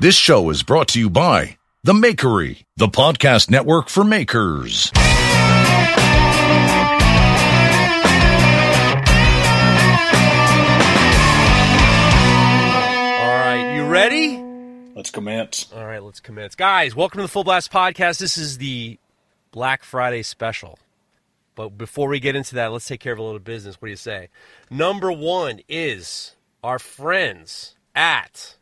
This 0.00 0.14
show 0.14 0.48
is 0.50 0.62
brought 0.62 0.86
to 0.90 1.00
you 1.00 1.10
by 1.10 1.58
The 1.82 1.92
Makery, 1.92 2.62
the 2.76 2.86
podcast 2.86 3.50
network 3.50 3.88
for 3.88 4.04
makers. 4.04 4.92
All 4.94 5.02
right, 13.26 13.74
you 13.74 13.86
ready? 13.86 14.40
Let's 14.94 15.10
commence. 15.10 15.66
All 15.74 15.84
right, 15.84 16.00
let's 16.00 16.20
commence. 16.20 16.54
Guys, 16.54 16.94
welcome 16.94 17.18
to 17.18 17.22
the 17.22 17.28
Full 17.28 17.42
Blast 17.42 17.72
Podcast. 17.72 18.20
This 18.20 18.38
is 18.38 18.58
the 18.58 19.00
Black 19.50 19.82
Friday 19.82 20.22
special. 20.22 20.78
But 21.56 21.70
before 21.70 22.06
we 22.06 22.20
get 22.20 22.36
into 22.36 22.54
that, 22.54 22.70
let's 22.70 22.86
take 22.86 23.00
care 23.00 23.14
of 23.14 23.18
a 23.18 23.22
little 23.24 23.40
business. 23.40 23.74
What 23.82 23.86
do 23.86 23.90
you 23.90 23.96
say? 23.96 24.28
Number 24.70 25.10
one 25.10 25.58
is 25.68 26.36
our 26.62 26.78
friends 26.78 27.74
at 27.96 28.54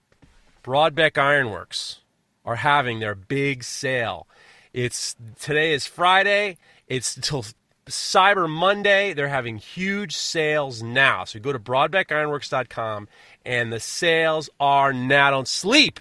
Brodbeck 0.66 1.16
Ironworks 1.16 2.00
are 2.44 2.56
having 2.56 2.98
their 2.98 3.14
big 3.14 3.62
sale. 3.62 4.26
It's 4.72 5.14
today 5.38 5.72
is 5.72 5.86
Friday. 5.86 6.58
It's 6.88 7.14
until 7.14 7.44
Cyber 7.86 8.50
Monday. 8.50 9.14
They're 9.14 9.28
having 9.28 9.58
huge 9.58 10.16
sales 10.16 10.82
now. 10.82 11.22
So 11.22 11.38
go 11.38 11.52
to 11.52 11.60
brodbeckironworks.com 11.60 13.06
and 13.44 13.72
the 13.72 13.78
sales 13.78 14.50
are 14.58 14.92
now. 14.92 15.30
Don't 15.30 15.46
sleep. 15.46 16.00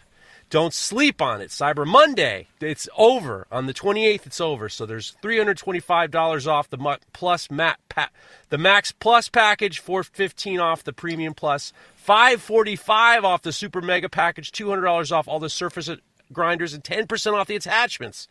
Don't 0.56 0.74
sleep 0.74 1.22
on 1.22 1.42
it. 1.42 1.50
Cyber 1.50 1.86
Monday, 1.86 2.48
it's 2.62 2.88
over. 2.98 3.46
On 3.52 3.66
the 3.66 3.74
28th, 3.74 4.26
it's 4.26 4.40
over. 4.40 4.70
So 4.70 4.86
there's 4.86 5.18
$325 5.22 6.48
off 6.48 6.70
the 6.70 6.98
plus 7.12 7.52
mat 7.52 7.78
pa- 7.90 8.08
the 8.48 8.58
Max 8.58 8.94
Plus 8.94 9.28
package, 9.28 9.80
415 9.80 10.62
off 10.62 10.82
the 10.82 10.94
Premium 10.94 11.34
Plus, 11.34 11.74
545 11.98 13.26
off 13.26 13.42
the 13.42 13.52
Super 13.52 13.82
Mega 13.82 14.08
package, 14.08 14.54
$200 14.54 15.12
off 15.12 15.28
all 15.28 15.40
the 15.40 15.50
surface 15.50 15.90
grinders 16.32 16.74
and 16.74 16.86
10% 16.86 17.34
off 17.34 17.48
the 17.48 17.58
attachments. 17.58 18.30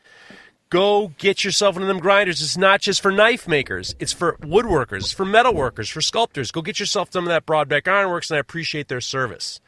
Go 0.70 1.12
get 1.19 1.44
yourself 1.44 1.75
one 1.75 1.83
of 1.83 1.88
them 1.88 2.00
grinders. 2.00 2.41
It's 2.41 2.56
not 2.56 2.81
just 2.81 3.03
for 3.03 3.12
knife 3.12 3.47
makers. 3.47 3.94
It's 3.98 4.14
for 4.14 4.38
woodworkers, 4.38 5.14
for 5.14 5.27
metal 5.27 5.53
workers, 5.53 5.91
for 5.91 6.00
sculptors. 6.00 6.50
Go 6.50 6.62
get 6.62 6.81
yourself 6.81 7.11
some 7.12 7.25
of 7.25 7.28
that 7.28 7.44
Brodbeck 7.44 7.86
Ironworks, 7.86 8.31
and 8.31 8.38
I 8.38 8.41
appreciate 8.41 8.88
their 8.88 9.03
service. 9.03 9.61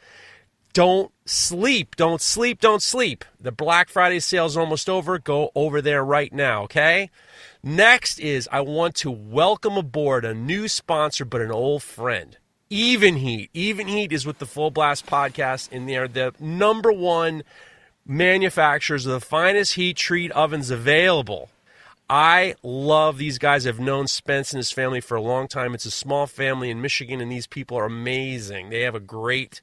Don't 0.77 1.11
sleep. 1.25 1.95
Don't 1.95 2.21
sleep. 2.21 2.59
Don't 2.59 2.83
sleep. 2.83 3.25
The 3.41 3.51
Black 3.51 3.89
Friday 3.89 4.19
sale 4.19 4.45
is 4.45 4.55
almost 4.55 4.87
over. 4.87 5.17
Go 5.17 5.49
over 5.55 5.81
there 5.81 6.05
right 6.05 6.31
now, 6.31 6.65
okay? 6.65 7.09
Next 7.63 8.19
is 8.19 8.47
I 8.51 8.61
want 8.61 8.93
to 8.97 9.09
welcome 9.09 9.75
aboard 9.75 10.23
a 10.23 10.35
new 10.35 10.67
sponsor, 10.67 11.25
but 11.25 11.41
an 11.41 11.49
old 11.49 11.81
friend. 11.81 12.37
Even 12.69 13.15
Heat. 13.15 13.49
Even 13.55 13.87
Heat 13.87 14.13
is 14.13 14.27
with 14.27 14.37
the 14.37 14.45
Full 14.45 14.69
Blast 14.69 15.07
podcast, 15.07 15.69
and 15.71 15.89
they're 15.89 16.07
the 16.07 16.35
number 16.39 16.93
one 16.93 17.41
manufacturers 18.05 19.07
of 19.07 19.13
the 19.13 19.19
finest 19.19 19.73
heat 19.73 19.97
treat 19.97 20.31
ovens 20.33 20.69
available. 20.69 21.49
I 22.09 22.55
love 22.63 23.17
these 23.17 23.37
guys. 23.37 23.67
I've 23.67 23.79
known 23.79 24.07
Spence 24.07 24.53
and 24.53 24.59
his 24.59 24.71
family 24.71 25.01
for 25.01 25.15
a 25.17 25.21
long 25.21 25.47
time. 25.47 25.73
It's 25.73 25.85
a 25.85 25.91
small 25.91 26.25
family 26.25 26.69
in 26.69 26.81
Michigan, 26.81 27.19
and 27.19 27.31
these 27.31 27.47
people 27.47 27.77
are 27.77 27.85
amazing. 27.85 28.69
They 28.69 28.81
have 28.81 28.95
a 28.95 29.01
great 29.01 29.59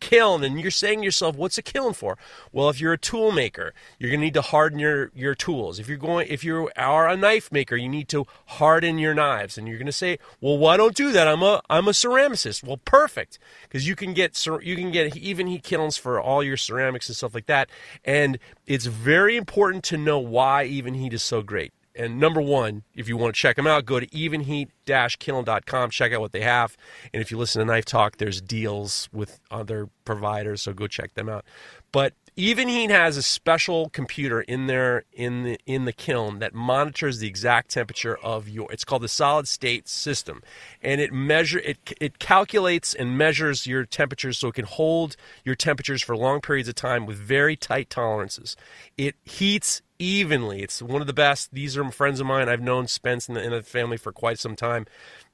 kiln 0.00 0.44
and 0.44 0.60
you're 0.60 0.70
saying 0.70 1.00
to 1.00 1.04
yourself 1.04 1.36
what's 1.36 1.58
a 1.58 1.62
kiln 1.62 1.92
for? 1.92 2.18
Well 2.52 2.68
if 2.68 2.80
you're 2.80 2.92
a 2.92 2.98
tool 2.98 3.32
maker 3.32 3.74
you're 3.98 4.10
going 4.10 4.20
to 4.20 4.26
need 4.26 4.34
to 4.34 4.42
harden 4.42 4.78
your 4.78 5.10
your 5.14 5.34
tools. 5.34 5.78
If 5.78 5.88
you're 5.88 5.98
going 5.98 6.28
if 6.28 6.44
you 6.44 6.70
are 6.76 7.08
a 7.08 7.16
knife 7.16 7.50
maker 7.52 7.76
you 7.76 7.88
need 7.88 8.08
to 8.08 8.26
harden 8.46 8.98
your 8.98 9.14
knives. 9.14 9.58
And 9.58 9.68
you're 9.68 9.78
going 9.78 9.86
to 9.86 9.92
say 9.92 10.18
well 10.40 10.58
why 10.58 10.76
don't 10.76 10.94
do 10.94 11.12
that? 11.12 11.28
I'm 11.28 11.42
a 11.42 11.60
i'm 11.68 11.88
a 11.88 11.92
ceramicist. 11.92 12.64
Well 12.64 12.78
perfect 12.78 13.38
because 13.62 13.86
you 13.86 13.96
can 13.96 14.14
get 14.14 14.46
you 14.62 14.76
can 14.76 14.90
get 14.90 15.16
even 15.16 15.46
heat 15.46 15.62
kilns 15.62 15.96
for 15.96 16.20
all 16.20 16.42
your 16.42 16.56
ceramics 16.56 17.08
and 17.08 17.16
stuff 17.16 17.34
like 17.34 17.46
that. 17.46 17.68
And 18.04 18.38
it's 18.66 18.86
very 18.86 19.36
important 19.36 19.84
to 19.84 19.96
know 19.96 20.18
why 20.18 20.64
even 20.64 20.94
heat 20.94 21.12
is 21.12 21.22
so 21.22 21.42
great 21.42 21.72
and 21.98 22.20
number 22.20 22.40
one, 22.40 22.84
if 22.94 23.08
you 23.08 23.16
want 23.16 23.34
to 23.34 23.40
check 23.40 23.56
them 23.56 23.66
out, 23.66 23.84
go 23.84 23.98
to 23.98 24.06
evenheat-kiln.com. 24.06 25.90
Check 25.90 26.12
out 26.12 26.20
what 26.20 26.32
they 26.32 26.42
have. 26.42 26.76
And 27.12 27.20
if 27.20 27.30
you 27.30 27.36
listen 27.36 27.60
to 27.60 27.66
Knife 27.66 27.84
Talk, 27.84 28.16
there's 28.16 28.40
deals 28.40 29.08
with 29.12 29.40
other 29.50 29.88
providers, 30.04 30.62
so 30.62 30.72
go 30.72 30.86
check 30.86 31.14
them 31.14 31.28
out. 31.28 31.44
But 31.90 32.14
Evenheat 32.38 32.90
has 32.90 33.16
a 33.16 33.22
special 33.22 33.88
computer 33.88 34.42
in 34.42 34.68
there 34.68 35.02
in 35.12 35.42
the 35.42 35.58
in 35.66 35.86
the 35.86 35.92
kiln 35.92 36.38
that 36.38 36.54
monitors 36.54 37.18
the 37.18 37.26
exact 37.26 37.72
temperature 37.72 38.16
of 38.16 38.48
your. 38.48 38.70
It's 38.70 38.84
called 38.84 39.02
the 39.02 39.08
solid 39.08 39.48
state 39.48 39.88
system, 39.88 40.44
and 40.80 41.00
it 41.00 41.12
measure 41.12 41.58
it 41.58 41.78
it 42.00 42.20
calculates 42.20 42.94
and 42.94 43.18
measures 43.18 43.66
your 43.66 43.84
temperatures 43.84 44.38
so 44.38 44.48
it 44.48 44.54
can 44.54 44.66
hold 44.66 45.16
your 45.44 45.56
temperatures 45.56 46.00
for 46.00 46.16
long 46.16 46.40
periods 46.40 46.68
of 46.68 46.76
time 46.76 47.06
with 47.06 47.16
very 47.16 47.56
tight 47.56 47.90
tolerances. 47.90 48.56
It 48.96 49.16
heats 49.24 49.82
evenly. 49.98 50.62
It's 50.62 50.80
one 50.82 51.00
of 51.00 51.06
the 51.06 51.12
best. 51.12 51.52
These 51.52 51.76
are 51.76 51.90
friends 51.90 52.20
of 52.20 52.26
mine. 52.26 52.48
I've 52.48 52.60
known 52.60 52.86
Spence 52.86 53.28
and 53.28 53.36
the, 53.36 53.40
and 53.40 53.52
the 53.52 53.62
family 53.62 53.96
for 53.96 54.12
quite 54.12 54.38
some 54.38 54.56
time. 54.56 54.86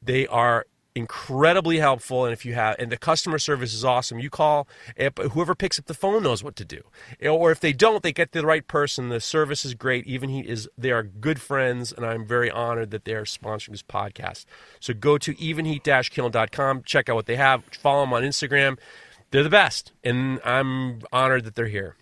They 0.03 0.27
are 0.27 0.67
incredibly 0.95 1.79
helpful 1.79 2.25
and 2.25 2.33
if 2.33 2.45
you 2.45 2.55
have 2.55 2.77
and 2.79 2.93
the 2.93 2.97
customer 2.97 3.39
service 3.39 3.75
is 3.75 3.85
awesome. 3.85 4.19
You 4.19 4.31
call 4.31 4.69
whoever 5.33 5.55
picks 5.55 5.79
up 5.79 5.87
the 5.87 5.95
phone 5.95 6.23
knows 6.23 6.45
what 6.45 6.57
to 6.57 6.65
do. 6.65 6.83
Or 7.29 7.51
if 7.51 7.61
they 7.61 7.73
don't 7.73 8.03
they 8.03 8.13
get 8.13 8.33
the 8.33 8.47
right 8.47 8.67
person. 8.67 9.09
The 9.09 9.21
service 9.21 9.65
is 9.65 9.75
great. 9.75 10.07
Even 10.07 10.31
he 10.31 10.41
is 10.41 10.69
they 10.79 10.93
are 10.93 11.03
good 11.03 11.41
friends 11.41 11.93
and 11.93 12.07
i'm 12.07 12.25
very 12.27 12.51
honored 12.51 12.91
that 12.93 13.05
they're 13.05 13.25
sponsoring 13.25 13.71
this 13.71 13.83
podcast. 13.83 14.45
So 14.81 14.95
go 14.95 15.19
to 15.19 15.35
evenheat-kiln.com 15.35 16.83
check 16.85 17.09
out 17.09 17.17
what 17.17 17.27
they 17.27 17.37
have. 17.37 17.65
Follow 17.73 18.03
them 18.03 18.13
on 18.13 18.23
instagram. 18.23 18.79
They're 19.31 19.43
the 19.43 19.51
best 19.51 19.93
and 20.05 20.41
i'm 20.45 21.01
honored 21.13 21.45
that 21.45 21.57
they're 21.57 21.67
here 21.67 21.97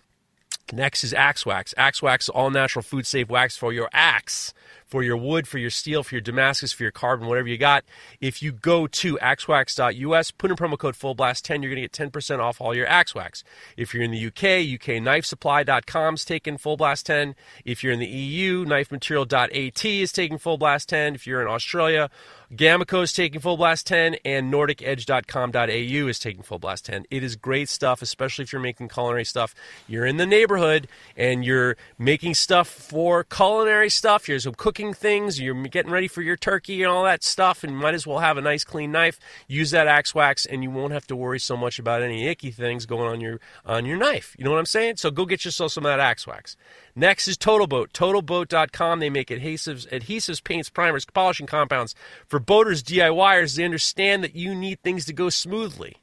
Next 0.71 1.03
is 1.03 1.13
Axe 1.13 1.45
Wax. 1.45 1.73
Axe 1.77 2.01
Wax, 2.01 2.29
all 2.29 2.49
natural, 2.49 2.83
food 2.83 3.05
safe 3.05 3.29
wax 3.29 3.57
for 3.57 3.73
your 3.73 3.89
axe, 3.91 4.53
for 4.85 5.03
your 5.03 5.17
wood, 5.17 5.47
for 5.47 5.57
your 5.57 5.69
steel, 5.69 6.03
for 6.03 6.15
your 6.15 6.21
Damascus, 6.21 6.71
for 6.71 6.83
your 6.83 6.91
carbon, 6.91 7.27
whatever 7.27 7.47
you 7.47 7.57
got. 7.57 7.83
If 8.21 8.41
you 8.41 8.51
go 8.51 8.87
to 8.87 9.17
axewax.us, 9.17 10.31
put 10.31 10.51
in 10.51 10.57
promo 10.57 10.77
code 10.77 10.95
FULLBLAST10, 10.95 11.49
you're 11.61 11.73
going 11.73 11.87
to 11.87 11.89
get 11.89 11.91
10% 11.91 12.39
off 12.39 12.61
all 12.61 12.75
your 12.75 12.87
Axe 12.87 13.13
Wax. 13.13 13.43
If 13.75 13.93
you're 13.93 14.03
in 14.03 14.11
the 14.11 14.27
UK, 14.27 14.65
UKKnifeSupply.com 14.79 16.13
is 16.15 16.25
taking 16.25 16.57
Full 16.57 16.77
Blast 16.77 17.05
10. 17.05 17.35
If 17.65 17.83
you're 17.83 17.93
in 17.93 17.99
the 17.99 18.07
EU, 18.07 18.65
KnifeMaterial.at 18.65 19.85
is 19.85 20.11
taking 20.11 20.37
Full 20.37 20.57
Blast 20.57 20.89
10. 20.89 21.15
If 21.15 21.27
you're 21.27 21.41
in 21.41 21.47
Australia, 21.47 22.09
Gamaco 22.55 23.01
is 23.01 23.13
taking 23.13 23.41
Full 23.41 23.57
Blast 23.57 23.87
10, 23.87 24.17
and 24.23 24.53
NordicEdge.com.au 24.53 26.07
is 26.07 26.19
taking 26.19 26.43
Full 26.43 26.59
Blast 26.59 26.85
10. 26.85 27.05
It 27.09 27.23
is 27.23 27.35
great 27.35 27.67
stuff, 27.67 28.03
especially 28.03 28.43
if 28.43 28.53
you're 28.53 28.61
making 28.61 28.89
culinary 28.89 29.25
stuff. 29.25 29.55
You're 29.87 30.05
in 30.05 30.17
the 30.17 30.27
neighborhood 30.27 30.87
and 31.17 31.43
you're 31.43 31.77
making 31.97 32.35
stuff 32.35 32.67
for 32.67 33.23
culinary 33.23 33.89
stuff. 33.89 34.29
You're 34.29 34.39
cooking 34.55 34.93
things. 34.93 35.39
You're 35.39 35.55
getting 35.63 35.91
ready 35.91 36.07
for 36.07 36.21
your 36.21 36.37
turkey 36.37 36.83
and 36.83 36.91
all 36.91 37.03
that 37.05 37.23
stuff, 37.23 37.63
and 37.63 37.75
might 37.75 37.95
as 37.95 38.05
well 38.05 38.19
have 38.19 38.37
a 38.37 38.41
nice 38.41 38.63
clean 38.63 38.91
knife. 38.91 39.19
Use 39.47 39.71
that 39.71 39.87
axe 39.87 40.13
wax, 40.13 40.45
and 40.45 40.61
you 40.61 40.69
won't 40.69 40.93
have 40.93 41.07
to 41.07 41.15
worry 41.15 41.39
so 41.39 41.57
much 41.57 41.79
about 41.79 42.03
any 42.03 42.27
icky 42.27 42.51
things 42.51 42.85
going 42.85 43.07
on 43.07 43.19
your 43.19 43.39
on 43.65 43.85
your 43.87 43.97
knife. 43.97 44.35
You 44.37 44.45
know 44.45 44.51
what 44.51 44.59
I'm 44.59 44.67
saying? 44.67 44.97
So 44.97 45.09
go 45.09 45.25
get 45.25 45.43
yourself 45.43 45.71
some 45.71 45.87
of 45.87 45.91
that 45.91 45.99
axe 45.99 46.27
wax. 46.27 46.55
Next 46.95 47.27
is 47.27 47.37
Total 47.37 47.65
Boat. 47.65 47.91
TotalBoat.com. 47.93 48.99
They 48.99 49.09
make 49.09 49.29
adhesives, 49.29 49.89
adhesives, 49.89 50.43
paints, 50.43 50.69
primers, 50.69 51.05
polishing 51.05 51.47
compounds 51.47 51.95
for 52.27 52.39
boaters, 52.45 52.83
DIYers. 52.83 53.55
They 53.55 53.63
understand 53.63 54.23
that 54.23 54.35
you 54.35 54.55
need 54.55 54.81
things 54.81 55.05
to 55.05 55.13
go 55.13 55.29
smoothly. 55.29 55.97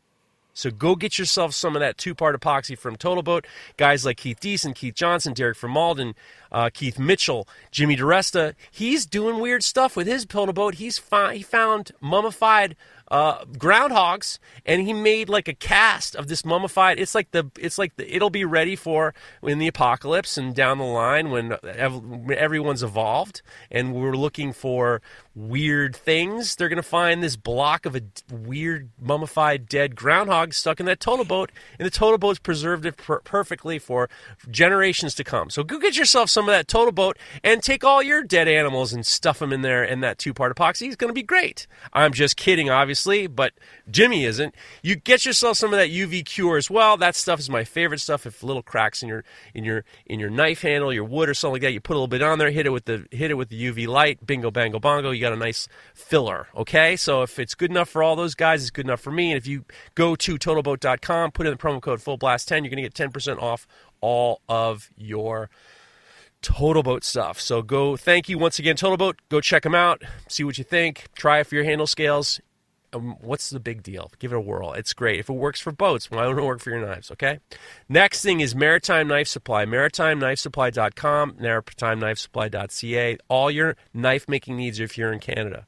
So 0.53 0.71
go 0.71 0.97
get 0.97 1.19
yourself 1.19 1.55
some 1.55 1.77
of 1.77 1.81
that 1.81 1.97
two-part 1.97 2.39
epoxy 2.39 2.77
from 2.77 2.97
Total 2.97 3.23
Boat. 3.23 3.47
Guys 3.77 4.05
like 4.05 4.19
Keith 4.19 4.41
Deason, 4.41 4.75
Keith 4.75 4.95
Johnson, 4.95 5.33
Derek 5.33 5.57
from 5.57 5.71
Malden, 5.71 6.15
uh, 6.51 6.71
Keith 6.73 6.99
Mitchell, 6.99 7.49
Jimmy 7.71 7.97
DeResta. 7.97 8.55
He's 8.71 9.07
doing 9.07 9.39
weird 9.39 9.63
stuff 9.63 9.97
with 9.97 10.07
his 10.07 10.27
Total 10.27 10.53
Boat. 10.53 10.75
He's 10.75 10.99
fi- 10.99 11.37
he 11.37 11.43
found 11.43 11.93
mummified 12.01 12.77
uh, 13.11 13.45
groundhogs, 13.45 14.39
and 14.65 14.83
he 14.83 14.93
made 14.93 15.29
like 15.29 15.49
a 15.49 15.55
cast 15.55 16.15
of 16.15 16.29
this 16.29 16.45
mummified. 16.45 16.99
It's 16.99 17.15
like 17.15 17.31
the 17.33 17.51
it's 17.59 17.79
like 17.79 17.97
the, 17.97 18.15
it'll 18.15 18.31
be 18.31 18.45
ready 18.45 18.77
for 18.77 19.15
in 19.43 19.59
the 19.59 19.67
apocalypse 19.67 20.37
and 20.37 20.55
down 20.55 20.79
the 20.79 20.85
line 20.85 21.31
when 21.31 21.57
ev- 21.65 22.31
everyone's 22.31 22.83
evolved 22.83 23.43
and 23.71 23.95
we're 23.95 24.17
looking 24.17 24.53
for 24.53 25.03
weird 25.35 25.95
things. 25.95 26.57
They're 26.57 26.69
gonna 26.69 26.83
find 26.83 27.23
this 27.23 27.37
block 27.37 27.87
of 27.87 27.95
a 27.95 28.03
weird 28.31 28.91
mummified 29.01 29.69
dead 29.69 29.95
groundhog 29.95 30.53
stuck 30.55 30.81
in 30.81 30.87
that 30.87 31.01
total 31.01 31.25
boat, 31.25 31.51
and 31.79 31.87
the 31.87 31.91
total 31.91 32.19
boat's 32.19 32.39
preserved 32.39 32.85
it 32.87 32.97
per- 32.97 33.21
perfectly 33.21 33.79
for 33.79 34.09
generations 34.51 35.15
to 35.17 35.25
come. 35.25 35.51
So 35.51 35.63
go 35.63 35.79
get 35.79 35.97
yourself 35.97 36.31
some 36.31 36.49
of 36.49 36.53
that 36.53 36.69
total 36.69 36.93
boat 36.93 37.17
and 37.45 37.63
take 37.63 37.85
all 37.85 38.03
your 38.03 38.23
dead 38.23 38.49
animals 38.49 38.93
and 38.93 39.07
stuff 39.07 39.39
them 39.39 39.53
in 39.53 39.63
there 39.63 39.85
in 39.85 40.01
that 40.01 40.19
two 40.19 40.35
part 40.35 40.55
epoxy. 40.55 40.87
It's 40.87 40.97
gonna 40.97 41.13
be 41.13 41.23
great. 41.23 41.67
I'm 41.93 42.13
just 42.13 42.37
kidding, 42.37 42.69
obviously 42.69 43.27
but 43.27 43.53
Jimmy 43.91 44.25
isn't. 44.25 44.55
You 44.83 44.97
get 44.97 45.25
yourself 45.25 45.57
some 45.57 45.73
of 45.73 45.79
that 45.79 45.91
UV 45.91 46.25
cure 46.25 46.57
as 46.57 46.71
well. 46.71 46.97
That 46.97 47.17
stuff 47.17 47.41
is 47.41 47.51
my 47.51 47.65
favorite 47.65 48.01
stuff. 48.01 48.27
If 48.27 48.43
little 48.43 48.63
cracks 48.63 49.03
in 49.03 49.09
your 49.09 49.25
in 49.55 49.65
your 49.65 49.85
in 50.07 50.21
your 50.21 50.31
knife 50.31 50.63
handle, 50.63 50.93
your 50.93 51.05
wood 51.05 51.29
or 51.29 51.35
something 51.35 51.55
like 51.55 51.63
that, 51.63 51.73
you 51.73 51.81
put 51.81 51.95
a 51.95 51.99
little 51.99 52.09
bit 52.09 52.23
on 52.23 52.39
there, 52.39 52.51
hit 52.51 52.67
it 52.67 52.71
with 52.71 52.85
the 52.85 53.07
hit 53.11 53.31
it 53.31 53.35
with 53.35 53.49
the 53.49 53.63
UV 53.63 53.87
light, 53.87 54.25
bingo 54.27 54.51
bango 54.51 54.79
bongo. 54.79 55.11
you 55.11 55.21
got 55.21 55.33
a 55.33 55.37
nice 55.37 55.69
filler. 55.95 56.49
Okay, 56.55 56.97
so 56.97 57.23
if 57.23 57.39
it's 57.39 57.55
good 57.55 57.71
enough 57.71 57.89
for 57.89 58.03
all 58.03 58.17
those 58.17 58.35
guys, 58.35 58.63
it's 58.63 58.71
good 58.71 58.87
enough 58.87 59.01
for 59.01 59.11
me. 59.11 59.33
And 59.33 59.39
if 59.39 59.47
you 59.47 59.65
go 59.95 60.15
to 60.17 60.39
totalboat.com, 60.39 61.33
put 61.33 61.47
in 61.47 61.53
the 61.53 61.59
promo 61.59 61.81
code 61.81 62.01
FullBlast10, 62.01 62.51
you're 62.51 62.71
going 62.71 62.77
to 62.77 62.83
get 62.83 62.95
10% 62.95 63.41
off 63.41 63.67
all 64.01 64.41
of 64.49 64.91
your 64.97 65.51
Total 66.43 66.83
Boat 66.83 67.05
stuff. 67.05 67.41
So 67.41 67.63
go, 67.63 67.97
thank 67.97 68.29
you 68.29 68.39
once 68.39 68.59
again, 68.59 68.77
Total 68.77 68.97
Boat. 68.97 69.21
Go 69.29 69.41
check 69.41 69.63
them 69.63 69.75
out, 69.75 70.03
see 70.29 70.45
what 70.45 70.59
you 70.59 70.65
think, 70.65 71.07
try 71.15 71.41
it 71.41 71.47
for 71.47 71.55
your 71.55 71.65
handle 71.65 71.87
scales. 71.87 72.41
Um, 72.93 73.17
what's 73.21 73.51
the 73.51 73.61
big 73.61 73.83
deal? 73.83 74.11
Give 74.19 74.33
it 74.33 74.37
a 74.37 74.41
whirl. 74.41 74.73
It's 74.73 74.93
great. 74.93 75.21
If 75.21 75.29
it 75.29 75.35
works 75.35 75.61
for 75.61 75.73
boats, 75.73 76.11
why 76.11 76.25
don't 76.25 76.39
it 76.39 76.45
work 76.45 76.61
for 76.61 76.71
your 76.71 76.85
knives? 76.85 77.11
Okay. 77.11 77.41
Next 77.89 78.23
thing 78.23 78.41
is 78.41 78.55
Maritime 78.55 79.09
Knife 79.09 79.29
Supply. 79.29 79.65
MaritimeKnifeSupply.com, 79.65 81.33
MaritimeKnifeSupply.ca. 81.35 83.19
All 83.29 83.51
your 83.51 83.77
knife 83.95 84.29
making 84.29 84.57
needs 84.57 84.81
if 84.81 84.99
you're 84.99 85.13
in 85.13 85.21
Canada. 85.21 85.67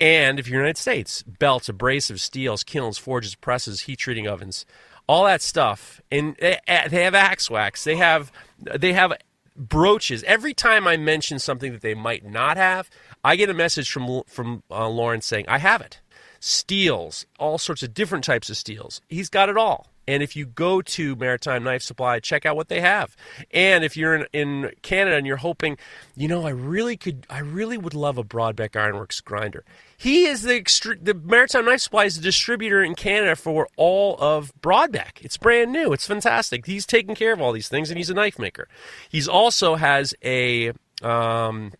And 0.00 0.38
if 0.38 0.48
you're 0.48 0.60
in 0.60 0.62
the 0.62 0.68
United 0.68 0.80
States, 0.80 1.22
belts, 1.22 1.68
abrasives, 1.68 2.20
steels, 2.20 2.64
kilns, 2.64 2.98
forges, 2.98 3.34
presses, 3.34 3.82
heat 3.82 3.98
treating 3.98 4.26
ovens, 4.26 4.66
all 5.08 5.24
that 5.24 5.42
stuff. 5.42 6.00
And 6.10 6.36
they 6.36 6.58
have 6.66 7.14
axe 7.14 7.50
wax. 7.50 7.84
They 7.84 7.96
have 7.96 8.32
they 8.58 8.92
have 8.92 9.12
brooches. 9.56 10.24
Every 10.24 10.54
time 10.54 10.88
I 10.88 10.96
mention 10.96 11.38
something 11.38 11.72
that 11.72 11.80
they 11.82 11.94
might 11.94 12.24
not 12.24 12.56
have, 12.56 12.90
I 13.22 13.36
get 13.36 13.50
a 13.50 13.54
message 13.54 13.90
from 13.90 14.22
from 14.26 14.62
uh, 14.70 14.88
Lawrence 14.88 15.26
saying 15.26 15.44
I 15.48 15.58
have 15.58 15.80
it 15.80 16.00
steels, 16.44 17.24
all 17.38 17.56
sorts 17.56 17.82
of 17.82 17.94
different 17.94 18.22
types 18.22 18.50
of 18.50 18.56
steels. 18.58 19.00
He's 19.08 19.30
got 19.30 19.48
it 19.48 19.56
all. 19.56 19.88
And 20.06 20.22
if 20.22 20.36
you 20.36 20.44
go 20.44 20.82
to 20.82 21.16
Maritime 21.16 21.64
Knife 21.64 21.80
Supply, 21.80 22.20
check 22.20 22.44
out 22.44 22.54
what 22.54 22.68
they 22.68 22.82
have. 22.82 23.16
And 23.50 23.82
if 23.82 23.96
you're 23.96 24.14
in, 24.14 24.26
in 24.34 24.70
Canada 24.82 25.16
and 25.16 25.26
you're 25.26 25.38
hoping, 25.38 25.78
you 26.14 26.28
know, 26.28 26.46
I 26.46 26.50
really 26.50 26.98
could, 26.98 27.26
I 27.30 27.38
really 27.38 27.78
would 27.78 27.94
love 27.94 28.18
a 28.18 28.22
Brodbeck 28.22 28.76
Ironworks 28.76 29.22
grinder. 29.22 29.64
He 29.96 30.26
is 30.26 30.42
the 30.42 30.60
the 31.00 31.14
Maritime 31.14 31.64
Knife 31.64 31.80
Supply 31.80 32.04
is 32.04 32.16
the 32.16 32.22
distributor 32.22 32.82
in 32.82 32.94
Canada 32.94 33.36
for 33.36 33.66
all 33.78 34.18
of 34.18 34.52
Brodbeck. 34.60 35.22
It's 35.22 35.38
brand 35.38 35.72
new. 35.72 35.94
It's 35.94 36.06
fantastic. 36.06 36.66
He's 36.66 36.84
taking 36.84 37.14
care 37.14 37.32
of 37.32 37.40
all 37.40 37.52
these 37.52 37.68
things, 37.68 37.88
and 37.88 37.96
he's 37.96 38.10
a 38.10 38.14
knife 38.14 38.38
maker. 38.38 38.68
He's 39.08 39.28
also 39.28 39.76
has 39.76 40.14
a 40.22 40.72
um, 41.00 41.72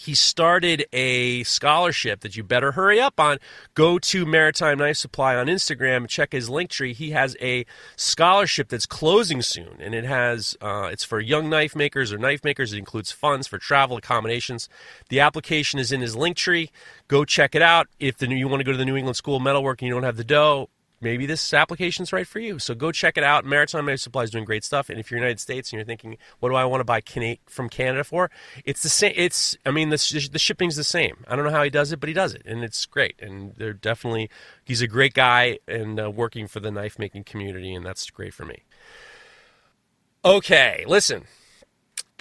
he 0.00 0.14
started 0.14 0.86
a 0.92 1.42
scholarship 1.44 2.20
that 2.20 2.36
you 2.36 2.42
better 2.42 2.72
hurry 2.72 3.00
up 3.00 3.18
on. 3.18 3.38
Go 3.74 3.98
to 3.98 4.24
Maritime 4.26 4.78
Knife 4.78 4.96
Supply 4.96 5.36
on 5.36 5.46
Instagram, 5.46 6.08
check 6.08 6.32
his 6.32 6.48
link 6.48 6.70
tree. 6.70 6.92
He 6.92 7.10
has 7.10 7.36
a 7.40 7.66
scholarship 7.96 8.68
that's 8.68 8.86
closing 8.86 9.42
soon, 9.42 9.76
and 9.80 9.94
it 9.94 10.04
has 10.04 10.56
uh, 10.60 10.88
it's 10.92 11.04
for 11.04 11.20
young 11.20 11.48
knife 11.50 11.74
makers 11.76 12.12
or 12.12 12.18
knife 12.18 12.44
makers. 12.44 12.72
It 12.72 12.78
includes 12.78 13.12
funds 13.12 13.46
for 13.46 13.58
travel 13.58 13.96
accommodations. 13.96 14.68
The 15.08 15.20
application 15.20 15.78
is 15.78 15.92
in 15.92 16.00
his 16.00 16.16
link 16.16 16.36
tree. 16.36 16.70
Go 17.08 17.24
check 17.24 17.54
it 17.54 17.62
out. 17.62 17.88
If 17.98 18.18
the, 18.18 18.28
you 18.28 18.48
want 18.48 18.60
to 18.60 18.64
go 18.64 18.72
to 18.72 18.78
the 18.78 18.84
New 18.84 18.96
England 18.96 19.16
School 19.16 19.36
of 19.36 19.42
Metalwork 19.42 19.82
and 19.82 19.88
you 19.88 19.94
don't 19.94 20.02
have 20.02 20.16
the 20.16 20.24
dough, 20.24 20.68
maybe 21.00 21.26
this 21.26 21.52
application's 21.54 22.12
right 22.12 22.26
for 22.26 22.40
you. 22.40 22.58
So 22.58 22.74
go 22.74 22.92
check 22.92 23.16
it 23.16 23.24
out. 23.24 23.44
Maritime 23.44 23.86
Knife 23.86 24.00
Supply 24.00 24.24
is 24.24 24.30
doing 24.30 24.44
great 24.44 24.64
stuff. 24.64 24.90
And 24.90 24.98
if 24.98 25.10
you're 25.10 25.18
in 25.18 25.22
the 25.22 25.26
United 25.26 25.40
States 25.40 25.70
and 25.70 25.78
you're 25.78 25.86
thinking, 25.86 26.16
what 26.40 26.48
do 26.48 26.54
I 26.54 26.64
want 26.64 26.80
to 26.80 26.84
buy 26.84 27.02
from 27.46 27.68
Canada 27.68 28.04
for? 28.04 28.30
It's 28.64 28.82
the 28.82 28.88
same. 28.88 29.12
It's, 29.16 29.56
I 29.64 29.70
mean, 29.70 29.90
the, 29.90 30.28
the 30.32 30.38
shipping's 30.38 30.76
the 30.76 30.84
same. 30.84 31.24
I 31.28 31.36
don't 31.36 31.44
know 31.44 31.50
how 31.50 31.62
he 31.62 31.70
does 31.70 31.92
it, 31.92 32.00
but 32.00 32.08
he 32.08 32.14
does 32.14 32.34
it. 32.34 32.42
And 32.44 32.64
it's 32.64 32.84
great. 32.86 33.16
And 33.20 33.54
they're 33.56 33.72
definitely, 33.72 34.30
he's 34.64 34.82
a 34.82 34.88
great 34.88 35.14
guy 35.14 35.58
and 35.68 36.00
uh, 36.00 36.10
working 36.10 36.46
for 36.46 36.60
the 36.60 36.70
knife 36.70 36.98
making 36.98 37.24
community. 37.24 37.74
And 37.74 37.84
that's 37.84 38.10
great 38.10 38.34
for 38.34 38.44
me. 38.44 38.64
Okay, 40.24 40.84
listen. 40.86 41.24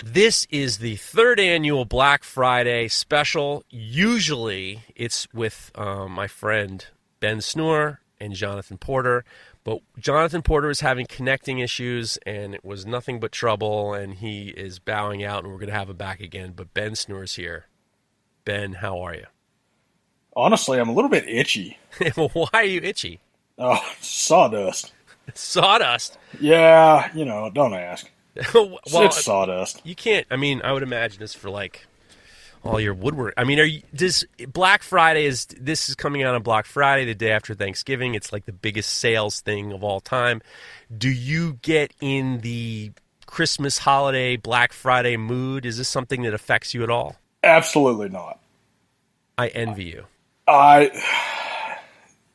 This 0.03 0.45
is 0.51 0.77
the 0.77 0.95
third 0.97 1.39
annual 1.39 1.83
Black 1.83 2.23
Friday 2.23 2.87
special. 2.87 3.63
Usually 3.71 4.83
it's 4.95 5.27
with 5.33 5.71
um, 5.73 6.11
my 6.11 6.27
friend 6.27 6.85
Ben 7.19 7.39
Snur 7.39 7.97
and 8.19 8.33
Jonathan 8.33 8.77
Porter. 8.77 9.23
But 9.63 9.79
Jonathan 9.99 10.41
Porter 10.41 10.69
is 10.69 10.79
having 10.79 11.05
connecting 11.05 11.59
issues, 11.59 12.17
and 12.25 12.55
it 12.55 12.63
was 12.63 12.85
nothing 12.85 13.19
but 13.19 13.31
trouble, 13.31 13.93
and 13.93 14.15
he 14.15 14.49
is 14.49 14.79
bowing 14.79 15.23
out, 15.23 15.43
and 15.43 15.51
we're 15.51 15.59
going 15.59 15.69
to 15.69 15.75
have 15.75 15.89
him 15.89 15.97
back 15.97 16.19
again. 16.19 16.53
But 16.55 16.73
Ben 16.73 16.91
Snur's 16.91 17.35
here. 17.35 17.65
Ben, 18.45 18.73
how 18.73 18.99
are 19.01 19.13
you? 19.13 19.25
Honestly, 20.35 20.79
I'm 20.79 20.89
a 20.89 20.93
little 20.93 21.09
bit 21.09 21.27
itchy. 21.27 21.77
Why 22.15 22.47
are 22.53 22.63
you 22.63 22.79
itchy? 22.81 23.19
Oh, 23.57 23.83
sawdust. 23.99 24.93
sawdust? 25.33 26.17
Yeah, 26.39 27.09
you 27.13 27.25
know, 27.25 27.49
don't 27.49 27.73
ask. 27.73 28.09
well, 28.53 28.79
it's 28.85 29.23
sawdust. 29.23 29.81
You 29.83 29.95
can't, 29.95 30.27
I 30.29 30.35
mean, 30.35 30.61
I 30.63 30.71
would 30.71 30.83
imagine 30.83 31.23
it's 31.23 31.33
for 31.33 31.49
like 31.49 31.87
all 32.67 32.79
your 32.79 32.93
woodwork. 32.93 33.33
I 33.37 33.43
mean, 33.43 33.59
are 33.59 33.65
you 33.65 33.81
does 33.93 34.25
Black 34.51 34.83
Friday 34.83 35.25
is 35.25 35.45
this 35.45 35.89
is 35.89 35.95
coming 35.95 36.23
out 36.23 36.35
on 36.35 36.43
Black 36.43 36.65
Friday, 36.65 37.05
the 37.05 37.15
day 37.15 37.31
after 37.31 37.53
Thanksgiving. 37.53 38.15
It's 38.15 38.31
like 38.31 38.45
the 38.45 38.51
biggest 38.51 38.97
sales 38.97 39.41
thing 39.41 39.71
of 39.71 39.83
all 39.83 39.99
time. 39.99 40.41
Do 40.95 41.09
you 41.09 41.59
get 41.61 41.93
in 42.01 42.41
the 42.41 42.91
Christmas 43.25 43.79
holiday 43.79 44.37
Black 44.37 44.73
Friday 44.73 45.17
mood? 45.17 45.65
Is 45.65 45.77
this 45.77 45.89
something 45.89 46.23
that 46.23 46.33
affects 46.33 46.73
you 46.73 46.83
at 46.83 46.89
all? 46.89 47.15
Absolutely 47.43 48.09
not. 48.09 48.39
I 49.37 49.47
envy 49.47 49.85
you. 49.85 50.05
I 50.47 50.91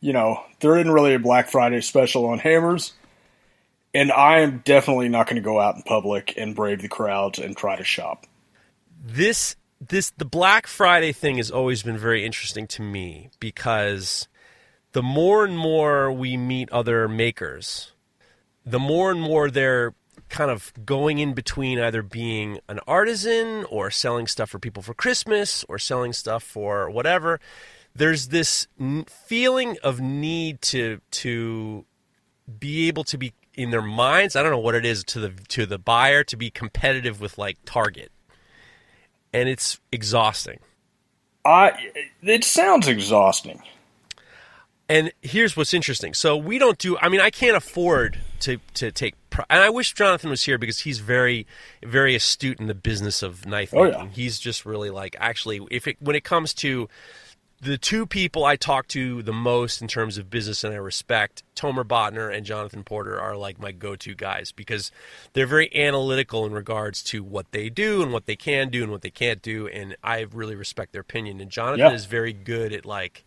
you 0.03 0.13
know, 0.13 0.45
there 0.61 0.77
isn't 0.77 0.91
really 0.91 1.15
a 1.15 1.19
Black 1.19 1.49
Friday 1.49 1.81
special 1.81 2.27
on 2.27 2.39
hammers. 2.39 2.93
And 3.95 4.11
I 4.11 4.41
am 4.41 4.63
definitely 4.65 5.09
not 5.09 5.27
going 5.27 5.37
to 5.37 5.43
go 5.43 5.61
out 5.61 5.77
in 5.77 5.83
public 5.83 6.35
and 6.37 6.57
brave 6.57 6.83
the 6.83 6.89
crowds 6.89 7.39
and 7.39 7.57
try 7.57 7.77
to 7.77 7.85
shop. 7.85 8.27
This 9.05 9.55
this 9.89 10.11
the 10.11 10.25
Black 10.25 10.67
Friday 10.67 11.13
thing 11.13 11.39
has 11.39 11.51
always 11.51 11.83
been 11.83 11.99
very 11.99 12.25
interesting 12.25 12.67
to 12.69 12.83
me 12.83 13.31
because 13.41 14.29
the 14.93 15.03
more 15.03 15.45
and 15.45 15.57
more 15.57 16.13
we 16.13 16.37
meet 16.37 16.71
other 16.71 17.09
makers, 17.09 17.93
the 18.65 18.79
more 18.79 19.11
and 19.11 19.21
more 19.21 19.51
they're 19.51 19.95
kind 20.29 20.51
of 20.51 20.73
going 20.85 21.19
in 21.19 21.35
between 21.35 21.79
either 21.79 22.03
being 22.03 22.59
an 22.69 22.79
artisan 22.87 23.65
or 23.65 23.91
selling 23.91 24.27
stuff 24.27 24.51
for 24.51 24.59
people 24.59 24.83
for 24.83 24.95
Christmas 24.95 25.65
or 25.69 25.79
selling 25.79 26.13
stuff 26.13 26.43
for 26.43 26.89
whatever. 26.89 27.41
There's 27.95 28.29
this 28.29 28.69
feeling 29.07 29.77
of 29.83 30.01
need 30.01 30.63
to 30.63 31.01
to 31.11 31.85
be 32.59 32.89
able 32.89 33.05
to 33.05 33.19
be 33.19 33.35
in 33.55 33.71
their 33.71 33.83
minds. 33.83 34.37
I 34.37 34.43
don't 34.43 34.53
know 34.53 34.59
what 34.59 34.75
it 34.75 34.87
is 34.87 35.03
to 35.05 35.21
the 35.21 35.31
to 35.49 35.67
the 35.67 35.79
buyer 35.79 36.23
to 36.25 36.37
be 36.37 36.51
competitive 36.51 37.21
with 37.21 37.37
like 37.37 37.59
Target 37.65 38.13
and 39.33 39.49
it's 39.49 39.81
exhausting. 39.91 40.59
I 41.45 41.73
it 42.23 42.45
sounds 42.45 42.89
exhausting. 42.89 43.63
And 44.89 45.13
here's 45.23 45.57
what's 45.57 45.73
interesting. 45.73 46.13
So 46.13 46.37
we 46.37 46.59
don't 46.59 46.77
do. 46.77 46.99
I 46.99 47.09
mean, 47.09 47.21
I 47.21 47.31
can't 47.31 47.57
afford 47.57 48.19
to 48.41 48.59
to 48.75 48.93
take. 48.93 49.15
And 49.49 49.63
I 49.63 49.71
wish 49.71 49.95
Jonathan 49.95 50.29
was 50.29 50.43
here 50.43 50.59
because 50.59 50.81
he's 50.81 50.99
very 50.99 51.47
very 51.83 52.15
astute 52.15 52.61
in 52.61 52.67
the 52.67 52.75
business 52.75 53.23
of 53.23 53.47
knife 53.47 53.73
making. 53.73 53.95
Oh, 53.95 54.05
yeah. 54.05 54.09
He's 54.13 54.39
just 54.39 54.67
really 54.67 54.91
like 54.91 55.17
actually, 55.19 55.61
if 55.71 55.89
it 55.89 55.97
when 56.01 56.15
it 56.15 56.25
comes 56.25 56.53
to 56.55 56.89
the 57.63 57.79
two 57.79 58.07
people 58.07 58.45
I 58.45 58.57
talk 58.57 58.89
to 58.89 59.23
the 59.23 59.33
most 59.33 59.81
in 59.81 59.87
terms 59.87 60.19
of 60.19 60.29
business 60.29 60.65
and 60.65 60.75
I 60.75 60.79
respect, 60.79 61.45
Tomer 61.55 61.85
Botner 61.85 62.35
and 62.35 62.45
Jonathan 62.45 62.83
Porter 62.83 63.21
are 63.21 63.37
like 63.37 63.61
my 63.61 63.71
go-to 63.71 64.17
guys 64.17 64.51
because 64.51 64.91
they're 65.33 65.47
very 65.47 65.73
analytical 65.73 66.45
in 66.45 66.53
regards 66.53 67.05
to 67.05 67.23
what 67.23 67.53
they 67.53 67.71
do 67.71 68.03
and 68.03 68.13
what 68.13 68.27
they 68.27 68.35
can 68.35 68.69
do 68.69 68.83
and 68.83 68.91
what 68.91 69.03
they 69.03 69.11
can't 69.11 69.41
do, 69.43 69.69
and 69.69 69.97
I 70.03 70.27
really 70.33 70.57
respect 70.57 70.91
their 70.91 71.03
opinion. 71.03 71.41
And 71.41 71.53
Jonathan 71.53 71.95
is 71.95 72.07
very 72.07 72.33
good 72.33 72.73
at 72.73 72.85
like 72.85 73.25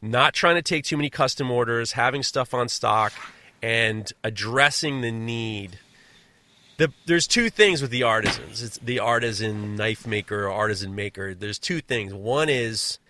not 0.00 0.32
trying 0.32 0.54
to 0.54 0.62
take 0.62 0.84
too 0.84 0.96
many 0.96 1.10
custom 1.10 1.50
orders, 1.50 1.92
having 1.92 2.22
stuff 2.22 2.54
on 2.54 2.68
stock, 2.68 3.12
and 3.60 4.12
addressing 4.22 5.00
the 5.00 5.10
need. 5.10 5.80
The, 6.76 6.92
there's 7.06 7.26
two 7.26 7.50
things 7.50 7.82
with 7.82 7.90
the 7.90 8.04
artisans. 8.04 8.62
It's 8.62 8.78
the 8.78 9.00
artisan 9.00 9.74
knife 9.74 10.06
maker 10.06 10.44
or 10.44 10.52
artisan 10.52 10.94
maker. 10.94 11.34
There's 11.34 11.58
two 11.58 11.80
things. 11.80 12.14
One 12.14 12.48
is 12.48 13.00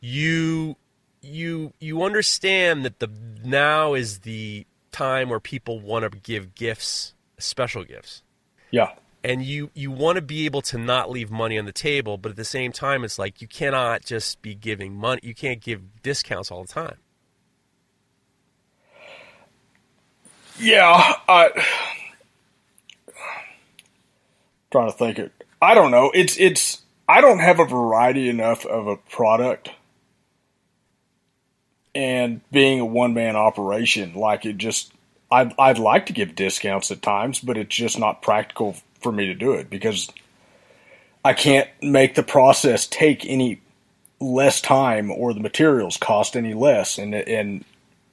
you 0.00 0.76
you 1.22 1.72
you 1.80 2.02
understand 2.02 2.84
that 2.84 2.98
the 2.98 3.08
now 3.44 3.94
is 3.94 4.20
the 4.20 4.66
time 4.92 5.28
where 5.28 5.40
people 5.40 5.80
want 5.80 6.10
to 6.10 6.18
give 6.18 6.54
gifts, 6.54 7.14
special 7.38 7.84
gifts. 7.84 8.22
Yeah. 8.70 8.92
And 9.24 9.42
you 9.42 9.70
you 9.74 9.90
want 9.90 10.16
to 10.16 10.22
be 10.22 10.46
able 10.46 10.62
to 10.62 10.78
not 10.78 11.10
leave 11.10 11.30
money 11.30 11.58
on 11.58 11.64
the 11.64 11.72
table, 11.72 12.16
but 12.16 12.30
at 12.30 12.36
the 12.36 12.44
same 12.44 12.72
time 12.72 13.04
it's 13.04 13.18
like 13.18 13.40
you 13.40 13.48
cannot 13.48 14.04
just 14.04 14.40
be 14.40 14.54
giving 14.54 14.94
money. 14.94 15.20
You 15.22 15.34
can't 15.34 15.60
give 15.60 16.02
discounts 16.02 16.50
all 16.50 16.62
the 16.62 16.72
time. 16.72 16.96
Yeah, 20.58 21.14
i'm 21.28 21.50
trying 24.70 24.90
to 24.90 24.96
think 24.96 25.18
it. 25.18 25.32
I 25.60 25.74
don't 25.74 25.90
know. 25.90 26.10
It's 26.14 26.38
it's 26.38 26.82
I 27.08 27.20
don't 27.20 27.40
have 27.40 27.60
a 27.60 27.64
variety 27.64 28.28
enough 28.28 28.64
of 28.64 28.86
a 28.86 28.96
product 28.96 29.70
and 31.96 32.42
being 32.50 32.78
a 32.78 32.84
one 32.84 33.14
man 33.14 33.36
operation, 33.36 34.14
like 34.14 34.44
it 34.44 34.58
just, 34.58 34.92
I'd, 35.30 35.54
I'd 35.58 35.78
like 35.78 36.06
to 36.06 36.12
give 36.12 36.34
discounts 36.34 36.90
at 36.90 37.00
times, 37.00 37.40
but 37.40 37.56
it's 37.56 37.74
just 37.74 37.98
not 37.98 38.20
practical 38.20 38.76
for 39.00 39.10
me 39.10 39.26
to 39.26 39.34
do 39.34 39.52
it 39.52 39.70
because 39.70 40.10
I 41.24 41.32
can't 41.32 41.68
make 41.80 42.14
the 42.14 42.22
process 42.22 42.86
take 42.86 43.24
any 43.24 43.62
less 44.20 44.60
time 44.60 45.10
or 45.10 45.32
the 45.32 45.40
materials 45.40 45.96
cost 45.96 46.36
any 46.36 46.54
less, 46.54 46.98
and 46.98 47.14
and 47.14 47.64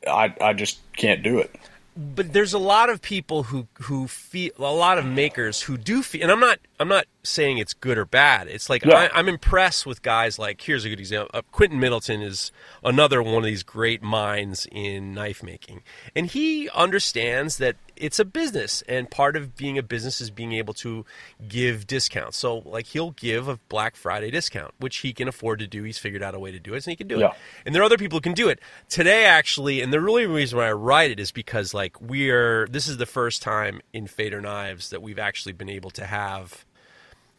I 0.08 0.34
I 0.42 0.54
just 0.54 0.80
can't 0.96 1.22
do 1.22 1.38
it. 1.38 1.54
But 1.96 2.34
there's 2.34 2.54
a 2.54 2.60
lot 2.60 2.90
of 2.90 3.02
people 3.02 3.44
who 3.44 3.68
who 3.82 4.08
feel 4.08 4.52
a 4.58 4.74
lot 4.74 4.98
of 4.98 5.06
makers 5.06 5.62
who 5.62 5.78
do 5.78 6.02
feel, 6.02 6.24
and 6.24 6.32
I'm 6.32 6.40
not 6.40 6.60
I'm 6.84 6.90
not 6.90 7.06
saying 7.24 7.58
it's 7.60 7.74
good 7.74 7.98
or 7.98 8.04
bad. 8.04 8.50
It's 8.50 8.70
like 8.70 8.84
Yeah. 8.84 9.08
I, 9.14 9.18
I'm 9.18 9.30
impressed 9.30 9.86
with 9.86 10.02
guys 10.02 10.38
like 10.38 10.60
here's 10.62 10.84
a 10.84 10.90
good 10.90 11.00
example. 11.00 11.32
Uh, 11.34 11.42
Quintin 11.54 11.80
Middleton 11.80 12.22
is 12.22 12.52
another 12.84 13.24
one 13.24 13.38
of 13.38 13.44
these 13.46 13.64
great 13.64 14.04
minds 14.04 14.68
in 14.70 15.14
knife 15.14 15.42
making, 15.42 15.82
and 16.14 16.28
he 16.28 16.70
understands 16.72 17.56
that 17.60 17.78
it's 17.96 18.20
a 18.20 18.26
business, 18.26 18.84
and 18.90 19.10
part 19.10 19.38
of 19.38 19.56
being 19.56 19.78
a 19.78 19.84
business 19.84 20.20
is 20.20 20.30
being 20.30 20.52
able 20.52 20.74
to 20.74 21.06
give 21.48 21.88
discounts. 21.88 22.38
So 22.38 22.58
like 22.66 22.88
he'll 22.88 23.12
give 23.12 23.48
a 23.48 23.58
Black 23.70 23.96
Friday 23.96 24.30
discount, 24.30 24.74
which 24.80 24.98
he 24.98 25.14
can 25.14 25.30
afford 25.30 25.60
to 25.60 25.68
do. 25.68 25.84
He's 25.84 25.98
figured 25.98 26.22
out 26.24 26.36
a 26.36 26.40
way 26.40 26.52
to 26.52 26.60
do 26.60 26.74
it, 26.74 26.86
and 26.86 26.92
he 26.92 26.96
can 26.98 27.08
do 27.08 27.20
Yeah. 27.20 27.28
it. 27.30 27.34
And 27.66 27.74
there 27.74 27.82
are 27.82 27.86
other 27.86 27.98
people 27.98 28.18
who 28.18 28.22
can 28.22 28.34
do 28.34 28.50
it 28.50 28.60
today, 28.90 29.24
actually. 29.24 29.80
And 29.80 29.94
the 29.94 30.02
really 30.02 30.26
reason 30.26 30.58
why 30.58 30.68
I 30.68 30.74
write 30.74 31.12
it 31.12 31.22
is 31.22 31.32
because 31.32 31.74
like 31.74 32.02
we're 32.02 32.68
this 32.68 32.90
is 32.90 32.98
the 32.98 33.06
first 33.06 33.42
time 33.42 33.80
in 33.94 34.08
Fader 34.08 34.42
Knives 34.42 34.90
that 34.90 35.02
we've 35.02 35.20
actually 35.20 35.54
been 35.54 35.70
able 35.70 35.92
to 35.92 36.06
have 36.06 36.66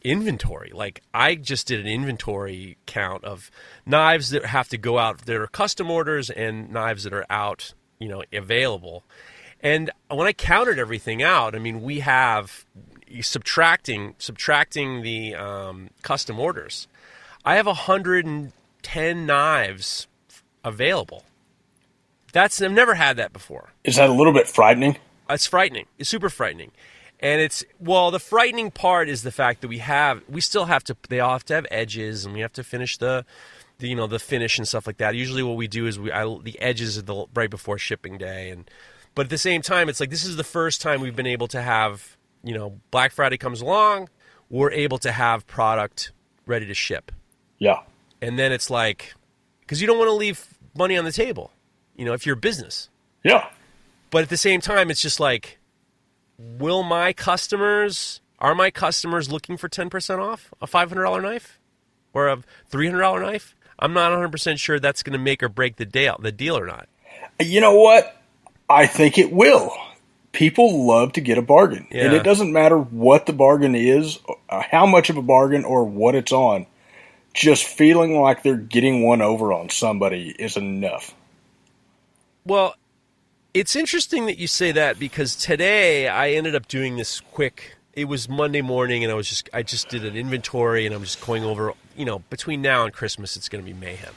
inventory. 0.05 0.71
Like 0.73 1.01
I 1.13 1.35
just 1.35 1.67
did 1.67 1.79
an 1.79 1.87
inventory 1.87 2.77
count 2.85 3.23
of 3.23 3.51
knives 3.85 4.29
that 4.29 4.45
have 4.45 4.69
to 4.69 4.77
go 4.77 4.99
out 4.99 5.25
that 5.25 5.35
are 5.35 5.47
custom 5.47 5.89
orders 5.89 6.29
and 6.29 6.71
knives 6.71 7.03
that 7.03 7.13
are 7.13 7.25
out, 7.29 7.73
you 7.99 8.07
know, 8.07 8.23
available. 8.31 9.03
And 9.61 9.89
when 10.09 10.27
I 10.27 10.33
counted 10.33 10.77
everything 10.77 11.23
out, 11.23 11.55
I 11.55 11.59
mean, 11.59 11.81
we 11.81 12.01
have 12.01 12.65
subtracting 13.21 14.15
subtracting 14.19 15.01
the 15.01 15.35
um, 15.35 15.89
custom 16.03 16.39
orders. 16.39 16.87
I 17.43 17.55
have 17.55 17.65
110 17.65 19.25
knives 19.25 20.07
available. 20.63 21.23
That's 22.31 22.61
I've 22.61 22.71
never 22.71 22.95
had 22.95 23.17
that 23.17 23.33
before. 23.33 23.71
Is 23.83 23.95
that 23.95 24.09
a 24.09 24.13
little 24.13 24.33
bit 24.33 24.47
frightening? 24.47 24.97
It's 25.29 25.47
frightening. 25.47 25.85
It's 25.97 26.09
super 26.09 26.29
frightening. 26.29 26.71
And 27.25 27.41
it's 27.41 27.65
well, 27.79 28.11
the 28.11 28.19
frightening 28.19 28.69
part 28.69 29.09
is 29.09 29.23
the 29.23 29.31
fact 29.31 29.61
that 29.61 29.67
we 29.67 29.79
have 29.79 30.21
we 30.29 30.41
still 30.41 30.65
have 30.65 30.83
to 30.83 30.95
they 31.09 31.19
all 31.19 31.31
have 31.31 31.43
to 31.45 31.55
have 31.55 31.65
edges 31.71 32.23
and 32.23 32.35
we 32.35 32.41
have 32.41 32.53
to 32.53 32.63
finish 32.63 32.99
the, 32.99 33.25
the 33.79 33.87
you 33.87 33.95
know 33.95 34.05
the 34.05 34.19
finish 34.19 34.59
and 34.59 34.67
stuff 34.67 34.85
like 34.85 34.97
that. 34.97 35.15
Usually 35.15 35.41
what 35.41 35.57
we 35.57 35.67
do 35.67 35.87
is 35.87 35.97
we 35.97 36.11
I, 36.11 36.23
the 36.43 36.55
edges 36.61 36.99
are 36.99 37.01
the 37.01 37.25
right 37.33 37.49
before 37.49 37.79
shipping 37.79 38.19
day 38.19 38.51
and 38.51 38.69
but 39.15 39.25
at 39.25 39.29
the 39.31 39.39
same 39.39 39.63
time 39.63 39.89
it's 39.89 39.99
like 39.99 40.11
this 40.11 40.23
is 40.23 40.35
the 40.35 40.43
first 40.43 40.81
time 40.81 41.01
we've 41.01 41.15
been 41.15 41.25
able 41.25 41.47
to 41.47 41.63
have, 41.63 42.15
you 42.43 42.53
know, 42.53 42.79
Black 42.91 43.11
Friday 43.11 43.37
comes 43.37 43.59
along, 43.59 44.07
we're 44.51 44.71
able 44.71 44.99
to 44.99 45.11
have 45.11 45.47
product 45.47 46.11
ready 46.45 46.67
to 46.67 46.75
ship. 46.75 47.11
Yeah. 47.57 47.79
And 48.21 48.37
then 48.37 48.51
it's 48.51 48.69
like 48.69 49.15
cuz 49.65 49.81
you 49.81 49.87
don't 49.87 49.97
want 49.97 50.09
to 50.09 50.13
leave 50.13 50.45
money 50.77 50.95
on 50.95 51.05
the 51.05 51.11
table, 51.11 51.51
you 51.95 52.05
know, 52.05 52.13
if 52.13 52.27
you're 52.27 52.35
a 52.37 52.45
business. 52.49 52.89
Yeah. 53.23 53.49
But 54.11 54.21
at 54.21 54.29
the 54.29 54.37
same 54.37 54.61
time, 54.61 54.91
it's 54.91 55.01
just 55.01 55.19
like, 55.19 55.57
will 56.37 56.83
my 56.83 57.13
customers, 57.13 58.21
are 58.39 58.55
my 58.55 58.71
customers 58.71 59.31
looking 59.31 59.57
for 59.57 59.69
10% 59.69 60.19
off 60.19 60.53
a 60.61 60.67
$500 60.67 61.21
knife 61.21 61.59
or 62.13 62.27
a 62.27 62.37
$300 62.71 63.21
knife? 63.21 63.55
I'm 63.77 63.93
not 63.93 64.11
100% 64.11 64.57
sure 64.57 64.79
that's 64.79 65.03
going 65.03 65.13
to 65.13 65.19
make 65.19 65.43
or 65.43 65.49
break 65.49 65.75
the 65.75 65.85
deal, 65.85 66.17
the 66.19 66.31
deal 66.31 66.57
or 66.57 66.65
not. 66.65 66.87
You 67.39 67.61
know 67.61 67.77
what? 67.77 68.15
I 68.69 68.87
think 68.87 69.17
it 69.17 69.31
will. 69.31 69.71
People 70.31 70.85
love 70.85 71.13
to 71.13 71.21
get 71.21 71.37
a 71.37 71.41
bargain. 71.41 71.87
And 71.91 72.13
it 72.13 72.23
doesn't 72.23 72.51
matter 72.51 72.77
what 72.77 73.25
the 73.25 73.33
bargain 73.33 73.75
is, 73.75 74.19
uh, 74.49 74.61
how 74.69 74.85
much 74.85 75.09
of 75.09 75.17
a 75.17 75.21
bargain, 75.21 75.63
or 75.63 75.85
what 75.85 76.15
it's 76.15 76.31
on. 76.31 76.65
Just 77.33 77.65
feeling 77.65 78.19
like 78.19 78.43
they're 78.43 78.55
getting 78.55 79.03
one 79.03 79.21
over 79.21 79.53
on 79.53 79.69
somebody 79.69 80.29
is 80.37 80.57
enough. 80.57 81.13
Well, 82.45 82.75
it's 83.55 83.73
interesting 83.73 84.25
that 84.25 84.37
you 84.37 84.47
say 84.47 84.73
that 84.73 84.99
because 84.99 85.33
today 85.33 86.09
I 86.09 86.31
ended 86.31 86.55
up 86.55 86.67
doing 86.67 86.97
this 86.97 87.21
quick. 87.21 87.77
It 87.93 88.05
was 88.05 88.27
Monday 88.27 88.61
morning, 88.61 89.01
and 89.03 89.11
I 89.11 89.15
was 89.15 89.29
just 89.29 89.49
I 89.53 89.63
just 89.63 89.87
did 89.87 90.03
an 90.03 90.17
inventory, 90.17 90.85
and 90.85 90.93
I'm 90.93 91.03
just 91.03 91.25
going 91.25 91.45
over. 91.45 91.73
You 91.95 92.03
know, 92.03 92.19
between 92.29 92.61
now 92.61 92.83
and 92.83 92.93
Christmas, 92.93 93.37
it's 93.37 93.47
going 93.47 93.63
to 93.63 93.65
be 93.65 93.77
mayhem. 93.77 94.13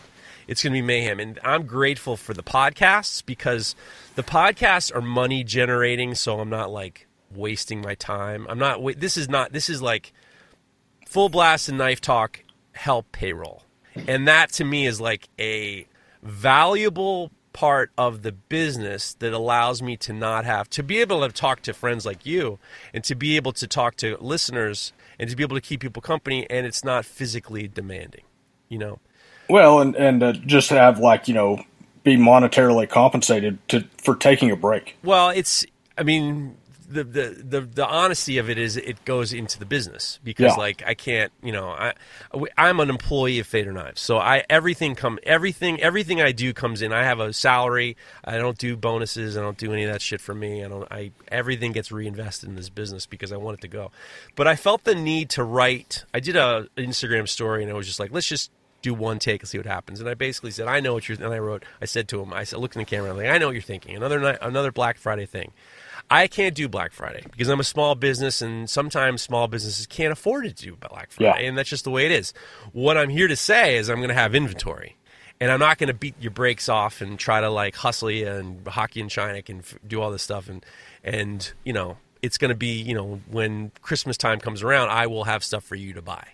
It's 0.49 0.65
going 0.65 0.73
to 0.73 0.77
be 0.79 0.83
mayhem, 0.83 1.21
and 1.21 1.39
I'm 1.45 1.67
grateful 1.67 2.17
for 2.17 2.35
the 2.35 2.43
podcasts 2.43 3.25
because 3.25 3.77
the 4.17 4.25
podcasts 4.25 4.93
are 4.95 5.01
money 5.01 5.45
generating. 5.45 6.17
So 6.17 6.41
I'm 6.41 6.51
not 6.51 6.73
like 6.73 7.07
wasting 7.33 7.81
my 7.81 7.95
time. 7.95 8.45
I'm 8.51 8.59
not. 8.59 8.81
This 8.99 9.17
is 9.17 9.29
not. 9.29 9.53
This 9.53 9.71
is 9.71 9.81
like 9.81 10.13
full 11.07 11.29
blast 11.29 11.69
and 11.69 11.79
knife 11.79 12.01
talk 12.01 12.43
help 12.73 13.11
payroll 13.13 13.63
and 14.07 14.29
that 14.29 14.53
to 14.53 14.65
me 14.65 14.87
is 14.87 15.01
like 15.01 15.29
a 15.39 15.87
valuable 16.23 17.33
part 17.59 17.91
of 17.99 18.23
the 18.23 18.31
business 18.31 19.15
that 19.15 19.33
allows 19.33 19.83
me 19.83 19.97
to 19.97 20.13
not 20.13 20.45
have 20.45 20.71
to 20.71 20.81
be 20.81 21.01
able 21.01 21.27
to 21.27 21.33
talk 21.33 21.61
to 21.61 21.75
friends 21.75 22.07
like 22.07 22.25
you 22.25 22.57
and 22.95 23.03
to 23.03 23.17
be 23.17 23.35
able 23.35 23.51
to 23.51 23.67
talk 23.67 23.97
to 23.97 24.17
listeners 24.21 24.93
and 25.19 25.29
to 25.29 25.35
be 25.35 25.43
able 25.43 25.57
to 25.57 25.61
keep 25.61 25.81
people 25.81 26.01
company 26.01 26.49
and 26.49 26.67
it's 26.67 26.85
not 26.85 27.05
physically 27.05 27.67
demanding 27.67 28.23
you 28.69 28.79
know 28.79 29.01
Well, 29.49 29.81
and 29.81 29.97
and 29.97 30.23
uh, 30.23 30.35
just 30.35 30.71
have 30.71 31.01
like 31.01 31.27
you 31.27 31.35
know 31.35 31.65
be 32.05 32.17
monetarily 32.17 32.89
compensated 32.89 33.59
to 33.71 33.85
for 33.99 34.15
taking 34.15 34.51
a 34.53 34.57
break. 34.57 34.97
Well, 35.03 35.31
it's. 35.31 35.67
I 35.97 36.05
mean, 36.05 36.57
the 36.89 37.05
the 37.05 37.43
the, 37.45 37.61
the 37.61 37.87
honesty 37.87 38.39
of 38.39 38.49
it 38.49 38.57
is 38.59 38.77
it 38.77 39.05
goes 39.05 39.33
into 39.33 39.59
the 39.59 39.67
business 39.67 40.19
because 40.25 40.53
Yeah. 40.53 40.55
like 40.57 40.83
I 40.87 40.95
can't. 40.95 41.31
You 41.43 41.53
know, 41.53 41.69
I 41.69 41.93
I'm 42.57 42.81
an 42.81 42.89
employee 42.91 43.39
of 43.39 43.47
Fader 43.47 43.73
Knives, 43.73 44.01
so 44.01 44.17
I 44.19 44.45
everything 44.49 44.95
come 44.95 45.19
everything 45.23 45.81
everything 45.81 46.21
I 46.23 46.33
do 46.33 46.53
comes 46.53 46.81
in. 46.83 46.93
I 46.93 47.05
have 47.05 47.21
a 47.21 47.33
salary. 47.33 47.97
I 48.25 48.39
don't 48.39 48.57
do 48.57 48.77
bonuses. 48.77 49.37
I 49.37 49.43
don't 49.43 49.59
do 49.59 49.73
any 49.73 49.85
of 49.85 49.93
that 49.93 50.01
shit 50.03 50.21
for 50.21 50.35
me. 50.35 50.65
I 50.65 50.69
don't. 50.69 50.91
I 50.91 51.11
everything 51.31 51.73
gets 51.73 51.93
reinvested 51.93 52.49
in 52.49 52.57
this 52.57 52.71
business 52.71 53.07
because 53.07 53.33
I 53.33 53.37
want 53.37 53.59
it 53.59 53.61
to 53.63 53.69
go. 53.69 53.91
But 54.35 54.49
I 54.49 54.57
felt 54.57 54.85
the 54.85 54.95
need 54.95 55.29
to 55.31 55.45
write. 55.45 56.05
I 56.15 56.21
did 56.21 56.37
a 56.37 56.69
Instagram 56.77 57.29
story 57.29 57.63
and 57.63 57.71
I 57.71 57.75
was 57.75 57.87
just 57.87 58.01
like, 58.01 58.11
let's 58.13 58.27
just 58.29 58.51
do 58.81 58.95
one 58.95 59.19
take 59.19 59.43
and 59.43 59.49
see 59.49 59.59
what 59.59 59.67
happens. 59.67 59.99
And 60.01 60.09
I 60.09 60.15
basically 60.15 60.53
said, 60.53 60.69
I 60.69 60.79
know 60.81 60.95
what 60.95 61.09
you're. 61.09 61.19
And 61.21 61.35
I 61.35 61.39
wrote, 61.41 61.65
I 61.83 61.85
said 61.85 62.07
to 62.09 62.23
him, 62.23 62.33
I 62.33 62.45
said, 62.45 62.61
looked 62.61 62.77
in 62.77 62.81
the 62.81 62.87
camera, 62.87 63.11
I'm 63.11 63.17
like, 63.17 63.27
I 63.27 63.37
know 63.39 63.47
what 63.47 63.53
you're 63.55 63.61
thinking. 63.63 63.97
Another 63.97 64.21
night, 64.21 64.39
another 64.41 64.71
Black 64.71 64.99
Friday 64.99 65.27
thing. 65.27 65.53
I 66.11 66.27
can't 66.27 66.55
do 66.55 66.69
Black 66.69 66.93
Friday 66.93 67.23
because 67.31 67.49
I'm 67.49 67.61
a 67.61 67.65
small 67.65 67.95
business, 67.95 68.41
and 68.41 68.69
sometimes 68.69 69.21
small 69.23 69.47
businesses 69.47 69.87
can't 69.87 70.13
afford 70.13 70.45
to 70.45 70.53
do 70.55 70.77
Black 70.77 71.11
Friday, 71.11 71.43
Yeah. 71.43 71.49
and 71.49 71.59
that's 71.59 71.69
just 71.69 71.85
the 71.85 71.91
way 71.91 72.07
it 72.07 72.13
is. 72.13 72.33
What 72.73 72.97
I'm 72.97 73.11
here 73.11 73.29
to 73.29 73.37
say 73.37 73.77
is, 73.77 73.89
I'm 73.91 73.97
going 73.99 74.09
to 74.09 74.15
have 74.15 74.35
inventory. 74.35 74.97
And 75.41 75.53
I'm 75.53 75.61
not 75.61 75.79
going 75.79 75.87
to 75.87 75.95
beat 75.95 76.17
your 76.21 76.33
brakes 76.33 76.69
off 76.69 77.01
and 77.01 77.17
try 77.17 77.41
to 77.41 77.49
like 77.49 77.77
hustle 77.77 78.11
you 78.11 78.27
and 78.27 78.67
hockey 78.67 79.01
and 79.01 79.09
China 79.09 79.41
and 79.49 79.61
f- 79.61 79.79
do 79.87 80.01
all 80.01 80.11
this 80.11 80.25
stuff 80.25 80.49
and 80.49 80.67
and 81.05 81.53
you 81.63 81.73
know 81.73 81.97
it's 82.23 82.39
going 82.39 82.49
to 82.49 82.57
be 82.57 82.73
you 82.83 82.93
know 82.93 83.21
when 83.31 83.71
Christmas 83.81 84.17
time 84.17 84.41
comes 84.41 84.65
around 84.65 84.89
I 84.89 85.07
will 85.07 85.23
have 85.23 85.45
stuff 85.45 85.63
for 85.63 85.77
you 85.77 85.93
to 85.93 86.03
buy 86.03 86.27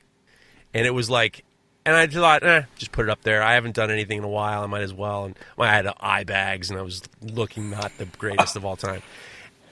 and 0.72 0.86
it 0.86 0.92
was 0.92 1.10
like 1.10 1.44
and 1.84 1.94
I 1.94 2.06
thought, 2.06 2.42
eh, 2.44 2.62
just 2.76 2.92
put 2.92 3.04
it 3.04 3.10
up 3.10 3.20
there. 3.24 3.42
I 3.42 3.52
haven't 3.56 3.74
done 3.74 3.90
anything 3.90 4.16
in 4.16 4.24
a 4.24 4.28
while. 4.28 4.62
I 4.62 4.66
might 4.66 4.80
as 4.80 4.94
well. 4.94 5.26
And 5.26 5.38
I 5.58 5.66
had 5.66 5.86
eye 6.00 6.24
bags, 6.24 6.70
and 6.70 6.78
I 6.78 6.82
was 6.82 7.02
looking 7.20 7.68
not 7.68 7.92
the 7.98 8.06
greatest 8.06 8.56
of 8.56 8.64
all 8.64 8.74
time. 8.76 9.02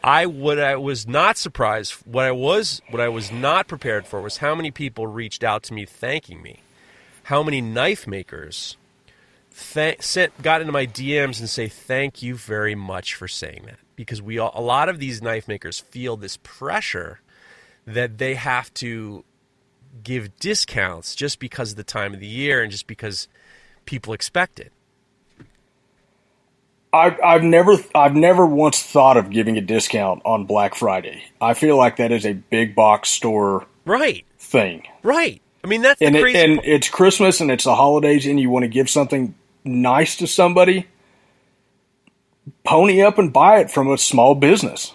I 0.03 0.27
what 0.27 0.59
I 0.59 0.77
was 0.77 1.07
not 1.07 1.37
surprised. 1.37 1.93
What 2.05 2.25
I 2.25 2.33
was 2.33 2.83
what 2.91 3.01
I 3.01 3.09
was 3.09 3.31
not 3.31 3.69
prepared 3.69 4.07
for 4.07 4.21
was 4.21 4.39
how 4.39 4.55
many 4.55 4.71
people 4.71 5.07
reached 5.07 5.45
out 5.45 5.63
to 5.65 5.75
me 5.75 5.85
thanking 5.85 6.43
me. 6.43 6.61
How 7.25 7.43
many 7.43 7.61
knife 7.61 8.07
makers 8.07 8.77
sent 9.55 10.43
got 10.43 10.61
into 10.61 10.73
my 10.73 10.87
DMs 10.87 11.39
and 11.39 11.49
say 11.49 11.69
thank 11.69 12.23
you 12.23 12.35
very 12.35 12.75
much 12.75 13.15
for 13.15 13.29
saying 13.29 13.65
that 13.67 13.79
because 13.95 14.21
we 14.21 14.39
all, 14.39 14.51
a 14.55 14.63
lot 14.63 14.89
of 14.89 14.99
these 14.99 15.23
knife 15.23 15.47
makers 15.47 15.79
feel 15.79 16.17
this 16.17 16.39
pressure 16.43 17.21
that 17.87 18.19
they 18.19 18.35
have 18.35 18.73
to 18.75 19.25
give 20.03 20.37
discounts 20.39 21.15
just 21.15 21.39
because 21.39 21.73
of 21.73 21.77
the 21.77 21.85
time 21.85 22.15
of 22.15 22.21
the 22.21 22.27
year 22.27 22.63
and 22.63 22.73
just 22.73 22.87
because 22.87 23.29
people 23.85 24.13
expect 24.13 24.59
it. 24.59 24.73
I've 26.93 27.19
I've 27.23 27.43
never 27.43 27.77
I've 27.95 28.15
never 28.15 28.45
once 28.47 28.83
thought 28.83 29.17
of 29.17 29.31
giving 29.31 29.57
a 29.57 29.61
discount 29.63 30.23
on 30.25 30.45
Black 30.45 30.75
Friday. 30.75 31.25
I 31.41 31.55
feel 31.55 31.77
like 31.77 31.97
that 31.97 32.13
is 32.13 32.27
a 32.27 32.35
big 32.35 32.75
box 32.75 33.09
store 33.09 33.67
Right, 33.85 34.25
thing, 34.39 34.87
right. 35.03 35.41
I 35.65 35.67
mean 35.69 35.83
that's 35.83 36.01
and 36.03 36.15
the 36.15 36.25
it, 36.25 36.37
and 36.37 36.61
it's 36.65 36.89
Christmas 36.89 37.41
and 37.41 37.51
it's 37.51 37.65
the 37.65 37.75
holidays, 37.75 38.27
and 38.27 38.39
you 38.39 38.51
want 38.51 38.65
to 38.65 38.69
give 38.69 38.91
something 38.91 39.35
nice 39.65 40.17
to 40.17 40.27
somebody. 40.27 40.87
Pony 42.65 43.01
up 43.03 43.19
and 43.19 43.33
buy 43.33 43.61
it 43.61 43.71
from 43.71 43.89
a 43.91 43.97
small 43.99 44.35
business. 44.35 44.93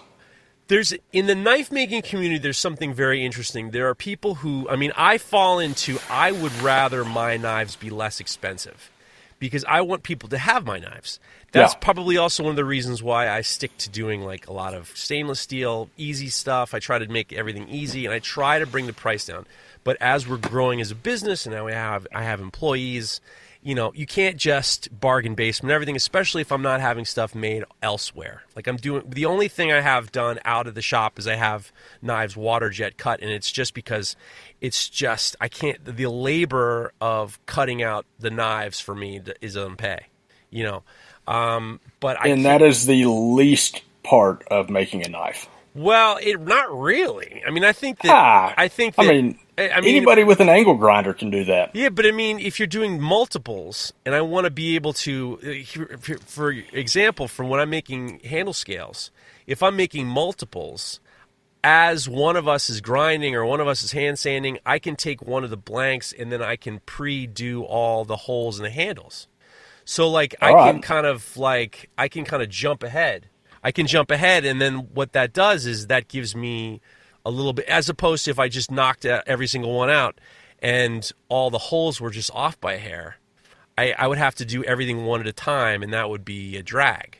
there's 0.68 0.92
in 1.12 1.26
the 1.26 1.34
knife 1.34 1.72
making 1.72 2.02
community 2.02 2.38
there's 2.38 2.58
something 2.58 2.92
very 2.92 3.24
interesting 3.24 3.70
there 3.70 3.88
are 3.88 3.94
people 3.94 4.36
who 4.36 4.68
i 4.68 4.76
mean 4.76 4.92
i 4.96 5.16
fall 5.16 5.58
into 5.58 5.98
i 6.10 6.30
would 6.30 6.52
rather 6.60 7.04
my 7.04 7.36
knives 7.38 7.74
be 7.76 7.88
less 7.90 8.20
expensive 8.20 8.90
because 9.38 9.64
I 9.66 9.80
want 9.82 10.02
people 10.02 10.28
to 10.30 10.38
have 10.38 10.66
my 10.66 10.78
knives. 10.78 11.20
That's 11.52 11.72
Yeah. 11.74 11.78
probably 11.80 12.16
also 12.16 12.42
one 12.42 12.50
of 12.50 12.56
the 12.56 12.64
reasons 12.64 13.02
why 13.02 13.28
I 13.30 13.40
stick 13.40 13.76
to 13.78 13.88
doing 13.90 14.22
like 14.22 14.46
a 14.48 14.52
lot 14.52 14.74
of 14.74 14.90
stainless 14.96 15.40
steel, 15.40 15.88
easy 15.96 16.28
stuff. 16.28 16.74
I 16.74 16.78
try 16.78 16.98
to 16.98 17.06
make 17.08 17.32
everything 17.32 17.68
easy 17.68 18.04
and 18.04 18.14
I 18.14 18.18
try 18.18 18.58
to 18.58 18.66
bring 18.66 18.86
the 18.86 18.92
price 18.92 19.26
down. 19.26 19.46
But 19.84 19.96
as 20.00 20.28
we're 20.28 20.36
growing 20.36 20.80
as 20.80 20.90
a 20.90 20.94
business 20.94 21.46
and 21.46 21.54
now 21.54 21.64
we 21.66 21.72
have 21.72 22.06
I 22.14 22.24
have 22.24 22.40
employees, 22.40 23.20
you 23.62 23.74
know, 23.74 23.92
you 23.94 24.06
can't 24.06 24.36
just 24.36 24.88
bargain 25.00 25.34
basement 25.34 25.72
everything, 25.72 25.96
especially 25.96 26.42
if 26.42 26.52
I'm 26.52 26.62
not 26.62 26.80
having 26.80 27.04
stuff 27.04 27.34
made 27.34 27.64
elsewhere. 27.82 28.42
Like 28.54 28.66
I'm 28.66 28.76
doing 28.76 29.04
the 29.08 29.26
only 29.26 29.48
thing 29.48 29.72
I 29.72 29.80
have 29.80 30.12
done 30.12 30.38
out 30.44 30.66
of 30.66 30.74
the 30.74 30.82
shop 30.82 31.18
is 31.18 31.26
I 31.26 31.34
have 31.34 31.72
knives 32.00 32.36
water 32.36 32.70
jet 32.70 32.96
cut, 32.96 33.20
and 33.20 33.30
it's 33.30 33.50
just 33.50 33.74
because 33.74 34.16
it's 34.60 34.88
just 34.88 35.36
I 35.40 35.48
can't 35.48 35.84
the 35.84 36.06
labor 36.06 36.92
of 37.00 37.38
cutting 37.46 37.82
out 37.82 38.06
the 38.18 38.30
knives 38.30 38.80
for 38.80 38.94
me 38.94 39.20
is 39.40 39.56
unpay, 39.56 40.00
you 40.50 40.64
know. 40.64 40.82
Um, 41.26 41.80
but 42.00 42.18
I 42.20 42.28
and 42.28 42.44
that 42.44 42.62
is 42.62 42.86
the 42.86 43.04
least 43.06 43.82
part 44.02 44.46
of 44.50 44.70
making 44.70 45.04
a 45.04 45.08
knife. 45.08 45.48
well, 45.74 46.18
it 46.22 46.40
not 46.40 46.72
really. 46.78 47.42
I 47.46 47.50
mean, 47.50 47.64
I 47.64 47.72
think 47.72 47.98
that 48.02 48.12
Ah, 48.12 48.54
I 48.56 48.68
think 48.68 48.94
I 48.98 49.06
mean, 49.06 49.38
I 49.58 49.80
mean, 49.80 49.96
anybody 49.96 50.24
with 50.24 50.40
an 50.40 50.48
angle 50.48 50.74
grinder 50.74 51.12
can 51.12 51.30
do 51.30 51.44
that. 51.44 51.74
Yeah, 51.74 51.88
but 51.88 52.06
I 52.06 52.12
mean, 52.12 52.38
if 52.38 52.58
you're 52.58 52.66
doing 52.68 53.00
multiples, 53.00 53.92
and 54.06 54.14
I 54.14 54.20
want 54.20 54.44
to 54.44 54.50
be 54.50 54.76
able 54.76 54.92
to, 54.94 55.38
uh, 55.42 55.46
here- 55.48 55.98
for, 56.24 56.50
example, 56.50 57.26
from 57.28 57.48
when 57.48 57.60
I'm 57.60 57.70
making 57.70 58.20
handle 58.20 58.54
scales, 58.54 59.10
if 59.46 59.62
I'm 59.62 59.76
making 59.76 60.06
multiples, 60.06 61.00
as 61.64 62.08
one 62.08 62.36
of 62.36 62.46
us 62.46 62.70
is 62.70 62.80
grinding 62.80 63.34
or 63.34 63.44
one 63.44 63.60
of 63.60 63.66
us 63.66 63.82
is 63.82 63.92
hand 63.92 64.18
sanding, 64.18 64.58
I 64.64 64.78
can 64.78 64.94
take 64.94 65.22
one 65.22 65.42
of 65.42 65.50
the 65.50 65.56
blanks 65.56 66.14
and 66.16 66.30
then 66.30 66.40
I 66.40 66.56
can 66.56 66.80
pre-do 66.86 67.62
all 67.64 68.04
the 68.04 68.16
holes 68.16 68.58
in 68.58 68.62
the 68.62 68.70
handles. 68.70 69.26
So 69.84 70.08
like 70.08 70.34
I 70.40 70.52
All 70.52 70.70
can 70.70 70.82
kind 70.82 71.06
of 71.06 71.36
like 71.36 71.90
I 71.98 72.08
can 72.08 72.24
kind 72.24 72.42
of 72.42 72.48
jump 72.48 72.82
ahead. 72.82 73.28
I 73.64 73.72
can 73.72 73.86
jump 73.86 74.10
ahead, 74.10 74.44
and 74.44 74.60
then 74.60 74.88
what 74.94 75.12
that 75.14 75.32
does 75.32 75.66
is 75.66 75.88
that 75.88 76.06
gives 76.06 76.36
me 76.36 76.80
a 77.28 77.30
little 77.30 77.52
bit, 77.52 77.66
as 77.66 77.88
opposed 77.88 78.24
to 78.24 78.30
if 78.30 78.38
I 78.38 78.48
just 78.48 78.70
knocked 78.70 79.04
uh, 79.04 79.22
every 79.26 79.46
single 79.46 79.74
one 79.74 79.90
out 79.90 80.18
and 80.60 81.10
all 81.28 81.50
the 81.50 81.58
holes 81.58 82.00
were 82.00 82.10
just 82.10 82.30
off 82.34 82.60
by 82.60 82.74
a 82.74 82.78
hair. 82.78 83.16
I, 83.76 83.94
I 83.96 84.06
would 84.08 84.18
have 84.18 84.34
to 84.36 84.44
do 84.44 84.64
everything 84.64 85.04
one 85.04 85.20
at 85.20 85.26
a 85.26 85.32
time, 85.32 85.82
and 85.82 85.92
that 85.92 86.10
would 86.10 86.24
be 86.24 86.56
a 86.56 86.62
drag. 86.62 87.18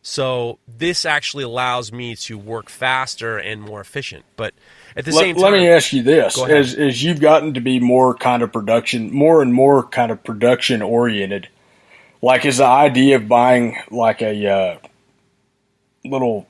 So 0.00 0.58
this 0.68 1.04
actually 1.04 1.44
allows 1.44 1.92
me 1.92 2.14
to 2.16 2.38
work 2.38 2.70
faster 2.70 3.36
and 3.36 3.60
more 3.60 3.80
efficient. 3.80 4.24
But 4.36 4.54
at 4.96 5.04
the 5.04 5.10
Let, 5.10 5.20
same 5.20 5.34
time, 5.34 5.42
let 5.42 5.52
me 5.52 5.68
ask 5.68 5.92
you 5.92 6.02
this: 6.02 6.40
as 6.40 6.74
as 6.74 7.02
you've 7.02 7.20
gotten 7.20 7.54
to 7.54 7.60
be 7.60 7.80
more 7.80 8.14
kind 8.14 8.42
of 8.42 8.52
production, 8.52 9.12
more 9.12 9.42
and 9.42 9.52
more 9.52 9.82
kind 9.82 10.12
of 10.12 10.22
production 10.22 10.82
oriented, 10.82 11.48
like 12.22 12.44
is 12.44 12.58
the 12.58 12.64
idea 12.64 13.16
of 13.16 13.26
buying 13.26 13.76
like 13.90 14.22
a 14.22 14.46
uh, 14.46 14.78
little 16.04 16.46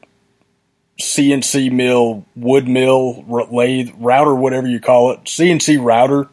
CNC 1.00 1.70
mill, 1.72 2.24
wood 2.34 2.66
mill, 2.68 3.24
lathe, 3.50 3.90
router, 3.98 4.34
whatever 4.34 4.66
you 4.66 4.80
call 4.80 5.12
it, 5.12 5.24
CNC 5.24 5.82
router 5.82 6.28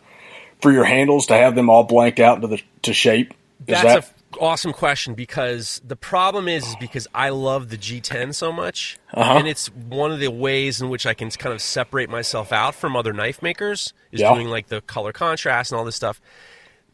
for 0.62 0.72
your 0.72 0.84
handles 0.86 1.28
to 1.28 1.36
have 1.36 1.56
them 1.56 1.70
all 1.70 1.84
blanked 1.84 2.20
out 2.20 2.38
into 2.38 2.48
the 2.48 2.62
to 2.84 2.94
shape. 2.94 3.34
Is 3.68 3.82
That's 3.82 3.84
that 3.84 3.98
an 4.34 4.40
awesome 4.40 4.74
question 4.74 5.14
because 5.14 5.82
the 5.86 5.96
problem 5.96 6.48
is, 6.48 6.66
is 6.68 6.76
because 6.80 7.08
I 7.14 7.30
love 7.30 7.70
the 7.70 7.78
G10 7.78 8.34
so 8.34 8.52
much, 8.52 8.98
Uh-huh. 9.14 9.38
and 9.38 9.48
it's 9.48 9.68
one 9.68 10.12
of 10.12 10.20
the 10.20 10.30
ways 10.32 10.82
in 10.82 10.90
which 10.90 11.06
I 11.06 11.14
can 11.14 11.30
kind 11.32 11.54
of 11.54 11.62
separate 11.62 12.10
myself 12.10 12.52
out 12.52 12.74
from 12.76 12.96
other 12.96 13.14
knife 13.14 13.42
makers 13.42 13.94
is 14.12 14.22
Yeah. 14.22 14.34
doing 14.34 14.48
like 14.48 14.68
the 14.68 14.82
color 14.82 15.12
contrast 15.14 15.72
and 15.72 15.80
all 15.80 15.86
this 15.86 15.96
stuff. 15.96 16.20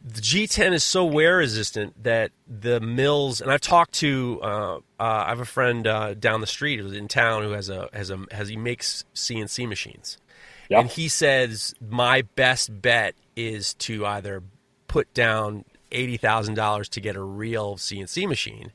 The 0.04 0.20
G10 0.20 0.72
is 0.72 0.82
so 0.82 1.04
wear 1.04 1.36
resistant 1.36 2.02
that 2.02 2.32
the 2.48 2.80
mills, 2.80 3.40
and 3.40 3.52
I've 3.52 3.60
talked 3.60 3.92
to, 3.94 4.40
uh, 4.42 4.76
uh, 4.76 4.80
I 4.98 5.28
have 5.28 5.38
a 5.38 5.44
friend 5.44 5.86
uh, 5.86 6.14
down 6.14 6.40
the 6.40 6.46
street 6.48 6.80
who's 6.80 6.92
in 6.92 7.06
town 7.06 7.44
who 7.44 7.50
has 7.52 7.68
a 7.68 7.88
has 7.92 8.10
a 8.10 8.18
has 8.32 8.48
he 8.48 8.56
makes 8.56 9.04
CNC 9.14 9.68
machines, 9.68 10.18
Yeah. 10.68 10.80
and 10.80 10.88
he 10.90 11.06
says 11.08 11.74
my 11.88 12.22
best 12.34 12.82
bet 12.82 13.14
is 13.36 13.74
to 13.74 14.04
either 14.04 14.42
put 14.88 15.12
down 15.14 15.64
eighty 15.92 16.16
thousand 16.16 16.54
dollars 16.54 16.88
to 16.90 17.00
get 17.00 17.14
a 17.14 17.22
real 17.22 17.76
CNC 17.76 18.26
machine, 18.28 18.72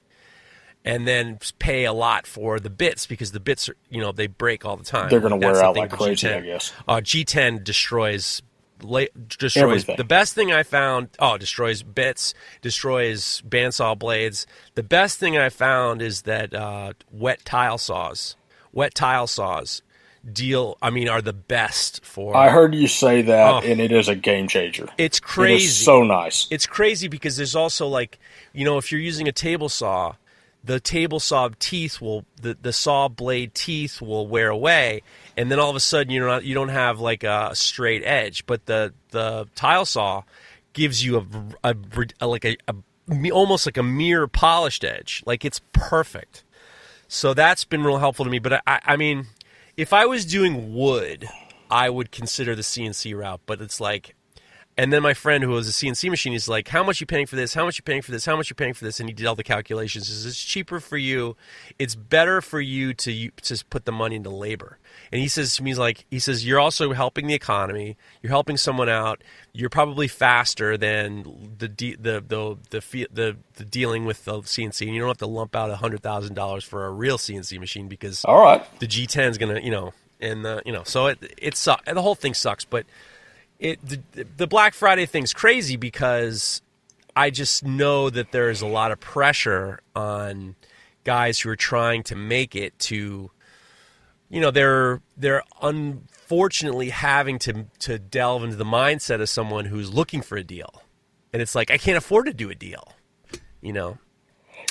and 0.86 1.06
then 1.06 1.40
pay 1.60 1.84
a 1.84 1.92
lot 1.94 2.26
for 2.26 2.58
the 2.58 2.70
bits 2.70 3.06
because 3.06 3.34
the 3.34 3.42
bits 3.42 3.68
are 3.68 3.76
you 3.90 4.00
know 4.00 4.14
they 4.14 4.28
break 4.28 4.64
all 4.64 4.78
the 4.78 4.86
time. 4.86 5.10
They're 5.10 5.20
gonna 5.20 5.36
wear 5.36 5.62
out 5.62 5.76
like 5.76 5.92
crazy, 5.92 6.26
G10. 6.28 6.38
I 6.38 6.40
guess. 6.40 6.74
Uh, 6.88 6.96
G10 7.02 7.66
destroys. 7.66 8.42
La- 8.82 9.06
destroys 9.40 9.58
Everything. 9.58 9.96
the 9.98 10.04
best 10.04 10.34
thing 10.36 10.52
I 10.52 10.64
found. 10.64 11.10
Oh, 11.20 11.38
destroys 11.38 11.84
bits, 11.84 12.34
destroys 12.62 13.42
bandsaw 13.48 13.98
blades. 13.98 14.46
The 14.76 14.84
best 14.84 15.18
thing 15.20 15.38
I 15.38 15.50
found 15.50 16.02
is 16.02 16.24
that 16.24 16.54
uh, 16.54 16.94
wet 17.12 17.44
tile 17.46 17.78
saws, 17.78 18.36
wet 18.72 18.94
tile 18.94 19.28
saws, 19.28 19.82
deal. 20.32 20.78
I 20.82 20.90
mean, 20.90 21.08
are 21.10 21.22
the 21.22 21.34
best 21.34 22.04
for. 22.06 22.36
I 22.36 22.50
heard 22.50 22.76
you 22.76 22.88
say 22.88 23.22
that, 23.24 23.54
Oh. 23.54 23.60
and 23.66 23.80
it 23.82 23.92
is 23.92 24.08
a 24.10 24.16
game 24.16 24.48
changer. 24.48 24.88
it's 24.98 25.20
crazy. 25.20 25.68
so 25.84 26.04
nice. 26.04 26.48
it's 26.52 26.68
crazy 26.68 27.08
because 27.08 27.38
there's 27.38 27.56
also 27.56 27.88
like 27.88 28.20
you 28.54 28.66
know 28.66 28.78
if 28.78 28.92
you're 28.92 29.02
using 29.02 29.28
a 29.28 29.32
table 29.32 29.70
saw 29.70 30.16
the 30.64 30.80
table 30.82 31.20
saw 31.20 31.50
teeth 31.60 32.02
will 32.02 32.26
the, 32.42 32.58
the 32.62 32.74
saw 32.74 33.08
blade 33.08 33.54
teeth 33.54 34.02
will 34.02 34.28
wear 34.28 34.50
away 34.50 35.02
and 35.38 35.52
then 35.52 35.60
all 35.60 35.70
of 35.70 35.76
a 35.76 35.80
sudden 35.80 36.12
you're 36.12 36.28
not 36.28 36.44
you 36.44 36.54
don't 36.54 36.70
have 36.70 37.00
like 37.00 37.24
a 37.24 37.52
straight 37.54 38.04
edge 38.04 38.46
but 38.46 38.66
the 38.66 38.94
the 39.12 39.48
tile 39.56 39.86
saw 39.86 40.24
gives 40.74 41.06
you 41.06 41.18
a, 41.64 41.72
a, 41.72 41.76
a 42.20 42.28
like 42.28 42.44
a, 42.44 42.58
a 42.68 42.76
almost 43.32 43.66
like 43.66 43.78
a 43.78 43.84
mirror 43.84 44.28
polished 44.28 44.84
edge 44.84 45.24
like 45.26 45.46
it's 45.46 45.62
perfect 45.72 46.44
so 47.08 47.34
that's 47.34 47.64
been 47.64 47.84
real 47.84 47.98
helpful 47.98 48.26
to 48.26 48.32
me. 48.32 48.40
But 48.40 48.62
I, 48.68 48.80
I 48.84 48.98
mean, 48.98 49.28
if 49.76 49.94
I 49.94 50.06
was 50.06 50.26
doing 50.26 50.74
wood, 50.74 51.28
I 51.72 51.90
would 51.90 52.12
consider 52.12 52.56
the 52.56 52.62
CNC 52.62 53.18
route. 53.18 53.42
But 53.46 53.62
it's 53.62 53.80
like, 53.80 54.16
and 54.78 54.94
then 54.94 55.02
my 55.02 55.14
friend 55.14 55.44
who 55.44 55.50
was 55.52 55.68
a 55.68 55.72
CNC 55.72 56.10
machine 56.10 56.34
is 56.34 56.48
like, 56.48 56.68
"How 56.68 56.84
much 56.84 57.02
you 57.02 57.08
paying 57.08 57.26
for 57.26 57.36
this? 57.36 57.54
How 57.54 57.66
much 57.66 57.78
you 57.80 57.84
paying 57.84 58.02
for 58.02 58.12
this? 58.12 58.26
How 58.26 58.36
much 58.36 58.50
you 58.50 58.56
paying 58.56 58.74
for 58.74 58.86
this?" 58.86 59.00
And 59.00 59.10
he 59.10 59.14
did 59.14 59.26
all 59.26 59.36
the 59.36 59.44
calculations. 59.44 60.08
He 60.08 60.14
says 60.14 60.26
it's 60.26 60.44
cheaper 60.44 60.80
for 60.80 60.98
you. 60.98 61.36
It's 61.80 61.96
better 61.96 62.42
for 62.42 62.60
you 62.62 62.94
to 62.94 63.30
to 63.30 63.66
put 63.70 63.86
the 63.86 63.92
money 63.92 64.16
into 64.16 64.30
labor. 64.30 64.78
And 65.12 65.22
he 65.22 65.28
says 65.28 65.56
to 65.56 65.64
me, 65.64 65.72
he's 65.72 65.78
like, 65.80 66.06
he 66.12 66.20
says, 66.20 66.46
"You're 66.46 66.60
also 66.60 66.94
helping 66.94 67.28
the 67.28 67.34
economy. 67.34 67.98
You're 68.22 68.32
helping 68.32 68.58
someone 68.58 68.90
out. 68.90 69.24
You're 69.54 69.70
probably 69.70 70.08
faster 70.08 70.78
than 70.78 71.56
the 71.58 71.68
de- 71.68 71.96
the 71.96 72.24
the 72.26 72.58
the 72.70 73.08
the, 73.12 73.38
the 73.56 73.66
dealing 73.66 74.06
with 74.06 74.26
the 74.26 74.42
CNC. 74.42 74.86
And 74.86 74.94
you 74.94 75.00
don't 75.00 75.10
have 75.10 75.18
to 75.18 75.28
lump 75.28 75.56
out 75.56 75.72
hundred 75.78 76.04
thousand 76.04 76.36
dollars 76.36 76.64
for 76.64 76.86
a 76.86 76.92
real 76.92 77.18
CNC 77.18 77.60
machine 77.60 77.88
because 77.88 78.24
All 78.26 78.42
right. 78.42 78.64
the 78.80 78.88
G10 78.88 79.30
is 79.30 79.38
gonna, 79.38 79.60
you 79.60 79.72
know, 79.72 79.94
and 80.20 80.44
the, 80.46 80.62
you 80.66 80.72
know, 80.74 80.84
so 80.84 81.08
it 81.08 81.34
it 81.38 81.56
sucks. 81.56 81.92
The 81.92 82.02
whole 82.02 82.16
thing 82.16 82.34
sucks, 82.34 82.66
but 82.66 82.86
it 83.60 83.80
the, 83.86 84.26
the 84.38 84.48
Black 84.48 84.74
Friday 84.74 85.06
thing's 85.06 85.34
crazy 85.34 85.76
because 85.76 86.62
I 87.16 87.30
just 87.30 87.66
know 87.66 88.10
that 88.10 88.32
there's 88.32 88.62
a 88.62 88.68
lot 88.68 88.92
of 88.92 89.00
pressure 89.00 89.80
on 89.96 90.56
guys 91.04 91.40
who 91.40 91.50
are 91.50 91.56
trying 91.56 92.04
to 92.04 92.16
make 92.16 92.56
it 92.56 92.78
to, 92.78 93.32
you 94.30 94.42
know, 94.42 94.52
they're 94.52 95.02
they're 95.16 95.44
unfortunately 95.62 96.90
having 96.90 97.40
to 97.40 97.66
to 97.80 97.98
delve 97.98 98.44
into 98.44 98.56
the 98.56 98.66
mindset 98.66 99.22
of 99.22 99.30
someone 99.30 99.66
who's 99.66 99.92
looking 99.92 100.22
for 100.22 100.38
a 100.38 100.44
deal, 100.44 100.84
and 101.34 101.42
it's 101.42 101.56
like 101.56 101.72
I 101.72 101.78
can't 101.78 101.98
afford 101.98 102.28
to 102.28 102.34
do 102.34 102.50
a 102.50 102.56
deal, 102.56 102.94
you 103.62 103.74
know. 103.74 103.98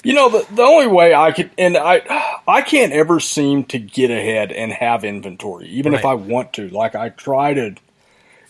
You 0.05 0.14
know, 0.14 0.29
the 0.29 0.46
the 0.55 0.62
only 0.62 0.87
way 0.87 1.14
I 1.14 1.33
could, 1.33 1.51
and 1.59 1.77
I, 1.77 2.03
I 2.46 2.61
can't 2.61 2.92
ever 2.92 3.18
seem 3.18 3.64
to 3.64 3.79
get 3.79 4.11
ahead 4.11 4.53
and 4.53 4.70
have 4.72 5.05
inventory, 5.05 5.66
even 5.68 5.94
if 5.94 6.05
I 6.05 6.14
want 6.14 6.53
to. 6.55 6.68
Like 6.68 6.94
I 6.94 7.09
try 7.09 7.55
to 7.55 7.75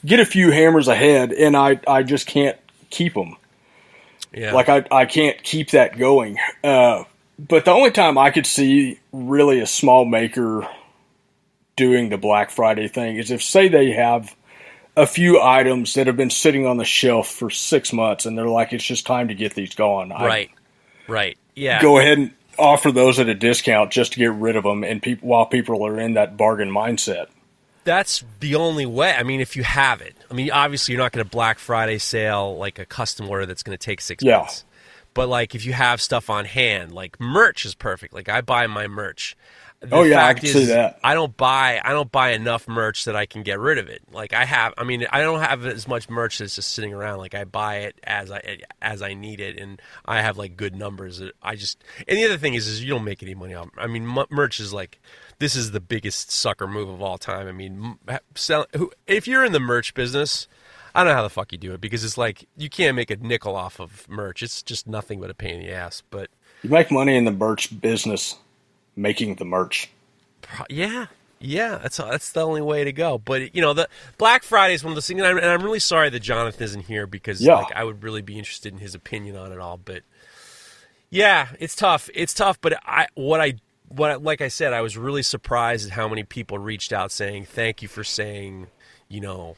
get 0.07 0.21
a 0.21 0.25
few 0.25 0.51
hammers 0.51 0.89
ahead, 0.89 1.33
and 1.33 1.57
I, 1.57 1.81
I 1.87 2.03
just 2.03 2.27
can't 2.27 2.57
keep 2.91 3.15
them. 3.15 3.37
Yeah, 4.33 4.53
Like 4.53 4.69
I, 4.69 4.85
I 4.91 5.05
can't 5.07 5.43
keep 5.43 5.71
that 5.71 5.99
going. 5.99 6.39
Uh, 6.63 7.05
but 7.39 7.65
the 7.65 7.73
only 7.73 7.91
time 7.91 8.17
I 8.17 8.31
could 8.31 8.47
see 8.47 8.99
really 9.13 9.61
a 9.61 9.67
small 9.67 10.05
maker 10.05 10.67
doing 11.75 12.09
the 12.09 12.17
Black 12.17 12.51
Friday 12.51 12.89
thing 12.89 13.17
is 13.17 13.31
if, 13.31 13.43
say, 13.43 13.69
they 13.69 13.91
have 13.93 14.35
a 14.97 15.07
few 15.07 15.41
items 15.43 15.95
that 15.95 16.07
have 16.07 16.17
been 16.17 16.31
sitting 16.31 16.67
on 16.67 16.79
the 16.79 16.85
shelf 16.85 17.29
for 17.29 17.51
six 17.51 17.93
months, 17.93 18.25
and 18.25 18.37
they're 18.37 18.49
like, 18.49 18.73
it's 18.73 18.85
just 18.85 19.07
time 19.07 19.29
to 19.29 19.35
get 19.35 19.55
these 19.55 19.75
gone. 19.75 20.13
I 20.13 20.27
right, 20.27 20.51
right, 21.09 21.39
yeah. 21.55 21.83
go 21.83 21.99
ahead 21.99 22.19
and 22.19 22.33
offer 22.59 22.91
those 22.91 23.19
at 23.19 23.29
a 23.29 23.35
discount 23.35 23.91
just 23.91 24.13
to 24.13 24.19
get 24.19 24.33
rid 24.33 24.57
of 24.57 24.65
them, 24.65 24.85
and 24.85 25.03
people 25.03 25.29
while 25.29 25.47
people 25.47 25.87
are 25.87 26.01
in 26.01 26.15
that 26.15 26.37
bargain 26.37 26.71
mindset. 26.71 27.27
That's 27.87 28.23
the 28.41 28.57
only 28.57 28.85
way. 28.85 29.15
I 29.15 29.23
mean, 29.23 29.41
if 29.41 29.57
you 29.57 29.63
have 29.65 30.03
it. 30.03 30.15
I 30.31 30.35
mean, 30.35 30.51
obviously, 30.51 30.93
you're 30.93 31.03
not 31.03 31.13
going 31.13 31.25
to 31.25 31.31
Black 31.31 31.59
Friday 31.59 31.97
sale 31.97 32.57
like 32.59 32.79
a 32.79 32.85
custom 32.85 33.31
order 33.31 33.47
that's 33.47 33.63
going 33.63 33.77
to 33.79 33.83
take 33.83 34.03
six 34.03 34.23
Yeah. 34.23 34.39
months. 34.39 34.65
But 35.15 35.31
like, 35.31 35.55
if 35.55 35.65
you 35.65 35.73
have 35.73 36.03
stuff 36.03 36.29
on 36.29 36.45
hand, 36.45 36.93
like 36.93 37.19
merch 37.19 37.65
is 37.65 37.75
perfect. 37.75 38.13
Like 38.13 38.29
I 38.29 38.43
buy 38.43 38.67
my 38.67 38.87
merch. 38.87 39.35
the 39.81 39.95
Oh, 39.97 40.03
yeah, 40.03 40.27
I 40.27 40.35
can 40.35 40.45
is, 40.45 40.53
see 40.53 40.65
that. 40.67 40.99
I 41.03 41.15
don't 41.15 41.35
buy 41.37 41.81
I 41.83 41.93
don't 41.93 42.11
buy 42.13 42.31
enough 42.33 42.69
merch 42.69 43.07
that 43.07 43.17
I 43.17 43.25
can 43.25 43.43
get 43.43 43.59
rid 43.59 43.79
of 43.79 43.89
it. 43.89 44.03
Like 44.13 44.35
I 44.35 44.45
have, 44.45 44.75
I 44.77 44.85
mean, 44.85 45.07
I 45.11 45.23
don't 45.23 45.41
have 45.41 45.65
as 45.65 45.89
much 45.89 46.11
merch 46.11 46.39
that's 46.39 46.57
just 46.57 46.73
sitting 46.73 46.93
around. 46.93 47.19
Like 47.19 47.35
I 47.35 47.45
buy 47.45 47.77
it 47.79 47.99
as 48.05 48.31
I 48.31 48.59
as 48.83 49.01
I 49.01 49.15
need 49.15 49.41
it, 49.41 49.59
and 49.59 49.81
I 50.05 50.21
have 50.21 50.37
like 50.37 50.55
good 50.57 50.75
numbers. 50.75 51.23
I 51.43 51.57
just 51.57 51.83
and 52.07 52.19
the 52.19 52.25
other 52.27 52.37
thing 52.39 52.53
is, 52.55 52.67
is 52.67 52.83
you 52.83 52.91
don't 52.91 53.05
make 53.05 53.23
any 53.23 53.35
money 53.35 53.55
off. 53.55 53.69
I 53.79 53.87
mean, 53.87 54.07
merch 54.31 54.61
is 54.61 54.73
like 54.75 55.01
this 55.39 55.55
is 55.57 55.71
the 55.73 55.81
biggest 55.81 56.31
sucker 56.31 56.67
move 56.67 56.89
of 56.89 57.03
all 57.03 57.19
time. 57.19 57.47
I 57.49 57.53
mean, 57.53 57.99
sell, 58.35 58.67
if 59.07 59.27
you're 59.29 59.45
in 59.45 59.53
the 59.53 59.61
merch 59.61 59.95
business. 59.95 60.49
I 60.95 61.01
don't 61.01 61.09
know 61.09 61.17
how 61.17 61.23
the 61.25 61.29
fuck 61.29 61.53
you 61.53 61.59
do 61.59 61.75
it 61.75 61.81
because 61.83 62.03
it's 62.05 62.17
like 62.17 62.49
you 62.57 62.71
can't 62.71 62.97
make 62.97 63.11
a 63.11 63.17
nickel 63.17 63.55
off 63.55 63.79
of 63.81 64.09
merch. 64.09 64.43
It's 64.43 64.63
just 64.63 64.87
nothing 64.87 65.21
but 65.21 65.29
a 65.29 65.35
pain 65.35 65.57
in 65.57 65.67
the 65.67 65.71
ass. 65.71 66.03
But 66.09 66.31
You 66.63 66.71
make 66.71 66.91
money 66.91 67.19
in 67.19 67.27
the 67.27 67.31
merch 67.33 67.79
business, 67.83 68.37
making 68.97 69.35
the 69.35 69.45
merch. 69.45 69.91
Yeah, 70.71 71.09
yeah, 71.39 71.77
that's 71.83 71.99
that's 71.99 72.33
the 72.33 72.47
only 72.47 72.63
way 72.63 72.83
to 72.85 72.93
go. 72.93 73.19
But 73.19 73.55
you 73.55 73.61
know, 73.61 73.75
the 73.75 73.91
Black 74.17 74.43
Friday 74.43 74.73
is 74.73 74.83
one 74.85 74.93
of 74.93 74.95
those 74.97 75.07
things, 75.07 75.21
and 75.21 75.29
I'm, 75.29 75.37
and 75.37 75.49
I'm 75.49 75.63
really 75.63 75.81
sorry 75.81 76.09
that 76.09 76.21
Jonathan 76.21 76.63
isn't 76.63 76.87
here 76.87 77.07
because 77.07 77.43
Yeah. 77.43 77.57
like 77.57 77.77
I 77.77 77.85
would 77.85 78.03
really 78.03 78.23
be 78.23 78.39
interested 78.39 78.73
in 78.73 78.79
his 78.79 78.95
opinion 78.95 79.37
on 79.37 79.53
it 79.53 79.59
all. 79.59 79.77
But 79.77 80.03
yeah, 81.11 81.49
it's 81.61 81.77
tough. 81.77 82.09
It's 82.15 82.33
tough. 82.33 82.59
But 82.61 82.79
I 82.87 83.09
what 83.15 83.43
I 83.43 83.57
what 83.89 84.23
like 84.23 84.41
I 84.41 84.49
said, 84.49 84.73
I 84.73 84.81
was 84.81 84.97
really 84.97 85.23
surprised 85.23 85.87
at 85.87 85.93
how 85.93 86.09
many 86.09 86.23
people 86.25 86.59
reached 86.59 86.93
out 86.93 87.13
saying 87.13 87.45
thank 87.47 87.83
you 87.83 87.89
for 87.89 88.05
saying, 88.05 88.69
you 89.09 89.21
know, 89.21 89.57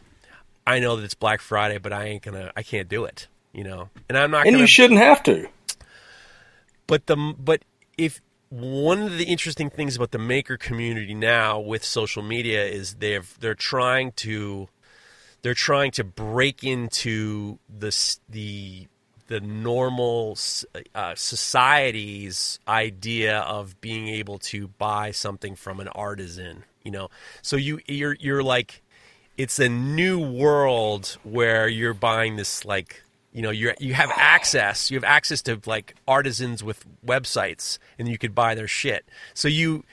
I 0.67 0.79
know 0.81 0.97
that 0.97 1.05
it's 1.05 1.15
Black 1.15 1.41
Friday, 1.41 1.79
but 1.79 1.93
I 1.93 2.05
ain't 2.07 2.23
gonna, 2.23 2.53
I 2.57 2.63
can't 2.63 2.89
do 2.89 3.05
it. 3.05 3.29
You 3.53 3.65
know, 3.65 3.89
and 4.09 4.17
I'm 4.19 4.31
not 4.31 4.47
And 4.47 4.53
gonna 4.55 4.59
you 4.59 4.67
shouldn't 4.67 5.01
have 5.01 5.23
to. 5.25 5.49
but 6.87 7.07
the 7.07 7.17
but 7.39 7.63
if 7.97 8.21
one 8.51 9.03
of 9.03 9.19
the 9.19 9.25
interesting 9.25 9.69
things 9.71 9.97
about 9.97 10.11
the 10.11 10.19
maker 10.19 10.57
community 10.57 11.15
now 11.15 11.59
with 11.59 11.85
social 11.85 12.23
media 12.23 12.65
is 12.65 12.95
they're 12.97 13.23
they're 13.41 13.55
trying 13.55 14.13
to 14.13 14.69
they're 15.43 15.55
trying 15.55 15.91
to 15.93 16.05
break 16.05 16.63
into 16.65 17.59
the 17.69 17.95
the 18.29 18.87
the 19.29 19.41
normal 19.41 20.37
uh, 20.95 21.15
society's 21.15 22.59
idea 22.67 23.39
of 23.41 23.81
being 23.81 24.09
able 24.09 24.39
to 24.39 24.69
buy 24.69 25.11
something 25.11 25.55
from 25.55 25.81
an 25.81 25.89
artisan 25.89 26.65
you 26.89 26.93
know? 26.93 27.11
So 27.43 27.57
you 27.57 27.81
you're 27.87 28.17
you're 28.19 28.43
like 28.43 28.83
it's 29.37 29.59
a 29.59 29.69
new 29.69 30.19
world 30.19 31.19
where 31.23 31.69
you're 31.69 31.93
buying 31.93 32.37
this 32.37 32.65
like 32.65 33.03
you 33.33 33.43
know 33.43 33.51
you 33.51 33.75
you 33.79 33.93
have 33.93 34.11
access 34.17 34.91
you 34.91 34.97
have 34.97 35.05
access 35.05 35.43
to 35.43 35.61
like 35.67 35.95
artisans 36.09 36.65
with 36.65 36.87
websites 37.05 37.79
and 37.99 38.09
you 38.09 38.17
could 38.17 38.35
buy 38.35 38.55
their 38.55 38.67
shit. 38.67 39.05
So 39.35 39.49
you 39.49 39.85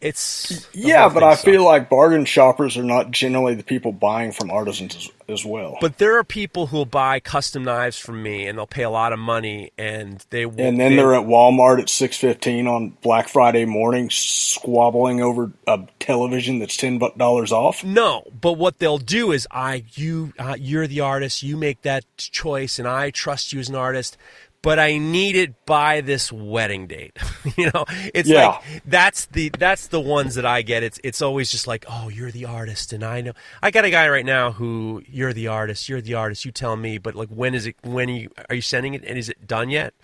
it's 0.00 0.68
Yeah, 0.72 1.08
but 1.08 1.22
I 1.22 1.36
feel 1.36 1.64
like 1.64 1.88
bargain 1.88 2.24
shoppers 2.24 2.76
are 2.76 2.84
not 2.84 3.10
generally 3.10 3.54
the 3.54 3.62
people 3.62 3.92
buying 3.92 4.32
from 4.32 4.50
artisans 4.50 4.94
as, 4.96 5.10
as 5.28 5.44
well. 5.44 5.76
but 5.80 5.98
there 5.98 6.18
are 6.18 6.24
people 6.24 6.68
who 6.68 6.78
will 6.78 6.84
buy 6.86 7.20
custom 7.20 7.64
knives 7.64 7.98
from 7.98 8.22
me 8.22 8.46
and 8.46 8.56
they'll 8.58 8.66
pay 8.66 8.82
a 8.84 8.90
lot 8.90 9.12
of 9.12 9.18
money 9.18 9.72
and 9.76 10.24
they 10.30 10.46
will, 10.46 10.60
and 10.60 10.78
then 10.78 10.92
they, 10.92 10.96
they're 10.96 11.14
at 11.14 11.26
Walmart 11.26 11.80
at 11.80 11.88
six 11.88 12.16
fifteen 12.16 12.66
on 12.66 12.90
Black 13.02 13.28
Friday 13.28 13.64
morning, 13.64 14.08
squabbling 14.10 15.20
over 15.20 15.52
a 15.66 15.80
television 16.00 16.58
that's 16.58 16.76
ten 16.76 16.98
dollars 17.16 17.52
off. 17.52 17.84
No, 17.84 18.24
but 18.40 18.52
what 18.52 18.78
they'll 18.78 18.98
do 18.98 19.32
is 19.32 19.46
I 19.50 19.84
you 19.94 20.32
uh, 20.38 20.56
you're 20.58 20.86
the 20.86 21.00
artist, 21.00 21.42
you 21.42 21.56
make 21.56 21.82
that 21.82 22.04
choice 22.16 22.78
and 22.78 22.86
I 22.86 23.10
trust 23.10 23.52
you 23.52 23.60
as 23.60 23.68
an 23.68 23.74
artist, 23.74 24.16
but 24.62 24.78
I 24.78 24.98
need 24.98 25.36
it 25.36 25.64
by 25.66 26.00
this 26.00 26.32
wedding 26.32 26.86
date. 26.86 27.16
you 27.56 27.70
know, 27.72 27.84
it's 28.12 28.28
Yeah. 28.28 28.48
like 28.48 28.82
that's 28.84 29.26
the 29.26 29.50
that's 29.58 29.86
the 29.88 30.00
ones 30.00 30.34
that 30.34 30.44
I 30.44 30.62
get. 30.62 30.82
It's 30.82 30.98
it's 31.04 31.22
always 31.22 31.50
just 31.50 31.66
like, 31.66 31.84
"Oh, 31.88 32.08
you're 32.08 32.30
the 32.30 32.44
artist 32.46 32.92
and 32.92 33.04
I 33.04 33.20
know." 33.20 33.32
I 33.62 33.70
got 33.70 33.84
a 33.84 33.90
guy 33.90 34.08
right 34.08 34.26
now 34.26 34.52
who 34.52 35.02
you're 35.06 35.32
the 35.32 35.48
artist, 35.48 35.88
you're 35.88 36.00
the 36.00 36.14
artist, 36.14 36.44
you 36.44 36.52
tell 36.52 36.76
me, 36.76 36.98
but 36.98 37.14
like 37.14 37.28
when 37.28 37.54
is 37.54 37.66
it 37.66 37.76
when 37.82 38.08
are 38.10 38.12
you 38.12 38.30
are 38.48 38.56
you 38.56 38.62
sending 38.62 38.94
it 38.94 39.04
and 39.04 39.16
is 39.18 39.28
it 39.28 39.46
done 39.46 39.70
yet? 39.70 39.94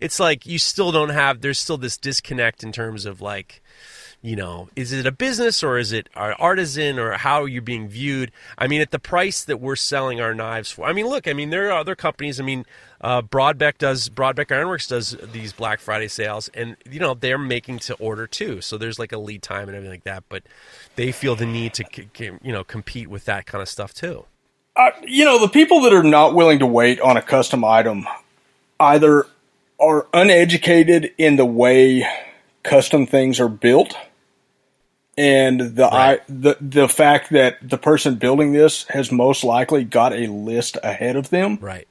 It's 0.00 0.20
like 0.20 0.46
you 0.46 0.58
still 0.58 0.92
don't 0.92 1.10
have 1.10 1.40
there's 1.40 1.58
still 1.58 1.78
this 1.78 1.96
disconnect 1.96 2.62
in 2.62 2.72
terms 2.72 3.06
of 3.06 3.20
like 3.20 3.62
you 4.24 4.36
know, 4.36 4.68
is 4.76 4.92
it 4.92 5.04
a 5.04 5.10
business 5.10 5.64
or 5.64 5.78
is 5.78 5.90
it 5.90 6.08
an 6.14 6.34
artisan 6.38 6.96
or 6.96 7.10
how 7.14 7.42
are 7.42 7.48
you 7.48 7.60
being 7.60 7.88
viewed? 7.88 8.30
I 8.56 8.68
mean, 8.68 8.80
at 8.80 8.92
the 8.92 9.00
price 9.00 9.42
that 9.42 9.56
we're 9.60 9.74
selling 9.74 10.20
our 10.20 10.32
knives 10.32 10.70
for. 10.70 10.84
I 10.86 10.92
mean, 10.92 11.08
look, 11.08 11.26
I 11.26 11.32
mean, 11.32 11.50
there 11.50 11.66
are 11.72 11.78
other 11.80 11.96
companies. 11.96 12.38
I 12.38 12.44
mean, 12.44 12.64
uh, 13.02 13.20
Brodbeck 13.20 13.78
does 13.78 14.08
Brodbeck 14.08 14.52
Ironworks 14.52 14.86
does 14.86 15.16
these 15.32 15.52
Black 15.52 15.80
Friday 15.80 16.08
sales, 16.08 16.48
and 16.54 16.76
you 16.88 17.00
know 17.00 17.14
they're 17.14 17.38
making 17.38 17.80
to 17.80 17.94
order 17.94 18.26
too. 18.26 18.60
So 18.60 18.78
there's 18.78 18.98
like 18.98 19.12
a 19.12 19.18
lead 19.18 19.42
time 19.42 19.68
and 19.68 19.76
everything 19.76 19.94
like 19.94 20.04
that. 20.04 20.24
But 20.28 20.44
they 20.96 21.10
feel 21.10 21.34
the 21.34 21.46
need 21.46 21.74
to 21.74 21.84
c- 21.92 22.08
c- 22.16 22.30
you 22.42 22.52
know 22.52 22.62
compete 22.62 23.08
with 23.08 23.24
that 23.24 23.46
kind 23.46 23.60
of 23.60 23.68
stuff 23.68 23.92
too. 23.92 24.26
Uh, 24.76 24.90
you 25.02 25.24
know, 25.24 25.38
the 25.38 25.48
people 25.48 25.80
that 25.82 25.92
are 25.92 26.02
not 26.04 26.34
willing 26.34 26.58
to 26.60 26.66
wait 26.66 27.00
on 27.00 27.16
a 27.16 27.22
custom 27.22 27.64
item 27.64 28.06
either 28.80 29.26
are 29.80 30.06
uneducated 30.14 31.12
in 31.18 31.36
the 31.36 31.44
way 31.44 32.06
custom 32.62 33.04
things 33.04 33.40
are 33.40 33.48
built, 33.48 33.94
and 35.18 35.60
the 35.60 35.82
Right. 35.82 36.20
I, 36.20 36.24
the 36.28 36.56
the 36.60 36.88
fact 36.88 37.30
that 37.32 37.58
the 37.68 37.78
person 37.78 38.14
building 38.14 38.52
this 38.52 38.84
has 38.90 39.10
most 39.10 39.42
likely 39.44 39.82
got 39.84 40.12
a 40.12 40.28
list 40.28 40.78
ahead 40.84 41.16
of 41.16 41.30
them. 41.30 41.58
Right. 41.60 41.88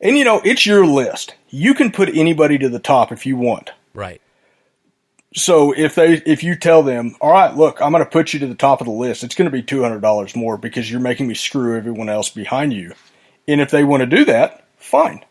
And 0.00 0.16
you 0.16 0.24
know, 0.24 0.40
it's 0.44 0.66
your 0.66 0.86
list. 0.86 1.34
You 1.48 1.74
can 1.74 1.90
put 1.90 2.14
anybody 2.14 2.58
to 2.58 2.68
the 2.68 2.78
top 2.78 3.10
if 3.12 3.26
you 3.26 3.36
want. 3.36 3.70
Right. 3.94 4.20
So 5.34 5.72
if 5.76 5.94
they 5.94 6.14
if 6.24 6.42
you 6.42 6.54
tell 6.54 6.82
them, 6.82 7.16
"All 7.20 7.32
right, 7.32 7.54
look, 7.54 7.80
I'm 7.82 7.92
going 7.92 8.04
to 8.04 8.10
put 8.10 8.32
you 8.32 8.40
to 8.40 8.46
the 8.46 8.54
top 8.54 8.80
of 8.80 8.86
the 8.86 8.92
list. 8.92 9.24
It's 9.24 9.34
going 9.34 9.50
to 9.50 9.56
be 9.56 9.62
$200 9.62 10.36
more 10.36 10.56
because 10.56 10.90
you're 10.90 11.00
making 11.00 11.28
me 11.28 11.34
screw 11.34 11.76
everyone 11.76 12.08
else 12.08 12.28
behind 12.28 12.72
you." 12.72 12.92
And 13.46 13.60
if 13.60 13.70
they 13.70 13.84
want 13.84 14.02
to 14.02 14.06
do 14.06 14.24
that, 14.26 14.64
fine. 14.76 15.24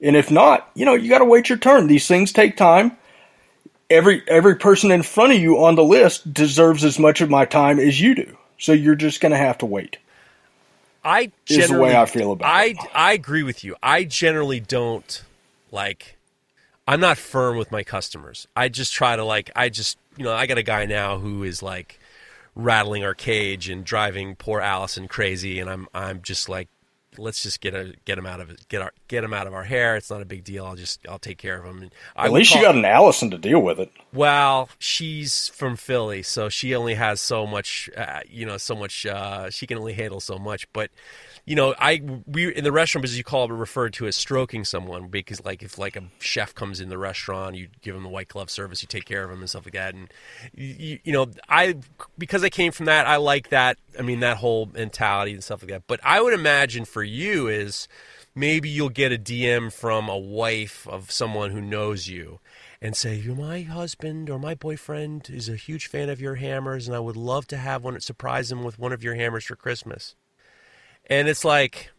And 0.00 0.16
if 0.16 0.30
not, 0.30 0.70
you 0.74 0.84
know, 0.84 0.94
you 0.94 1.08
got 1.08 1.18
to 1.18 1.24
wait 1.24 1.48
your 1.48 1.58
turn. 1.58 1.86
These 1.86 2.08
things 2.08 2.32
take 2.32 2.56
time. 2.56 2.96
Every 3.88 4.22
every 4.28 4.56
person 4.56 4.90
in 4.90 5.02
front 5.02 5.32
of 5.32 5.38
you 5.38 5.64
on 5.64 5.74
the 5.74 5.84
list 5.84 6.32
deserves 6.32 6.84
as 6.84 6.98
much 6.98 7.20
of 7.20 7.30
my 7.30 7.44
time 7.44 7.78
as 7.78 8.00
you 8.00 8.14
do. 8.14 8.36
So 8.58 8.72
you're 8.72 8.94
just 8.94 9.20
going 9.20 9.32
to 9.32 9.38
have 9.38 9.58
to 9.58 9.66
wait. 9.66 9.98
I 11.06 11.30
Is 11.48 11.70
the 11.70 11.78
way 11.78 11.96
I 11.96 12.04
feel 12.06 12.32
about 12.32 12.48
I, 12.48 12.64
it. 12.64 12.78
I 12.92 13.12
agree 13.12 13.44
with 13.44 13.62
you. 13.62 13.76
I 13.82 14.04
generally 14.04 14.58
don't 14.60 15.22
like. 15.70 16.18
I'm 16.88 17.00
not 17.00 17.16
firm 17.16 17.56
with 17.56 17.70
my 17.70 17.84
customers. 17.84 18.48
I 18.56 18.68
just 18.68 18.92
try 18.92 19.14
to 19.14 19.24
like. 19.24 19.50
I 19.54 19.68
just 19.68 19.98
you 20.16 20.24
know 20.24 20.32
I 20.32 20.46
got 20.46 20.58
a 20.58 20.62
guy 20.62 20.84
now 20.84 21.18
who 21.18 21.44
is 21.44 21.62
like 21.62 22.00
rattling 22.56 23.04
our 23.04 23.14
cage 23.14 23.68
and 23.68 23.84
driving 23.84 24.34
poor 24.34 24.60
Allison 24.60 25.06
crazy, 25.06 25.60
and 25.60 25.70
I'm 25.70 25.86
I'm 25.94 26.22
just 26.22 26.48
like, 26.48 26.68
let's 27.18 27.42
just 27.42 27.60
get 27.60 27.74
a 27.74 27.94
get 28.04 28.18
him 28.18 28.26
out 28.26 28.40
of 28.40 28.50
it, 28.50 28.68
get 28.68 28.82
our 28.82 28.92
get 29.08 29.24
him 29.24 29.32
out 29.32 29.46
of 29.46 29.54
our 29.54 29.64
hair. 29.64 29.96
It's 29.96 30.10
not 30.10 30.22
a 30.22 30.24
big 30.24 30.44
deal. 30.44 30.64
I'll 30.64 30.76
just 30.76 31.06
I'll 31.08 31.18
take 31.18 31.38
care 31.38 31.58
of 31.58 31.64
him. 31.64 31.90
I 32.14 32.26
At 32.26 32.32
least 32.32 32.54
you 32.54 32.62
got 32.62 32.74
an 32.74 32.84
Allison 32.84 33.30
to 33.30 33.38
deal 33.38 33.60
with 33.60 33.78
it. 33.78 33.90
well, 34.12 34.68
she's 34.78 35.48
from 35.48 35.76
Philly, 35.76 36.22
so 36.22 36.48
she 36.48 36.74
only 36.74 36.94
has 36.94 37.20
so 37.20 37.46
much, 37.46 37.90
uh, 37.96 38.20
you 38.28 38.46
know, 38.46 38.56
so 38.56 38.74
much. 38.74 39.06
Uh, 39.06 39.50
she 39.50 39.66
can 39.66 39.78
only 39.78 39.92
handle 39.92 40.20
so 40.20 40.38
much. 40.38 40.70
But, 40.72 40.90
you 41.46 41.54
know, 41.54 41.76
I 41.78 42.02
we 42.26 42.52
in 42.52 42.64
the 42.64 42.72
restaurant 42.72 43.02
business, 43.02 43.18
you 43.18 43.24
call 43.24 43.44
it 43.44 43.52
referred 43.52 43.92
to 43.94 44.08
as 44.08 44.16
stroking 44.16 44.64
someone 44.64 45.06
because, 45.06 45.44
like, 45.44 45.62
if 45.62 45.78
like 45.78 45.94
a 45.94 46.02
chef 46.18 46.52
comes 46.52 46.80
in 46.80 46.88
the 46.88 46.98
restaurant, 46.98 47.54
you 47.54 47.68
give 47.82 47.94
him 47.94 48.02
the 48.02 48.08
white 48.08 48.26
glove 48.26 48.50
service, 48.50 48.82
you 48.82 48.88
take 48.88 49.04
care 49.04 49.22
of 49.22 49.30
him 49.30 49.38
and 49.38 49.48
stuff 49.48 49.64
like 49.64 49.74
that. 49.74 49.94
And 49.94 50.12
you, 50.56 50.98
you 51.04 51.12
know, 51.12 51.28
I 51.48 51.76
because 52.18 52.42
I 52.42 52.48
came 52.48 52.72
from 52.72 52.86
that, 52.86 53.06
I 53.06 53.16
like 53.16 53.50
that. 53.50 53.78
I 53.96 54.02
mean, 54.02 54.20
that 54.20 54.38
whole 54.38 54.66
mentality 54.66 55.34
and 55.34 55.44
stuff 55.44 55.62
like 55.62 55.70
that. 55.70 55.84
But 55.86 56.00
I 56.02 56.20
would 56.20 56.34
imagine 56.34 56.84
for 56.84 57.04
you 57.04 57.46
is 57.46 57.86
maybe 58.34 58.68
you'll 58.68 58.88
get 58.88 59.12
a 59.12 59.18
DM 59.18 59.72
from 59.72 60.08
a 60.08 60.18
wife 60.18 60.88
of 60.88 61.12
someone 61.12 61.52
who 61.52 61.60
knows 61.60 62.08
you 62.08 62.40
and 62.82 62.96
say, 62.96 63.14
"You, 63.14 63.36
my 63.36 63.62
husband 63.62 64.28
or 64.30 64.40
my 64.40 64.56
boyfriend 64.56 65.30
is 65.30 65.48
a 65.48 65.54
huge 65.54 65.86
fan 65.86 66.08
of 66.08 66.20
your 66.20 66.34
hammers, 66.34 66.88
and 66.88 66.96
I 66.96 67.00
would 67.00 67.16
love 67.16 67.46
to 67.48 67.56
have 67.56 67.84
one 67.84 68.00
surprise 68.00 68.50
him 68.50 68.64
with 68.64 68.80
one 68.80 68.92
of 68.92 69.04
your 69.04 69.14
hammers 69.14 69.44
for 69.44 69.54
Christmas." 69.54 70.16
And 71.08 71.28
it's 71.28 71.44
like 71.44 71.90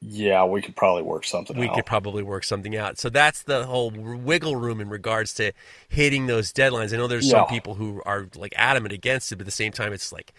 Yeah, 0.00 0.44
we 0.44 0.60
could 0.62 0.76
probably 0.76 1.02
work 1.02 1.24
something 1.24 1.56
we 1.56 1.68
out. 1.68 1.74
could 1.74 1.86
probably 1.86 2.22
work 2.22 2.44
something 2.44 2.76
out. 2.76 2.98
So 2.98 3.08
that's 3.08 3.42
the 3.42 3.64
whole 3.66 3.90
wiggle 3.90 4.56
room 4.56 4.80
in 4.80 4.88
regards 4.88 5.32
to 5.34 5.52
hitting 5.88 6.26
those 6.26 6.52
deadlines. 6.52 6.92
I 6.92 6.96
know 6.98 7.06
there's 7.06 7.28
some 7.30 7.46
people 7.46 7.74
who 7.74 8.02
are 8.04 8.28
like 8.36 8.52
adamant 8.56 8.92
against 8.92 9.32
it, 9.32 9.36
but 9.36 9.42
at 9.42 9.46
the 9.46 9.50
same 9.52 9.72
time, 9.72 9.92
it's 9.92 10.12
like 10.12 10.34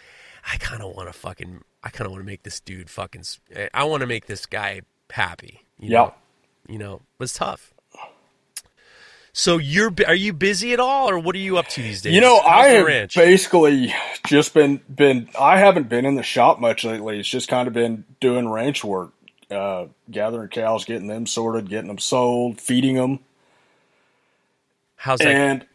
I 0.52 0.58
kind 0.58 0.84
of 0.84 0.96
want 0.96 1.10
to 1.10 1.14
fucking, 1.14 1.62
I 1.84 1.90
kind 1.90 2.06
of 2.06 2.12
want 2.12 2.22
to 2.22 2.26
make 2.26 2.44
this 2.44 2.60
dude 2.60 2.90
fucking, 2.90 3.24
I 3.74 3.84
want 3.86 4.02
to 4.02 4.08
make 4.08 4.28
this 4.28 4.46
guy 4.46 4.82
happy. 5.10 5.66
You 5.80 5.90
Yeah. 5.90 5.98
know? 6.00 6.14
you 6.68 6.78
know, 6.80 7.02
but 7.18 7.26
it's 7.26 7.34
tough. 7.38 7.74
So 9.38 9.58
you're, 9.58 9.94
are 10.08 10.16
you 10.16 10.32
busy 10.32 10.72
at 10.72 10.80
all, 10.80 11.10
or 11.10 11.20
what 11.20 11.36
are 11.36 11.40
you 11.40 11.58
up 11.58 11.68
to 11.68 11.82
these 11.82 12.02
days? 12.02 12.14
You 12.14 12.22
know, 12.22 12.40
How's 12.40 12.68
I 12.68 12.68
have 12.68 13.10
basically 13.14 13.94
just 14.26 14.54
been 14.54 14.80
been. 14.88 15.28
I 15.38 15.58
haven't 15.58 15.90
been 15.90 16.06
in 16.06 16.16
the 16.16 16.24
shop 16.24 16.62
much 16.62 16.86
lately. 16.86 17.20
It's 17.20 17.28
just 17.28 17.50
kind 17.50 17.68
of 17.68 17.74
been 17.74 18.06
doing 18.22 18.48
ranch 18.48 18.86
work, 18.86 19.12
uh, 19.52 19.88
gathering 20.10 20.48
cows, 20.48 20.86
getting 20.86 21.08
them 21.08 21.26
sorted, 21.26 21.68
getting 21.68 21.90
them 21.90 21.98
sold, 21.98 22.62
feeding 22.62 22.96
them, 22.96 23.20
How's 24.96 25.20
that? 25.20 25.28
and 25.28 25.66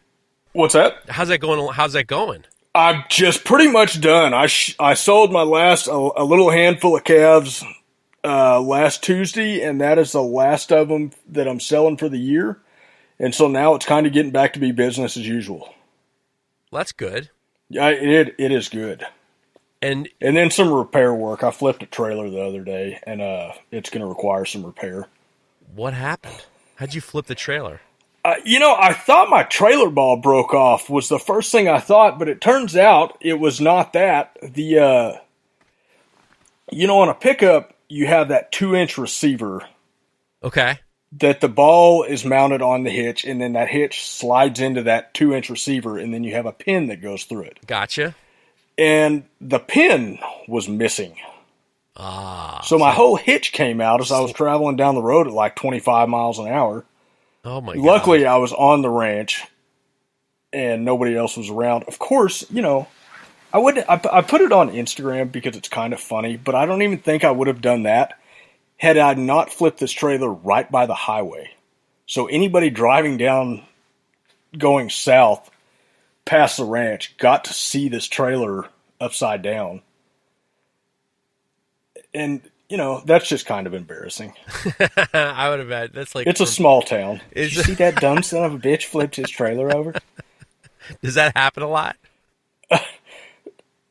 What's 0.53 0.73
that? 0.73 0.95
How's 1.07 1.27
that 1.27 1.37
going? 1.37 1.71
How's 1.71 1.93
that 1.93 2.07
going? 2.07 2.45
I'm 2.73 3.03
just 3.09 3.43
pretty 3.43 3.69
much 3.69 4.01
done. 4.01 4.33
I 4.33 4.47
sh- 4.47 4.75
I 4.79 4.95
sold 4.95 5.31
my 5.31 5.43
last 5.43 5.85
a, 5.85 5.91
a 5.91 6.25
little 6.25 6.49
handful 6.49 6.95
of 6.97 7.03
calves 7.03 7.63
uh, 8.23 8.59
last 8.59 9.03
Tuesday, 9.03 9.61
and 9.61 9.79
that 9.81 9.99
is 9.99 10.13
the 10.13 10.23
last 10.23 10.71
of 10.71 10.87
them 10.87 11.11
that 11.29 11.47
I'm 11.47 11.59
selling 11.59 11.97
for 11.97 12.09
the 12.09 12.17
year. 12.17 12.57
And 13.21 13.35
so 13.35 13.47
now 13.47 13.75
it's 13.75 13.85
kind 13.85 14.07
of 14.07 14.13
getting 14.13 14.31
back 14.31 14.53
to 14.53 14.59
be 14.59 14.71
business 14.71 15.15
as 15.15 15.27
usual. 15.27 15.73
That's 16.71 16.91
good. 16.91 17.29
Yeah, 17.69 17.89
it 17.89 18.35
it 18.39 18.51
is 18.51 18.67
good. 18.67 19.05
And 19.81 20.09
And 20.19 20.35
then 20.35 20.49
some 20.49 20.73
repair 20.73 21.13
work. 21.13 21.43
I 21.43 21.51
flipped 21.51 21.83
a 21.83 21.85
trailer 21.85 22.29
the 22.29 22.41
other 22.41 22.63
day, 22.63 22.99
and 23.03 23.21
uh, 23.21 23.53
it's 23.71 23.91
going 23.91 24.01
to 24.01 24.07
require 24.07 24.43
some 24.45 24.65
repair. 24.65 25.07
what 25.75 25.93
happened? 25.93 26.43
How'd 26.75 26.95
you 26.95 27.01
flip 27.01 27.27
the 27.27 27.35
trailer? 27.35 27.81
Uh, 28.25 28.35
you 28.43 28.59
know, 28.59 28.75
I 28.77 28.93
thought 28.93 29.29
my 29.29 29.43
trailer 29.43 29.89
ball 29.89 30.17
broke 30.17 30.53
off 30.53 30.89
was 30.89 31.07
the 31.07 31.19
first 31.19 31.51
thing 31.51 31.67
I 31.67 31.79
thought, 31.79 32.17
but 32.17 32.27
it 32.27 32.41
turns 32.41 32.75
out 32.75 33.17
it 33.21 33.39
was 33.39 33.61
not 33.61 33.93
that. 33.93 34.35
The 34.41 34.79
uh, 34.79 35.11
you 36.71 36.87
know, 36.87 36.99
on 36.99 37.09
a 37.09 37.13
pickup, 37.13 37.75
you 37.87 38.07
have 38.07 38.29
that 38.29 38.51
two 38.51 38.75
inch 38.75 38.97
receiver 38.97 39.67
Okay. 40.43 40.79
That 41.13 41.41
the 41.41 41.49
ball 41.49 42.03
is 42.03 42.23
mounted 42.23 42.61
on 42.61 42.83
the 42.83 42.89
hitch, 42.89 43.25
and 43.25 43.41
then 43.41 43.53
that 43.53 43.67
hitch 43.67 44.07
slides 44.07 44.59
into 44.59 44.83
that 44.83 45.13
two 45.13 45.33
inch 45.33 45.49
receiver, 45.49 45.97
and 45.97 46.13
then 46.13 46.23
you 46.23 46.33
have 46.33 46.45
a 46.45 46.53
pin 46.53 46.87
that 46.87 47.01
goes 47.01 47.25
through 47.25 47.43
it. 47.43 47.59
Gotcha. 47.67 48.15
And 48.77 49.25
the 49.39 49.59
pin 49.59 50.19
was 50.47 50.69
missing. 50.69 51.15
Ah. 51.97 52.61
So 52.63 52.77
my 52.77 52.91
whole 52.91 53.17
hitch 53.17 53.51
came 53.51 53.81
out 53.81 54.01
as 54.01 54.11
I 54.11 54.21
was 54.21 54.31
traveling 54.31 54.77
down 54.77 54.95
the 54.95 55.01
road 55.01 55.27
at 55.27 55.33
like 55.33 55.55
25 55.55 56.07
miles 56.07 56.39
an 56.39 56.47
hour. 56.47 56.85
Oh 57.43 57.59
my 57.59 57.75
god. 57.75 57.83
Luckily, 57.83 58.25
I 58.25 58.37
was 58.37 58.53
on 58.53 58.81
the 58.81 58.89
ranch 58.89 59.43
and 60.53 60.85
nobody 60.85 61.15
else 61.15 61.37
was 61.37 61.49
around. 61.49 61.83
Of 61.83 61.99
course, 61.99 62.45
you 62.49 62.61
know, 62.61 62.87
I 63.53 63.57
would 63.57 63.77
I, 63.79 63.99
I 64.11 64.21
put 64.21 64.41
it 64.41 64.51
on 64.51 64.71
Instagram 64.71 65.31
because 65.31 65.57
it's 65.57 65.69
kind 65.69 65.93
of 65.93 65.99
funny, 65.99 66.37
but 66.37 66.55
I 66.55 66.65
don't 66.65 66.81
even 66.81 66.99
think 66.99 67.23
I 67.23 67.31
would 67.31 67.47
have 67.47 67.61
done 67.61 67.83
that 67.83 68.17
had 68.81 68.97
I 68.97 69.13
not 69.13 69.53
flipped 69.53 69.79
this 69.79 69.91
trailer 69.91 70.31
right 70.31 70.69
by 70.69 70.87
the 70.87 70.95
highway. 70.95 71.51
So 72.07 72.25
anybody 72.25 72.71
driving 72.71 73.15
down 73.15 73.63
going 74.57 74.89
south 74.89 75.51
past 76.25 76.57
the 76.57 76.65
ranch 76.65 77.15
got 77.19 77.45
to 77.45 77.53
see 77.53 77.89
this 77.89 78.07
trailer 78.07 78.65
upside 78.99 79.43
down. 79.43 79.83
And 82.11 82.41
you 82.69 82.77
know, 82.77 83.03
that's 83.05 83.29
just 83.29 83.45
kind 83.45 83.67
of 83.67 83.75
embarrassing. 83.75 84.33
I 85.13 85.49
would 85.51 85.59
imagine 85.59 85.91
that's 85.93 86.15
like. 86.15 86.25
It's 86.25 86.41
a 86.41 86.47
small 86.47 86.81
town. 86.81 87.21
Is 87.33 87.49
Did 87.53 87.57
you 87.57 87.63
see 87.63 87.73
that 87.75 87.97
dumb 87.97 88.23
son 88.23 88.43
of 88.43 88.55
a 88.55 88.57
bitch 88.57 88.85
flipped 88.85 89.15
his 89.15 89.29
trailer 89.29 89.75
over? 89.75 89.93
Does 91.03 91.13
that 91.13 91.37
happen 91.37 91.61
a 91.61 91.69
lot? 91.69 91.97
I, 92.71 92.81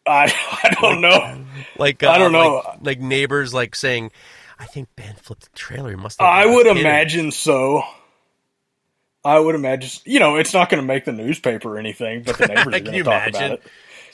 I 0.06 0.76
don't 0.80 1.00
know. 1.00 1.44
Like 1.78 2.02
uh, 2.02 2.10
I 2.10 2.18
don't 2.18 2.32
know. 2.32 2.62
Like, 2.64 2.78
like 2.80 3.00
neighbors 3.00 3.54
like 3.54 3.76
saying, 3.76 4.10
"I 4.60 4.66
think 4.66 4.88
Ben 4.94 5.14
flipped 5.16 5.50
the 5.50 5.58
trailer. 5.58 5.90
He 5.90 5.96
must." 5.96 6.20
I 6.22 6.46
would 6.46 6.66
hit." 6.66 6.76
imagine 6.76 7.32
so. 7.32 7.82
I 9.24 9.38
would 9.38 9.54
imagine, 9.54 9.90
you 10.06 10.18
know, 10.18 10.36
it's 10.36 10.54
not 10.54 10.70
going 10.70 10.80
to 10.80 10.86
make 10.86 11.04
the 11.04 11.12
newspaper 11.12 11.74
or 11.74 11.78
anything, 11.78 12.22
but 12.22 12.38
the 12.38 12.46
neighbors 12.48 12.68
are 12.68 12.70
Can 12.70 12.84
going 12.84 12.96
you 12.96 13.02
to 13.04 13.10
talk 13.10 13.28
imagine? 13.28 13.52
about 13.52 13.58
it. 13.58 13.62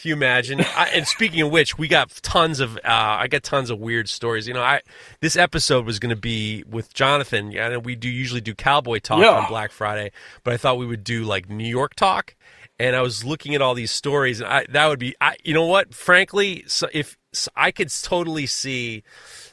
Can 0.01 0.09
you 0.09 0.15
imagine? 0.15 0.61
I, 0.61 0.91
and 0.95 1.07
speaking 1.07 1.41
of 1.43 1.51
which, 1.53 1.79
we 1.79 1.87
got 1.89 2.11
tons 2.23 2.59
of 2.61 2.77
uh, 2.79 2.81
I 2.85 3.29
got 3.29 3.43
tons 3.45 3.71
of 3.71 3.79
weird 3.79 4.09
stories. 4.09 4.47
You 4.49 4.55
know, 4.55 4.63
I 4.63 4.81
this 5.21 5.37
episode 5.37 5.87
was 5.87 5.99
going 6.01 6.11
to 6.15 6.21
be 6.21 6.65
with 6.69 6.93
Jonathan. 6.93 7.51
Yeah, 7.53 7.71
and 7.71 7.85
we 7.85 7.95
do 7.95 8.09
usually 8.09 8.41
do 8.41 8.55
cowboy 8.55 8.99
talk 8.99 9.21
Yeah. 9.21 9.31
on 9.31 9.49
Black 9.49 9.71
Friday, 9.71 10.11
but 10.45 10.53
I 10.55 10.57
thought 10.57 10.77
we 10.77 10.87
would 10.87 11.05
do 11.05 11.23
like 11.25 11.49
New 11.49 11.69
York 11.69 11.95
talk. 11.95 12.35
And 12.79 12.95
I 12.95 13.01
was 13.01 13.25
looking 13.25 13.55
at 13.55 13.63
all 13.63 13.75
these 13.75 13.91
stories, 13.91 14.41
and 14.41 14.51
I, 14.53 14.67
that 14.69 14.87
would 14.89 14.99
be, 14.99 15.15
I, 15.19 15.37
you 15.43 15.55
know 15.55 15.65
what? 15.65 15.95
Frankly, 15.95 16.63
so 16.67 16.89
if 16.93 17.17
so 17.33 17.51
I 17.57 17.71
could 17.71 17.89
totally 18.03 18.45
see 18.47 19.03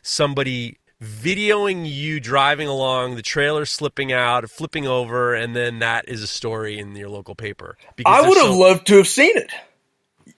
somebody 0.01 0.77
videoing 1.03 1.89
you 1.89 2.19
driving 2.19 2.67
along, 2.67 3.15
the 3.15 3.21
trailer 3.21 3.65
slipping 3.65 4.11
out, 4.11 4.49
flipping 4.49 4.87
over, 4.87 5.33
and 5.33 5.55
then 5.55 5.79
that 5.79 6.07
is 6.07 6.23
a 6.23 6.27
story 6.27 6.79
in 6.79 6.95
your 6.95 7.09
local 7.09 7.35
paper. 7.35 7.77
Because 7.95 8.25
I 8.25 8.27
would 8.27 8.37
have 8.37 8.47
so- 8.51 8.57
loved 8.57 8.87
to 8.87 8.97
have 8.97 9.07
seen 9.07 9.37
it. 9.37 9.51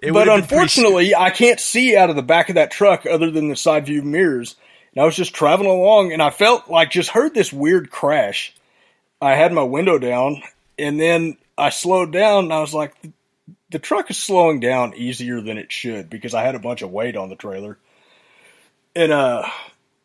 it 0.01 0.11
but 0.11 0.25
pretty- 0.25 0.41
unfortunately, 0.41 1.15
I 1.15 1.29
can't 1.29 1.59
see 1.59 1.95
out 1.95 2.09
of 2.09 2.15
the 2.15 2.23
back 2.23 2.49
of 2.49 2.55
that 2.55 2.71
truck 2.71 3.05
other 3.05 3.31
than 3.31 3.49
the 3.49 3.55
side 3.55 3.85
view 3.85 4.01
mirrors. 4.01 4.55
And 4.93 5.01
I 5.01 5.05
was 5.05 5.15
just 5.15 5.33
traveling 5.33 5.69
along 5.69 6.13
and 6.13 6.21
I 6.21 6.29
felt 6.29 6.69
like 6.69 6.89
just 6.89 7.09
heard 7.09 7.33
this 7.33 7.51
weird 7.51 7.91
crash. 7.91 8.53
I 9.21 9.35
had 9.35 9.53
my 9.53 9.63
window 9.63 9.97
down 9.99 10.41
and 10.79 10.99
then 10.99 11.37
I 11.57 11.69
slowed 11.69 12.11
down 12.11 12.45
and 12.45 12.53
I 12.53 12.59
was 12.61 12.73
like, 12.73 12.93
the 13.71 13.79
truck 13.79 14.09
is 14.09 14.17
slowing 14.17 14.59
down 14.59 14.93
easier 14.95 15.41
than 15.41 15.57
it 15.57 15.71
should 15.71 16.09
because 16.09 16.33
I 16.33 16.43
had 16.43 16.55
a 16.55 16.59
bunch 16.59 16.81
of 16.81 16.91
weight 16.91 17.17
on 17.17 17.29
the 17.29 17.35
trailer. 17.35 17.77
And, 18.95 19.11
uh, 19.11 19.47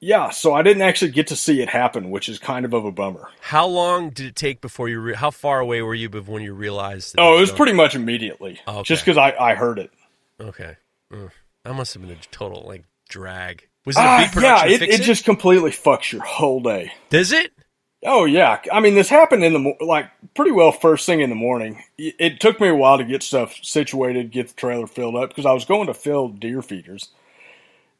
yeah, 0.00 0.30
so 0.30 0.54
I 0.54 0.62
didn't 0.62 0.82
actually 0.82 1.10
get 1.10 1.26
to 1.28 1.36
see 1.36 1.60
it 1.62 1.68
happen, 1.68 2.10
which 2.10 2.28
is 2.28 2.38
kind 2.38 2.64
of 2.64 2.72
of 2.72 2.84
a 2.84 2.90
bummer. 2.92 3.28
How 3.40 3.66
long 3.66 4.10
did 4.10 4.26
it 4.26 4.36
take 4.36 4.60
before 4.60 4.88
you? 4.88 4.98
Re- 5.00 5.14
how 5.14 5.30
far 5.30 5.60
away 5.60 5.82
were 5.82 5.94
you 5.94 6.08
before 6.08 6.34
when 6.34 6.42
you 6.42 6.54
realized? 6.54 7.14
That 7.14 7.20
Oh, 7.22 7.36
it 7.36 7.40
was 7.40 7.50
going- 7.50 7.56
pretty 7.58 7.72
much 7.74 7.94
immediately. 7.94 8.60
Okay. 8.66 8.82
Just 8.82 9.04
because 9.04 9.18
I, 9.18 9.32
I 9.38 9.54
heard 9.54 9.78
it. 9.78 9.90
okay. 10.40 10.76
Mm. 11.12 11.30
That 11.64 11.74
must 11.74 11.92
have 11.94 12.02
been 12.02 12.12
a 12.12 12.16
total 12.30 12.62
like 12.66 12.84
drag. 13.08 13.66
Was 13.84 13.96
it 13.96 14.00
a 14.00 14.30
big 14.34 14.42
yeah, 14.42 14.66
it, 14.66 14.78
fix 14.78 14.94
it 14.94 15.02
just 15.02 15.24
completely 15.24 15.70
fucks 15.70 16.12
your 16.12 16.22
whole 16.22 16.60
day. 16.60 16.92
does 17.10 17.32
it. 17.32 17.52
Oh 18.02 18.24
yeah, 18.24 18.60
I 18.72 18.80
mean 18.80 18.94
this 18.94 19.10
happened 19.10 19.44
in 19.44 19.52
the 19.52 19.74
like 19.84 20.10
pretty 20.34 20.52
well 20.52 20.72
first 20.72 21.04
thing 21.04 21.20
in 21.20 21.28
the 21.28 21.36
morning. 21.36 21.82
It, 21.98 22.14
it 22.18 22.40
took 22.40 22.58
me 22.60 22.68
a 22.68 22.74
while 22.74 22.96
to 22.96 23.04
get 23.04 23.22
stuff 23.22 23.58
situated, 23.62 24.30
get 24.30 24.48
the 24.48 24.54
trailer 24.54 24.86
filled 24.86 25.16
up 25.16 25.28
because 25.30 25.44
I 25.44 25.52
was 25.52 25.66
going 25.66 25.86
to 25.88 25.92
fill 25.94 26.28
deer 26.28 26.62
feeders, 26.62 27.10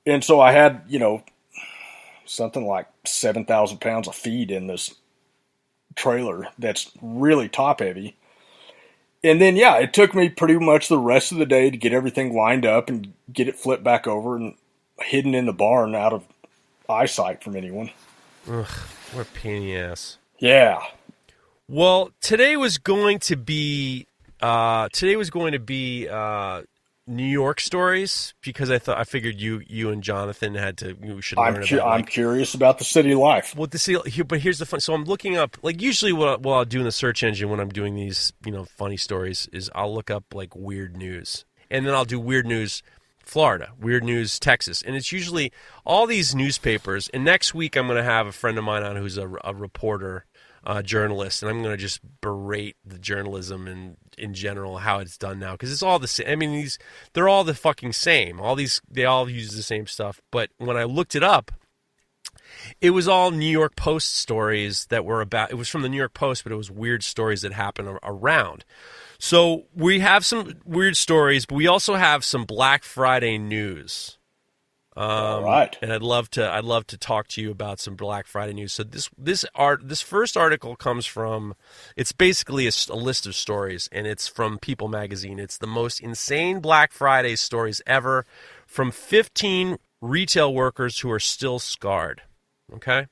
and 0.06 0.24
so 0.24 0.40
I 0.40 0.52
had 0.52 0.82
you 0.88 0.98
know 0.98 1.22
something 2.30 2.66
like 2.66 2.86
seven 3.04 3.44
thousand 3.44 3.80
pounds 3.80 4.08
of 4.08 4.14
feed 4.14 4.50
in 4.50 4.66
this 4.66 4.94
trailer 5.96 6.46
that's 6.58 6.90
really 7.02 7.48
top 7.48 7.80
heavy. 7.80 8.16
And 9.22 9.40
then 9.40 9.56
yeah, 9.56 9.76
it 9.78 9.92
took 9.92 10.14
me 10.14 10.28
pretty 10.28 10.58
much 10.58 10.88
the 10.88 10.98
rest 10.98 11.32
of 11.32 11.38
the 11.38 11.46
day 11.46 11.70
to 11.70 11.76
get 11.76 11.92
everything 11.92 12.34
lined 12.34 12.64
up 12.64 12.88
and 12.88 13.12
get 13.32 13.48
it 13.48 13.56
flipped 13.56 13.84
back 13.84 14.06
over 14.06 14.36
and 14.36 14.54
hidden 15.00 15.34
in 15.34 15.46
the 15.46 15.52
barn 15.52 15.94
out 15.94 16.12
of 16.12 16.24
eyesight 16.88 17.42
from 17.42 17.56
anyone. 17.56 17.90
Ugh, 18.48 18.66
what 19.12 19.26
a 19.26 19.30
pain 19.30 19.56
in 19.56 19.62
the 19.62 19.76
ass. 19.76 20.18
Yeah. 20.38 20.80
Well, 21.68 22.10
today 22.20 22.56
was 22.56 22.78
going 22.78 23.18
to 23.20 23.36
be 23.36 24.06
uh, 24.40 24.88
today 24.92 25.16
was 25.16 25.30
going 25.30 25.52
to 25.52 25.58
be 25.58 26.08
uh, 26.08 26.62
New 27.10 27.26
York 27.26 27.60
stories 27.60 28.32
because 28.42 28.70
I 28.70 28.78
thought 28.78 28.96
I 28.98 29.04
figured 29.04 29.40
you 29.40 29.60
you 29.66 29.90
and 29.90 30.02
Jonathan 30.02 30.54
had 30.54 30.78
to 30.78 30.96
you 31.02 31.20
should 31.20 31.38
learn 31.38 31.56
I'm 31.56 31.62
cu- 31.64 31.76
about 31.76 31.88
I'm 31.88 32.04
curious 32.04 32.54
about 32.54 32.78
the 32.78 32.84
city 32.84 33.14
life. 33.14 33.54
Well, 33.56 33.66
this 33.66 33.86
here, 33.86 34.24
but 34.24 34.40
here's 34.40 34.58
the 34.60 34.66
fun. 34.66 34.80
So 34.80 34.94
I'm 34.94 35.04
looking 35.04 35.36
up 35.36 35.56
like 35.62 35.82
usually 35.82 36.12
what, 36.12 36.28
I- 36.28 36.36
what 36.36 36.54
I'll 36.54 36.64
do 36.64 36.78
in 36.78 36.84
the 36.84 36.92
search 36.92 37.22
engine 37.22 37.50
when 37.50 37.60
I'm 37.60 37.68
doing 37.70 37.94
these 37.94 38.32
you 38.46 38.52
know 38.52 38.64
funny 38.64 38.96
stories 38.96 39.48
is 39.52 39.70
I'll 39.74 39.92
look 39.94 40.10
up 40.10 40.34
like 40.34 40.54
weird 40.54 40.96
news, 40.96 41.44
and 41.70 41.86
then 41.86 41.92
I'll 41.94 42.04
do 42.04 42.20
weird 42.20 42.46
news 42.46 42.82
Florida, 43.24 43.70
weird 43.78 44.02
news 44.02 44.38
Texas, 44.40 44.82
and 44.82 44.96
it's 44.96 45.12
usually 45.12 45.52
all 45.84 46.06
these 46.06 46.34
newspapers. 46.34 47.08
And 47.10 47.24
next 47.24 47.54
week 47.54 47.76
I'm 47.76 47.86
going 47.86 47.96
to 47.98 48.02
have 48.02 48.26
a 48.26 48.32
friend 48.32 48.58
of 48.58 48.64
mine 48.64 48.82
on 48.82 48.96
who's 48.96 49.18
a, 49.18 49.30
a 49.44 49.54
reporter, 49.54 50.24
uh, 50.64 50.82
journalist, 50.82 51.42
and 51.42 51.50
I'm 51.50 51.62
going 51.62 51.74
to 51.74 51.80
just 51.80 52.00
berate 52.20 52.76
the 52.84 52.98
journalism 52.98 53.66
and 53.66 53.96
in 54.18 54.34
general 54.34 54.78
how 54.78 54.98
it's 54.98 55.16
done 55.16 55.38
now 55.38 55.52
because 55.52 55.72
it's 55.72 55.82
all 55.82 55.98
the 55.98 56.08
same. 56.08 56.26
I 56.28 56.36
mean 56.36 56.52
these 56.52 56.78
they're 57.12 57.28
all 57.28 57.44
the 57.44 57.54
fucking 57.54 57.92
same. 57.92 58.40
All 58.40 58.54
these 58.54 58.80
they 58.90 59.04
all 59.04 59.28
use 59.28 59.56
the 59.56 59.62
same 59.62 59.86
stuff. 59.86 60.20
But 60.30 60.50
when 60.58 60.76
I 60.76 60.84
looked 60.84 61.14
it 61.14 61.22
up 61.22 61.52
it 62.80 62.90
was 62.90 63.08
all 63.08 63.30
New 63.30 63.50
York 63.50 63.76
Post 63.76 64.16
stories 64.16 64.86
that 64.86 65.04
were 65.04 65.20
about. 65.20 65.50
It 65.50 65.54
was 65.54 65.68
from 65.68 65.82
the 65.82 65.88
New 65.88 65.96
York 65.96 66.14
Post, 66.14 66.44
but 66.44 66.52
it 66.52 66.56
was 66.56 66.70
weird 66.70 67.02
stories 67.02 67.42
that 67.42 67.52
happened 67.52 67.98
around. 68.02 68.64
So 69.18 69.64
we 69.74 70.00
have 70.00 70.24
some 70.24 70.54
weird 70.64 70.96
stories, 70.96 71.46
but 71.46 71.56
we 71.56 71.66
also 71.66 71.94
have 71.94 72.24
some 72.24 72.44
Black 72.44 72.84
Friday 72.84 73.38
news. 73.38 74.18
Um, 75.00 75.08
All 75.08 75.42
right. 75.44 75.78
and 75.80 75.94
I'd 75.94 76.02
love 76.02 76.28
to. 76.32 76.46
I'd 76.46 76.64
love 76.64 76.86
to 76.88 76.98
talk 76.98 77.26
to 77.28 77.40
you 77.40 77.50
about 77.50 77.80
some 77.80 77.94
Black 77.94 78.26
Friday 78.26 78.52
news. 78.52 78.74
So 78.74 78.82
this 78.82 79.08
this 79.16 79.46
art 79.54 79.88
this 79.88 80.02
first 80.02 80.36
article 80.36 80.76
comes 80.76 81.06
from. 81.06 81.54
It's 81.96 82.12
basically 82.12 82.66
a 82.66 82.94
list 82.94 83.26
of 83.26 83.34
stories, 83.34 83.88
and 83.92 84.06
it's 84.06 84.28
from 84.28 84.58
People 84.58 84.88
Magazine. 84.88 85.38
It's 85.38 85.56
the 85.56 85.66
most 85.66 86.00
insane 86.00 86.60
Black 86.60 86.92
Friday 86.92 87.36
stories 87.36 87.80
ever, 87.86 88.26
from 88.66 88.90
15 88.90 89.78
retail 90.02 90.52
workers 90.52 90.98
who 90.98 91.10
are 91.10 91.18
still 91.18 91.58
scarred. 91.58 92.20
Okay. 92.74 93.06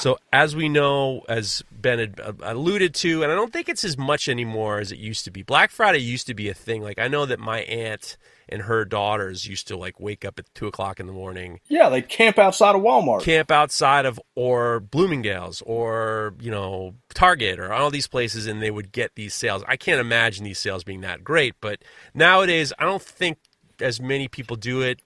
So, 0.00 0.18
as 0.32 0.56
we 0.56 0.68
know, 0.68 1.22
as 1.28 1.62
Ben 1.70 2.00
had 2.00 2.20
uh, 2.20 2.32
alluded 2.42 2.94
to, 2.96 3.22
and 3.22 3.30
I 3.30 3.36
don't 3.36 3.52
think 3.52 3.68
it's 3.68 3.84
as 3.84 3.96
much 3.96 4.28
anymore 4.28 4.80
as 4.80 4.90
it 4.90 4.98
used 4.98 5.24
to 5.26 5.30
be. 5.30 5.44
Black 5.44 5.70
Friday 5.70 6.00
used 6.00 6.26
to 6.26 6.34
be 6.34 6.48
a 6.48 6.54
thing. 6.54 6.82
Like 6.82 6.98
I 6.98 7.06
know 7.06 7.26
that 7.26 7.38
my 7.38 7.60
aunt 7.60 8.16
and 8.52 8.62
her 8.62 8.84
daughters 8.84 9.46
used 9.48 9.66
to 9.68 9.76
like 9.76 9.98
wake 9.98 10.24
up 10.24 10.38
at 10.38 10.44
two 10.54 10.66
o'clock 10.66 11.00
in 11.00 11.06
the 11.06 11.12
morning, 11.12 11.58
Yeah, 11.68 11.88
they 11.88 12.02
camp 12.02 12.38
outside 12.38 12.74
of 12.76 12.82
Walmart. 12.82 13.22
camp 13.22 13.50
outside 13.50 14.04
of 14.06 14.20
or 14.34 14.78
Bloomingdale's 14.80 15.62
or 15.62 16.34
you 16.40 16.50
know 16.50 16.94
Target 17.14 17.58
or 17.58 17.72
all 17.72 17.90
these 17.90 18.06
places, 18.06 18.46
and 18.46 18.62
they 18.62 18.70
would 18.70 18.92
get 18.92 19.14
these 19.16 19.34
sales. 19.34 19.64
I 19.66 19.76
can't 19.76 20.00
imagine 20.00 20.44
these 20.44 20.58
sales 20.58 20.84
being 20.84 21.00
that 21.00 21.24
great, 21.24 21.54
but 21.60 21.80
nowadays 22.14 22.72
I 22.78 22.84
don't 22.84 23.02
think 23.02 23.38
as 23.80 24.00
many 24.00 24.28
people 24.28 24.56
do 24.56 24.80
it 24.82 25.00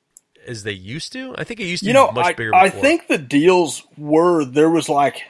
as 0.46 0.62
they 0.62 0.72
used 0.72 1.12
to. 1.12 1.34
I 1.38 1.44
think 1.44 1.60
it 1.60 1.64
used 1.66 1.82
to 1.82 1.86
you 1.88 1.92
be 1.92 1.98
know, 1.98 2.12
much 2.12 2.26
I, 2.26 2.32
bigger. 2.34 2.54
I 2.54 2.68
think 2.68 3.08
the 3.08 3.18
deals 3.18 3.82
were 3.96 4.44
there 4.44 4.70
was 4.70 4.88
like 4.88 5.22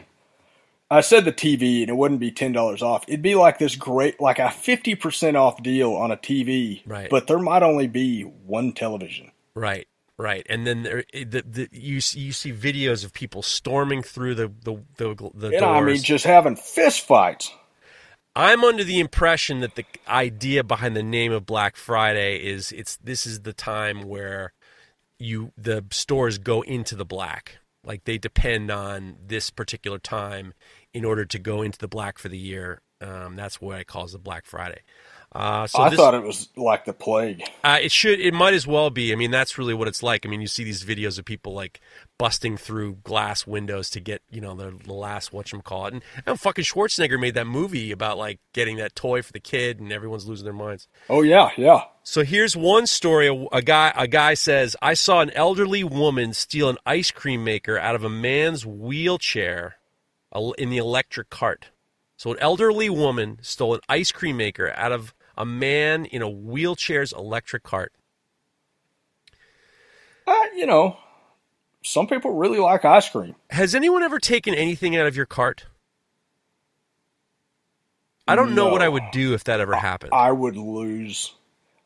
I 0.90 1.00
said 1.00 1.24
the 1.24 1.32
TV 1.32 1.80
and 1.80 1.90
it 1.90 1.96
wouldn't 1.96 2.20
be 2.20 2.30
ten 2.30 2.52
dollars 2.52 2.82
off. 2.82 3.04
It'd 3.08 3.22
be 3.22 3.34
like 3.34 3.58
this 3.58 3.74
great 3.76 4.20
like 4.20 4.38
a 4.38 4.50
fifty 4.50 4.94
percent 4.94 5.36
off 5.36 5.62
deal 5.62 5.94
on 5.94 6.10
a 6.10 6.16
TV. 6.16 6.82
Right. 6.86 7.10
But 7.10 7.26
there 7.26 7.38
might 7.38 7.62
only 7.62 7.88
be 7.88 8.22
one 8.22 8.72
television. 8.72 9.32
Right, 9.54 9.88
right, 10.18 10.46
and 10.50 10.66
then 10.66 10.82
there, 10.82 11.04
the, 11.12 11.42
the, 11.42 11.68
you 11.72 12.00
see- 12.02 12.20
you 12.20 12.32
see 12.32 12.52
videos 12.52 13.04
of 13.04 13.12
people 13.14 13.42
storming 13.42 14.02
through 14.02 14.34
the 14.34 14.52
the 14.62 14.76
the, 14.98 15.14
the 15.34 15.46
And 15.48 15.60
doors. 15.60 15.62
I 15.62 15.80
mean 15.80 16.02
just 16.02 16.24
having 16.24 16.56
fist 16.56 17.00
fights. 17.06 17.50
I'm 18.36 18.62
under 18.64 18.84
the 18.84 19.00
impression 19.00 19.60
that 19.60 19.76
the 19.76 19.86
idea 20.06 20.62
behind 20.62 20.94
the 20.94 21.02
name 21.02 21.32
of 21.32 21.46
Black 21.46 21.74
Friday 21.74 22.36
is 22.36 22.70
it's 22.70 22.96
this 22.98 23.26
is 23.26 23.40
the 23.40 23.54
time 23.54 24.02
where 24.02 24.52
you 25.18 25.52
the 25.56 25.84
stores 25.90 26.36
go 26.36 26.60
into 26.60 26.94
the 26.94 27.06
black. 27.06 27.56
Like 27.86 28.04
they 28.04 28.18
depend 28.18 28.70
on 28.70 29.16
this 29.24 29.50
particular 29.50 29.98
time 29.98 30.52
in 30.92 31.04
order 31.04 31.24
to 31.24 31.38
go 31.38 31.62
into 31.62 31.78
the 31.78 31.88
black 31.88 32.18
for 32.18 32.28
the 32.28 32.38
year. 32.38 32.82
Um, 33.00 33.36
that's 33.36 33.60
what 33.60 33.78
it 33.78 33.86
calls 33.86 34.12
the 34.12 34.18
Black 34.18 34.46
Friday. 34.46 34.80
Uh, 35.32 35.66
so 35.66 35.80
I 35.80 35.90
this, 35.90 35.98
thought 35.98 36.14
it 36.14 36.22
was 36.22 36.48
like 36.56 36.86
the 36.86 36.94
plague. 36.94 37.42
uh, 37.62 37.78
it 37.82 37.92
should. 37.92 38.18
It 38.20 38.32
might 38.32 38.54
as 38.54 38.66
well 38.66 38.88
be. 38.88 39.12
I 39.12 39.16
mean, 39.16 39.30
that's 39.30 39.58
really 39.58 39.74
what 39.74 39.86
it's 39.86 40.02
like. 40.02 40.24
I 40.24 40.30
mean, 40.30 40.40
you 40.40 40.46
see 40.46 40.64
these 40.64 40.82
videos 40.82 41.18
of 41.18 41.26
people 41.26 41.52
like 41.52 41.80
busting 42.18 42.56
through 42.56 42.94
glass 43.04 43.46
windows 43.46 43.90
to 43.90 44.00
get, 44.00 44.22
you 44.30 44.40
know, 44.40 44.54
the, 44.54 44.76
the 44.84 44.92
last 44.92 45.32
whatchamacallit. 45.32 45.92
And, 45.92 46.02
and 46.24 46.40
fucking 46.40 46.64
Schwarzenegger 46.64 47.20
made 47.20 47.34
that 47.34 47.46
movie 47.46 47.92
about 47.92 48.18
like 48.18 48.40
getting 48.52 48.76
that 48.76 48.94
toy 48.94 49.22
for 49.22 49.32
the 49.32 49.40
kid, 49.40 49.80
and 49.80 49.92
everyone's 49.92 50.26
losing 50.26 50.44
their 50.44 50.54
minds. 50.54 50.88
Oh 51.08 51.22
yeah, 51.22 51.50
yeah. 51.56 51.84
So 52.02 52.24
here's 52.24 52.56
one 52.56 52.86
story. 52.86 53.26
A, 53.28 53.34
a 53.52 53.62
guy, 53.62 53.92
a 53.96 54.08
guy 54.08 54.34
says, 54.34 54.76
"I 54.80 54.94
saw 54.94 55.20
an 55.20 55.30
elderly 55.30 55.84
woman 55.84 56.32
steal 56.32 56.68
an 56.68 56.78
ice 56.86 57.10
cream 57.10 57.44
maker 57.44 57.78
out 57.78 57.94
of 57.94 58.04
a 58.04 58.10
man's 58.10 58.64
wheelchair 58.64 59.76
in 60.58 60.70
the 60.70 60.78
electric 60.78 61.30
cart." 61.30 61.70
So 62.16 62.32
an 62.32 62.38
elderly 62.40 62.88
woman 62.88 63.38
stole 63.42 63.74
an 63.74 63.80
ice 63.88 64.10
cream 64.10 64.38
maker 64.38 64.72
out 64.74 64.92
of 64.92 65.14
a 65.36 65.44
man 65.44 66.06
in 66.06 66.22
a 66.22 66.30
wheelchair's 66.30 67.12
electric 67.12 67.62
cart. 67.62 67.92
Uh, 70.26 70.34
you 70.56 70.66
know, 70.66 70.96
some 71.82 72.06
people 72.06 72.32
really 72.32 72.58
like 72.58 72.84
ice 72.84 73.08
cream. 73.08 73.34
Has 73.50 73.74
anyone 73.74 74.02
ever 74.02 74.18
taken 74.18 74.54
anything 74.54 74.96
out 74.96 75.06
of 75.06 75.16
your 75.16 75.26
cart? 75.26 75.66
I 78.28 78.34
don't 78.34 78.54
know 78.54 78.68
what 78.68 78.82
I 78.82 78.88
would 78.88 79.04
do 79.12 79.34
if 79.34 79.44
that 79.44 79.60
ever 79.60 79.74
happened. 79.76 80.12
I 80.12 80.32
would 80.32 80.56
lose. 80.56 81.32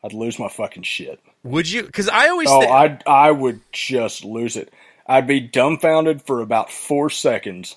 I'd 0.03 0.13
lose 0.13 0.39
my 0.39 0.49
fucking 0.49 0.83
shit. 0.83 1.19
would 1.43 1.69
you? 1.69 1.83
Because 1.83 2.09
I 2.09 2.29
always 2.29 2.49
Oh, 2.49 2.59
think, 2.61 2.71
I 2.71 2.99
I 3.05 3.31
would 3.31 3.59
just 3.71 4.25
lose 4.25 4.55
it. 4.57 4.73
I'd 5.05 5.27
be 5.27 5.39
dumbfounded 5.39 6.23
for 6.23 6.41
about 6.41 6.71
four 6.71 7.11
seconds, 7.11 7.75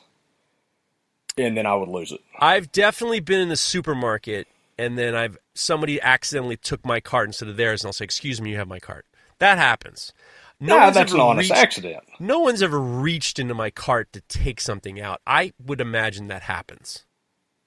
and 1.37 1.57
then 1.57 1.67
I 1.67 1.75
would 1.75 1.91
lose 1.91 2.11
it. 2.13 2.21
I've 2.39 2.73
definitely 2.73 3.21
been 3.21 3.41
in 3.41 3.49
the 3.51 3.57
supermarket 3.57 4.47
and 4.79 4.99
then 4.99 5.15
I've 5.15 5.39
somebody 5.55 6.01
accidentally 6.01 6.57
took 6.57 6.85
my 6.85 7.01
cart 7.01 7.29
instead 7.29 7.49
of 7.49 7.57
theirs, 7.57 7.83
and 7.83 7.89
I'll 7.89 7.93
say, 7.93 8.05
"Excuse 8.05 8.41
me, 8.41 8.51
you 8.53 8.57
have 8.57 8.69
my 8.69 8.81
cart." 8.81 9.05
That 9.39 9.59
happens. 9.59 10.13
No 10.61 10.79
nah, 10.79 10.91
that's 10.91 11.13
an 11.13 11.21
honest 11.21 11.51
reached- 11.51 11.63
accident. 11.63 12.05
No 12.19 12.41
one's 12.41 12.63
ever 12.63 12.81
reached 12.81 13.39
into 13.39 13.55
my 13.55 13.71
cart 13.71 14.13
to 14.13 14.21
take 14.23 14.61
something 14.61 15.01
out. 15.01 15.21
I 15.27 15.53
would 15.63 15.81
imagine 15.81 16.29
that 16.29 16.43
happens. 16.43 17.05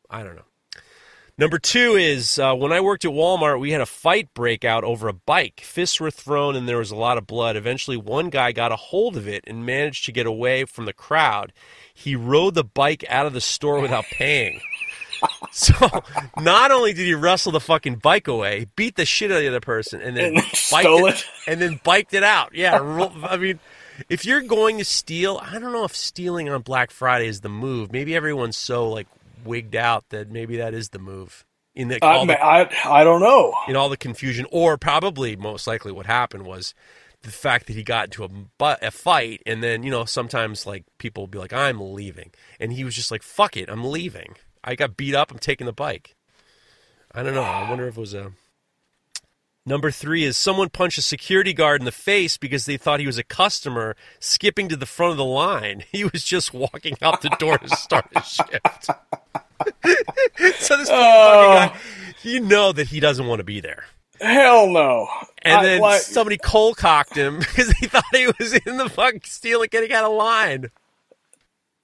I 0.10 0.24
don't 0.24 0.36
know. 0.36 0.46
Number 1.40 1.60
two 1.60 1.96
is 1.96 2.40
uh, 2.40 2.56
when 2.56 2.72
I 2.72 2.82
worked 2.82 3.06
at 3.06 3.12
Walmart, 3.12 3.60
we 3.60 3.70
had 3.70 3.82
a 3.82 3.86
fight 3.86 4.34
break 4.34 4.66
out 4.66 4.84
over 4.84 5.08
a 5.08 5.14
bike. 5.14 5.62
Fists 5.64 6.00
were 6.00 6.10
thrown 6.10 6.56
and 6.56 6.68
there 6.68 6.80
was 6.80 6.90
a 6.90 6.96
lot 6.96 7.20
of 7.20 7.28
blood. 7.28 7.56
Eventually, 7.56 7.96
one 7.96 8.32
guy 8.32 8.52
got 8.52 8.72
a 8.72 8.76
hold 8.76 9.16
of 9.16 9.28
it 9.28 9.44
and 9.46 9.64
managed 9.64 10.06
to 10.06 10.12
get 10.12 10.26
away 10.26 10.66
from 10.66 10.86
the 10.86 10.94
crowd. 10.94 11.54
He 11.94 12.16
rode 12.16 12.56
the 12.56 12.64
bike 12.64 13.06
out 13.08 13.28
of 13.28 13.34
the 13.34 13.42
store 13.42 13.80
without 13.80 14.06
paying. 14.06 14.62
So, 15.52 15.74
not 16.40 16.72
only 16.72 16.94
did 16.94 17.06
he 17.06 17.14
wrestle 17.16 17.52
the 17.52 17.60
fucking 17.60 17.96
bike 17.96 18.28
away, 18.28 18.68
beat 18.76 18.96
the 18.96 19.06
shit 19.06 19.32
out 19.32 19.38
of 19.38 19.42
the 19.44 19.48
other 19.48 19.60
person, 19.60 20.02
and 20.02 20.16
then 20.16 20.26
And 20.26 20.36
biked 20.36 20.56
stole 20.56 21.06
it. 21.08 21.26
and 21.48 21.60
then 21.62 21.80
biked 21.84 22.14
it 22.14 22.24
out. 22.24 22.54
Yeah, 22.54 22.80
I 23.24 23.38
mean, 23.38 23.60
if 24.10 24.24
you're 24.26 24.42
going 24.42 24.78
to 24.78 24.86
steal, 24.86 25.40
I 25.44 25.58
don't 25.58 25.72
know 25.72 25.84
if 25.86 25.96
stealing 25.96 26.50
on 26.50 26.62
Black 26.62 26.92
Friday 26.92 27.28
is 27.28 27.42
the 27.42 27.50
move. 27.50 27.92
Maybe 27.92 28.16
everyone's 28.16 28.58
so 28.58 28.90
like 28.90 29.08
wigged 29.46 29.76
out 29.76 30.06
that 30.10 30.30
maybe 30.30 30.58
that 30.58 30.74
is 30.74 30.90
the 30.90 31.00
move 31.00 31.44
in 31.74 31.88
the, 31.88 32.04
I, 32.04 32.26
the 32.26 32.44
I 32.44 32.70
I 33.02 33.04
don't 33.04 33.22
know. 33.22 33.54
in 33.68 33.76
all 33.76 33.90
the 33.90 33.98
confusion, 33.98 34.46
or 34.52 34.78
probably 34.78 35.36
most 35.36 35.66
likely 35.66 35.92
what 35.92 36.06
happened 36.06 36.46
was 36.46 36.74
the 37.24 37.32
fact 37.32 37.66
that 37.68 37.74
he 37.74 37.82
got 37.84 38.06
into 38.06 38.24
a, 38.26 38.78
a 38.82 38.92
fight, 38.92 39.42
and 39.48 39.64
then 39.64 39.82
you 39.82 39.90
know 39.90 40.06
sometimes 40.06 40.66
like 40.68 40.84
people 41.00 41.24
will 41.24 41.28
be 41.28 41.40
like, 41.40 41.54
"I'm 41.54 41.80
leaving," 41.82 42.32
and 42.60 42.74
he 42.74 42.84
was 42.84 42.94
just 42.96 43.10
like, 43.12 43.24
"Fuck 43.24 43.58
it, 43.58 43.70
I'm 43.70 43.84
leaving." 43.84 44.36
I 44.64 44.76
got 44.76 44.98
beat 44.98 45.16
up. 45.16 45.32
I'm 45.32 45.40
taking 45.40 45.66
the 45.66 45.74
bike. 45.74 46.16
I 47.14 47.24
don't 47.24 47.34
know. 47.34 47.42
I 47.44 47.70
wonder 47.70 47.88
if 47.88 47.98
it 47.98 48.00
was 48.00 48.14
a. 48.14 48.32
Number 49.66 49.92
three 49.92 50.24
is 50.24 50.38
someone 50.38 50.70
punched 50.70 50.98
a 50.98 51.02
security 51.02 51.52
guard 51.54 51.82
in 51.82 51.86
the 51.86 51.92
face 51.92 52.38
because 52.38 52.66
they 52.66 52.78
thought 52.78 53.02
he 53.02 53.06
was 53.06 53.18
a 53.18 53.24
customer 53.24 53.98
skipping 54.20 54.70
to 54.70 54.78
the 54.78 54.86
front 54.86 55.12
of 55.12 55.18
the 55.18 55.26
line. 55.26 55.84
He 55.92 56.06
was 56.06 56.24
just 56.24 56.54
walking 56.54 56.96
out 57.02 57.22
the 57.22 57.30
door 57.40 57.58
to 57.58 57.70
start 57.76 58.06
his 58.16 58.26
shift. 58.28 58.86
so 60.60 60.78
this 60.78 60.90
Oh. 60.90 61.70
fucking 61.70 61.74
guy, 61.74 61.80
you 62.24 62.40
know 62.40 62.72
that 62.72 62.88
he 62.88 63.00
doesn't 63.02 63.28
want 63.28 63.40
to 63.40 63.44
be 63.44 63.60
there. 63.60 63.86
Hell 64.22 64.68
no. 64.68 65.08
And 65.42 65.54
I, 65.58 65.64
then 65.64 65.82
like, 65.82 66.02
somebody 66.02 66.38
cold 66.38 66.78
cocked 66.78 67.16
him 67.16 67.40
because 67.40 67.70
he 67.74 67.88
thought 67.88 68.06
he 68.14 68.28
was 68.40 68.54
in 68.54 68.78
the 68.78 68.90
fucking 68.90 69.22
stealing, 69.26 69.68
getting 69.72 69.92
out 69.92 70.06
of 70.06 70.14
line. 70.14 70.72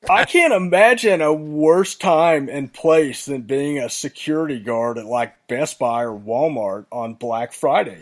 I 0.10 0.26
can't 0.26 0.54
imagine 0.54 1.22
a 1.22 1.34
worse 1.34 1.96
time 1.96 2.50
and 2.50 2.72
place 2.72 3.26
than 3.26 3.44
being 3.44 3.80
a 3.80 3.90
security 3.90 4.60
guard 4.60 4.98
at 4.98 5.06
like 5.06 5.48
Best 5.48 5.80
Buy 5.80 6.04
or 6.04 6.18
Walmart 6.18 6.86
on 6.92 7.14
Black 7.14 7.54
Friday. 7.54 8.00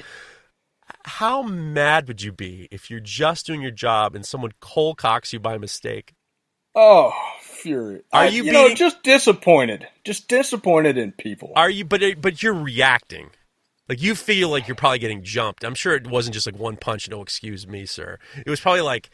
How 1.04 1.42
mad 1.42 2.08
would 2.08 2.22
you 2.22 2.32
be 2.32 2.68
if 2.72 2.90
you're 2.90 3.00
just 3.00 3.46
doing 3.46 3.62
your 3.62 3.72
job 3.72 4.16
and 4.16 4.26
someone 4.26 4.52
cold 4.60 4.98
cocks 4.98 5.34
you 5.34 5.40
by 5.40 5.58
mistake? 5.58 6.14
Oh, 6.74 7.12
fury! 7.42 8.02
Are 8.14 8.24
I- 8.24 8.28
you 8.28 8.46
you 8.46 8.52
know 8.52 8.74
just 8.74 9.04
disappointed? 9.04 9.88
Just 10.04 10.28
disappointed 10.28 10.98
in 10.98 11.12
people. 11.12 11.52
Are 11.56 11.70
you? 11.70 11.86
But 11.86 12.02
but 12.22 12.42
you're 12.42 12.54
reacting. 12.54 13.32
Like 13.90 14.02
you 14.02 14.16
feel 14.16 14.48
like 14.50 14.68
you're 14.68 14.76
probably 14.76 15.00
getting 15.00 15.22
jumped. 15.24 15.66
I'm 15.66 15.76
sure 15.76 15.94
it 15.96 16.08
wasn't 16.08 16.34
just 16.34 16.46
like 16.46 16.58
one 16.58 16.78
punch. 16.78 17.10
No, 17.10 17.22
excuse 17.22 17.68
me, 17.68 17.86
sir. 17.86 18.20
It 18.46 18.50
was 18.50 18.62
probably 18.62 18.82
like 18.82 19.10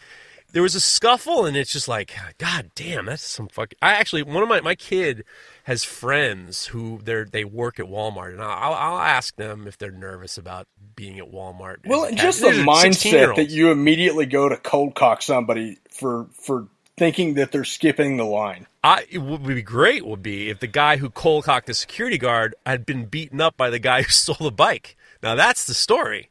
there 0.54 0.64
was 0.64 0.76
a 0.76 0.80
scuffle, 0.80 1.46
and 1.46 1.58
it's 1.58 1.72
just 1.72 1.88
like, 1.88 2.14
God 2.38 2.72
damn, 2.76 3.06
that's 3.08 3.24
some 3.24 3.48
fuck. 3.48 3.74
I 3.82 3.94
actually 3.94 4.24
one 4.24 4.44
of 4.44 4.50
my 4.50 4.62
my 4.62 4.76
kid 4.76 5.24
has 5.66 5.84
friends 5.84 6.68
who 6.68 7.00
they 7.04 7.24
they 7.24 7.44
work 7.44 7.80
at 7.80 7.86
Walmart, 7.88 8.32
and 8.32 8.42
I'll 8.42 8.74
I'll 8.74 9.00
ask 9.00 9.36
them 9.36 9.68
if 9.68 9.78
they're 9.78 9.92
nervous 9.92 10.38
about 10.38 10.68
being 10.96 11.20
at 11.20 11.32
Walmart. 11.32 11.78
well, 11.86 12.10
just 12.14 12.42
the 12.42 12.48
mindset 12.48 13.36
that 13.36 13.50
you 13.50 13.72
immediately 13.72 14.26
go 14.26 14.50
to 14.50 14.58
cold 14.58 14.96
cock 14.96 15.22
somebody 15.22 15.78
for 15.92 16.28
for 16.34 16.68
thinking 16.98 17.36
that 17.36 17.52
they're 17.52 17.64
skipping 17.66 18.18
the 18.18 18.24
line. 18.26 18.66
I, 18.84 19.06
it 19.12 19.20
would 19.20 19.44
be 19.46 19.62
great 19.62 20.06
would 20.06 20.24
be 20.24 20.50
if 20.50 20.60
the 20.60 20.68
guy 20.68 20.98
who 20.98 21.10
cold 21.10 21.44
cocked 21.44 21.68
the 21.68 21.74
security 21.74 22.18
guard 22.18 22.56
had 22.66 22.86
been 22.86 23.06
beaten 23.06 23.42
up 23.42 23.58
by 23.58 23.70
the 23.70 23.80
guy 23.80 24.02
who 24.02 24.10
stole 24.10 24.38
the 24.40 24.52
bike. 24.52 24.96
Now 25.22 25.36
that's 25.36 25.66
the 25.66 25.74
story. 25.74 26.30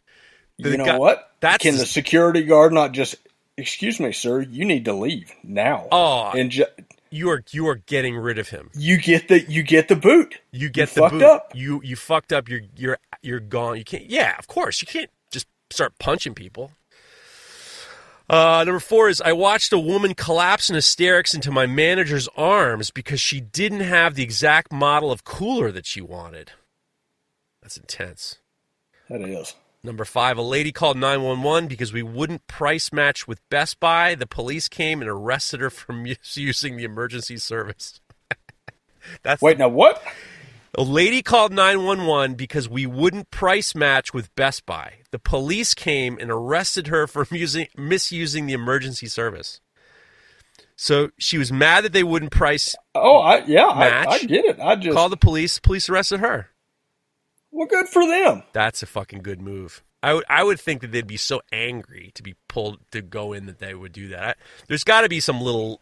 The 0.58 0.70
you 0.70 0.78
know 0.78 0.84
guy- 0.86 0.98
what? 0.98 1.32
that's 1.40 1.62
Can 1.62 1.74
the- 1.74 1.80
the 1.80 1.86
security 1.86 2.42
guard 2.42 2.72
not 2.72 2.92
just? 2.92 3.16
Excuse 3.58 3.98
me, 4.00 4.12
sir. 4.12 4.42
You 4.42 4.64
need 4.64 4.84
to 4.84 4.92
leave 4.92 5.32
now. 5.42 5.88
Oh. 5.90 6.30
and 6.34 6.50
ju- 6.50 6.66
You 7.10 7.30
are 7.30 7.42
you 7.50 7.66
are 7.68 7.76
getting 7.76 8.16
rid 8.16 8.38
of 8.38 8.50
him. 8.50 8.70
you 8.74 8.98
get 8.98 9.28
the 9.28 9.40
you 9.50 9.62
get 9.62 9.88
the 9.88 9.96
boot. 9.96 10.36
You 10.52 10.68
get 10.68 10.90
You 10.90 10.94
the 10.94 11.00
fucked 11.00 11.12
boot. 11.14 11.22
up. 11.22 11.52
You 11.54 11.80
you 11.82 11.96
fucked 11.96 12.32
up. 12.32 12.48
You're 12.48 12.60
you're 12.76 12.98
you're 13.22 13.40
gone. 13.40 13.78
You 13.78 13.84
can't. 13.84 14.06
Yeah, 14.10 14.36
of 14.38 14.46
course 14.46 14.82
you 14.82 14.86
can't 14.86 15.10
just 15.30 15.46
start 15.70 15.98
punching 15.98 16.34
people. 16.34 16.72
Uh, 18.28 18.64
number 18.66 18.80
four 18.80 19.08
is 19.08 19.20
I 19.20 19.32
watched 19.32 19.72
a 19.72 19.78
woman 19.78 20.12
collapse 20.14 20.68
in 20.68 20.74
hysterics 20.74 21.32
into 21.32 21.52
my 21.52 21.64
manager's 21.66 22.28
arms 22.36 22.90
because 22.90 23.20
she 23.20 23.40
didn't 23.40 23.80
have 23.82 24.16
the 24.16 24.24
exact 24.24 24.72
model 24.72 25.12
of 25.12 25.22
cooler 25.22 25.70
that 25.70 25.86
she 25.86 26.00
wanted. 26.00 26.50
That's 27.62 27.76
intense. 27.76 28.38
That 29.08 29.20
is. 29.22 29.54
Number 29.86 30.04
five, 30.04 30.36
a 30.36 30.42
lady 30.42 30.72
called 30.72 30.96
911 30.96 31.68
because 31.68 31.92
we 31.92 32.02
wouldn't 32.02 32.48
price 32.48 32.92
match 32.92 33.28
with 33.28 33.40
Best 33.48 33.78
Buy. 33.78 34.16
The 34.16 34.26
police 34.26 34.66
came 34.66 35.00
and 35.00 35.08
arrested 35.08 35.60
her 35.60 35.70
for 35.70 35.92
misusing 35.92 36.76
the 36.76 36.82
emergency 36.82 37.36
service. 37.36 38.00
That's 39.22 39.40
Wait, 39.40 39.58
now 39.58 39.68
what? 39.68 40.02
a 40.76 40.82
lady 40.82 41.22
called 41.22 41.52
911 41.52 42.34
because 42.34 42.68
we 42.68 42.84
wouldn't 42.84 43.30
price 43.30 43.76
match 43.76 44.12
with 44.12 44.34
Best 44.34 44.66
Buy. 44.66 44.94
The 45.12 45.20
police 45.20 45.72
came 45.72 46.18
and 46.18 46.32
arrested 46.32 46.88
her 46.88 47.06
for 47.06 47.24
musing, 47.30 47.68
misusing 47.76 48.46
the 48.46 48.54
emergency 48.54 49.06
service. 49.06 49.60
So 50.74 51.10
she 51.16 51.38
was 51.38 51.52
mad 51.52 51.84
that 51.84 51.92
they 51.92 52.02
wouldn't 52.02 52.32
price. 52.32 52.74
Oh, 52.92 53.18
I, 53.18 53.44
yeah, 53.44 53.66
I, 53.66 54.04
I 54.04 54.18
get 54.18 54.44
it. 54.44 54.58
I 54.58 54.74
just 54.74 54.96
Called 54.96 55.12
the 55.12 55.16
police. 55.16 55.60
Police 55.60 55.88
arrested 55.88 56.18
her. 56.18 56.50
Well, 57.56 57.66
good 57.66 57.88
for 57.88 58.06
them. 58.06 58.42
That's 58.52 58.82
a 58.82 58.86
fucking 58.86 59.22
good 59.22 59.40
move. 59.40 59.82
I 60.02 60.12
would 60.12 60.24
I 60.28 60.44
would 60.44 60.60
think 60.60 60.82
that 60.82 60.92
they'd 60.92 61.06
be 61.06 61.16
so 61.16 61.40
angry 61.50 62.12
to 62.14 62.22
be 62.22 62.34
pulled 62.48 62.78
to 62.90 63.00
go 63.00 63.32
in 63.32 63.46
that 63.46 63.58
they 63.60 63.74
would 63.74 63.92
do 63.92 64.08
that. 64.08 64.22
I, 64.22 64.34
there's 64.68 64.84
got 64.84 65.00
to 65.00 65.08
be 65.08 65.20
some 65.20 65.40
little, 65.40 65.80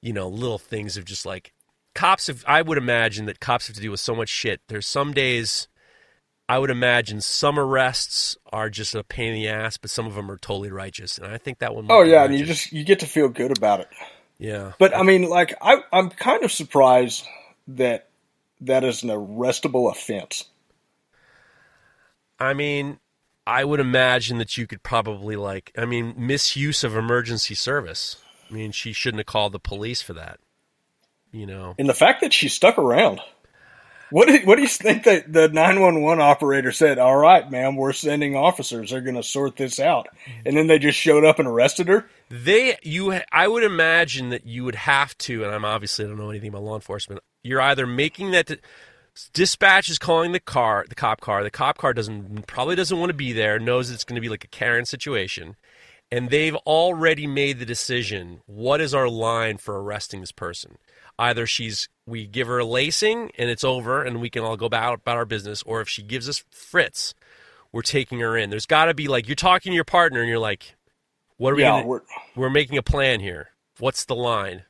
you 0.00 0.12
know, 0.12 0.28
little 0.28 0.58
things 0.58 0.96
of 0.96 1.04
just 1.04 1.26
like 1.26 1.52
cops. 1.94 2.28
Have, 2.28 2.44
I 2.46 2.62
would 2.62 2.78
imagine 2.78 3.26
that 3.26 3.40
cops 3.40 3.66
have 3.66 3.74
to 3.74 3.82
deal 3.82 3.90
with 3.90 4.00
so 4.00 4.14
much 4.14 4.28
shit. 4.28 4.60
There's 4.68 4.86
some 4.86 5.12
days. 5.12 5.66
I 6.48 6.58
would 6.58 6.70
imagine 6.70 7.20
some 7.20 7.58
arrests 7.58 8.38
are 8.52 8.70
just 8.70 8.94
a 8.94 9.04
pain 9.04 9.34
in 9.34 9.34
the 9.34 9.48
ass, 9.48 9.76
but 9.76 9.90
some 9.90 10.06
of 10.06 10.14
them 10.14 10.30
are 10.30 10.38
totally 10.38 10.70
righteous, 10.70 11.18
and 11.18 11.26
I 11.26 11.36
think 11.36 11.58
that 11.58 11.74
one. 11.74 11.88
Oh 11.90 12.02
yeah, 12.02 12.24
and 12.24 12.34
you 12.38 12.46
just 12.46 12.72
you 12.72 12.84
get 12.84 13.00
to 13.00 13.06
feel 13.06 13.28
good 13.28 13.58
about 13.58 13.80
it. 13.80 13.88
yeah. 14.38 14.72
But 14.78 14.96
I 14.96 15.02
mean, 15.02 15.28
like 15.28 15.54
I, 15.60 15.82
I'm 15.92 16.08
kind 16.10 16.44
of 16.44 16.52
surprised 16.52 17.26
that 17.66 18.08
that 18.62 18.84
is 18.84 19.02
an 19.02 19.10
arrestable 19.10 19.90
offense. 19.90 20.44
I 22.38 22.54
mean, 22.54 22.98
I 23.46 23.64
would 23.64 23.80
imagine 23.80 24.38
that 24.38 24.56
you 24.56 24.66
could 24.66 24.82
probably 24.82 25.36
like, 25.36 25.72
I 25.76 25.84
mean, 25.84 26.14
misuse 26.16 26.84
of 26.84 26.96
emergency 26.96 27.54
service. 27.54 28.16
I 28.50 28.54
mean, 28.54 28.72
she 28.72 28.92
shouldn't 28.92 29.20
have 29.20 29.26
called 29.26 29.52
the 29.52 29.58
police 29.58 30.02
for 30.02 30.12
that. 30.14 30.38
You 31.32 31.46
know, 31.46 31.74
And 31.78 31.88
the 31.88 31.94
fact 31.94 32.22
that 32.22 32.32
she 32.32 32.48
stuck 32.48 32.78
around. 32.78 33.20
What 34.10 34.28
do, 34.28 34.38
what 34.44 34.56
do 34.56 34.62
you 34.62 34.68
think 34.68 35.04
that 35.04 35.30
the 35.30 35.48
911 35.48 36.22
operator 36.22 36.72
said? 36.72 36.98
All 36.98 37.16
right, 37.16 37.50
ma'am, 37.50 37.76
we're 37.76 37.92
sending 37.92 38.34
officers. 38.34 38.90
They're 38.90 39.02
going 39.02 39.16
to 39.16 39.22
sort 39.22 39.56
this 39.56 39.78
out. 39.78 40.08
Mm-hmm. 40.08 40.40
And 40.46 40.56
then 40.56 40.66
they 40.66 40.78
just 40.78 40.98
showed 40.98 41.24
up 41.24 41.38
and 41.38 41.46
arrested 41.46 41.88
her? 41.88 42.08
they 42.30 42.76
you. 42.82 43.20
I 43.32 43.48
would 43.48 43.64
imagine 43.64 44.30
that 44.30 44.46
you 44.46 44.64
would 44.64 44.74
have 44.74 45.16
to, 45.18 45.44
and 45.44 45.54
I'm 45.54 45.64
obviously 45.64 46.04
I 46.04 46.08
don't 46.08 46.18
know 46.18 46.30
anything 46.30 46.50
about 46.50 46.62
law 46.62 46.74
enforcement. 46.74 47.22
You're 47.42 47.60
either 47.60 47.86
making 47.86 48.32
that 48.32 48.50
dispatch 49.32 49.88
is 49.88 49.98
calling 49.98 50.32
the 50.32 50.40
car, 50.40 50.84
the 50.88 50.94
cop 50.94 51.20
car. 51.20 51.42
The 51.42 51.50
cop 51.50 51.78
car 51.78 51.92
doesn't 51.92 52.46
probably 52.46 52.76
doesn't 52.76 52.98
want 52.98 53.10
to 53.10 53.14
be 53.14 53.32
there. 53.32 53.58
Knows 53.58 53.90
it's 53.90 54.04
going 54.04 54.16
to 54.16 54.20
be 54.20 54.28
like 54.28 54.44
a 54.44 54.48
Karen 54.48 54.84
situation, 54.84 55.56
and 56.10 56.30
they've 56.30 56.56
already 56.56 57.26
made 57.26 57.58
the 57.58 57.66
decision. 57.66 58.40
What 58.46 58.80
is 58.80 58.94
our 58.94 59.08
line 59.08 59.58
for 59.58 59.80
arresting 59.80 60.20
this 60.20 60.32
person? 60.32 60.78
Either 61.18 61.46
she's 61.46 61.88
we 62.06 62.26
give 62.26 62.46
her 62.46 62.58
a 62.58 62.64
lacing 62.64 63.30
and 63.36 63.50
it's 63.50 63.64
over, 63.64 64.02
and 64.02 64.20
we 64.20 64.30
can 64.30 64.44
all 64.44 64.56
go 64.56 64.66
about 64.66 64.94
about 64.94 65.16
our 65.16 65.26
business, 65.26 65.62
or 65.64 65.80
if 65.80 65.88
she 65.88 66.02
gives 66.02 66.28
us 66.28 66.44
fritz, 66.50 67.14
we're 67.72 67.82
taking 67.82 68.20
her 68.20 68.36
in. 68.36 68.50
There's 68.50 68.66
got 68.66 68.86
to 68.86 68.94
be 68.94 69.08
like 69.08 69.26
you're 69.26 69.34
talking 69.34 69.72
to 69.72 69.74
your 69.74 69.84
partner, 69.84 70.20
and 70.20 70.28
you're 70.28 70.38
like, 70.38 70.76
"What 71.36 71.52
are 71.52 71.56
we? 71.56 71.62
Yeah, 71.62 71.70
gonna, 71.70 71.86
we're, 71.86 72.00
we're 72.36 72.50
making 72.50 72.78
a 72.78 72.82
plan 72.82 73.20
here. 73.20 73.50
What's 73.78 74.04
the 74.04 74.14
line? 74.14 74.64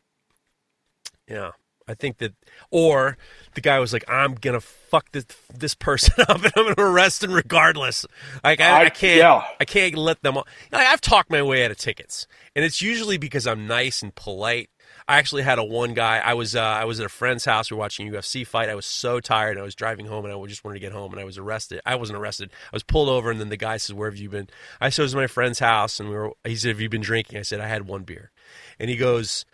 Yeah, 1.29 1.51
I 1.89 1.95
think 1.95 2.19
that, 2.19 2.35
or 2.71 3.17
the 3.55 3.61
guy 3.61 3.79
was 3.79 3.93
like, 3.93 4.05
"I'm 4.09 4.35
gonna 4.35 4.61
fuck 4.61 5.11
this 5.13 5.25
this 5.53 5.75
person 5.75 6.15
up, 6.29 6.43
and 6.45 6.53
I'm 6.57 6.75
gonna 6.75 6.91
arrest 6.91 7.25
him 7.25 7.33
regardless." 7.33 8.05
Like 8.45 8.61
I, 8.61 8.83
I, 8.83 8.85
I- 8.85 8.91
can't, 8.91 9.19
yeah. 9.19 9.43
I 9.59 9.65
can't 9.65 9.95
let 9.97 10.23
them. 10.23 10.35
Like, 10.35 10.47
I've 10.73 11.01
talked 11.01 11.31
my 11.31 11.43
way 11.43 11.65
out 11.65 11.71
of 11.71 11.79
tickets, 11.79 12.27
and 12.55 12.65
it's 12.65 12.83
usually 12.83 13.17
because 13.19 13.47
I'm 13.47 13.67
nice 13.67 14.03
and 14.03 14.15
polite. 14.15 14.71
I 15.11 15.17
actually 15.17 15.43
had 15.43 15.59
a 15.59 15.65
one 15.65 15.95
guy. 15.95 16.19
I 16.19 16.35
was 16.35 16.55
uh, 16.55 16.61
I 16.61 16.85
was 16.85 17.01
at 17.01 17.07
a 17.07 17.09
friend's 17.09 17.47
house. 17.47 17.71
We 17.71 17.77
were 17.77 17.81
watching 17.81 18.07
a 18.09 18.13
UFC 18.13 18.47
fight. 18.47 18.69
I 18.69 18.75
was 18.75 18.85
so 18.85 19.21
tired. 19.21 19.57
I 19.57 19.63
was 19.63 19.75
driving 19.75 20.05
home, 20.05 20.27
and 20.27 20.35
I 20.35 20.47
just 20.47 20.65
wanted 20.65 20.75
to 20.75 20.81
get 20.81 20.93
home. 20.93 21.13
And 21.13 21.21
I 21.21 21.25
was 21.25 21.39
arrested. 21.39 21.81
I 21.87 21.95
wasn't 21.95 22.19
arrested. 22.19 22.51
I 22.71 22.77
was 22.77 22.83
pulled 22.83 23.09
over, 23.09 23.31
and 23.31 23.41
then 23.41 23.49
the 23.49 23.57
guy 23.57 23.79
says, 23.79 23.95
"Where 23.95 24.11
have 24.11 24.19
you 24.19 24.29
been?" 24.29 24.49
I 24.83 24.91
said, 24.91 25.03
"It 25.03 25.05
was 25.07 25.15
my 25.15 25.27
friend's 25.27 25.61
house." 25.61 25.99
And 25.99 26.11
we 26.11 26.15
were. 26.15 26.33
He 26.45 26.57
said, 26.57 26.69
"Have 26.69 26.81
you 26.81 26.91
been 26.91 27.01
drinking?" 27.01 27.39
I 27.39 27.43
said, 27.43 27.61
"I 27.61 27.69
had 27.69 27.87
one 27.89 28.03
beer." 28.03 28.31
And 28.79 28.91
he 28.91 28.97
goes, 28.97 29.45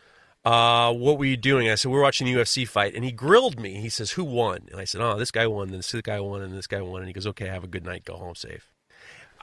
uh, 0.45 0.93
"What 0.93 1.19
were 1.19 1.25
you 1.25 1.37
doing?" 1.37 1.69
I 1.69 1.75
said, 1.75 1.91
"We 1.91 1.97
were 1.97 2.03
watching 2.03 2.27
the 2.27 2.35
UFC 2.35 2.67
fight." 2.67 2.95
And 2.95 3.05
he 3.05 3.13
grilled 3.13 3.61
me. 3.61 3.81
He 3.81 3.89
says, 3.89 4.13
"Who 4.13 4.25
won?" 4.25 4.69
And 4.71 4.81
I 4.81 4.85
said, 4.85 5.01
"Oh, 5.01 5.19
this 5.19 5.31
guy 5.31 5.47
won. 5.47 5.69
And 5.69 5.79
this 5.79 5.93
guy 6.03 6.21
won, 6.21 6.43
and 6.43 6.53
this 6.53 6.67
guy 6.67 6.81
won." 6.81 7.01
And 7.01 7.09
he 7.09 7.13
goes, 7.13 7.27
"Okay, 7.27 7.47
have 7.47 7.65
a 7.65 7.69
good 7.69 7.85
night. 7.85 8.05
Go 8.05 8.17
home 8.17 8.35
safe." 8.35 8.71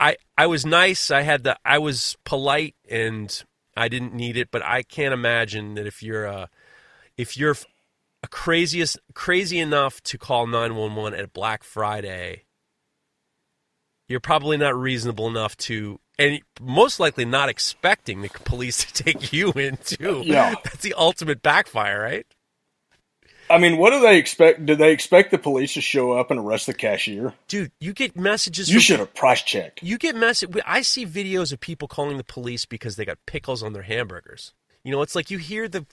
I 0.01 0.17
I 0.37 0.47
was 0.47 0.65
nice. 0.65 1.11
I 1.11 1.21
had 1.21 1.43
the 1.43 1.57
I 1.63 1.77
was 1.77 2.17
polite 2.25 2.75
and 2.89 3.43
I 3.77 3.87
didn't 3.87 4.13
need 4.13 4.35
it, 4.35 4.49
but 4.51 4.63
I 4.63 4.83
can't 4.83 5.13
imagine 5.13 5.75
that 5.75 5.85
if 5.85 6.01
you're 6.01 6.25
a 6.25 6.49
if 7.17 7.37
you're 7.37 7.55
a 8.23 8.27
craziest 8.27 8.99
crazy 9.13 9.59
enough 9.59 10.01
to 10.03 10.17
call 10.17 10.47
911 10.47 11.19
at 11.19 11.33
Black 11.33 11.63
Friday, 11.63 12.43
you're 14.11 14.19
probably 14.19 14.57
not 14.57 14.75
reasonable 14.75 15.27
enough 15.27 15.57
to 15.57 15.99
and 16.19 16.41
most 16.59 16.99
likely 16.99 17.25
not 17.25 17.49
expecting 17.49 18.21
the 18.21 18.29
police 18.43 18.85
to 18.85 19.03
take 19.03 19.33
you 19.33 19.51
in 19.53 19.77
too. 19.77 20.21
Yeah. 20.25 20.55
That's 20.63 20.83
the 20.83 20.93
ultimate 20.95 21.41
backfire, 21.41 22.01
right? 22.01 22.27
I 23.49 23.57
mean, 23.57 23.77
what 23.77 23.89
do 23.91 23.99
they 23.99 24.17
expect? 24.17 24.65
Do 24.65 24.75
they 24.75 24.93
expect 24.93 25.31
the 25.31 25.37
police 25.37 25.73
to 25.73 25.81
show 25.81 26.13
up 26.13 26.31
and 26.31 26.39
arrest 26.39 26.67
the 26.67 26.73
cashier? 26.73 27.33
Dude, 27.49 27.71
you 27.81 27.91
get 27.91 28.15
messages 28.15 28.69
You 28.69 28.75
from 28.75 28.81
should 28.81 28.99
have 28.99 29.13
price 29.13 29.41
checked. 29.41 29.83
You 29.83 29.97
get 29.97 30.15
message. 30.15 30.49
I 30.65 30.81
see 30.81 31.05
videos 31.05 31.51
of 31.51 31.59
people 31.59 31.89
calling 31.89 32.17
the 32.17 32.23
police 32.23 32.65
because 32.65 32.95
they 32.95 33.03
got 33.03 33.17
pickles 33.25 33.61
on 33.61 33.73
their 33.73 33.81
hamburgers. 33.81 34.53
You 34.83 34.91
know, 34.91 35.01
it's 35.01 35.15
like 35.15 35.29
you 35.29 35.37
hear 35.37 35.67
the 35.67 35.85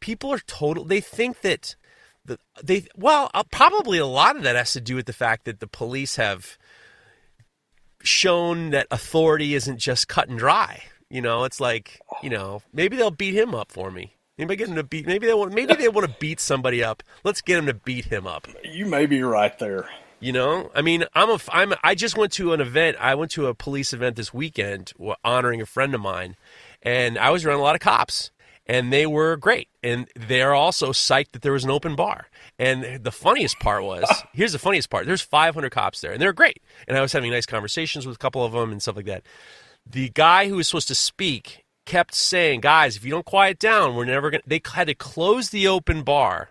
people 0.00 0.32
are 0.32 0.38
total. 0.38 0.84
They 0.84 1.00
think 1.00 1.42
that 1.42 1.76
the 2.24 2.38
they 2.62 2.86
well, 2.96 3.30
uh, 3.34 3.44
probably 3.50 3.98
a 3.98 4.06
lot 4.06 4.36
of 4.36 4.42
that 4.44 4.56
has 4.56 4.72
to 4.72 4.80
do 4.80 4.96
with 4.96 5.06
the 5.06 5.12
fact 5.12 5.44
that 5.44 5.60
the 5.60 5.66
police 5.66 6.16
have 6.16 6.56
shown 8.04 8.70
that 8.70 8.86
authority 8.90 9.54
isn't 9.54 9.78
just 9.78 10.08
cut 10.08 10.28
and 10.28 10.38
dry. 10.38 10.82
You 11.10 11.22
know, 11.22 11.44
it's 11.44 11.60
like 11.60 12.00
you 12.22 12.30
know 12.30 12.62
maybe 12.72 12.96
they'll 12.96 13.10
beat 13.10 13.34
him 13.34 13.54
up 13.54 13.72
for 13.72 13.90
me. 13.90 14.16
Anybody 14.38 14.56
get 14.56 14.68
him 14.68 14.74
to 14.74 14.82
beat? 14.82 15.06
Maybe 15.06 15.26
they 15.26 15.34
want. 15.34 15.52
Maybe 15.52 15.74
they 15.74 15.88
want 15.88 16.06
to 16.08 16.16
beat 16.18 16.40
somebody 16.40 16.82
up. 16.82 17.02
Let's 17.22 17.40
get 17.40 17.58
him 17.58 17.66
to 17.66 17.74
beat 17.74 18.06
him 18.06 18.26
up. 18.26 18.48
You 18.64 18.86
may 18.86 19.06
be 19.06 19.22
right 19.22 19.56
there. 19.58 19.88
You 20.20 20.32
know, 20.32 20.70
I 20.74 20.80
mean, 20.80 21.04
I'm 21.14 21.28
a, 21.28 21.38
I'm, 21.50 21.74
I 21.82 21.94
just 21.94 22.16
went 22.16 22.32
to 22.32 22.54
an 22.54 22.60
event. 22.60 22.96
I 22.98 23.14
went 23.14 23.30
to 23.32 23.46
a 23.46 23.54
police 23.54 23.92
event 23.92 24.16
this 24.16 24.32
weekend, 24.32 24.92
honoring 25.22 25.60
a 25.60 25.66
friend 25.66 25.94
of 25.94 26.00
mine, 26.00 26.36
and 26.82 27.18
I 27.18 27.30
was 27.30 27.44
around 27.44 27.58
a 27.58 27.62
lot 27.62 27.74
of 27.74 27.82
cops, 27.82 28.30
and 28.66 28.92
they 28.92 29.06
were 29.06 29.36
great, 29.36 29.68
and 29.82 30.08
they're 30.14 30.54
also 30.54 30.90
psyched 30.90 31.32
that 31.32 31.42
there 31.42 31.52
was 31.52 31.64
an 31.64 31.70
open 31.70 31.96
bar. 31.96 32.26
And 32.58 33.02
the 33.02 33.12
funniest 33.12 33.58
part 33.60 33.84
was, 33.84 34.04
here's 34.32 34.52
the 34.52 34.58
funniest 34.58 34.90
part: 34.90 35.06
there's 35.06 35.22
500 35.22 35.70
cops 35.70 36.00
there, 36.00 36.12
and 36.12 36.20
they're 36.20 36.32
great. 36.32 36.62
And 36.88 36.96
I 36.96 37.00
was 37.00 37.12
having 37.12 37.30
nice 37.30 37.46
conversations 37.46 38.06
with 38.06 38.16
a 38.16 38.18
couple 38.18 38.44
of 38.44 38.52
them 38.52 38.72
and 38.72 38.82
stuff 38.82 38.96
like 38.96 39.06
that. 39.06 39.24
The 39.86 40.08
guy 40.10 40.48
who 40.48 40.56
was 40.56 40.68
supposed 40.68 40.88
to 40.88 40.94
speak 40.94 41.64
kept 41.84 42.14
saying, 42.14 42.60
"Guys, 42.60 42.96
if 42.96 43.04
you 43.04 43.10
don't 43.10 43.26
quiet 43.26 43.58
down, 43.58 43.94
we're 43.94 44.04
never 44.04 44.30
gonna." 44.30 44.42
They 44.46 44.60
had 44.72 44.86
to 44.86 44.94
close 44.94 45.50
the 45.50 45.68
open 45.68 46.02
bar 46.02 46.50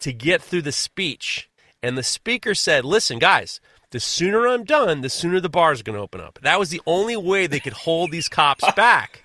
to 0.00 0.12
get 0.12 0.42
through 0.42 0.62
the 0.62 0.72
speech. 0.72 1.48
And 1.82 1.96
the 1.98 2.02
speaker 2.02 2.54
said, 2.54 2.84
Listen, 2.84 3.18
guys, 3.18 3.60
the 3.90 4.00
sooner 4.00 4.46
I'm 4.46 4.64
done, 4.64 5.00
the 5.00 5.08
sooner 5.08 5.40
the 5.40 5.48
bar's 5.48 5.82
going 5.82 5.96
to 5.96 6.02
open 6.02 6.20
up. 6.20 6.38
That 6.42 6.58
was 6.58 6.70
the 6.70 6.82
only 6.86 7.16
way 7.16 7.46
they 7.46 7.60
could 7.60 7.72
hold 7.72 8.10
these 8.10 8.28
cops 8.28 8.64
back, 8.76 9.22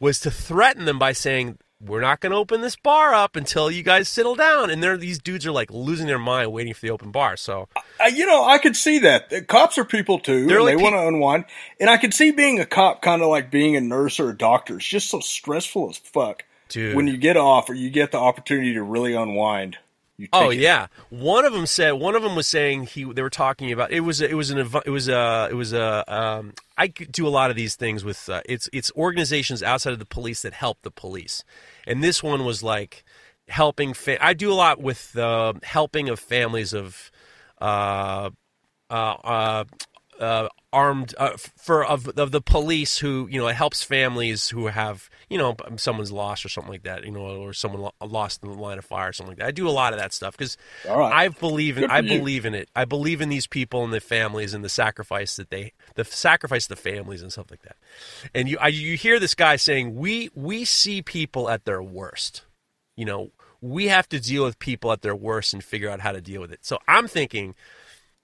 was 0.00 0.20
to 0.20 0.30
threaten 0.30 0.84
them 0.84 0.98
by 0.98 1.12
saying, 1.12 1.58
We're 1.84 2.00
not 2.00 2.20
going 2.20 2.32
to 2.32 2.38
open 2.38 2.62
this 2.62 2.74
bar 2.74 3.12
up 3.12 3.36
until 3.36 3.70
you 3.70 3.82
guys 3.82 4.08
settle 4.08 4.34
down. 4.34 4.70
And 4.70 4.82
there, 4.82 4.96
these 4.96 5.18
dudes 5.18 5.44
are 5.46 5.52
like 5.52 5.70
losing 5.70 6.06
their 6.06 6.18
mind 6.18 6.50
waiting 6.52 6.72
for 6.72 6.80
the 6.80 6.90
open 6.90 7.10
bar. 7.10 7.36
So, 7.36 7.68
Uh, 8.00 8.06
you 8.06 8.24
know, 8.24 8.44
I 8.44 8.56
could 8.58 8.76
see 8.76 8.98
that. 9.00 9.28
The 9.28 9.42
cops 9.42 9.76
are 9.76 9.84
people 9.84 10.18
too, 10.18 10.46
They're 10.46 10.56
and 10.56 10.64
like 10.66 10.76
they 10.76 10.78
pe- 10.78 10.82
want 10.82 10.94
to 10.94 11.06
unwind. 11.06 11.44
And 11.78 11.90
I 11.90 11.98
could 11.98 12.14
see 12.14 12.30
being 12.30 12.58
a 12.60 12.66
cop 12.66 13.02
kind 13.02 13.20
of 13.20 13.28
like 13.28 13.50
being 13.50 13.76
a 13.76 13.80
nurse 13.82 14.18
or 14.18 14.30
a 14.30 14.36
doctor. 14.36 14.76
It's 14.76 14.86
just 14.86 15.10
so 15.10 15.20
stressful 15.20 15.90
as 15.90 15.98
fuck. 15.98 16.44
Dude. 16.68 16.96
When 16.96 17.06
you 17.06 17.16
get 17.18 17.36
off 17.36 17.68
or 17.70 17.74
you 17.74 17.90
get 17.90 18.10
the 18.10 18.18
opportunity 18.18 18.72
to 18.74 18.82
really 18.82 19.14
unwind, 19.14 19.76
Oh 20.32 20.50
it. 20.50 20.58
yeah, 20.58 20.86
one 21.10 21.44
of 21.44 21.52
them 21.52 21.66
said. 21.66 21.92
One 21.92 22.14
of 22.14 22.22
them 22.22 22.34
was 22.34 22.46
saying 22.46 22.84
he. 22.84 23.04
They 23.04 23.22
were 23.22 23.28
talking 23.28 23.70
about 23.70 23.92
it 23.92 24.00
was 24.00 24.20
it 24.20 24.34
was 24.36 24.50
an 24.50 24.58
it 24.58 24.90
was 24.90 25.08
a 25.08 25.48
it 25.50 25.54
was 25.54 25.72
a. 25.72 26.04
Um, 26.12 26.54
I 26.78 26.88
could 26.88 27.12
do 27.12 27.26
a 27.26 27.30
lot 27.30 27.50
of 27.50 27.56
these 27.56 27.76
things 27.76 28.02
with 28.02 28.28
uh, 28.28 28.40
it's 28.46 28.68
it's 28.72 28.90
organizations 28.96 29.62
outside 29.62 29.92
of 29.92 29.98
the 29.98 30.06
police 30.06 30.42
that 30.42 30.54
help 30.54 30.78
the 30.82 30.90
police, 30.90 31.44
and 31.86 32.02
this 32.02 32.22
one 32.22 32.44
was 32.46 32.62
like 32.62 33.04
helping. 33.48 33.92
Fa- 33.92 34.24
I 34.24 34.32
do 34.32 34.50
a 34.50 34.54
lot 34.54 34.80
with 34.80 35.16
uh, 35.18 35.54
helping 35.62 36.08
of 36.08 36.18
families 36.18 36.72
of. 36.72 37.10
Uh, 37.60 38.30
uh, 38.88 38.94
uh, 39.24 39.64
uh, 40.20 40.48
armed 40.76 41.14
uh, 41.18 41.36
for 41.36 41.84
of, 41.84 42.08
of 42.18 42.30
the 42.30 42.40
police 42.40 42.98
who 42.98 43.26
you 43.30 43.40
know 43.40 43.48
it 43.48 43.54
helps 43.54 43.82
families 43.82 44.48
who 44.48 44.66
have 44.66 45.08
you 45.28 45.38
know, 45.38 45.56
someone's 45.76 46.12
lost 46.12 46.44
or 46.44 46.48
something 46.48 46.72
like 46.72 46.84
that, 46.84 47.04
you 47.04 47.10
know, 47.10 47.20
or 47.20 47.52
someone 47.52 47.90
lost 48.00 48.44
in 48.44 48.50
the 48.50 48.54
line 48.54 48.78
of 48.78 48.84
fire 48.84 49.08
or 49.08 49.12
something 49.12 49.32
like 49.32 49.38
that. 49.38 49.46
I 49.48 49.50
do 49.50 49.68
a 49.68 49.70
lot 49.70 49.92
of 49.92 49.98
that 49.98 50.12
stuff 50.12 50.36
because 50.36 50.56
right. 50.88 51.12
I 51.12 51.28
believe 51.28 51.78
in 51.78 51.90
I 51.90 51.98
you. 51.98 52.18
believe 52.18 52.46
in 52.46 52.54
it. 52.54 52.70
I 52.76 52.84
believe 52.84 53.20
in 53.20 53.28
these 53.28 53.48
people 53.48 53.82
and 53.82 53.92
the 53.92 54.00
families 54.00 54.54
and 54.54 54.64
the 54.64 54.68
sacrifice 54.68 55.34
that 55.36 55.50
they 55.50 55.72
the 55.96 56.04
sacrifice 56.04 56.66
of 56.66 56.76
the 56.76 56.76
families 56.76 57.22
and 57.22 57.32
stuff 57.32 57.50
like 57.50 57.62
that. 57.62 57.76
And 58.34 58.48
you 58.48 58.56
I, 58.60 58.68
you 58.68 58.96
hear 58.96 59.18
this 59.18 59.34
guy 59.34 59.56
saying 59.56 59.96
we 59.96 60.30
we 60.34 60.64
see 60.64 61.02
people 61.02 61.50
at 61.50 61.64
their 61.64 61.82
worst. 61.82 62.44
You 62.96 63.04
know, 63.04 63.32
we 63.60 63.88
have 63.88 64.08
to 64.10 64.20
deal 64.20 64.44
with 64.44 64.60
people 64.60 64.92
at 64.92 65.02
their 65.02 65.16
worst 65.16 65.52
and 65.52 65.62
figure 65.62 65.90
out 65.90 66.00
how 66.00 66.12
to 66.12 66.20
deal 66.20 66.40
with 66.40 66.52
it. 66.52 66.64
So 66.64 66.78
I'm 66.86 67.08
thinking 67.08 67.56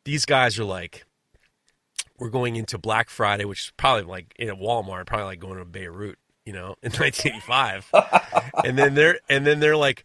these 0.05 0.25
guys 0.25 0.57
are 0.59 0.65
like 0.65 1.05
we're 2.23 2.31
going 2.31 2.55
into 2.55 2.79
Black 2.79 3.11
Friday, 3.11 3.45
which 3.45 3.67
is 3.67 3.73
probably 3.77 4.05
like 4.05 4.33
in 4.39 4.49
a 4.49 4.55
Walmart, 4.55 5.07
probably 5.07 5.27
like 5.27 5.41
going 5.41 5.59
to 5.59 5.65
Beirut, 5.65 6.21
you 6.47 6.53
know, 6.53 6.77
in 6.81 6.93
1985. 6.93 7.91
and 8.65 8.79
then 8.79 8.95
they're 8.95 9.19
and 9.29 9.45
then 9.45 9.59
they're 9.59 9.77
like, 9.77 10.05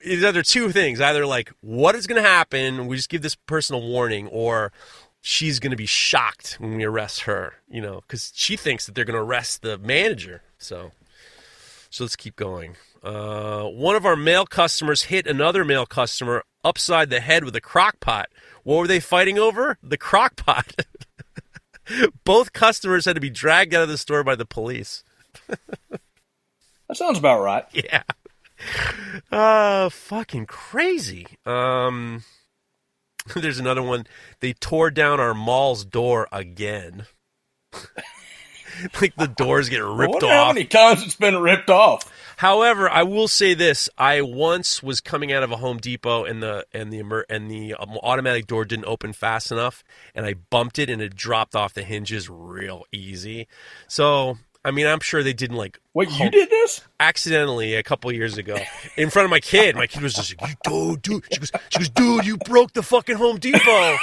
it's 0.00 0.24
either 0.24 0.42
two 0.42 0.72
things: 0.72 0.98
either 0.98 1.26
like 1.26 1.52
what 1.60 1.94
is 1.94 2.06
going 2.06 2.20
to 2.20 2.26
happen, 2.26 2.86
we 2.86 2.96
just 2.96 3.10
give 3.10 3.20
this 3.20 3.34
person 3.34 3.76
a 3.76 3.78
warning, 3.78 4.28
or 4.28 4.72
she's 5.20 5.60
going 5.60 5.72
to 5.72 5.76
be 5.76 5.84
shocked 5.84 6.56
when 6.58 6.74
we 6.74 6.84
arrest 6.84 7.20
her, 7.22 7.52
you 7.68 7.82
know, 7.82 8.00
because 8.00 8.32
she 8.34 8.56
thinks 8.56 8.86
that 8.86 8.94
they're 8.94 9.04
going 9.04 9.18
to 9.18 9.20
arrest 9.20 9.60
the 9.60 9.76
manager. 9.76 10.40
So, 10.56 10.92
so 11.90 12.04
let's 12.04 12.16
keep 12.16 12.34
going. 12.34 12.76
Uh, 13.02 13.64
one 13.64 13.94
of 13.94 14.06
our 14.06 14.16
male 14.16 14.46
customers 14.46 15.02
hit 15.02 15.26
another 15.26 15.66
male 15.66 15.84
customer 15.84 16.44
upside 16.64 17.10
the 17.10 17.20
head 17.20 17.44
with 17.44 17.54
a 17.56 17.60
crock 17.60 18.00
pot. 18.00 18.30
What 18.64 18.78
were 18.78 18.86
they 18.86 19.00
fighting 19.00 19.38
over? 19.38 19.76
The 19.82 19.98
crock 19.98 20.36
pot. 20.36 20.72
Both 22.24 22.52
customers 22.52 23.04
had 23.04 23.14
to 23.14 23.20
be 23.20 23.30
dragged 23.30 23.74
out 23.74 23.82
of 23.82 23.88
the 23.88 23.98
store 23.98 24.24
by 24.24 24.36
the 24.36 24.46
police. 24.46 25.04
That 26.88 26.98
sounds 26.98 27.18
about 27.18 27.40
right. 27.40 27.64
Yeah. 27.72 28.02
Uh 29.30 29.88
fucking 29.88 30.44
crazy. 30.44 31.26
Um 31.46 32.22
there's 33.34 33.58
another 33.58 33.82
one. 33.82 34.06
They 34.40 34.52
tore 34.52 34.90
down 34.90 35.18
our 35.18 35.32
mall's 35.32 35.86
door 35.86 36.28
again. 36.30 37.06
like 39.00 39.16
the 39.16 39.26
doors 39.26 39.70
get 39.70 39.80
I 39.80 39.86
ripped 39.86 40.12
wonder 40.12 40.28
how 40.28 40.48
many 40.48 40.66
times 40.66 41.02
it's 41.02 41.16
been 41.16 41.38
ripped 41.38 41.70
off. 41.70 42.04
However, 42.42 42.90
I 42.90 43.04
will 43.04 43.28
say 43.28 43.54
this: 43.54 43.88
I 43.96 44.20
once 44.20 44.82
was 44.82 45.00
coming 45.00 45.32
out 45.32 45.44
of 45.44 45.52
a 45.52 45.58
Home 45.58 45.78
Depot, 45.78 46.24
and 46.24 46.42
the 46.42 46.66
and 46.72 46.92
the 46.92 47.24
and 47.30 47.48
the 47.48 47.74
um, 47.74 47.96
automatic 48.02 48.48
door 48.48 48.64
didn't 48.64 48.86
open 48.86 49.12
fast 49.12 49.52
enough, 49.52 49.84
and 50.12 50.26
I 50.26 50.34
bumped 50.34 50.80
it, 50.80 50.90
and 50.90 51.00
it 51.00 51.14
dropped 51.14 51.54
off 51.54 51.72
the 51.72 51.84
hinges 51.84 52.28
real 52.28 52.84
easy. 52.90 53.46
So, 53.86 54.38
I 54.64 54.70
mean, 54.70 54.86
I'm 54.86 55.00
sure 55.00 55.22
they 55.22 55.32
didn't 55.32 55.56
like 55.56 55.80
Wait, 55.92 56.10
you 56.10 56.30
did 56.30 56.48
this? 56.48 56.82
accidentally 57.00 57.74
a 57.74 57.82
couple 57.82 58.12
years 58.12 58.38
ago 58.38 58.56
in 58.96 59.10
front 59.10 59.24
of 59.24 59.30
my 59.30 59.40
kid. 59.40 59.74
My 59.76 59.86
kid 59.88 60.02
was 60.02 60.14
just 60.14 60.40
like, 60.40 60.56
"You 60.66 60.96
dude, 60.96 61.02
dude." 61.02 61.24
She 61.32 61.38
goes, 61.40 61.52
"She 61.70 61.78
goes, 61.80 61.88
dude, 61.88 62.26
you 62.26 62.36
broke 62.38 62.72
the 62.72 62.82
fucking 62.82 63.16
Home 63.16 63.38
Depot." 63.38 63.96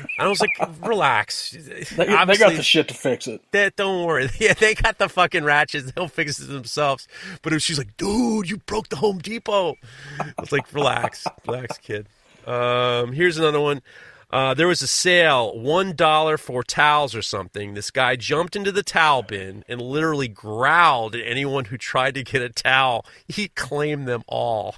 And 0.00 0.26
I 0.26 0.28
was 0.28 0.40
like, 0.40 0.50
"Relax." 0.80 1.50
They, 1.50 2.04
they 2.06 2.36
got 2.36 2.54
the 2.54 2.62
shit 2.62 2.88
to 2.88 2.94
fix 2.94 3.26
it. 3.26 3.42
that 3.50 3.76
don't 3.76 4.06
worry. 4.06 4.30
Yeah, 4.38 4.54
they 4.54 4.74
got 4.74 4.96
the 4.98 5.08
fucking 5.08 5.44
ratchets. 5.44 5.92
They'll 5.92 6.08
fix 6.08 6.38
it 6.40 6.46
themselves. 6.46 7.06
But 7.42 7.52
if 7.52 7.62
she's 7.62 7.76
like, 7.78 7.96
dude, 7.96 8.48
you 8.48 8.58
broke 8.58 8.88
the 8.88 8.96
Home 8.96 9.18
Depot. 9.18 9.74
I 10.20 10.32
was 10.40 10.52
like, 10.52 10.72
relax, 10.72 11.26
relax, 11.46 11.76
kid. 11.78 12.06
Um, 12.46 13.12
here's 13.12 13.36
another 13.38 13.60
one. 13.60 13.82
Uh, 14.30 14.52
there 14.52 14.68
was 14.68 14.82
a 14.82 14.86
sale, 14.86 15.58
one 15.58 15.94
dollar 15.94 16.36
for 16.36 16.62
towels 16.62 17.14
or 17.14 17.22
something. 17.22 17.72
This 17.74 17.90
guy 17.90 18.14
jumped 18.16 18.54
into 18.56 18.70
the 18.70 18.82
towel 18.82 19.22
bin 19.22 19.64
and 19.68 19.80
literally 19.80 20.28
growled 20.28 21.14
at 21.14 21.26
anyone 21.26 21.66
who 21.66 21.78
tried 21.78 22.14
to 22.14 22.22
get 22.24 22.42
a 22.42 22.50
towel. 22.50 23.06
He 23.26 23.48
claimed 23.48 24.06
them 24.06 24.22
all. 24.28 24.76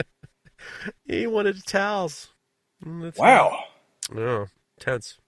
he 1.04 1.26
wanted 1.26 1.66
towels. 1.66 2.28
Mm, 2.84 3.02
that's 3.02 3.18
Wow. 3.18 3.64
yeah, 4.14 4.46
tense. 4.80 5.18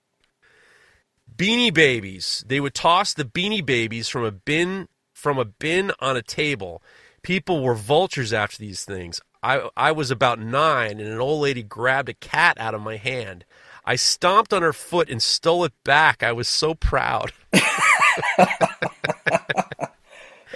Beanie 1.35 1.73
babies. 1.73 2.45
They 2.47 2.61
would 2.61 2.75
toss 2.75 3.13
the 3.13 3.25
beanie 3.25 3.65
babies 3.65 4.09
from 4.09 4.25
a 4.25 4.33
bin 4.33 4.89
from 5.15 5.39
a 5.39 5.45
bin 5.45 5.93
on 6.01 6.17
a 6.17 6.23
table. 6.23 6.83
People 7.23 7.63
were 7.63 7.75
vultures 7.75 8.33
after 8.33 8.57
these 8.59 8.85
things. 8.85 9.21
I 9.43 9.69
I 9.77 9.93
was 9.93 10.11
about 10.11 10.39
nine, 10.39 11.01
and 11.01 11.09
an 11.09 11.21
old 11.21 11.43
lady 11.43 11.63
grabbed 11.63 12.09
a 12.09 12.15
cat 12.15 12.57
out 12.59 12.75
of 12.75 12.81
my 12.81 12.97
hand. 12.97 13.45
I 13.85 13.97
stomped 13.97 14.53
on 14.53 14.63
her 14.63 14.73
foot 14.73 15.09
and 15.09 15.23
stole 15.23 15.65
it 15.65 15.73
back. 15.83 16.23
I 16.23 16.33
was 16.33 16.49
so 16.49 16.75
proud. 16.75 17.33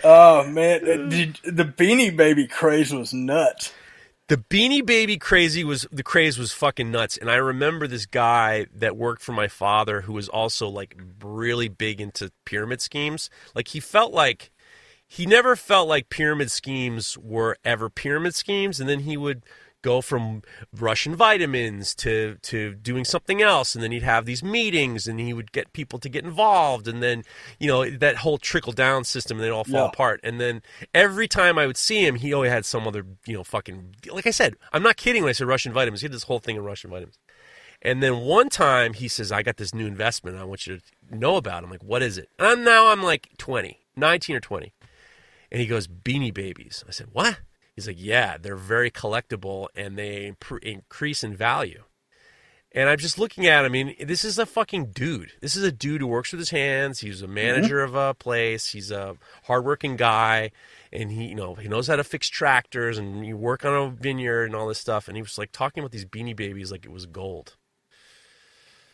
Oh 0.05 0.45
man, 0.49 1.09
the, 1.11 1.33
the 1.45 1.65
Beanie 1.65 2.15
Baby 2.17 2.47
craze 2.47 2.93
was 2.93 3.13
nuts. 3.13 3.73
The 4.29 4.37
Beanie 4.37 4.85
Baby 4.85 5.17
crazy 5.17 5.63
was 5.63 5.87
the 5.93 6.03
craze 6.03 6.39
was 6.39 6.53
fucking 6.53 6.91
nuts, 6.91 7.17
and 7.17 7.31
I 7.31 7.37
remember 7.37 7.87
this 7.87 8.07
guy 8.07 8.67
that 8.75 8.97
worked 8.97 9.23
for 9.23 9.33
my 9.33 9.49
father 9.49 10.03
who 10.03 10.13
was 10.15 10.29
also 10.29 10.69
like 10.69 10.97
really 11.23 11.69
big 11.69 12.01
into 12.01 12.33
pyramid 12.45 12.81
schemes. 12.81 13.31
Like 13.55 13.69
he 13.69 13.81
felt 13.81 14.13
like 14.13 14.51
he 15.17 15.27
never 15.27 15.57
felt 15.57 15.89
like 15.89 16.09
pyramid 16.09 16.51
schemes 16.51 17.19
were 17.19 17.57
ever 17.65 17.91
pyramid 17.91 18.35
schemes, 18.35 18.81
and 18.81 18.89
then 18.89 19.01
he 19.01 19.17
would 19.17 19.43
go 19.83 20.01
from 20.01 20.43
Russian 20.73 21.17
vitamins 21.17 21.95
to 21.97 22.37
to 22.43 22.75
doing 22.77 23.05
something 23.05 23.43
else, 23.43 23.75
and 23.75 23.83
then 23.83 23.91
he'd 23.93 24.05
have 24.05 24.25
these 24.27 24.43
meetings, 24.43 25.07
and 25.09 25.19
he 25.21 25.33
would 25.35 25.51
get 25.53 25.73
people 25.73 25.99
to 25.99 26.09
get 26.09 26.25
involved, 26.25 26.87
and 26.89 27.03
then 27.03 27.25
you 27.61 27.67
know 27.67 27.91
that 27.91 28.17
whole 28.19 28.39
trickle 28.39 28.73
down 28.73 29.05
system, 29.05 29.37
and 29.37 29.45
they'd 29.45 29.51
all 29.51 29.65
fall 29.65 29.83
Yeah. 29.87 29.89
apart. 29.89 30.21
And 30.23 30.41
then 30.41 30.63
every 30.95 31.29
time 31.29 31.59
I 31.59 31.67
would 31.67 31.77
see 31.77 32.07
him, 32.07 32.15
he 32.15 32.33
always 32.33 32.51
had 32.53 32.65
some 32.65 32.87
other 32.89 33.05
you 33.27 33.35
know 33.35 33.45
fucking 33.45 33.97
like 34.11 34.27
I 34.27 34.31
said, 34.31 34.55
I'm 34.73 34.83
not 34.83 34.97
kidding 34.97 35.23
when 35.25 35.31
I 35.31 35.33
said 35.33 35.47
Russian 35.49 35.73
vitamins. 35.73 36.01
He 36.01 36.07
had 36.07 36.13
this 36.13 36.23
whole 36.25 36.39
thing 36.41 36.57
of 36.57 36.65
Russian 36.65 36.91
vitamins. 36.91 37.19
And 37.85 38.01
then 38.03 38.19
one 38.21 38.49
time 38.49 38.93
he 38.95 39.09
says, 39.09 39.33
I 39.33 39.43
got 39.43 39.57
this 39.57 39.75
new 39.75 39.89
investment 39.89 40.37
I 40.39 40.45
want 40.45 40.67
you 40.69 40.79
to 40.79 41.17
know 41.19 41.35
about. 41.37 41.65
I'm 41.65 41.71
like, 41.71 41.83
what 41.83 42.01
is 42.01 42.17
it? 42.17 42.29
And 42.39 42.65
now 42.65 42.87
I'm 42.93 43.03
like 43.03 43.29
20, 43.39 43.81
19 43.97 44.37
or 44.37 44.41
20. 44.41 44.73
And 45.53 45.61
he 45.61 45.67
goes, 45.67 45.87
Beanie 45.87 46.33
Babies. 46.33 46.83
I 46.89 46.93
said, 46.93 47.09
what? 47.13 47.39
He's 47.77 47.87
like, 47.87 47.99
yeah, 47.99 48.39
they're 48.39 48.57
very 48.57 48.91
collectible 48.91 49.69
and 49.77 49.99
they 49.99 50.33
increase 50.63 51.23
in 51.23 51.37
value. 51.37 51.85
And 52.75 52.89
I'm 52.89 52.97
just 52.97 53.19
looking 53.19 53.47
at 53.47 53.61
him. 53.61 53.67
I 53.67 53.69
mean, 53.69 53.95
this 54.01 54.25
is 54.25 54.39
a 54.39 54.47
fucking 54.47 54.93
dude. 54.93 55.33
This 55.43 55.55
is 55.55 55.63
a 55.63 55.71
dude 55.71 56.01
who 56.01 56.07
works 56.07 56.33
with 56.33 56.39
his 56.39 56.49
hands. 56.49 57.01
He's 57.01 57.21
a 57.21 57.27
mm-hmm. 57.27 57.35
manager 57.35 57.83
of 57.83 57.95
a 57.95 58.15
place. 58.15 58.69
He's 58.69 58.91
a 58.91 59.17
hardworking 59.45 59.97
guy, 59.97 60.53
and 60.91 61.11
he, 61.11 61.27
you 61.27 61.35
know, 61.35 61.55
he 61.55 61.69
knows 61.69 61.87
how 61.87 61.97
to 61.97 62.05
fix 62.05 62.29
tractors 62.29 62.97
and 62.97 63.27
you 63.27 63.37
work 63.37 63.67
on 63.67 63.75
a 63.75 63.91
vineyard 63.91 64.47
and 64.47 64.55
all 64.55 64.69
this 64.69 64.79
stuff. 64.79 65.07
And 65.07 65.19
he 65.19 65.23
was 65.23 65.37
like 65.37 65.53
talking 65.53 65.83
about 65.83 65.93
these 65.93 66.07
Beanie 66.07 66.35
Babies 66.35 66.73
like 66.73 66.87
it 66.87 66.93
was 66.93 67.05
gold. 67.05 67.57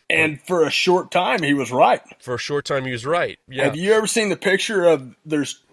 And 0.09 0.41
for 0.41 0.65
a 0.65 0.69
short 0.69 1.09
time, 1.09 1.41
he 1.41 1.53
was 1.53 1.71
right. 1.71 2.01
For 2.19 2.33
a 2.33 2.39
short 2.39 2.65
time, 2.65 2.83
he 2.83 2.91
was 2.91 3.05
right. 3.05 3.39
Yeah. 3.47 3.65
Have 3.65 3.77
you 3.77 3.93
ever 3.93 4.07
seen 4.07 4.27
the 4.27 4.35
picture 4.35 4.83
of 4.83 5.15
there's 5.23 5.63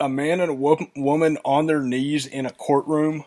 a 0.00 0.08
man 0.08 0.40
and 0.40 0.50
a 0.50 0.54
wo- 0.54 0.90
woman 0.96 1.38
on 1.44 1.66
their 1.66 1.82
knees 1.82 2.26
in 2.26 2.46
a 2.46 2.50
courtroom, 2.50 3.24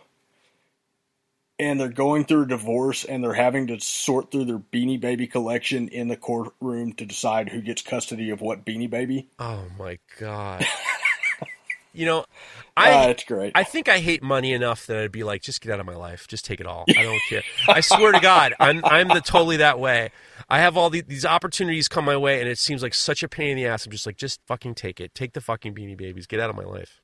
and 1.59 1.80
they're 1.80 1.88
going 1.88 2.26
through 2.26 2.43
a 2.43 2.47
divorce, 2.47 3.05
and 3.05 3.24
they're 3.24 3.34
having 3.34 3.67
to 3.67 3.80
sort 3.80 4.32
through 4.32 4.45
their 4.45 4.59
Beanie 4.59 4.99
Baby 4.99 5.28
collection 5.28 5.88
in 5.88 6.07
the 6.07 6.17
courtroom 6.17 6.93
to 6.93 7.05
decide 7.05 7.49
who 7.49 7.61
gets 7.61 7.82
custody 7.82 8.32
of 8.32 8.41
what 8.41 8.65
Beanie 8.65 8.89
Baby? 8.89 9.30
Oh 9.39 9.65
my 9.78 9.99
god. 10.19 10.65
you 11.94 12.06
know, 12.06 12.26
Ah, 12.76 13.04
I 13.06 13.06
it's 13.10 13.24
great. 13.24 13.52
I 13.56 13.64
think 13.64 13.88
I 13.88 14.00
hate 14.00 14.24
money 14.24 14.52
enough 14.54 14.88
that 14.88 14.98
I'd 14.98 15.12
be 15.12 15.24
like, 15.24 15.41
just 15.41 15.62
get 15.62 15.72
out 15.72 15.80
of 15.80 15.86
my 15.86 15.96
life, 15.96 16.28
just 16.28 16.44
take 16.44 16.60
it 16.60 16.66
all. 16.66 16.86
I 16.98 17.04
don't 17.04 17.22
care. 17.30 17.44
I 17.68 17.82
swear 17.82 18.12
to 18.12 18.20
God, 18.20 18.54
I'm 18.60 18.84
I'm 18.84 19.08
the 19.10 19.22
totally 19.22 19.58
that 19.58 19.80
way. 19.80 20.12
I 20.50 20.60
have 20.60 20.76
all 20.76 20.89
the, 20.89 21.02
these 21.02 21.26
opportunities 21.26 21.88
come 21.88 22.06
my 22.06 22.18
way, 22.18 22.39
and 22.39 22.50
it 22.50 22.58
seems 22.58 22.82
like 22.82 22.94
such 22.94 23.24
a 23.24 23.30
pain 23.30 23.52
in 23.52 23.58
the 23.58 23.68
ass. 23.68 23.86
I'm 23.86 23.91
just 23.91 24.06
like, 24.06 24.18
just 24.18 24.41
fucking 24.48 24.76
take 24.76 25.00
it. 25.00 25.14
Take 25.16 25.34
the 25.34 25.41
fucking 25.41 25.74
beanie 25.74 25.96
babies. 25.96 26.28
Get 26.28 26.39
out 26.39 26.50
of 26.50 26.56
my 26.56 26.64
life. 26.64 27.00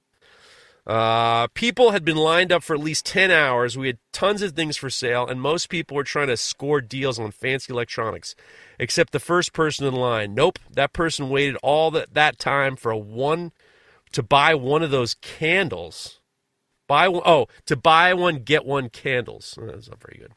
Uh, 0.88 1.48
people 1.54 1.92
had 1.92 2.04
been 2.04 2.18
lined 2.18 2.52
up 2.52 2.64
for 2.64 2.74
at 2.74 2.80
least 2.80 3.06
10 3.06 3.30
hours. 3.30 3.78
We 3.78 3.88
had 3.88 3.98
tons 4.12 4.42
of 4.42 4.54
things 4.54 4.76
for 4.76 4.90
sale, 4.90 5.28
and 5.28 5.40
most 5.40 5.70
people 5.70 5.96
were 5.96 6.04
trying 6.04 6.28
to 6.28 6.38
score 6.38 6.82
deals 6.82 7.20
on 7.20 7.30
fancy 7.32 7.72
electronics, 7.72 8.34
except 8.80 9.12
the 9.14 9.20
first 9.20 9.54
person 9.54 9.86
in 9.86 9.94
line. 9.94 10.34
Nope, 10.34 10.58
that 10.72 10.92
person 10.94 11.30
waited 11.30 11.58
all 11.62 11.92
that, 11.92 12.16
that 12.16 12.40
time 12.40 12.76
for 12.76 12.92
a 12.92 12.98
one 12.98 13.52
to 14.12 14.24
buy 14.24 14.56
one 14.56 14.84
of 14.84 14.92
those 14.92 15.16
candles. 15.16 16.20
Buy 16.88 17.08
one, 17.08 17.22
oh, 17.26 17.48
to 17.66 17.76
buy 17.76 18.14
one, 18.14 18.38
get 18.38 18.66
one 18.66 18.90
candles. 18.90 19.58
Oh, 19.62 19.66
That's 19.66 19.90
not 19.90 20.02
very 20.02 20.20
good. 20.20 20.34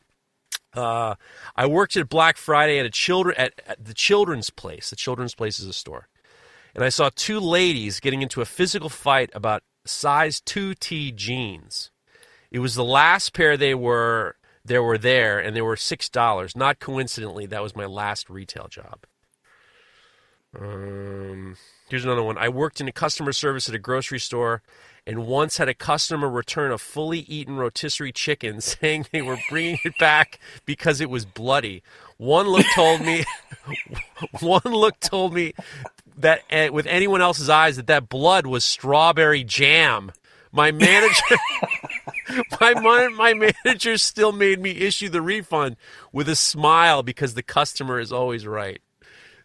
Uh, 0.79 1.14
I 1.55 1.66
worked 1.66 1.97
at 1.97 2.09
Black 2.09 2.37
Friday 2.37 2.79
at 2.79 2.87
a 2.87 2.91
children 2.91 3.37
at, 3.39 3.61
at 3.66 3.85
the 3.85 3.95
Children's 3.95 4.51
Place. 4.51 4.91
The 4.91 4.97
Children's 4.97 5.35
Place 5.35 5.61
is 5.61 5.66
a 5.66 5.73
store, 5.73 6.09
and 6.75 6.85
I 6.85 6.89
saw 6.89 7.11
two 7.14 7.41
ladies 7.41 8.01
getting 8.01 8.23
into 8.23 8.41
a 8.41 8.47
physical 8.47 8.89
fight 8.89 9.31
about 9.35 9.62
size 9.85 10.41
2T 10.41 11.14
jeans. 11.14 11.91
It 12.51 12.61
was 12.61 12.75
the 12.75 12.85
last 12.85 13.33
pair 13.33 13.57
they 13.57 13.75
were 13.75 14.37
there 14.64 14.83
were 14.83 14.99
there, 14.99 15.39
and 15.39 15.57
they 15.57 15.62
were 15.62 15.77
six 15.77 16.09
dollars. 16.09 16.57
Not 16.57 16.79
coincidentally, 16.79 17.47
that 17.47 17.62
was 17.62 17.75
my 17.75 17.87
last 17.87 18.31
retail 18.31 18.68
job. 18.68 19.05
Um, 20.59 21.57
here's 21.93 22.07
another 22.07 22.22
one. 22.22 22.38
I 22.38 22.49
worked 22.49 22.80
in 22.80 22.88
a 22.88 22.93
customer 22.93 23.32
service 23.32 23.68
at 23.68 23.74
a 23.74 23.78
grocery 23.78 24.18
store 24.18 24.62
and 25.07 25.26
once 25.26 25.59
had 25.59 25.68
a 25.68 25.74
customer 25.74 26.26
return 26.26 26.72
a 26.72 26.78
fully 26.78 27.18
eaten 27.18 27.57
rotisserie 27.57 28.12
chicken 28.12 28.61
saying 28.62 29.07
they 29.12 29.20
were 29.20 29.36
bringing 29.51 29.78
it 29.84 29.99
back 29.99 30.40
because 30.64 31.03
it 31.03 31.11
was 31.11 31.26
bloody. 31.26 31.82
One 32.16 32.47
look 32.47 32.64
told 32.74 33.03
me 33.03 33.24
one 34.40 34.62
look 34.64 35.01
told 35.01 35.34
me 35.34 35.53
that 36.16 36.45
uh, 36.51 36.72
with 36.72 36.86
anyone 36.86 37.20
else's 37.20 37.51
eyes 37.51 37.76
that 37.76 37.88
that 37.88 38.09
blood 38.09 38.47
was 38.47 38.64
strawberry 38.64 39.45
jam. 39.45 40.12
My 40.51 40.72
manager 40.72 41.20
my, 42.61 42.72
my 42.72 43.09
my 43.09 43.34
manager 43.34 43.99
still 43.99 44.32
made 44.32 44.61
me 44.61 44.70
issue 44.70 45.11
the 45.11 45.20
refund 45.20 45.76
with 46.11 46.26
a 46.26 46.36
smile 46.36 47.03
because 47.03 47.34
the 47.34 47.43
customer 47.43 48.01
is 48.01 48.12
always 48.12 48.47
right. 48.47 48.80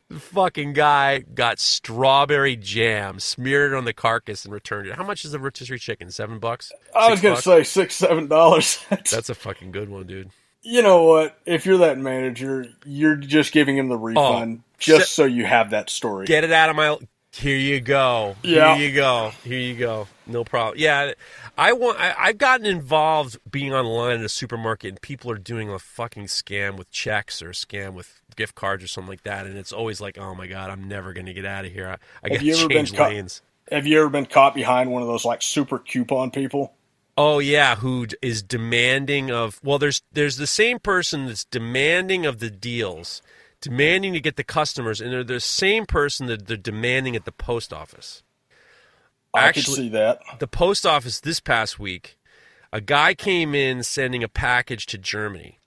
The 0.10 0.20
fucking 0.20 0.72
guy 0.72 1.20
got 1.20 1.60
strawberry 1.60 2.56
jam, 2.56 3.20
smeared 3.20 3.74
it 3.74 3.76
on 3.76 3.84
the 3.84 3.92
carcass, 3.92 4.46
and 4.46 4.54
returned 4.54 4.88
it. 4.88 4.96
How 4.96 5.04
much 5.04 5.26
is 5.26 5.34
a 5.34 5.40
rotisserie 5.40 5.80
chicken? 5.80 6.10
Seven 6.12 6.40
bucks? 6.40 6.72
I 6.96 7.12
was 7.12 7.20
gonna 7.20 7.42
say 7.42 7.64
six, 7.64 7.96
seven 7.96 8.28
dollars. 8.28 8.80
That's 8.90 9.30
a 9.30 9.36
fucking 9.36 9.72
good 9.72 9.90
one, 9.90 10.08
dude. 10.08 10.30
you 10.62 10.82
know 10.82 11.04
what? 11.04 11.38
If 11.46 11.66
you're 11.66 11.80
that 11.80 11.98
manager, 11.98 12.68
you're 12.86 13.18
just 13.18 13.52
giving 13.52 13.78
him 13.78 13.90
the 13.90 13.98
oh, 13.98 14.00
refund 14.00 14.64
just 14.78 15.12
so 15.12 15.26
you 15.26 15.46
have 15.46 15.72
that 15.72 15.90
story. 15.90 16.26
Get 16.26 16.46
it 16.46 16.54
out 16.54 16.70
of 16.70 16.78
my. 16.78 16.98
Here 17.38 17.58
you 17.58 17.80
go. 17.82 18.36
Yeah. 18.44 18.76
Here 18.76 18.88
you 18.90 18.96
go. 18.96 19.32
Here 19.44 19.60
you 19.60 19.76
go. 19.76 20.08
No 20.26 20.44
problem. 20.44 20.80
Yeah, 20.80 21.14
I 21.58 21.74
want. 21.74 22.00
I, 22.00 22.14
I've 22.18 22.38
gotten 22.38 22.66
involved 22.66 23.38
being 23.50 23.74
online 23.74 24.20
at 24.20 24.26
a 24.26 24.30
supermarket, 24.30 24.90
and 24.90 25.02
people 25.02 25.30
are 25.32 25.38
doing 25.38 25.70
a 25.70 25.78
fucking 25.80 26.26
scam 26.26 26.78
with 26.78 26.90
checks 26.92 27.42
or 27.42 27.50
a 27.52 27.54
scam 27.54 27.94
with 27.94 28.22
gift 28.36 28.56
cards 28.56 28.84
or 28.84 28.88
something 28.88 29.10
like 29.10 29.24
that, 29.24 29.46
and 29.46 29.58
it's 29.58 29.72
always 29.72 30.02
like, 30.02 30.18
oh 30.18 30.34
my 30.36 30.48
god, 30.48 30.70
I'm 30.70 30.88
never 30.88 31.14
going 31.14 31.28
to 31.28 31.34
get 31.34 31.46
out 31.46 31.66
of 31.66 31.72
here. 31.72 31.88
I, 31.88 32.26
I 32.26 32.30
got 32.30 32.40
to 32.40 32.68
change 32.70 32.94
caught- 32.94 33.12
lanes. 33.12 33.42
Have 33.72 33.86
you 33.86 34.00
ever 34.00 34.10
been 34.10 34.26
caught 34.26 34.56
behind 34.56 34.92
one 34.92 35.02
of 35.02 35.08
those 35.08 35.26
like 35.26 35.42
super 35.42 35.78
coupon 35.78 36.32
people? 36.32 36.74
Oh 37.18 37.40
yeah, 37.40 37.76
who 37.76 38.08
d- 38.08 38.16
is 38.22 38.42
demanding 38.44 39.30
of? 39.32 39.60
Well, 39.64 39.78
there's 39.80 40.02
there's 40.12 40.38
the 40.38 40.48
same 40.48 40.80
person 40.80 41.26
that's 41.28 41.46
demanding 41.46 42.26
of 42.26 42.40
the 42.40 42.50
deals, 42.50 43.22
demanding 43.62 44.14
to 44.14 44.20
get 44.20 44.36
the 44.36 44.44
customers, 44.44 45.02
and 45.02 45.12
they're 45.12 45.24
the 45.24 45.40
same 45.40 45.86
person 45.86 46.28
that 46.28 46.48
they're 46.48 46.58
demanding 46.58 47.16
at 47.16 47.26
the 47.26 47.32
post 47.32 47.74
office. 47.74 48.24
I 49.34 49.48
Actually- 49.48 49.76
see 49.76 49.90
that. 49.90 50.20
The 50.40 50.48
post 50.48 50.86
office 50.86 51.20
this 51.20 51.40
past 51.40 51.80
week, 51.80 52.18
a 52.72 52.82
guy 52.82 53.14
came 53.14 53.54
in 53.54 53.84
sending 53.84 54.24
a 54.24 54.28
package 54.28 54.86
to 54.88 54.98
Germany, 54.98 55.60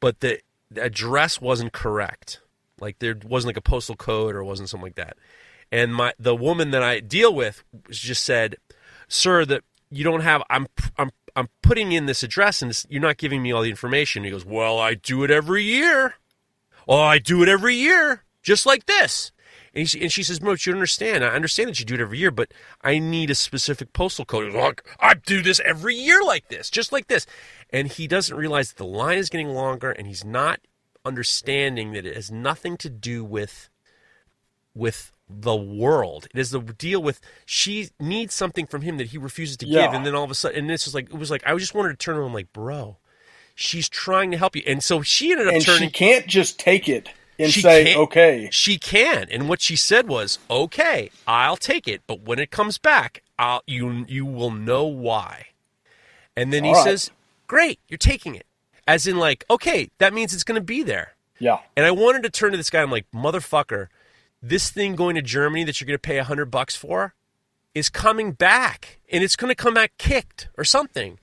but 0.00 0.20
the, 0.20 0.40
the 0.70 0.82
address 0.82 1.40
wasn't 1.40 1.72
correct. 1.72 2.40
Like 2.80 2.98
there 2.98 3.16
wasn't 3.24 3.48
like 3.48 3.56
a 3.56 3.62
postal 3.62 3.96
code 3.96 4.34
or 4.34 4.44
wasn't 4.44 4.68
something 4.68 4.86
like 4.86 4.94
that. 4.96 5.16
And 5.72 5.94
my 5.94 6.12
the 6.18 6.34
woman 6.34 6.70
that 6.70 6.82
I 6.82 7.00
deal 7.00 7.34
with 7.34 7.62
just 7.90 8.24
said, 8.24 8.56
"Sir, 9.08 9.44
that 9.46 9.64
you 9.90 10.04
don't 10.04 10.20
have. 10.20 10.42
I'm 10.48 10.66
I'm 10.96 11.10
I'm 11.36 11.48
putting 11.62 11.92
in 11.92 12.06
this 12.06 12.22
address 12.22 12.62
and 12.62 12.72
you're 12.88 13.02
not 13.02 13.16
giving 13.18 13.42
me 13.42 13.52
all 13.52 13.62
the 13.62 13.68
information." 13.70 14.24
He 14.24 14.30
goes, 14.30 14.44
"Well, 14.46 14.78
I 14.78 14.94
do 14.94 15.24
it 15.24 15.30
every 15.30 15.64
year. 15.64 16.14
Oh, 16.88 17.00
I 17.00 17.18
do 17.18 17.42
it 17.42 17.48
every 17.48 17.74
year, 17.74 18.24
just 18.42 18.66
like 18.66 18.86
this." 18.86 19.30
And 19.74 19.88
she, 19.88 20.00
and 20.00 20.10
she 20.10 20.22
says, 20.22 20.40
"Moch, 20.40 20.64
you 20.64 20.72
understand. 20.72 21.22
I 21.22 21.28
understand 21.28 21.68
that 21.68 21.78
you 21.78 21.84
do 21.84 21.94
it 21.94 22.00
every 22.00 22.18
year, 22.18 22.30
but 22.30 22.52
I 22.82 22.98
need 22.98 23.30
a 23.30 23.34
specific 23.34 23.92
postal 23.92 24.24
code." 24.24 24.52
Look, 24.52 24.82
I 24.98 25.14
do 25.14 25.42
this 25.42 25.60
every 25.60 25.94
year 25.94 26.22
like 26.22 26.48
this, 26.48 26.70
just 26.70 26.90
like 26.90 27.06
this. 27.08 27.26
And 27.70 27.86
he 27.88 28.06
doesn't 28.08 28.36
realize 28.36 28.70
that 28.70 28.78
the 28.78 28.86
line 28.86 29.18
is 29.18 29.28
getting 29.28 29.50
longer, 29.50 29.90
and 29.90 30.06
he's 30.06 30.24
not 30.24 30.60
understanding 31.04 31.92
that 31.92 32.06
it 32.06 32.16
has 32.16 32.30
nothing 32.30 32.76
to 32.78 32.88
do 32.90 33.24
with 33.24 33.68
with 34.74 35.12
the 35.28 35.56
world. 35.56 36.26
It 36.32 36.38
is 36.40 36.50
the 36.50 36.60
deal 36.60 37.02
with 37.02 37.20
she 37.44 37.90
needs 38.00 38.34
something 38.34 38.66
from 38.66 38.82
him 38.82 38.96
that 38.96 39.08
he 39.08 39.18
refuses 39.18 39.56
to 39.58 39.66
Yeah. 39.66 39.82
give, 39.86 39.92
and 39.92 40.06
then 40.06 40.14
all 40.14 40.24
of 40.24 40.30
a 40.30 40.34
sudden, 40.34 40.58
and 40.58 40.70
it's 40.70 40.84
just 40.84 40.94
like 40.94 41.10
it 41.10 41.18
was 41.18 41.30
like 41.30 41.42
I 41.46 41.54
just 41.56 41.74
wanted 41.74 41.90
to 41.90 41.96
turn 41.96 42.16
to 42.16 42.22
him 42.22 42.32
like, 42.32 42.52
bro, 42.52 42.96
she's 43.58 43.88
trying 43.88 44.30
to 44.30 44.36
help 44.36 44.54
you, 44.54 44.62
and 44.66 44.82
so 44.82 45.02
she 45.02 45.32
ended 45.32 45.48
up 45.48 45.54
And 45.54 45.64
turning. 45.64 45.88
she 45.88 45.90
can't 45.90 46.26
just 46.26 46.58
take 46.58 46.88
it 46.88 47.10
and 47.38 47.52
She 47.52 47.60
say, 47.60 47.94
okay. 47.94 48.48
She 48.50 48.78
can, 48.78 49.26
and 49.30 49.48
what 49.48 49.60
she 49.60 49.76
said 49.76 50.08
was, 50.08 50.38
"Okay, 50.50 51.10
I'll 51.26 51.56
take 51.56 51.86
it, 51.86 52.02
but 52.06 52.20
when 52.22 52.38
it 52.38 52.50
comes 52.50 52.78
back, 52.78 53.22
I'll 53.38 53.62
you 53.66 54.04
you 54.08 54.24
will 54.26 54.50
know 54.50 54.84
why." 54.84 55.48
And 56.36 56.52
then 56.52 56.64
he 56.64 56.70
All 56.70 56.76
right. 56.76 56.84
says, 56.84 57.10
"Great, 57.46 57.78
you're 57.88 57.98
taking 57.98 58.34
it," 58.34 58.46
as 58.86 59.06
in 59.06 59.18
like, 59.18 59.44
"Okay, 59.50 59.90
that 59.98 60.12
means 60.12 60.34
it's 60.34 60.44
going 60.44 60.60
to 60.60 60.64
be 60.64 60.82
there." 60.82 61.14
Yeah. 61.38 61.58
And 61.76 61.86
I 61.86 61.92
wanted 61.92 62.22
to 62.24 62.30
turn 62.30 62.50
to 62.52 62.56
this 62.56 62.70
guy. 62.70 62.82
I'm 62.82 62.90
like, 62.90 63.06
"Motherfucker, 63.14 63.86
this 64.42 64.70
thing 64.70 64.96
going 64.96 65.14
to 65.14 65.22
Germany 65.22 65.62
that 65.64 65.80
you're 65.80 65.86
going 65.86 65.94
to 65.94 66.08
pay 66.10 66.18
a 66.18 66.24
hundred 66.24 66.46
bucks 66.50 66.74
for 66.74 67.14
is 67.74 67.88
coming 67.88 68.32
back, 68.32 68.98
and 69.12 69.22
it's 69.22 69.36
going 69.36 69.50
to 69.50 69.54
come 69.54 69.74
back 69.74 69.92
kicked 69.98 70.48
or 70.56 70.64
something." 70.64 71.18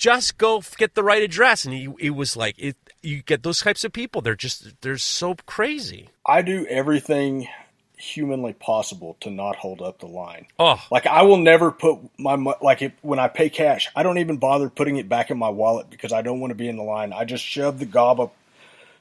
Just 0.00 0.38
go 0.38 0.62
get 0.78 0.94
the 0.94 1.02
right 1.02 1.22
address, 1.22 1.66
and 1.66 1.74
he, 1.74 1.86
it 2.00 2.10
was 2.10 2.34
like 2.34 2.58
it. 2.58 2.74
You 3.02 3.22
get 3.22 3.42
those 3.42 3.60
types 3.60 3.84
of 3.84 3.92
people; 3.92 4.22
they're 4.22 4.34
just 4.34 4.80
they're 4.80 4.96
so 4.96 5.34
crazy. 5.44 6.08
I 6.24 6.40
do 6.40 6.64
everything 6.66 7.48
humanly 7.98 8.54
possible 8.54 9.18
to 9.20 9.28
not 9.28 9.56
hold 9.56 9.82
up 9.82 9.98
the 9.98 10.06
line. 10.06 10.46
Oh, 10.58 10.82
Like 10.90 11.06
I 11.06 11.20
will 11.22 11.36
never 11.36 11.70
put 11.70 11.98
my 12.18 12.34
like 12.62 12.80
if, 12.80 12.92
when 13.02 13.18
I 13.18 13.28
pay 13.28 13.50
cash, 13.50 13.90
I 13.94 14.02
don't 14.02 14.16
even 14.16 14.38
bother 14.38 14.70
putting 14.70 14.96
it 14.96 15.06
back 15.06 15.30
in 15.30 15.36
my 15.36 15.50
wallet 15.50 15.90
because 15.90 16.10
I 16.12 16.22
don't 16.22 16.40
want 16.40 16.50
to 16.50 16.54
be 16.54 16.66
in 16.66 16.76
the 16.76 16.82
line. 16.82 17.12
I 17.12 17.26
just 17.26 17.44
shove 17.44 17.78
the 17.78 17.84
gob 17.84 18.20
of 18.20 18.30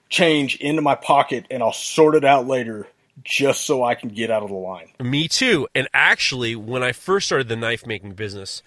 change 0.10 0.58
into 0.58 0.82
my 0.82 0.96
pocket 0.96 1.46
and 1.50 1.64
I'll 1.64 1.72
sort 1.72 2.16
it 2.16 2.26
out 2.26 2.46
later 2.46 2.88
just 3.24 3.66
so 3.66 3.86
I 3.86 3.96
can 3.96 4.10
get 4.10 4.32
out 4.32 4.44
of 4.44 4.50
the 4.50 4.56
line. 4.56 4.90
Me 5.00 5.30
too. 5.30 5.68
And 5.74 5.88
actually, 5.94 6.58
when 6.58 6.84
I 6.84 6.92
first 6.92 7.28
started 7.28 7.48
the 7.48 7.56
knife 7.56 7.86
making 7.86 8.14
business, 8.14 8.62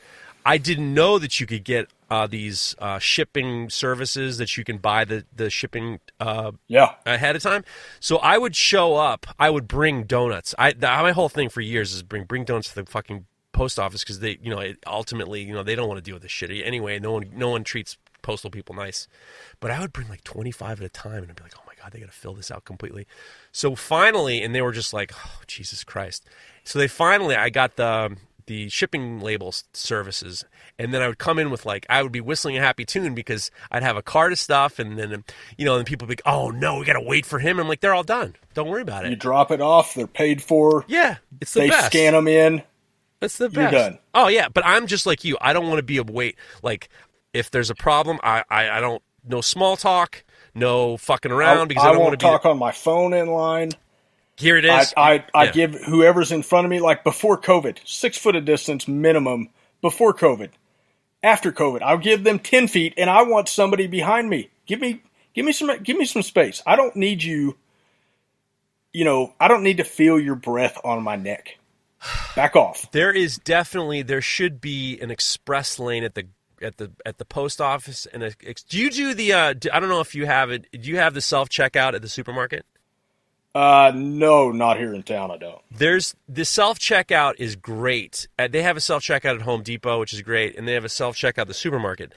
I 0.47 0.59
didn't 0.59 0.93
know 0.93 1.18
that 1.18 1.41
you 1.41 1.47
could 1.47 1.64
get 1.64 1.89
uh, 2.12 2.26
these 2.26 2.74
uh, 2.78 2.98
shipping 2.98 3.70
services 3.70 4.36
that 4.36 4.50
you 4.58 4.64
can 4.64 4.76
buy 4.76 5.02
the 5.04 5.24
the 5.34 5.48
shipping 5.48 5.98
uh, 6.20 6.52
Yeah. 6.68 6.90
ahead 7.06 7.36
of 7.36 7.42
time. 7.42 7.64
So 8.00 8.18
I 8.18 8.36
would 8.36 8.54
show 8.54 8.96
up. 8.96 9.26
I 9.38 9.48
would 9.48 9.66
bring 9.66 10.04
donuts. 10.04 10.54
I 10.58 10.72
the, 10.72 10.88
my 10.88 11.12
whole 11.12 11.30
thing 11.30 11.48
for 11.48 11.62
years 11.62 11.94
is 11.94 12.02
bring 12.02 12.24
bring 12.24 12.44
donuts 12.44 12.68
to 12.68 12.74
the 12.82 12.84
fucking 12.90 13.24
post 13.52 13.78
office 13.78 14.02
because 14.02 14.20
they 14.20 14.38
you 14.42 14.50
know 14.50 14.60
it, 14.60 14.76
ultimately 14.86 15.40
you 15.42 15.54
know 15.54 15.62
they 15.62 15.74
don't 15.74 15.88
want 15.88 15.98
to 15.98 16.02
deal 16.08 16.16
with 16.16 16.22
this 16.22 16.32
shit 16.32 16.50
anyway. 16.50 16.98
No 16.98 17.12
one 17.12 17.30
no 17.34 17.48
one 17.48 17.64
treats 17.64 17.96
postal 18.20 18.50
people 18.50 18.74
nice. 18.74 19.08
But 19.58 19.70
I 19.70 19.80
would 19.80 19.92
bring 19.92 20.08
like 20.10 20.22
twenty 20.22 20.50
five 20.52 20.80
at 20.80 20.84
a 20.84 20.90
time 20.90 21.22
and 21.22 21.30
I'd 21.30 21.36
be 21.36 21.42
like, 21.44 21.54
oh 21.58 21.64
my 21.66 21.74
god, 21.80 21.92
they 21.92 21.98
got 22.00 22.10
to 22.12 22.20
fill 22.24 22.34
this 22.34 22.50
out 22.50 22.64
completely. 22.66 23.06
So 23.52 23.74
finally, 23.74 24.42
and 24.42 24.54
they 24.54 24.60
were 24.62 24.72
just 24.72 24.92
like, 24.92 25.12
oh 25.24 25.40
Jesus 25.46 25.82
Christ. 25.82 26.26
So 26.64 26.78
they 26.78 26.88
finally, 26.88 27.36
I 27.36 27.48
got 27.50 27.76
the 27.76 28.16
the 28.47 28.68
shipping 28.68 29.20
label 29.20 29.53
services 29.72 30.45
and 30.78 30.93
then 30.93 31.03
i 31.03 31.09
would 31.09 31.18
come 31.18 31.38
in 31.38 31.51
with 31.51 31.64
like 31.66 31.86
i 31.88 32.03
would 32.03 32.12
be 32.12 32.20
whistling 32.20 32.57
a 32.57 32.61
happy 32.61 32.84
tune 32.84 33.14
because 33.14 33.51
i'd 33.70 33.82
have 33.82 33.97
a 33.97 34.03
cart 34.03 34.32
of 34.32 34.38
stuff 34.38 34.78
and 34.78 34.99
then 34.99 35.24
you 35.57 35.64
know 35.64 35.76
and 35.76 35.86
people 35.86 36.07
would 36.07 36.16
be 36.16 36.22
like 36.24 36.34
oh 36.34 36.51
no 36.51 36.78
we 36.78 36.84
gotta 36.84 37.01
wait 37.01 37.24
for 37.26 37.38
him 37.38 37.59
i'm 37.59 37.68
like 37.68 37.80
they're 37.80 37.95
all 37.95 38.03
done 38.03 38.34
don't 38.55 38.68
worry 38.68 38.82
about 38.82 39.05
it 39.05 39.11
You 39.11 39.16
drop 39.16 39.51
it 39.51 39.61
off, 39.61 39.95
they're 39.95 40.07
paid 40.07 40.43
for. 40.43 40.84
yeah 40.88 41.16
it's 41.40 41.53
the 41.55 41.61
They 41.61 41.68
best 41.70 41.86
scan 41.86 42.12
them 42.14 42.28
in. 42.28 42.62
it's 43.20 43.38
the 43.38 43.49
best 43.49 43.72
you're 43.72 43.80
done. 43.82 43.99
oh 44.14 44.28
yeah 44.28 44.49
but 44.49 44.64
i'm 44.66 44.86
just 44.86 45.07
like 45.07 45.24
you 45.24 45.36
i 45.40 45.53
don't 45.53 45.66
want 45.68 45.78
to 45.78 45.82
be 45.84 45.99
a 45.99 46.03
wait 46.03 46.36
like 46.62 46.88
if 47.32 47.51
there's 47.51 47.70
a 47.70 47.74
problem 47.74 48.18
i 48.22 48.45
i, 48.51 48.68
I 48.70 48.80
don't 48.80 49.03
no 49.24 49.40
small 49.40 49.76
talk 49.76 50.24
no 50.55 50.97
fucking 50.97 51.32
around 51.32 51.59
I, 51.59 51.64
because 51.66 51.84
i, 51.84 51.88
I 51.88 51.93
don't 51.93 52.01
want 52.03 52.12
to 52.12 52.18
be 52.18 52.28
talk 52.28 52.45
on 52.45 52.59
my 52.59 52.72
phone 52.72 53.14
in 53.14 53.28
line. 53.28 53.70
Here 54.43 54.57
it 54.57 54.64
is. 54.64 54.93
I, 54.97 55.14
I, 55.14 55.24
I 55.34 55.45
Yeah. 55.45 55.53
give 55.53 55.74
whoever's 55.84 56.32
in 56.32 56.43
front 56.43 56.66
of 56.66 56.70
me, 56.70 56.80
like 56.80 57.05
before 57.05 57.40
COVID, 57.40 57.78
six 57.84 58.18
foot 58.18 58.36
of 58.36 58.45
distance 58.45 58.86
minimum 58.86 59.49
before 59.80 60.12
COVID. 60.12 60.51
After 61.22 61.53
COVID, 61.53 61.82
I'll 61.82 61.99
give 61.99 62.24
them 62.24 62.38
ten 62.38 62.68
feet, 62.68 62.95
and 62.97 63.09
I 63.09 63.22
want 63.22 63.49
somebody 63.49 63.86
behind 63.86 64.28
me. 64.28 64.51
Give 64.66 64.80
me, 64.80 65.03
give 65.34 65.45
me 65.47 65.53
some, 65.53 65.70
give 65.82 65.97
me 65.97 66.05
some 66.05 66.22
space. 66.22 66.62
I 66.66 66.76
don't 66.76 66.97
need 66.97 67.22
you. 67.22 67.57
You 68.93 69.05
know, 69.05 69.32
I 69.40 69.49
don't 69.49 69.62
need 69.62 69.78
to 69.78 69.84
feel 69.84 70.20
your 70.20 70.34
breath 70.34 70.76
on 70.84 71.03
my 71.03 71.16
neck. 71.16 71.59
Back 72.34 72.57
off. 72.57 72.90
There 72.90 73.12
is 73.12 73.38
definitely 73.38 74.03
there 74.03 74.20
should 74.20 74.61
be 74.61 74.99
an 75.01 75.11
express 75.11 75.78
lane 75.78 76.03
at 76.05 76.14
the 76.14 76.26
at 76.61 76.76
the 76.78 76.90
at 77.07 77.18
the 77.18 77.24
post 77.24 77.61
office 77.61 78.07
and 78.07 78.22
a, 78.22 78.32
do 78.68 78.78
you 78.78 78.90
do 78.90 79.14
the 79.14 79.32
uh, 79.32 79.53
do, 79.53 79.68
I 79.72 79.80
don't 79.80 79.88
know 79.88 80.01
if 80.01 80.14
you 80.14 80.26
have 80.26 80.51
it 80.51 80.66
do 80.72 80.90
you 80.90 80.97
have 80.97 81.14
the 81.14 81.20
self 81.20 81.49
checkout 81.49 81.95
at 81.95 82.03
the 82.03 82.09
supermarket? 82.09 82.64
Uh, 83.55 83.92
no, 83.94 84.50
not 84.50 84.78
here 84.78 84.94
in 84.94 85.03
town. 85.03 85.30
I 85.30 85.36
don't. 85.36 85.61
There's 85.70 86.14
the 86.28 86.44
self 86.44 86.78
checkout 86.78 87.34
is 87.38 87.55
great. 87.55 88.26
Uh, 88.38 88.48
they 88.48 88.62
have 88.62 88.76
a 88.76 88.80
self 88.80 89.03
checkout 89.03 89.34
at 89.36 89.42
Home 89.42 89.62
Depot, 89.62 90.00
which 90.00 90.14
is 90.14 90.22
great, 90.22 90.57
and 90.57 90.66
they 90.66 90.72
have 90.72 90.84
a 90.84 90.88
self 90.88 91.16
checkout 91.16 91.42
at 91.42 91.48
the 91.48 91.55
supermarket. 91.55 92.12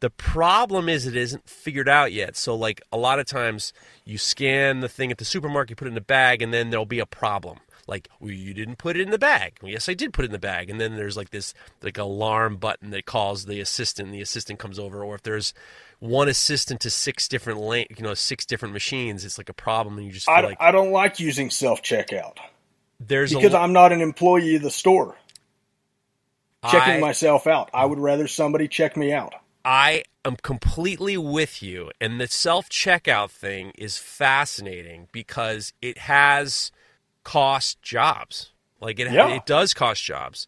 The 0.00 0.10
problem 0.10 0.88
is 0.88 1.06
it 1.06 1.14
isn't 1.14 1.48
figured 1.48 1.88
out 1.88 2.12
yet. 2.12 2.34
So 2.34 2.54
like 2.54 2.80
a 2.90 2.96
lot 2.96 3.18
of 3.20 3.26
times 3.26 3.72
you 4.04 4.18
scan 4.18 4.80
the 4.80 4.88
thing 4.88 5.10
at 5.10 5.18
the 5.18 5.24
supermarket, 5.24 5.70
you 5.70 5.76
put 5.76 5.88
it 5.88 5.92
in 5.92 5.96
a 5.96 6.00
bag, 6.00 6.42
and 6.42 6.52
then 6.52 6.70
there'll 6.70 6.86
be 6.86 7.00
a 7.00 7.06
problem. 7.06 7.58
Like, 7.86 8.08
well, 8.20 8.30
you 8.30 8.54
didn't 8.54 8.78
put 8.78 8.96
it 8.96 9.02
in 9.02 9.10
the 9.10 9.18
bag. 9.18 9.58
Well, 9.60 9.72
yes, 9.72 9.88
I 9.88 9.94
did 9.94 10.12
put 10.12 10.24
it 10.24 10.26
in 10.26 10.32
the 10.32 10.38
bag. 10.38 10.70
And 10.70 10.80
then 10.80 10.96
there's 10.96 11.16
like 11.16 11.30
this 11.30 11.54
like 11.82 11.98
alarm 11.98 12.56
button 12.56 12.90
that 12.90 13.04
calls 13.04 13.46
the 13.46 13.60
assistant. 13.60 14.12
The 14.12 14.20
assistant 14.20 14.58
comes 14.58 14.78
over. 14.78 15.02
Or 15.02 15.16
if 15.16 15.22
there's 15.22 15.52
one 16.00 16.28
assistant 16.28 16.80
to 16.80 16.90
six 16.90 17.28
different 17.28 17.60
lane, 17.60 17.86
you 17.96 18.02
know, 18.02 18.14
six 18.14 18.44
different 18.44 18.74
machines, 18.74 19.24
it's 19.24 19.38
like 19.38 19.48
a 19.48 19.54
problem, 19.54 19.96
and 19.98 20.06
you 20.06 20.12
just 20.12 20.26
feel 20.26 20.34
I, 20.34 20.40
like 20.40 20.56
I 20.60 20.72
don't 20.72 20.90
like 20.90 21.20
using 21.20 21.50
self 21.50 21.82
checkout. 21.82 22.38
there's 22.98 23.32
because 23.32 23.54
I'm 23.54 23.72
not 23.72 23.92
an 23.92 24.00
employee 24.00 24.56
of 24.56 24.62
the 24.62 24.70
store 24.70 25.16
checking 26.70 26.94
I- 26.94 27.00
myself 27.00 27.46
out. 27.46 27.70
I 27.72 27.84
would 27.86 27.98
rather 27.98 28.26
somebody 28.28 28.68
check 28.68 28.96
me 28.96 29.12
out. 29.12 29.34
I 29.64 30.04
am 30.24 30.36
completely 30.36 31.18
with 31.18 31.62
you, 31.62 31.90
and 32.00 32.18
the 32.20 32.26
self 32.26 32.68
checkout 32.70 33.30
thing 33.30 33.72
is 33.76 33.98
fascinating 33.98 35.08
because 35.12 35.72
it 35.82 35.98
has 35.98 36.72
cost 37.24 37.82
jobs. 37.82 38.52
Like 38.80 38.98
it, 38.98 39.12
Yeah. 39.12 39.28
it 39.34 39.44
does 39.44 39.74
cost 39.74 40.02
jobs. 40.02 40.46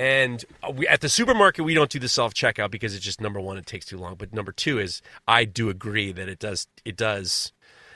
And 0.00 0.42
we, 0.72 0.88
at 0.88 1.02
the 1.02 1.10
supermarket, 1.10 1.62
we 1.62 1.74
don't 1.74 1.90
do 1.90 1.98
the 1.98 2.08
self 2.08 2.32
checkout 2.32 2.70
because 2.70 2.94
it's 2.94 3.04
just 3.04 3.20
number 3.20 3.38
one, 3.38 3.58
it 3.58 3.66
takes 3.66 3.84
too 3.84 3.98
long. 3.98 4.14
But 4.14 4.32
number 4.32 4.50
two 4.50 4.78
is, 4.78 5.02
I 5.28 5.44
do 5.44 5.68
agree 5.68 6.10
that 6.10 6.26
it 6.26 6.38
does. 6.38 6.68
It 6.86 6.96
does. 6.96 7.52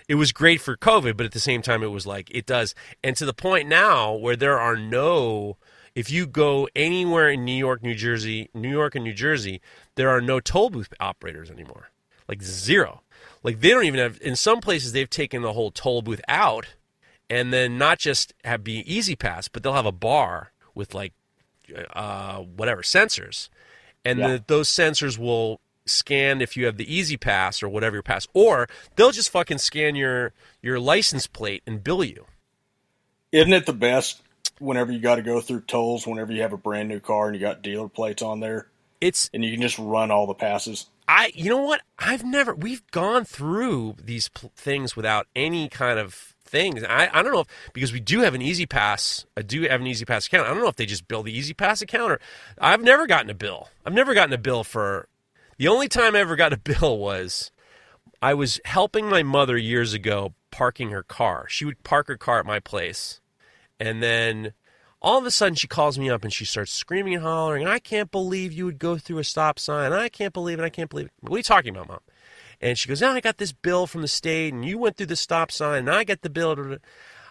It 0.06 0.16
was 0.16 0.30
great 0.30 0.60
for 0.60 0.76
COVID, 0.76 1.16
but 1.16 1.24
at 1.24 1.32
the 1.32 1.40
same 1.40 1.62
time, 1.62 1.82
it 1.82 1.86
was 1.86 2.06
like 2.06 2.30
it 2.30 2.44
does. 2.44 2.74
And 3.02 3.16
to 3.16 3.24
the 3.24 3.32
point 3.32 3.70
now 3.70 4.12
where 4.12 4.36
there 4.36 4.60
are 4.60 4.76
no, 4.76 5.56
if 5.94 6.10
you 6.10 6.26
go 6.26 6.68
anywhere 6.76 7.30
in 7.30 7.42
New 7.42 7.56
York, 7.56 7.82
New 7.82 7.94
Jersey, 7.94 8.50
New 8.52 8.70
York, 8.70 8.94
and 8.94 9.02
New 9.02 9.14
Jersey, 9.14 9.62
there 9.94 10.10
are 10.10 10.20
no 10.20 10.40
toll 10.40 10.68
booth 10.68 10.92
operators 11.00 11.50
anymore. 11.50 11.88
Like 12.28 12.42
zero. 12.42 13.00
Like 13.42 13.60
they 13.60 13.70
don't 13.70 13.86
even 13.86 14.00
have. 14.00 14.18
In 14.20 14.36
some 14.36 14.60
places, 14.60 14.92
they've 14.92 15.08
taken 15.08 15.40
the 15.40 15.54
whole 15.54 15.70
toll 15.70 16.02
booth 16.02 16.20
out, 16.28 16.66
and 17.30 17.50
then 17.50 17.78
not 17.78 17.98
just 17.98 18.34
have 18.44 18.62
be 18.62 18.80
E-ZPass, 18.94 19.48
but 19.50 19.62
they'll 19.62 19.72
have 19.72 19.86
a 19.86 19.90
bar 19.90 20.52
with 20.74 20.92
like 20.92 21.14
uh, 21.94 22.38
whatever 22.38 22.82
sensors, 22.82 23.48
and 24.04 24.18
Yeah. 24.18 24.28
the, 24.28 24.44
those 24.46 24.68
sensors 24.68 25.18
will 25.18 25.60
scan 25.86 26.40
if 26.40 26.56
you 26.56 26.64
have 26.66 26.76
the 26.78 26.94
E-ZPass 26.96 27.62
or 27.62 27.68
whatever 27.68 27.96
your 27.96 28.02
pass, 28.02 28.26
or 28.32 28.68
they'll 28.96 29.10
just 29.12 29.30
fucking 29.30 29.58
scan 29.58 29.94
your 29.94 30.32
your 30.62 30.80
license 30.80 31.26
plate 31.26 31.62
and 31.66 31.84
bill 31.84 32.02
you. 32.02 32.26
Isn't 33.32 33.52
it 33.52 33.66
the 33.66 33.72
best 33.72 34.22
whenever 34.58 34.92
you 34.92 35.00
got 35.00 35.16
to 35.16 35.22
go 35.22 35.40
through 35.40 35.62
tolls, 35.62 36.06
whenever 36.06 36.32
you 36.32 36.42
have 36.42 36.52
a 36.52 36.56
brand 36.56 36.88
new 36.88 37.00
car 37.00 37.26
and 37.26 37.34
you 37.34 37.40
got 37.40 37.62
dealer 37.62 37.88
plates 37.88 38.22
on 38.22 38.40
there 38.40 38.68
It's 39.00 39.28
and 39.34 39.44
you 39.44 39.50
can 39.52 39.60
just 39.60 39.78
run 39.78 40.10
all 40.10 40.26
the 40.26 40.34
passes? 40.34 40.86
I 41.06 41.32
you 41.34 41.50
know 41.50 41.62
what 41.62 41.82
I've 41.98 42.24
never 42.24 42.54
we've 42.54 42.86
gone 42.90 43.24
through 43.24 43.96
these 44.02 44.28
pl- 44.28 44.52
things 44.56 44.96
without 44.96 45.26
any 45.36 45.68
kind 45.68 45.98
of 45.98 46.33
things. 46.54 46.84
I, 46.84 47.10
I 47.12 47.22
don't 47.22 47.32
know 47.32 47.40
if 47.40 47.48
because 47.72 47.92
we 47.92 47.98
do 47.98 48.20
have 48.20 48.34
an 48.34 48.40
E-ZPass, 48.40 49.24
I 49.36 49.42
do 49.42 49.62
have 49.62 49.80
an 49.80 49.86
E-ZPass 49.88 50.28
account. 50.28 50.46
I 50.46 50.54
don't 50.54 50.62
know 50.62 50.68
if 50.68 50.76
they 50.76 50.86
just 50.86 51.08
bill 51.08 51.24
the 51.24 51.36
E-ZPass 51.36 51.82
account 51.82 52.12
or 52.12 52.20
I've 52.58 52.82
never 52.82 53.08
gotten 53.08 53.28
a 53.28 53.34
bill. 53.34 53.68
I've 53.84 53.92
never 53.92 54.14
gotten 54.14 54.32
a 54.32 54.38
bill 54.38 54.62
for 54.62 55.08
the 55.58 55.66
only 55.66 55.88
time 55.88 56.14
I 56.14 56.20
ever 56.20 56.36
got 56.36 56.52
a 56.52 56.56
bill 56.78 56.96
was 56.98 57.50
I 58.22 58.34
was 58.34 58.60
helping 58.64 59.08
my 59.08 59.24
mother 59.24 59.56
years 59.56 59.92
ago 59.94 60.34
parking 60.52 60.90
her 60.90 61.02
car. 61.02 61.46
She 61.48 61.64
would 61.64 61.82
park 61.82 62.06
her 62.06 62.16
car 62.16 62.38
at 62.38 62.46
my 62.46 62.60
place, 62.60 63.20
and 63.80 64.00
then 64.00 64.52
all 65.02 65.18
of 65.18 65.26
a 65.26 65.32
sudden 65.32 65.56
she 65.56 65.66
calls 65.66 65.98
me 65.98 66.08
up 66.08 66.22
and 66.22 66.32
she 66.32 66.44
starts 66.44 66.72
screaming 66.72 67.14
and 67.14 67.24
hollering. 67.24 67.64
And 67.64 67.72
I 67.72 67.80
can't 67.80 68.12
believe 68.12 68.52
you 68.52 68.64
would 68.64 68.78
go 68.78 68.96
through 68.96 69.18
a 69.18 69.24
stop 69.24 69.58
sign. 69.58 69.92
I 69.92 70.08
can't 70.08 70.32
believe 70.32 70.60
it. 70.60 70.64
I 70.64 70.70
can't 70.70 70.88
believe 70.88 71.06
it. 71.06 71.12
What 71.20 71.34
are 71.34 71.38
you 71.38 71.42
talking 71.42 71.74
about, 71.74 71.88
mom? 71.88 72.00
And 72.64 72.78
she 72.78 72.88
goes, 72.88 73.02
"No, 73.02 73.10
I 73.10 73.20
got 73.20 73.36
this 73.36 73.52
bill 73.52 73.86
from 73.86 74.00
the 74.00 74.08
state, 74.08 74.54
and 74.54 74.64
you 74.64 74.78
went 74.78 74.96
through 74.96 75.12
the 75.12 75.16
stop 75.16 75.52
sign, 75.52 75.80
and 75.80 75.90
I 75.90 76.02
got 76.02 76.22
the 76.22 76.30
bill." 76.30 76.78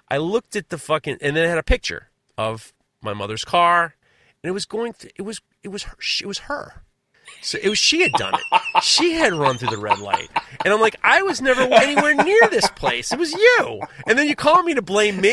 I 0.08 0.18
looked 0.18 0.56
at 0.56 0.70
the 0.70 0.78
fucking, 0.78 1.18
and 1.22 1.36
then 1.36 1.46
it 1.46 1.50
had 1.50 1.58
a 1.58 1.64
picture 1.64 2.12
of 2.38 2.72
my 3.02 3.14
mother's 3.14 3.44
car, 3.44 3.96
and 4.44 4.50
it 4.50 4.54
was 4.54 4.68
going. 4.68 4.94
Through, 4.94 5.10
it 5.16 5.24
was 5.24 5.42
it 5.64 5.70
was 5.70 5.84
her. 5.84 5.98
It 6.22 6.28
was 6.28 6.40
her. 6.40 6.83
So 7.42 7.58
it 7.62 7.68
was 7.70 7.78
she 7.80 8.02
had 8.02 8.12
done 8.14 8.34
it. 8.36 8.62
She 8.84 9.14
had 9.14 9.34
run 9.34 9.58
through 9.58 9.70
the 9.70 9.78
red 9.78 10.00
light, 10.00 10.30
and 10.64 10.74
I'm 10.74 10.80
like, 10.80 10.96
I 11.04 11.22
was 11.24 11.42
never 11.42 11.62
anywhere 11.62 12.16
near 12.16 12.40
this 12.50 12.68
place. 12.70 13.12
It 13.12 13.20
was 13.20 13.34
you, 13.34 13.82
and 14.08 14.18
then 14.18 14.28
you 14.28 14.36
call 14.36 14.64
me 14.64 14.74
to 14.76 14.82
blame 14.82 15.20
me. 15.20 15.32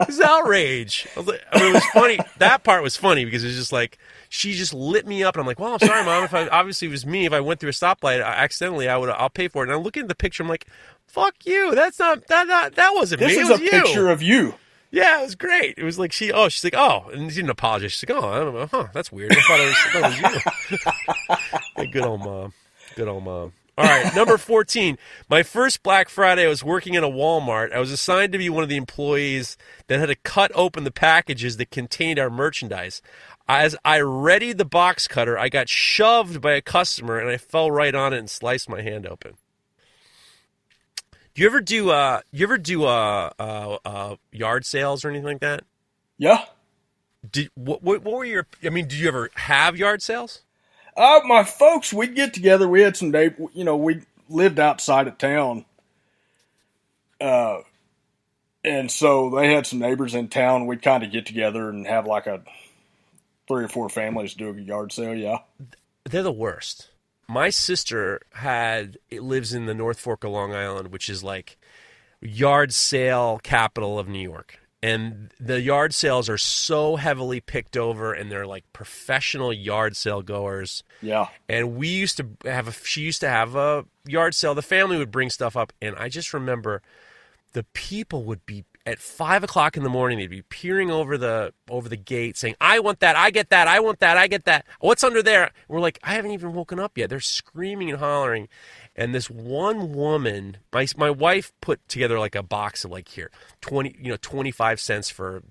It's 0.00 0.20
outrage. 0.20 1.06
I 1.16 1.20
was 1.20 1.28
like- 1.28 1.42
I 1.52 1.58
mean, 1.60 1.70
it 1.70 1.74
was 1.74 1.84
funny. 1.92 2.18
That 2.38 2.64
part 2.64 2.82
was 2.82 2.96
funny 2.96 3.24
because 3.24 3.44
it 3.44 3.48
was 3.48 3.56
just 3.56 3.72
like 3.72 3.98
she 4.28 4.54
just 4.54 4.74
lit 4.74 5.06
me 5.06 5.22
up, 5.22 5.34
and 5.36 5.40
I'm 5.42 5.46
like, 5.46 5.58
well, 5.60 5.74
I'm 5.74 5.78
sorry, 5.78 6.04
mom. 6.04 6.24
If 6.24 6.34
I 6.34 6.48
obviously 6.48 6.88
it 6.88 6.92
was 6.92 7.04
me, 7.06 7.26
if 7.26 7.32
I 7.32 7.40
went 7.40 7.60
through 7.60 7.70
a 7.70 7.72
stoplight 7.72 8.22
I, 8.22 8.34
accidentally, 8.34 8.88
I 8.88 8.96
would 8.96 9.10
I'll 9.10 9.30
pay 9.30 9.48
for 9.48 9.62
it. 9.62 9.68
And 9.68 9.76
I'm 9.76 9.82
looking 9.82 10.02
at 10.02 10.08
the 10.08 10.14
picture, 10.14 10.42
I'm 10.42 10.48
like, 10.48 10.66
fuck 11.06 11.34
you. 11.44 11.74
That's 11.74 11.98
not 11.98 12.26
that 12.28 12.46
not, 12.48 12.74
that 12.74 12.90
wasn't 12.94 13.20
This 13.20 13.36
me. 13.36 13.42
is 13.42 13.48
it 13.48 13.52
was 13.52 13.60
a 13.60 13.64
you. 13.64 13.70
picture 13.70 14.08
of 14.10 14.22
you. 14.22 14.54
Yeah, 14.94 15.18
it 15.18 15.24
was 15.24 15.34
great. 15.34 15.74
It 15.76 15.82
was 15.82 15.98
like 15.98 16.12
she, 16.12 16.30
oh, 16.30 16.48
she's 16.48 16.62
like, 16.62 16.76
oh, 16.76 17.10
and 17.12 17.28
she 17.28 17.38
didn't 17.38 17.50
apologize. 17.50 17.90
She's 17.90 18.08
like, 18.08 18.16
oh, 18.16 18.28
I 18.28 18.38
don't 18.38 18.54
know, 18.54 18.66
huh? 18.70 18.86
That's 18.94 19.10
weird. 19.10 19.32
I 19.32 19.40
thought 19.40 19.58
it 19.58 19.66
was, 19.66 19.76
thought 19.92 20.70
it 20.70 20.80
was 21.80 21.84
you. 21.84 21.86
Good 21.90 22.04
old 22.04 22.20
mom. 22.20 22.52
Good 22.94 23.08
old 23.08 23.24
mom. 23.24 23.52
All 23.76 23.84
right, 23.84 24.14
number 24.14 24.38
14. 24.38 24.96
My 25.28 25.42
first 25.42 25.82
Black 25.82 26.08
Friday, 26.08 26.44
I 26.44 26.48
was 26.48 26.62
working 26.62 26.94
in 26.94 27.02
a 27.02 27.08
Walmart. 27.08 27.72
I 27.72 27.80
was 27.80 27.90
assigned 27.90 28.30
to 28.34 28.38
be 28.38 28.48
one 28.48 28.62
of 28.62 28.68
the 28.68 28.76
employees 28.76 29.56
that 29.88 29.98
had 29.98 30.10
to 30.10 30.14
cut 30.14 30.52
open 30.54 30.84
the 30.84 30.92
packages 30.92 31.56
that 31.56 31.72
contained 31.72 32.20
our 32.20 32.30
merchandise. 32.30 33.02
As 33.48 33.74
I 33.84 33.96
readied 33.96 34.58
the 34.58 34.64
box 34.64 35.08
cutter, 35.08 35.36
I 35.36 35.48
got 35.48 35.68
shoved 35.68 36.40
by 36.40 36.52
a 36.52 36.62
customer 36.62 37.18
and 37.18 37.28
I 37.28 37.36
fell 37.36 37.68
right 37.68 37.96
on 37.96 38.12
it 38.12 38.18
and 38.18 38.30
sliced 38.30 38.68
my 38.68 38.80
hand 38.80 39.08
open. 39.08 39.34
Do 41.34 41.42
you 41.42 41.48
ever 41.48 41.60
do 41.60 41.90
uh 41.90 42.20
you 42.30 42.46
ever 42.46 42.58
do 42.58 42.84
uh 42.84 43.30
uh, 43.38 43.78
uh 43.84 44.16
yard 44.30 44.64
sales 44.64 45.04
or 45.04 45.10
anything 45.10 45.26
like 45.26 45.40
that? 45.40 45.64
Yeah. 46.16 46.44
Did 47.28 47.50
what, 47.54 47.82
what 47.82 48.02
what 48.02 48.14
were 48.14 48.24
your 48.24 48.46
I 48.64 48.70
mean, 48.70 48.86
did 48.86 48.98
you 48.98 49.08
ever 49.08 49.30
have 49.34 49.76
yard 49.76 50.00
sales? 50.00 50.42
Uh, 50.96 51.20
my 51.24 51.42
folks, 51.42 51.92
we'd 51.92 52.14
get 52.14 52.34
together. 52.34 52.68
We 52.68 52.82
had 52.82 52.96
some 52.96 53.10
day, 53.10 53.34
you 53.52 53.64
know, 53.64 53.76
we 53.76 54.02
lived 54.28 54.60
outside 54.60 55.08
of 55.08 55.18
town. 55.18 55.64
Uh, 57.20 57.62
and 58.62 58.88
so 58.90 59.30
they 59.30 59.52
had 59.52 59.66
some 59.66 59.80
neighbors 59.80 60.14
in 60.14 60.28
town. 60.28 60.66
We'd 60.66 60.82
kind 60.82 61.02
of 61.02 61.10
get 61.10 61.26
together 61.26 61.68
and 61.68 61.84
have 61.84 62.06
like 62.06 62.28
a 62.28 62.42
three 63.48 63.64
or 63.64 63.68
four 63.68 63.88
families 63.88 64.34
do 64.34 64.50
a 64.50 64.60
yard 64.60 64.92
sale. 64.92 65.14
Yeah. 65.14 65.38
They're 66.04 66.22
the 66.22 66.30
worst. 66.30 66.90
My 67.28 67.50
sister 67.50 68.20
had 68.32 68.98
it 69.10 69.22
lives 69.22 69.54
in 69.54 69.66
the 69.66 69.74
North 69.74 69.98
Fork 69.98 70.24
of 70.24 70.30
Long 70.30 70.52
Island, 70.54 70.88
which 70.92 71.08
is 71.08 71.22
like 71.24 71.58
yard 72.20 72.72
sale 72.72 73.40
capital 73.42 73.98
of 73.98 74.08
New 74.08 74.20
York. 74.20 74.58
And 74.82 75.32
the 75.40 75.62
yard 75.62 75.94
sales 75.94 76.28
are 76.28 76.36
so 76.36 76.96
heavily 76.96 77.40
picked 77.40 77.74
over 77.74 78.12
and 78.12 78.30
they're 78.30 78.46
like 78.46 78.64
professional 78.74 79.50
yard 79.50 79.96
sale 79.96 80.20
goers. 80.20 80.82
Yeah. 81.00 81.28
and 81.48 81.76
we 81.76 81.88
used 81.88 82.18
to 82.18 82.28
have 82.44 82.68
a 82.68 82.72
she 82.72 83.00
used 83.00 83.20
to 83.20 83.28
have 83.28 83.54
a 83.56 83.86
yard 84.06 84.34
sale 84.34 84.54
the 84.54 84.60
family 84.62 84.98
would 84.98 85.10
bring 85.10 85.30
stuff 85.30 85.56
up 85.56 85.72
and 85.80 85.96
i 85.96 86.08
just 86.10 86.34
remember 86.34 86.82
the 87.54 87.62
people 87.72 88.24
would 88.24 88.44
be 88.44 88.64
at 88.86 88.98
five 88.98 89.42
o'clock 89.42 89.76
in 89.76 89.82
the 89.82 89.88
morning 89.88 90.18
they'd 90.18 90.26
be 90.28 90.42
peering 90.42 90.90
over 90.90 91.16
the 91.16 91.52
over 91.70 91.88
the 91.88 91.96
gate 91.96 92.36
saying 92.36 92.54
i 92.60 92.78
want 92.78 93.00
that 93.00 93.16
i 93.16 93.30
get 93.30 93.48
that 93.50 93.66
i 93.66 93.80
want 93.80 93.98
that 94.00 94.16
i 94.16 94.26
get 94.26 94.44
that 94.44 94.64
what's 94.80 95.02
under 95.02 95.22
there 95.22 95.50
we're 95.68 95.80
like 95.80 95.98
i 96.02 96.14
haven't 96.14 96.32
even 96.32 96.52
woken 96.52 96.78
up 96.78 96.96
yet 96.98 97.08
they're 97.08 97.20
screaming 97.20 97.90
and 97.90 97.98
hollering 97.98 98.48
and 98.94 99.14
this 99.14 99.30
one 99.30 99.92
woman 99.92 100.58
my, 100.72 100.86
my 100.96 101.10
wife 101.10 101.52
put 101.60 101.86
together 101.88 102.18
like 102.18 102.34
a 102.34 102.42
box 102.42 102.84
of 102.84 102.90
like 102.90 103.08
here 103.08 103.30
20 103.62 103.96
you 103.98 104.10
know 104.10 104.18
25 104.20 104.78
cents 104.80 105.08
for 105.08 105.42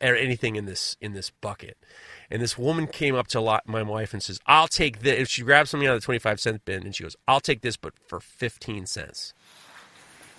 anything 0.00 0.56
in 0.56 0.66
this 0.66 0.96
in 1.00 1.12
this 1.14 1.30
bucket 1.30 1.78
and 2.32 2.40
this 2.40 2.56
woman 2.56 2.86
came 2.86 3.14
up 3.14 3.28
to 3.28 3.60
my 3.66 3.82
wife 3.82 4.14
and 4.14 4.22
says, 4.22 4.40
I'll 4.46 4.66
take 4.66 5.00
this. 5.00 5.28
She 5.28 5.42
grabs 5.42 5.68
something 5.68 5.86
out 5.86 5.96
of 5.96 6.00
the 6.00 6.04
25 6.06 6.40
cent 6.40 6.64
bin 6.64 6.82
and 6.82 6.96
she 6.96 7.02
goes, 7.02 7.14
I'll 7.28 7.40
take 7.40 7.60
this, 7.60 7.76
but 7.76 7.92
for 8.06 8.20
15 8.20 8.86
cents. 8.86 9.34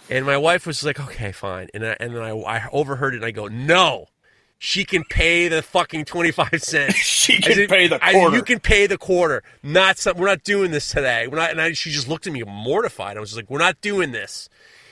And 0.10 0.26
my 0.26 0.38
wife 0.38 0.66
was 0.68 0.84
like, 0.84 1.00
okay, 1.00 1.32
fine. 1.32 1.70
And, 1.74 1.86
I, 1.86 1.96
and 2.00 2.16
then 2.16 2.22
I, 2.22 2.32
I 2.32 2.70
overheard 2.72 3.14
it 3.14 3.18
and 3.18 3.26
I 3.26 3.32
go, 3.32 3.48
no, 3.48 4.08
she 4.60 4.84
can 4.86 5.04
pay 5.10 5.48
the 5.48 5.62
fucking 5.62 6.06
25 6.06 6.50
cents. 6.62 6.96
She 6.96 7.42
can 7.42 7.54
said- 7.56 7.70
pay 7.70 7.88
the 7.88 8.04
I 8.04 8.12
quarter. 8.14 8.36
you 8.36 8.44
can 8.44 8.60
pay 8.60 8.86
the 8.88 8.98
quarter. 8.98 9.44
Not 9.64 9.98
some, 9.98 10.18
we're 10.18 10.28
not 10.28 10.44
doing 10.44 10.72
this 10.72 10.90
today. 10.90 11.28
We're 11.28 11.38
not, 11.38 11.52
and 11.52 11.62
I, 11.62 11.72
she 11.74 11.90
just 11.92 12.08
looked 12.08 12.28
at 12.28 12.34
me 12.34 12.44
mortified. 12.44 13.18
I 13.18 13.20
was 13.20 13.30
just 13.30 13.38
like, 13.38 13.50
we're 13.50 13.60
not 13.60 13.80
doing 13.82 14.12
this. 14.12 14.50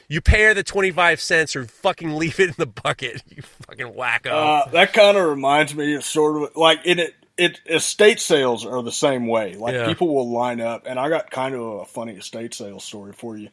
You 0.07 0.20
pay 0.22 0.43
her 0.43 0.53
the 0.53 0.64
25 0.64 1.22
cents 1.22 1.55
or 1.55 1.66
fucking 1.66 2.14
leave 2.16 2.39
it 2.39 2.49
in 2.49 2.55
the 2.57 2.66
bucket. 2.66 3.22
You 3.30 3.41
fucking 3.41 3.93
wacko. 3.93 4.28
Uh, 4.66 4.70
that 4.72 4.91
kind 4.93 5.16
of 5.18 5.28
reminds 5.30 5.74
me 5.76 5.93
of 5.95 6.03
sort 6.03 6.41
of 6.43 6.55
like 6.55 6.86
in 6.86 6.99
it. 6.99 7.16
It 7.38 7.59
estate 7.66 8.20
sales 8.20 8.66
are 8.66 8.84
the 8.84 8.91
same 8.91 9.26
way. 9.26 9.55
Like 9.55 9.74
Yeah. 9.74 9.88
people 9.88 10.14
will 10.14 10.30
line 10.30 10.59
up, 10.59 10.84
and 10.86 10.99
I 10.99 11.07
got 11.09 11.32
kind 11.32 11.55
of 11.55 11.62
a 11.62 11.86
funny 11.86 12.14
estate 12.18 12.53
sales 12.53 12.84
story 12.84 13.14
for 13.14 13.38
you. 13.38 13.49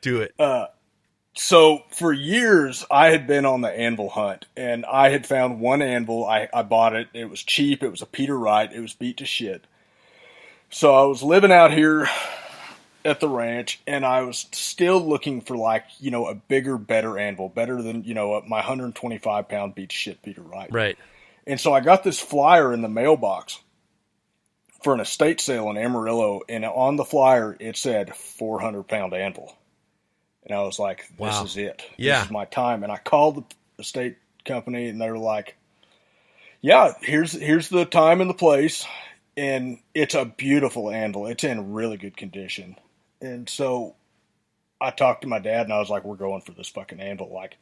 Do 0.00 0.22
it. 0.22 0.34
So 1.34 1.84
for 1.88 2.12
years, 2.12 2.84
I 2.90 3.10
had 3.10 3.26
been 3.26 3.46
on 3.46 3.62
the 3.62 3.70
anvil 3.70 4.10
hunt, 4.10 4.46
and 4.56 4.84
I 4.84 5.08
had 5.08 5.26
found 5.26 5.60
one 5.60 5.80
anvil. 5.80 6.26
I, 6.26 6.48
I 6.52 6.62
bought 6.62 6.94
it. 6.94 7.08
It 7.14 7.30
was 7.30 7.42
cheap. 7.42 7.82
It 7.82 7.88
was 7.88 8.02
a 8.02 8.06
Peter 8.06 8.38
Wright. 8.38 8.70
It 8.72 8.80
was 8.80 8.92
beat 8.92 9.16
to 9.18 9.26
shit. 9.26 9.66
So 10.68 10.94
I 10.94 11.04
was 11.04 11.22
living 11.22 11.52
out 11.52 11.72
here 11.72 12.06
at 13.04 13.20
the 13.20 13.28
ranch, 13.28 13.80
and 13.86 14.04
I 14.04 14.22
was 14.22 14.46
still 14.52 15.00
looking 15.00 15.40
for 15.40 15.56
like 15.56 15.84
you 16.00 16.10
know 16.10 16.26
a 16.26 16.34
bigger, 16.34 16.76
better 16.76 17.18
anvil, 17.18 17.48
better 17.48 17.80
than 17.80 18.04
you 18.04 18.12
know 18.14 18.40
my 18.46 18.58
125 18.58 19.48
pound 19.48 19.74
beat 19.74 19.88
to 19.88 19.96
shit 19.96 20.22
Peter 20.22 20.42
Wright. 20.42 20.70
right. 20.70 20.98
And 21.46 21.58
so 21.58 21.72
I 21.72 21.80
got 21.80 22.04
this 22.04 22.20
flyer 22.20 22.72
in 22.72 22.82
the 22.82 22.88
mailbox 22.88 23.58
for 24.84 24.94
an 24.94 25.00
estate 25.00 25.40
sale 25.40 25.70
in 25.70 25.78
Amarillo, 25.78 26.42
and 26.48 26.64
on 26.64 26.96
the 26.96 27.04
flyer 27.04 27.56
it 27.58 27.76
said 27.76 28.14
400 28.14 28.82
pound 28.84 29.14
anvil. 29.14 29.56
And 30.46 30.56
I 30.56 30.62
was 30.62 30.78
like, 30.78 31.06
this 31.18 31.18
Wow. 31.18 31.44
is 31.44 31.56
it. 31.56 31.82
Yeah. 31.96 32.18
This 32.18 32.26
is 32.26 32.30
my 32.32 32.44
time. 32.46 32.82
And 32.82 32.92
I 32.92 32.98
called 32.98 33.36
the 33.36 33.44
estate 33.78 34.16
company, 34.44 34.88
and 34.88 35.00
they 35.00 35.10
were 35.10 35.18
like, 35.18 35.56
"Yeah, 36.60 36.94
here's 37.00 37.32
here's 37.32 37.68
the 37.68 37.84
time 37.84 38.20
and 38.20 38.30
the 38.30 38.34
place, 38.34 38.86
and 39.36 39.78
it's 39.94 40.14
a 40.14 40.24
beautiful 40.24 40.90
anvil. 40.90 41.26
It's 41.26 41.44
in 41.44 41.72
really 41.72 41.96
good 41.96 42.16
condition." 42.16 42.76
And 43.20 43.48
so 43.48 43.94
I 44.80 44.90
talked 44.90 45.22
to 45.22 45.28
my 45.28 45.38
dad, 45.38 45.62
and 45.66 45.72
I 45.72 45.78
was 45.78 45.90
like, 45.90 46.04
"We're 46.04 46.16
going 46.16 46.42
for 46.42 46.52
this 46.52 46.68
fucking 46.68 47.00
anvil. 47.00 47.30
Like, 47.32 47.56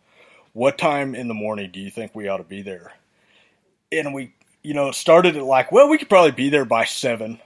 what 0.53 0.79
time 0.79 1.15
in 1.15 1.29
the 1.29 1.35
morning 1.35 1.71
do 1.73 1.81
you 1.81 1.91
think 1.91 2.15
we 2.15 2.29
ought 2.29 2.39
to 2.39 2.45
be 2.45 2.63
there?" 2.63 2.93
And 3.93 4.15
we, 4.15 4.35
you 4.63 4.75
know, 4.75 4.89
it 4.89 4.95
started 4.95 5.37
at 5.37 5.45
like, 5.45 5.73
well, 5.73 5.89
we 5.89 5.99
could 5.99 6.09
probably 6.09 6.31
be 6.33 6.51
there 6.51 6.65
by 6.65 6.85
seven. 6.85 7.41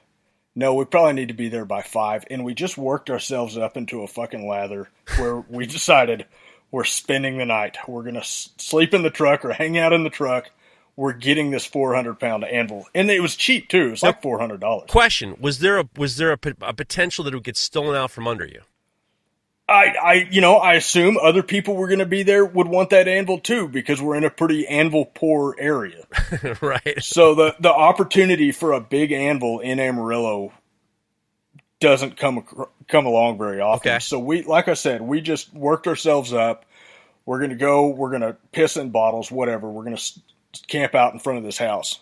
No, 0.57 0.75
we 0.75 0.85
probably 0.85 1.15
need 1.15 1.29
to 1.29 1.35
be 1.35 1.49
there 1.49 1.65
by 1.65 1.83
five. 1.83 2.25
And 2.31 2.45
we 2.45 2.55
just 2.55 2.79
worked 2.79 3.11
ourselves 3.11 3.59
up 3.59 3.77
into 3.77 4.03
a 4.03 4.07
fucking 4.09 4.49
lather 4.49 4.89
where 5.17 5.41
we 5.41 5.67
decided 5.67 6.27
we're 6.71 6.85
spending 6.85 7.39
the 7.39 7.47
night. 7.47 7.77
We're 7.89 8.03
going 8.03 8.15
to 8.15 8.25
sleep 8.25 8.95
in 8.95 9.03
the 9.03 9.11
truck 9.11 9.45
or 9.45 9.53
hang 9.53 9.79
out 9.79 9.93
in 9.93 10.05
the 10.05 10.11
truck. 10.11 10.51
We're 10.97 11.13
getting 11.13 11.51
this 11.51 11.67
400 11.67 12.21
pound 12.21 12.45
anvil. 12.45 12.87
And 12.95 13.11
it 13.11 13.21
was 13.21 13.35
cheap 13.35 13.69
too. 13.69 13.89
It 13.89 13.91
was 13.91 14.03
like 14.05 14.23
$400. 14.23 14.87
Question 14.87 15.37
Was 15.41 15.59
there 15.59 15.79
a, 15.79 15.89
was 15.97 16.19
there 16.19 16.33
a, 16.33 16.39
a 16.61 16.73
potential 16.73 17.25
that 17.25 17.33
it 17.33 17.37
would 17.37 17.45
get 17.45 17.57
stolen 17.57 17.97
out 17.97 18.13
from 18.13 18.29
under 18.29 18.47
you? 18.47 18.61
I, 19.67 19.95
I, 20.03 20.13
you 20.31 20.43
know, 20.43 20.57
I 20.57 20.75
assume 20.75 21.17
other 21.17 21.43
people 21.43 21.75
were 21.75 21.87
going 21.87 22.01
to 22.01 22.07
be 22.07 22.23
there 22.23 22.45
would 22.45 22.69
want 22.69 22.91
that 22.91 23.09
anvil 23.09 23.39
too 23.39 23.67
because 23.67 24.01
we're 24.01 24.17
in 24.17 24.25
a 24.25 24.31
pretty 24.31 24.67
anvil 24.67 25.07
poor 25.07 25.57
area, 25.59 26.05
right? 26.61 27.03
So 27.03 27.35
the 27.35 27.57
the 27.59 27.73
opportunity 27.73 28.53
for 28.53 28.73
a 28.73 28.81
big 28.81 29.11
anvil 29.11 29.61
in 29.61 29.81
Amarillo 29.81 30.53
doesn't 31.81 32.19
come 32.19 32.45
come 32.89 33.07
along 33.07 33.39
very 33.39 33.61
often. 33.61 33.91
Okay. 33.91 33.99
So 34.01 34.19
we, 34.19 34.43
like 34.43 34.69
I 34.69 34.75
said, 34.75 35.01
we 35.01 35.23
just 35.23 35.53
worked 35.55 35.87
ourselves 35.87 36.33
up. 36.33 36.67
We're 37.25 37.39
going 37.39 37.51
to 37.51 37.57
go. 37.57 37.89
We're 37.89 38.11
going 38.11 38.23
to 38.23 38.37
piss 38.53 38.77
in 38.77 38.91
bottles, 38.91 39.31
whatever. 39.31 39.71
We're 39.71 39.85
going 39.85 39.97
to 39.97 40.21
camp 40.67 40.95
out 40.95 41.15
in 41.15 41.21
front 41.21 41.39
of 41.39 41.45
this 41.45 41.59
house. 41.59 42.01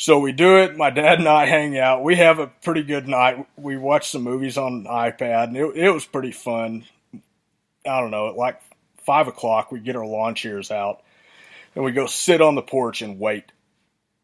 So 0.00 0.18
we 0.18 0.32
do 0.32 0.56
it. 0.56 0.78
My 0.78 0.88
dad 0.88 1.18
and 1.18 1.28
I 1.28 1.44
hang 1.44 1.78
out. 1.78 2.02
We 2.02 2.16
have 2.16 2.38
a 2.38 2.46
pretty 2.46 2.84
good 2.84 3.06
night. 3.06 3.46
We 3.58 3.76
watch 3.76 4.08
some 4.08 4.22
movies 4.22 4.56
on 4.56 4.72
an 4.72 4.84
iPad, 4.84 5.48
and 5.48 5.56
it, 5.58 5.76
it 5.76 5.90
was 5.90 6.06
pretty 6.06 6.32
fun. 6.32 6.86
I 7.84 8.00
don't 8.00 8.10
know, 8.10 8.30
at 8.30 8.34
like 8.34 8.62
five 9.04 9.28
o'clock, 9.28 9.70
we 9.70 9.78
get 9.78 9.96
our 9.96 10.06
lawn 10.06 10.34
chairs 10.34 10.70
out, 10.70 11.02
and 11.74 11.84
we 11.84 11.92
go 11.92 12.06
sit 12.06 12.40
on 12.40 12.54
the 12.54 12.62
porch 12.62 13.02
and 13.02 13.20
wait. 13.20 13.52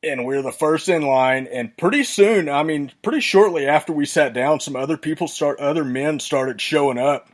And 0.03 0.25
we're 0.25 0.41
the 0.41 0.51
first 0.51 0.89
in 0.89 1.03
line, 1.03 1.47
and 1.47 1.77
pretty 1.77 2.05
soon, 2.05 2.49
I 2.49 2.63
mean, 2.63 2.91
pretty 3.03 3.21
shortly 3.21 3.67
after 3.67 3.93
we 3.93 4.07
sat 4.07 4.33
down, 4.33 4.61
some 4.61 4.77
other 4.77 4.97
people 4.97 5.29
start, 5.29 5.61
other 5.61 5.85
men 5.85 6.21
started 6.21 6.59
showing 6.59 6.97
up 6.97 7.29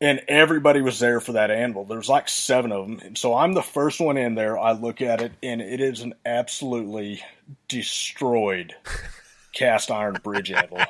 and 0.00 0.20
everybody 0.28 0.82
was 0.82 0.98
there 0.98 1.20
for 1.20 1.32
that 1.32 1.50
anvil. 1.50 1.84
There's 1.84 2.08
like 2.08 2.28
seven 2.28 2.72
of 2.72 2.86
them, 2.86 3.00
and 3.00 3.18
so 3.18 3.34
I'm 3.34 3.54
the 3.54 3.62
first 3.62 4.00
one 4.00 4.16
in 4.16 4.34
there. 4.34 4.58
I 4.58 4.72
look 4.72 5.00
at 5.00 5.22
it, 5.22 5.32
and 5.42 5.60
it 5.60 5.80
is 5.80 6.00
an 6.00 6.14
absolutely 6.24 7.22
destroyed 7.68 8.74
cast 9.52 9.90
iron 9.90 10.18
bridge 10.22 10.50
anvil. 10.50 10.80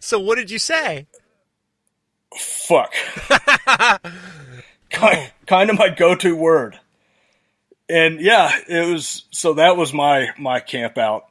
So 0.00 0.18
what 0.18 0.36
did 0.36 0.50
you 0.50 0.58
say? 0.58 1.06
Fuck. 2.36 2.92
kind, 3.28 4.00
oh. 4.94 5.26
kind 5.46 5.70
of 5.70 5.78
my 5.78 5.88
go-to 5.88 6.36
word. 6.36 6.78
And 7.88 8.20
yeah, 8.20 8.50
it 8.68 8.92
was. 8.92 9.24
So 9.30 9.54
that 9.54 9.76
was 9.76 9.94
my 9.94 10.28
my 10.36 10.60
camp 10.60 10.98
out. 10.98 11.24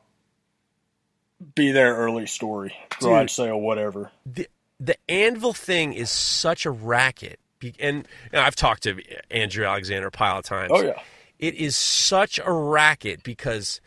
Be 1.54 1.72
there 1.72 1.96
early 1.96 2.26
story, 2.26 2.76
garage 3.00 3.32
sale, 3.32 3.60
whatever. 3.60 4.10
The, 4.26 4.48
the 4.80 4.98
anvil 5.10 5.54
thing 5.54 5.94
is 5.94 6.10
such 6.10 6.66
a 6.66 6.72
racket. 6.72 7.40
And 7.80 8.08
I've 8.34 8.56
talked 8.56 8.84
to 8.84 9.02
Andrew 9.32 9.66
Alexander 9.66 10.08
a 10.08 10.12
pile 10.12 10.40
of 10.40 10.46
times. 10.46 10.72
Oh 10.74 10.82
yeah. 10.82 11.00
It 11.40 11.56
is 11.56 11.76
such 11.76 12.40
a 12.44 12.52
racket 12.52 13.24
because 13.24 13.82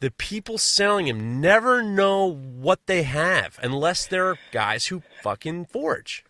the 0.00 0.10
people 0.10 0.58
selling 0.58 1.06
them 1.06 1.40
never 1.40 1.82
know 1.82 2.32
what 2.32 2.80
they 2.86 3.04
have 3.04 3.58
unless 3.62 4.06
they're 4.06 4.36
guys 4.50 4.86
who 4.86 5.02
fucking 5.22 5.66
forge. 5.66 6.24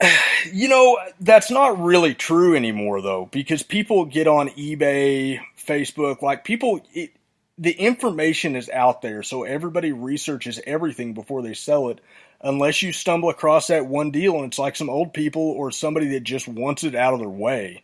You 0.52 0.68
know, 0.68 0.96
that's 1.18 1.50
not 1.50 1.80
really 1.80 2.14
true 2.14 2.54
anymore 2.54 3.02
though, 3.02 3.28
because 3.32 3.64
people 3.64 4.04
get 4.04 4.28
on 4.28 4.50
eBay, 4.50 5.40
Facebook, 5.58 6.22
like 6.22 6.44
people 6.44 6.80
it, 6.94 7.10
the 7.58 7.72
information 7.72 8.54
is 8.54 8.70
out 8.70 9.02
there, 9.02 9.24
so 9.24 9.42
everybody 9.42 9.90
researches 9.90 10.60
everything 10.64 11.12
before 11.12 11.42
they 11.42 11.54
sell 11.54 11.88
it 11.88 12.00
unless 12.40 12.82
you 12.82 12.92
stumble 12.92 13.30
across 13.30 13.66
that 13.68 13.86
one 13.86 14.10
deal 14.10 14.36
and 14.36 14.44
it's 14.46 14.58
like 14.58 14.76
some 14.76 14.90
old 14.90 15.12
people 15.12 15.42
or 15.42 15.70
somebody 15.70 16.08
that 16.08 16.22
just 16.22 16.46
wants 16.48 16.84
it 16.84 16.94
out 16.94 17.14
of 17.14 17.20
their 17.20 17.28
way 17.28 17.82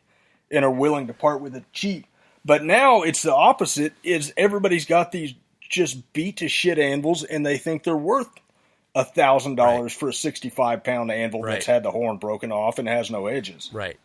and 0.51 0.65
are 0.65 0.71
willing 0.71 1.07
to 1.09 1.15
part 1.15 1.41
with 1.41 1.57
it 1.57 1.65
cheap. 1.73 2.07
But 2.45 2.63
now 2.63 3.03
it's 3.03 3.23
the 3.23 3.35
opposite 3.35 3.95
is 4.03 4.33
everybody's 4.37 4.85
got 4.85 5.11
these 5.13 5.35
just 5.69 6.13
beat 6.13 6.37
to 6.37 6.49
shit 6.49 6.79
anvils 6.79 7.25
and 7.25 7.45
they 7.45 7.59
think 7.59 7.83
they're 7.83 7.97
worth 7.97 8.29
a 8.95 9.05
thousand 9.05 9.57
dollars 9.57 9.93
for 9.93 10.09
a 10.09 10.13
sixty 10.13 10.51
five 10.51 10.85
pound 10.85 11.11
anvil 11.11 11.43
Right. 11.43 11.55
that's 11.55 11.67
had 11.67 11.83
the 11.83 11.91
horn 11.91 12.19
broken 12.19 12.53
off 12.53 12.79
and 12.79 12.87
has 12.87 13.11
no 13.11 13.27
edges. 13.27 13.71
Right. 13.73 13.99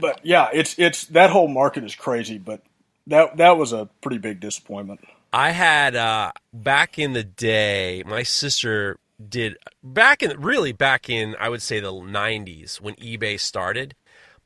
But 0.00 0.20
yeah, 0.22 0.50
it's 0.52 0.78
it's 0.78 1.04
that 1.06 1.30
whole 1.30 1.48
market 1.48 1.82
is 1.84 1.94
crazy, 1.94 2.38
but 2.38 2.60
that 3.06 3.38
that 3.38 3.56
was 3.56 3.72
a 3.72 3.88
pretty 4.02 4.18
big 4.18 4.38
disappointment. 4.40 5.00
I 5.32 5.50
had 5.50 5.96
uh, 5.96 6.32
back 6.52 6.98
in 6.98 7.12
the 7.12 7.24
day, 7.24 8.02
my 8.06 8.22
sister 8.22 8.98
did 9.28 9.56
back 9.82 10.22
in 10.22 10.40
really 10.40 10.72
back 10.72 11.10
in 11.10 11.36
I 11.38 11.48
would 11.48 11.62
say 11.62 11.80
the 11.80 11.92
90s 11.92 12.80
when 12.80 12.94
eBay 12.96 13.38
started. 13.38 13.94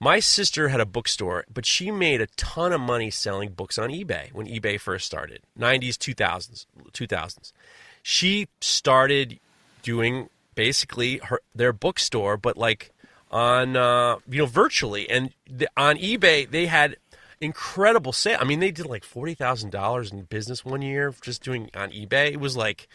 My 0.01 0.19
sister 0.19 0.69
had 0.69 0.81
a 0.81 0.87
bookstore, 0.87 1.45
but 1.53 1.65
she 1.65 1.91
made 1.91 2.21
a 2.21 2.27
ton 2.37 2.73
of 2.73 2.81
money 2.81 3.11
selling 3.11 3.51
books 3.51 3.79
on 3.79 3.91
eBay 3.91 4.33
when 4.33 4.47
eBay 4.47 4.79
first 4.79 5.07
started. 5.07 5.43
90s, 5.59 5.95
2000s, 5.95 6.67
2000s. 6.93 7.53
She 8.03 8.49
started 8.61 9.39
doing 9.83 10.29
basically 10.55 11.19
her 11.19 11.41
their 11.55 11.73
bookstore 11.73 12.37
but 12.37 12.57
like 12.57 12.91
on 13.31 13.77
uh, 13.77 14.17
you 14.29 14.39
know 14.39 14.47
virtually 14.47 15.09
and 15.11 15.31
the, 15.51 15.69
on 15.77 15.97
eBay 15.97 16.49
they 16.49 16.67
had 16.67 16.97
incredible 17.45 18.13
sale. 18.13 18.39
I 18.41 18.45
mean, 18.45 18.61
they 18.61 18.71
did 18.71 18.87
like 18.87 19.05
forty 19.05 19.35
thousand 19.35 19.71
dollars 19.71 20.11
in 20.13 20.23
business 20.23 20.65
one 20.65 20.83
year 20.83 21.15
just 21.21 21.43
doing 21.43 21.71
on 21.75 21.91
eBay. 21.91 22.33
It 22.33 22.41
was 22.41 22.57
like, 22.57 22.89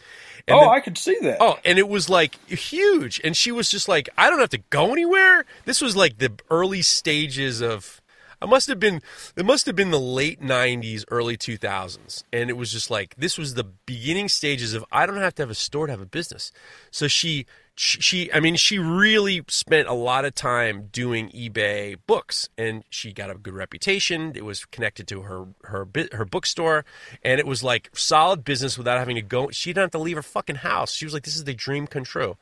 oh, 0.48 0.60
then- 0.60 0.68
I 0.68 0.80
could 0.80 0.98
see 0.98 1.16
that. 1.22 1.38
oh, 1.40 1.58
and 1.64 1.78
it 1.78 1.88
was 1.88 2.08
like 2.10 2.34
huge. 2.48 3.20
And 3.24 3.36
she 3.36 3.52
was 3.52 3.70
just 3.70 3.88
like, 3.88 4.08
I 4.18 4.28
don't 4.28 4.40
have 4.40 4.50
to 4.50 4.62
go 4.70 4.92
anywhere. 4.92 5.44
This 5.64 5.80
was 5.80 5.96
like 5.96 6.18
the 6.18 6.32
early 6.50 6.82
stages 6.82 7.60
of. 7.60 8.00
I 8.42 8.46
must 8.46 8.68
have 8.68 8.80
been. 8.80 9.02
It 9.36 9.44
must 9.44 9.66
have 9.66 9.76
been 9.76 9.90
the 9.90 10.00
late 10.00 10.40
'90s, 10.40 11.04
early 11.10 11.36
2000s, 11.36 12.24
and 12.32 12.48
it 12.48 12.54
was 12.56 12.72
just 12.72 12.90
like 12.90 13.14
this 13.16 13.36
was 13.36 13.52
the 13.52 13.64
beginning 13.64 14.28
stages 14.30 14.72
of. 14.72 14.82
I 14.90 15.04
don't 15.04 15.18
have 15.18 15.34
to 15.34 15.42
have 15.42 15.50
a 15.50 15.54
store 15.54 15.86
to 15.88 15.92
have 15.92 16.00
a 16.00 16.06
business. 16.06 16.50
So 16.90 17.06
she, 17.06 17.44
she, 17.82 18.32
I 18.32 18.40
mean, 18.40 18.56
she 18.56 18.78
really 18.78 19.42
spent 19.48 19.88
a 19.88 19.94
lot 19.94 20.24
of 20.24 20.34
time 20.34 20.88
doing 20.92 21.30
eBay 21.30 21.96
books, 22.06 22.48
and 22.58 22.84
she 22.90 23.12
got 23.12 23.30
a 23.30 23.34
good 23.34 23.54
reputation. 23.54 24.32
It 24.34 24.44
was 24.44 24.64
connected 24.66 25.08
to 25.08 25.22
her 25.22 25.46
her 25.64 25.88
her 26.12 26.24
bookstore, 26.24 26.84
and 27.22 27.40
it 27.40 27.46
was 27.46 27.62
like 27.62 27.90
solid 27.94 28.44
business 28.44 28.76
without 28.76 28.98
having 28.98 29.16
to 29.16 29.22
go. 29.22 29.50
She 29.50 29.70
didn't 29.70 29.84
have 29.84 29.90
to 29.92 29.98
leave 29.98 30.16
her 30.16 30.22
fucking 30.22 30.56
house. 30.56 30.92
She 30.92 31.06
was 31.06 31.14
like, 31.14 31.24
"This 31.24 31.36
is 31.36 31.44
the 31.44 31.54
dream 31.54 31.86
come 31.86 32.04
true." 32.04 32.36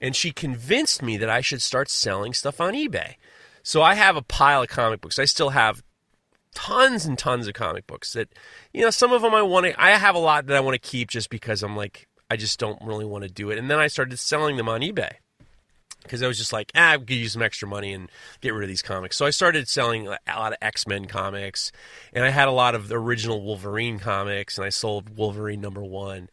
and 0.00 0.14
she 0.14 0.30
convinced 0.30 1.02
me 1.02 1.16
that 1.16 1.30
I 1.30 1.40
should 1.40 1.62
start 1.62 1.88
selling 1.88 2.32
stuff 2.32 2.60
on 2.60 2.74
eBay. 2.74 3.14
So 3.62 3.82
I 3.82 3.94
have 3.94 4.16
a 4.16 4.22
pile 4.22 4.62
of 4.62 4.68
comic 4.68 5.00
books. 5.00 5.18
I 5.18 5.24
still 5.24 5.50
have 5.50 5.82
tons 6.54 7.04
and 7.04 7.18
tons 7.18 7.46
of 7.46 7.54
comic 7.54 7.86
books 7.86 8.12
that, 8.12 8.28
you 8.72 8.82
know, 8.82 8.90
some 8.90 9.12
of 9.12 9.22
them 9.22 9.34
I 9.34 9.42
want 9.42 9.66
to, 9.66 9.82
I 9.82 9.90
have 9.90 10.14
a 10.14 10.20
lot 10.20 10.46
that 10.46 10.56
I 10.56 10.60
want 10.60 10.80
to 10.80 10.88
keep 10.90 11.08
just 11.08 11.30
because 11.30 11.62
I'm 11.62 11.76
like, 11.76 12.06
I 12.30 12.36
just 12.36 12.58
don't 12.58 12.80
really 12.82 13.04
want 13.04 13.24
to 13.24 13.30
do 13.30 13.50
it. 13.50 13.58
And 13.58 13.70
then 13.70 13.78
I 13.78 13.86
started 13.86 14.18
selling 14.18 14.56
them 14.56 14.68
on 14.68 14.80
eBay 14.80 15.12
because 16.02 16.22
I 16.22 16.26
was 16.26 16.38
just 16.38 16.52
like, 16.52 16.72
ah, 16.74 16.92
I 16.92 16.98
could 16.98 17.10
use 17.10 17.32
some 17.32 17.42
extra 17.42 17.68
money 17.68 17.92
and 17.92 18.10
get 18.40 18.54
rid 18.54 18.64
of 18.64 18.68
these 18.68 18.82
comics. 18.82 19.16
So 19.16 19.26
I 19.26 19.30
started 19.30 19.68
selling 19.68 20.06
a 20.06 20.18
lot 20.28 20.52
of 20.52 20.58
X 20.62 20.86
Men 20.86 21.06
comics, 21.06 21.72
and 22.12 22.24
I 22.24 22.30
had 22.30 22.48
a 22.48 22.52
lot 22.52 22.74
of 22.74 22.88
the 22.88 22.96
original 22.96 23.42
Wolverine 23.42 23.98
comics, 23.98 24.56
and 24.56 24.64
I 24.64 24.70
sold 24.70 25.16
Wolverine 25.16 25.60
number 25.60 25.82
one. 25.82 26.30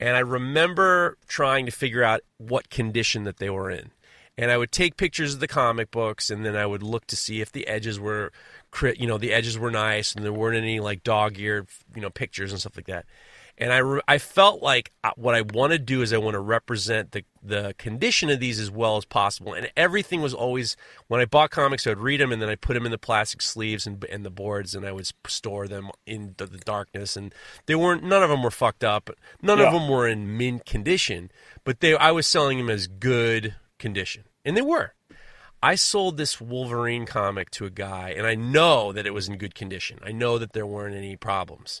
And 0.00 0.16
I 0.16 0.20
remember 0.20 1.16
trying 1.28 1.66
to 1.66 1.72
figure 1.72 2.02
out 2.02 2.22
what 2.38 2.70
condition 2.70 3.24
that 3.24 3.36
they 3.36 3.50
were 3.50 3.70
in. 3.70 3.90
And 4.36 4.50
I 4.50 4.56
would 4.56 4.72
take 4.72 4.96
pictures 4.96 5.34
of 5.34 5.40
the 5.40 5.46
comic 5.46 5.90
books, 5.90 6.30
and 6.30 6.44
then 6.44 6.56
I 6.56 6.64
would 6.66 6.82
look 6.82 7.06
to 7.08 7.16
see 7.16 7.40
if 7.42 7.52
the 7.52 7.66
edges 7.66 8.00
were, 8.00 8.32
you 8.96 9.06
know, 9.06 9.18
the 9.18 9.32
edges 9.32 9.58
were 9.58 9.70
nice, 9.70 10.14
and 10.14 10.24
there 10.24 10.32
weren't 10.32 10.56
any 10.56 10.80
like 10.80 11.04
dog-eared, 11.04 11.68
you 11.94 12.00
know, 12.00 12.10
pictures 12.10 12.50
and 12.50 12.58
stuff 12.58 12.76
like 12.76 12.86
that. 12.86 13.04
And 13.58 13.72
I, 13.72 13.78
re- 13.78 14.00
I 14.08 14.18
felt 14.18 14.62
like 14.62 14.92
uh, 15.04 15.10
what 15.16 15.34
I 15.34 15.42
want 15.42 15.72
to 15.72 15.78
do 15.78 16.02
is 16.02 16.12
I 16.12 16.18
want 16.18 16.34
to 16.34 16.40
represent 16.40 17.12
the 17.12 17.24
the 17.44 17.74
condition 17.76 18.30
of 18.30 18.38
these 18.38 18.60
as 18.60 18.70
well 18.70 18.96
as 18.96 19.04
possible. 19.04 19.52
And 19.52 19.70
everything 19.76 20.22
was 20.22 20.32
always 20.32 20.76
when 21.08 21.20
I 21.20 21.24
bought 21.24 21.50
comics, 21.50 21.86
I 21.86 21.90
would 21.90 21.98
read 21.98 22.20
them 22.20 22.32
and 22.32 22.40
then 22.40 22.48
I 22.48 22.54
put 22.54 22.74
them 22.74 22.84
in 22.86 22.92
the 22.92 22.98
plastic 22.98 23.42
sleeves 23.42 23.84
and, 23.86 24.04
and 24.04 24.24
the 24.24 24.30
boards, 24.30 24.74
and 24.74 24.86
I 24.86 24.92
would 24.92 25.10
store 25.26 25.66
them 25.66 25.90
in 26.06 26.34
the, 26.36 26.46
the 26.46 26.58
darkness. 26.58 27.16
And 27.16 27.34
they 27.66 27.74
weren't 27.74 28.04
none 28.04 28.22
of 28.22 28.30
them 28.30 28.42
were 28.42 28.50
fucked 28.50 28.84
up, 28.84 29.10
none 29.42 29.60
of 29.60 29.72
them 29.72 29.88
were 29.88 30.06
in 30.06 30.36
mint 30.36 30.64
condition, 30.64 31.30
but 31.64 31.80
they 31.80 31.96
I 31.96 32.12
was 32.12 32.26
selling 32.26 32.58
them 32.58 32.70
as 32.70 32.86
good 32.86 33.56
condition, 33.78 34.24
and 34.44 34.56
they 34.56 34.62
were. 34.62 34.94
I 35.64 35.76
sold 35.76 36.16
this 36.16 36.40
Wolverine 36.40 37.06
comic 37.06 37.48
to 37.52 37.64
a 37.64 37.70
guy, 37.70 38.10
and 38.16 38.26
I 38.26 38.34
know 38.34 38.92
that 38.92 39.06
it 39.06 39.14
was 39.14 39.28
in 39.28 39.36
good 39.36 39.54
condition. 39.54 40.00
I 40.02 40.10
know 40.10 40.36
that 40.38 40.54
there 40.54 40.66
weren't 40.66 40.96
any 40.96 41.14
problems. 41.14 41.80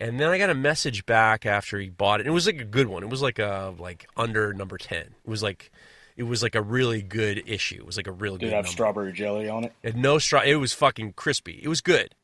And 0.00 0.18
then 0.20 0.28
I 0.30 0.38
got 0.38 0.48
a 0.50 0.54
message 0.54 1.04
back 1.06 1.44
after 1.44 1.78
he 1.78 1.88
bought 1.88 2.20
it. 2.20 2.26
It 2.26 2.30
was 2.30 2.46
like 2.46 2.60
a 2.60 2.64
good 2.64 2.86
one. 2.86 3.02
It 3.02 3.10
was 3.10 3.20
like 3.22 3.38
a 3.38 3.74
like 3.78 4.08
under 4.16 4.52
number 4.54 4.78
ten. 4.78 5.00
It 5.24 5.28
was 5.28 5.42
like 5.42 5.70
it 6.16 6.22
was 6.22 6.42
like 6.42 6.54
a 6.54 6.62
really 6.62 7.02
good 7.02 7.42
issue. 7.46 7.76
It 7.76 7.86
was 7.86 7.96
like 7.96 8.06
a 8.06 8.12
real 8.12 8.34
Did 8.36 8.46
good. 8.46 8.46
it 8.52 8.56
have 8.56 8.64
number. 8.64 8.72
strawberry 8.72 9.12
jelly 9.12 9.48
on 9.48 9.64
it? 9.64 9.72
It 9.82 9.96
no 9.96 10.18
straw. 10.18 10.42
It 10.44 10.54
was 10.56 10.72
fucking 10.72 11.14
crispy. 11.14 11.60
It 11.62 11.68
was 11.68 11.80
good. 11.80 12.14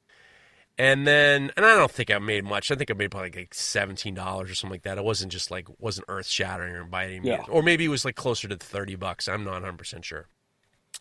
And 0.77 1.07
then, 1.07 1.53
and 1.57 1.65
I 1.65 1.77
don't 1.77 1.91
think 1.91 2.11
I 2.11 2.19
made 2.19 2.43
much. 2.45 2.73
I 2.73 2.75
think 2.75 2.91
I 2.91 2.95
made 2.95 3.11
probably 3.13 3.31
like 3.31 3.55
seventeen 3.55 4.15
dollars 4.15 4.51
or 4.51 4.55
something 4.55 4.75
like 4.75 4.83
that. 4.83 4.99
It 4.99 5.05
wasn't 5.05 5.31
just 5.33 5.51
like 5.51 5.69
wasn't 5.81 6.07
earth 6.09 6.27
shattering 6.27 6.75
or 6.75 6.85
by 6.85 7.05
any 7.05 7.15
means, 7.21 7.27
Yeah. 7.27 7.45
or 7.49 7.63
maybe 7.63 7.85
it 7.85 7.89
was 7.89 8.05
like 8.05 8.17
closer 8.17 8.47
to 8.49 8.57
thirty 8.57 8.95
bucks. 8.97 9.29
I'm 9.29 9.45
not 9.45 9.55
100 9.55 9.79
percent 9.79 10.05
sure. 10.05 10.27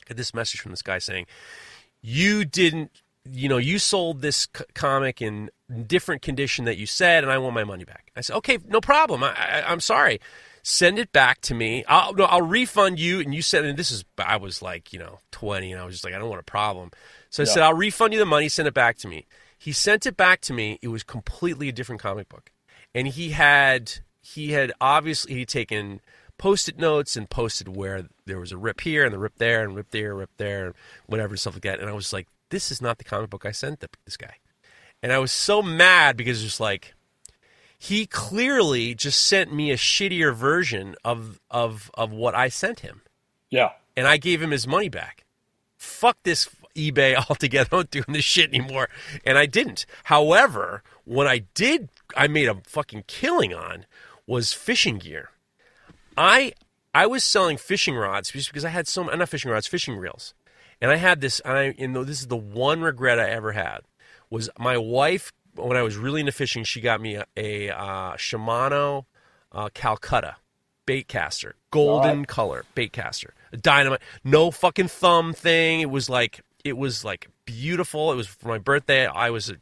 I 0.02 0.06
had 0.10 0.18
this 0.18 0.34
message 0.34 0.60
from 0.60 0.72
this 0.72 0.82
guy 0.84 1.00
saying, 1.00 1.26
"You 2.02 2.46
didn't, 2.46 3.02
you 3.30 3.48
know, 3.50 3.58
you 3.58 3.80
sold 3.80 4.22
this 4.22 4.48
c- 4.56 4.64
comic 4.74 5.22
in 5.22 5.50
different 5.88 6.22
condition 6.22 6.66
that 6.66 6.78
you 6.78 6.86
said, 6.86 7.24
and 7.24 7.32
I 7.32 7.38
want 7.38 7.56
my 7.56 7.64
money 7.64 7.84
back." 7.86 8.12
I 8.16 8.22
said, 8.22 8.36
"Okay, 8.38 8.58
no 8.68 8.82
problem. 8.82 9.24
I, 9.24 9.34
I, 9.34 9.72
I'm 9.72 9.80
sorry." 9.80 10.20
Send 10.66 10.98
it 10.98 11.12
back 11.12 11.42
to 11.42 11.54
me. 11.54 11.84
I'll 11.90 12.14
no, 12.14 12.24
I'll 12.24 12.42
refund 12.42 12.98
you. 12.98 13.20
And 13.20 13.36
you 13.36 13.42
said, 13.42 13.66
and 13.66 13.78
this 13.78 13.92
is 13.92 14.06
I 14.18 14.38
was 14.38 14.62
like, 14.62 14.94
you 14.94 15.00
know, 15.00 15.20
twenty, 15.30 15.74
and 15.74 15.82
I 15.82 15.84
was 15.84 15.96
just 15.96 16.06
like, 16.06 16.14
I 16.14 16.18
don't 16.18 16.30
want 16.30 16.40
a 16.40 16.44
problem. 16.46 16.90
So 17.30 17.44
I 17.44 17.46
Yeah. 17.46 17.52
said, 17.54 17.64
I'll 17.64 17.74
refund 17.74 18.14
you 18.14 18.20
the 18.20 18.26
money. 18.26 18.48
Send 18.48 18.70
it 18.70 18.74
back 18.74 18.96
to 19.00 19.10
me. 19.10 19.26
He 19.58 19.74
sent 19.74 20.06
it 20.06 20.16
back 20.16 20.40
to 20.42 20.54
me. 20.54 20.80
It 20.82 20.88
was 20.88 21.04
completely 21.04 21.68
a 21.68 21.74
different 21.74 22.02
comic 22.02 22.30
book, 22.30 22.50
and 22.96 23.10
he 23.10 23.32
had 23.32 23.92
he 24.22 24.54
had 24.54 24.72
obviously 24.80 25.34
he'd 25.34 25.50
taken 25.50 26.00
post-it 26.38 26.78
notes 26.80 27.18
and 27.18 27.30
posted 27.30 27.76
where 27.76 28.06
there 28.26 28.40
was 28.40 28.54
a 28.54 28.58
rip 28.58 28.80
here 28.82 29.04
and 29.04 29.14
the 29.14 29.20
rip 29.20 29.38
there 29.40 29.64
and 29.66 29.76
rip 29.76 29.92
there, 29.92 30.16
rip 30.16 30.32
there, 30.38 30.68
and 30.68 30.76
whatever 31.08 31.36
stuff 31.36 31.56
like 31.56 31.64
that. 31.64 31.82
And 31.82 31.90
I 31.90 31.94
was 31.94 32.14
like, 32.14 32.28
this 32.54 32.72
is 32.72 32.82
not 32.82 32.98
the 33.00 33.04
comic 33.04 33.30
book 33.30 33.46
I 33.46 33.52
sent 33.52 33.80
th- 33.82 33.90
this 34.06 34.16
guy, 34.18 34.36
and 35.02 35.12
I 35.12 35.18
was 35.20 35.32
so 35.32 35.62
mad 35.62 36.16
because 36.16 36.38
it's 36.38 36.46
just 36.52 36.60
like 36.60 36.94
he 37.78 38.06
clearly 38.06 38.94
just 38.96 39.22
sent 39.28 39.54
me 39.54 39.72
a 39.72 39.76
shittier 39.76 40.34
version 40.34 40.96
of 41.04 41.40
of 41.52 41.92
of 41.96 42.12
what 42.12 42.34
I 42.36 42.48
sent 42.50 42.80
him 42.82 43.02
Yeah. 43.50 43.72
and 43.98 44.08
I 44.08 44.18
gave 44.18 44.42
him 44.42 44.52
his 44.52 44.66
money 44.68 44.88
back. 44.90 45.26
Fuck 45.78 46.18
this 46.24 46.48
eBay 46.76 47.16
altogether. 47.30 47.70
I'm 47.74 47.80
not 47.80 47.92
doing 47.92 48.06
this 48.10 48.24
shit 48.24 48.48
anymore. 48.54 48.88
And 49.26 49.38
I 49.38 49.46
didn't. 49.46 49.86
However, 50.06 50.82
what 51.04 51.28
I 51.28 51.40
did, 51.54 51.90
I 52.16 52.28
made 52.28 52.48
a 52.48 52.56
fucking 52.66 53.04
killing 53.08 53.54
on 53.54 53.86
was 54.26 54.54
fishing 54.54 54.98
gear. 54.98 55.32
I 56.16 56.54
I 56.94 57.06
was 57.08 57.24
selling 57.24 57.58
fishing 57.58 57.96
rods 57.96 58.32
just 58.32 58.48
because 58.50 58.64
I 58.64 58.70
had 58.70 58.88
so 58.88 59.04
not 59.04 59.28
fishing 59.30 59.52
rods, 59.52 59.68
fishing 59.68 59.98
reels, 59.98 60.34
and 60.84 60.92
I 60.92 60.98
had 60.98 61.22
this. 61.22 61.40
And 61.40 61.58
I, 61.58 61.76
you 61.78 61.88
know, 61.88 62.04
this 62.04 62.20
is 62.20 62.28
the 62.28 62.36
one 62.36 62.82
regret 62.82 63.18
I 63.20 63.30
ever 63.30 63.54
had 63.54 63.80
was 64.30 64.50
my 64.60 64.78
wife 64.78 65.32
when 65.56 65.78
I 65.78 65.82
was 65.82 65.96
really 65.96 66.20
into 66.20 66.34
fishing. 66.34 66.66
She 66.66 66.82
got 66.82 67.00
me 67.00 67.16
a, 67.16 67.26
a 67.38 67.70
uh, 67.70 68.14
Shimano 68.18 69.06
uh, 69.52 69.70
Calcutta 69.74 70.36
bait 70.86 71.08
caster, 71.08 71.56
golden 71.72 72.20
Right. 72.20 72.28
color 72.28 72.66
bait 72.76 72.92
caster, 72.92 73.34
a 73.54 73.58
dynamite, 73.58 74.02
no 74.26 74.52
fucking 74.52 74.90
thumb 74.90 75.32
thing. 75.34 75.80
It 75.80 75.90
was 75.90 76.10
like 76.10 76.42
it 76.66 76.76
was 76.78 77.06
like 77.06 77.30
beautiful. 77.46 78.12
It 78.12 78.16
was 78.16 78.28
for 78.28 78.50
my 78.50 78.58
birthday. 78.58 79.06
I 79.08 79.30
was 79.30 79.50
a 79.50 79.56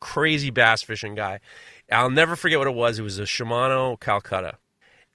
crazy 0.00 0.50
bass 0.50 0.82
fishing 0.82 1.14
guy. 1.14 1.40
I'll 1.90 2.10
never 2.10 2.36
forget 2.36 2.58
what 2.58 2.68
it 2.68 2.74
was. 2.74 2.98
It 2.98 3.02
was 3.02 3.18
a 3.18 3.22
Shimano 3.22 3.98
Calcutta, 3.98 4.58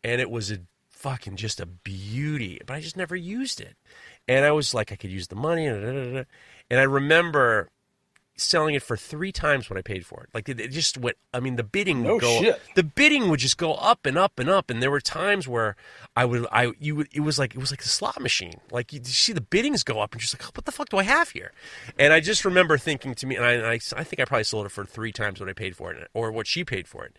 and 0.04 0.20
it 0.20 0.32
was 0.32 0.52
a 0.52 0.60
fucking 0.90 1.36
just 1.36 1.60
a 1.60 1.66
beauty. 1.68 2.60
But 2.66 2.76
I 2.76 2.80
just 2.82 2.98
never 2.98 3.16
used 3.16 3.60
it, 3.62 3.76
and 4.28 4.46
I 4.46 4.52
was 4.52 4.74
like, 4.74 4.92
I 4.92 4.96
could 4.96 5.12
use 5.12 5.28
the 5.28 5.36
money, 5.36 5.66
and 5.68 6.26
I 6.70 6.84
remember 6.84 7.70
selling 8.38 8.74
it 8.74 8.82
for 8.82 8.98
three 8.98 9.32
times 9.32 9.70
what 9.70 9.78
I 9.78 9.84
paid 9.84 10.04
for 10.06 10.24
it. 10.24 10.30
Like 10.34 10.50
it, 10.50 10.56
just 10.70 10.98
went. 10.98 11.18
I 11.34 11.40
mean, 11.40 11.58
the 11.58 11.64
bidding 11.64 12.02
No 12.02 12.14
would 12.14 12.22
go. 12.22 12.40
shit. 12.42 12.60
The 12.76 12.84
bidding 12.84 13.30
would 13.30 13.40
just 13.40 13.58
go 13.58 13.74
up 13.74 14.06
and 14.06 14.18
up 14.18 14.40
and 14.40 14.50
up, 14.50 14.70
and 14.70 14.82
there 14.82 14.90
were 14.90 15.02
times 15.02 15.48
where 15.48 15.76
I 16.16 16.26
would, 16.26 16.48
I 16.52 16.72
you 16.80 16.96
would, 16.96 17.10
it 17.14 17.20
was 17.20 17.38
like 17.38 17.54
it 17.54 17.60
was 17.60 17.72
like 17.72 17.82
a 17.82 17.88
slot 17.88 18.20
machine. 18.20 18.60
Like 18.72 18.94
you, 18.94 19.00
you 19.00 19.06
see 19.12 19.34
the 19.34 19.42
biddings 19.42 19.84
go 19.84 20.00
up, 20.00 20.14
and 20.14 20.22
you're 20.22 20.28
just 20.28 20.42
like, 20.42 20.56
what 20.56 20.66
the 20.66 20.72
fuck 20.72 20.90
do 20.90 20.98
I 20.98 21.04
have 21.04 21.30
here? 21.32 21.52
And 22.00 22.14
I 22.14 22.20
just 22.20 22.44
remember 22.46 22.78
thinking 22.78 23.14
to 23.16 23.28
me, 23.28 23.36
and 23.36 23.46
I, 23.46 23.52
and 23.54 23.66
I, 23.66 23.80
I 23.96 24.04
think 24.04 24.20
I 24.20 24.26
probably 24.26 24.44
sold 24.46 24.66
it 24.66 24.70
for 24.70 24.86
three 24.86 25.12
times 25.12 25.40
what 25.40 25.50
I 25.50 25.54
paid 25.54 25.76
for 25.76 25.92
it, 25.94 26.10
or 26.14 26.32
what 26.32 26.48
she 26.48 26.64
paid 26.64 26.88
for 26.88 27.06
it. 27.06 27.16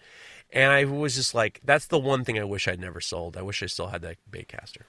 And 0.54 0.70
I 0.70 0.84
was 0.84 1.14
just 1.14 1.34
like, 1.34 1.60
that's 1.64 1.86
the 1.86 1.98
one 1.98 2.24
thing 2.24 2.38
I 2.38 2.44
wish 2.44 2.68
I'd 2.68 2.80
never 2.80 3.00
sold. 3.00 3.36
I 3.38 3.42
wish 3.42 3.62
I 3.62 3.66
still 3.66 3.86
had 3.88 4.02
that 4.02 4.16
baitcaster. 4.30 4.82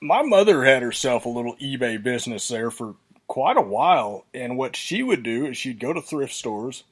My 0.00 0.22
mother 0.22 0.64
had 0.64 0.82
herself 0.82 1.24
a 1.24 1.28
little 1.30 1.56
eBay 1.56 2.02
business 2.02 2.48
there 2.48 2.70
for 2.70 2.94
quite 3.26 3.56
a 3.56 3.62
while, 3.62 4.24
and 4.34 4.56
what 4.56 4.76
she 4.76 5.02
would 5.02 5.22
do 5.22 5.46
is 5.46 5.56
she'd 5.56 5.78
go 5.80 5.92
to 5.92 6.00
thrift 6.00 6.32
stores, 6.32 6.84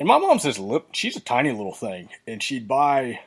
and 0.00 0.06
my 0.06 0.18
mom's 0.18 0.44
this 0.44 0.58
lip. 0.58 0.86
She's 0.92 1.16
a 1.16 1.20
tiny 1.20 1.50
little 1.50 1.74
thing, 1.74 2.08
and 2.26 2.42
she'd 2.42 2.68
buy 2.68 3.20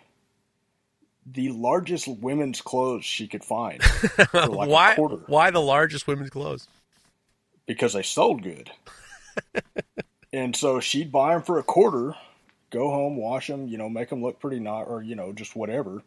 the 1.26 1.50
largest 1.50 2.08
women's 2.08 2.62
clothes 2.62 3.06
she 3.06 3.28
could 3.28 3.44
find 3.44 3.84
for 3.84 4.48
like 4.48 4.70
why? 4.70 4.94
a 4.94 4.96
quarter 4.96 5.18
Why 5.28 5.52
the 5.52 5.62
largest 5.62 6.08
women's 6.08 6.30
clothes? 6.32 6.68
because 7.68 7.94
they 7.94 8.02
sold 8.02 8.42
good. 8.44 8.72
and 10.34 10.56
so 10.56 10.80
she'd 10.80 11.12
buy 11.12 11.34
them 11.34 11.44
for 11.44 11.60
a 11.60 11.64
quarter, 11.64 12.16
go 12.70 12.90
home, 12.90 13.16
wash 13.18 13.48
them, 13.48 13.68
you 13.68 13.78
know, 13.78 13.88
make 13.88 14.10
them 14.10 14.22
look 14.22 14.40
pretty 14.40 14.60
nice, 14.60 14.86
or 14.88 15.02
you 15.04 15.16
know, 15.16 15.32
just 15.32 15.56
whatever. 15.56 16.02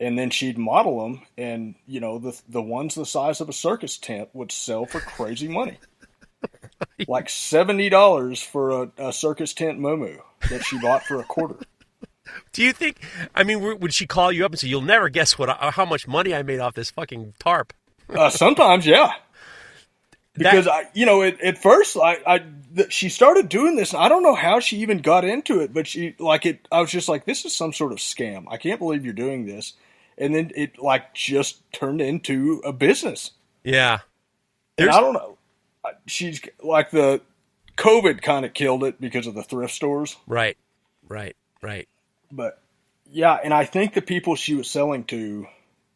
And 0.00 0.18
then 0.18 0.30
she'd 0.30 0.58
model 0.58 1.02
them, 1.02 1.22
and 1.36 1.74
you 1.86 1.98
know, 1.98 2.18
the 2.18 2.40
the 2.48 2.62
ones 2.62 2.94
the 2.94 3.04
size 3.04 3.40
of 3.40 3.48
a 3.48 3.52
circus 3.52 3.98
tent 3.98 4.28
would 4.32 4.52
sell 4.52 4.86
for 4.86 5.00
crazy 5.00 5.48
money, 5.48 5.78
like 7.08 7.28
seventy 7.28 7.88
dollars 7.88 8.40
for 8.40 8.84
a, 8.84 8.90
a 8.98 9.12
circus 9.12 9.52
tent 9.52 9.80
muumuu 9.80 10.20
that 10.50 10.64
she 10.64 10.78
bought 10.78 11.02
for 11.02 11.18
a 11.18 11.24
quarter. 11.24 11.56
Do 12.52 12.62
you 12.62 12.72
think? 12.72 13.00
I 13.34 13.42
mean, 13.42 13.80
would 13.80 13.92
she 13.92 14.06
call 14.06 14.30
you 14.30 14.44
up 14.44 14.52
and 14.52 14.60
say, 14.60 14.68
"You'll 14.68 14.82
never 14.82 15.08
guess 15.08 15.36
what 15.36 15.48
how 15.50 15.84
much 15.84 16.06
money 16.06 16.32
I 16.32 16.42
made 16.42 16.60
off 16.60 16.74
this 16.74 16.90
fucking 16.92 17.34
tarp"? 17.40 17.72
Uh, 18.08 18.30
sometimes, 18.30 18.86
yeah. 18.86 19.12
Because 20.34 20.68
I, 20.68 20.84
you 20.94 21.04
know, 21.04 21.22
at, 21.22 21.40
at 21.40 21.58
first, 21.58 21.96
I, 21.96 22.18
I, 22.26 22.42
th- 22.74 22.92
she 22.92 23.08
started 23.08 23.48
doing 23.48 23.76
this. 23.76 23.92
And 23.92 24.00
I 24.00 24.08
don't 24.08 24.22
know 24.22 24.36
how 24.36 24.60
she 24.60 24.78
even 24.78 24.98
got 24.98 25.24
into 25.24 25.60
it, 25.60 25.74
but 25.74 25.86
she, 25.86 26.14
like, 26.18 26.46
it. 26.46 26.66
I 26.70 26.80
was 26.80 26.90
just 26.90 27.08
like, 27.08 27.24
this 27.24 27.44
is 27.44 27.54
some 27.54 27.72
sort 27.72 27.92
of 27.92 27.98
scam. 27.98 28.44
I 28.48 28.56
can't 28.56 28.78
believe 28.78 29.04
you're 29.04 29.14
doing 29.14 29.46
this. 29.46 29.74
And 30.18 30.34
then 30.34 30.50
it, 30.54 30.78
like, 30.78 31.14
just 31.14 31.70
turned 31.72 32.00
into 32.00 32.60
a 32.64 32.72
business. 32.72 33.32
Yeah. 33.64 33.98
And 34.76 34.90
I 34.90 35.00
don't 35.00 35.14
know. 35.14 35.38
She's 36.06 36.40
like 36.62 36.90
the 36.90 37.20
COVID 37.76 38.20
kind 38.22 38.44
of 38.44 38.52
killed 38.54 38.84
it 38.84 39.00
because 39.00 39.26
of 39.26 39.34
the 39.34 39.42
thrift 39.42 39.74
stores, 39.74 40.16
Right. 40.26 40.56
Right. 41.08 41.36
Right. 41.62 41.88
but 42.30 42.60
yeah, 43.10 43.38
and 43.42 43.54
I 43.54 43.64
think 43.64 43.94
the 43.94 44.02
people 44.02 44.36
she 44.36 44.54
was 44.54 44.70
selling 44.70 45.04
to, 45.04 45.46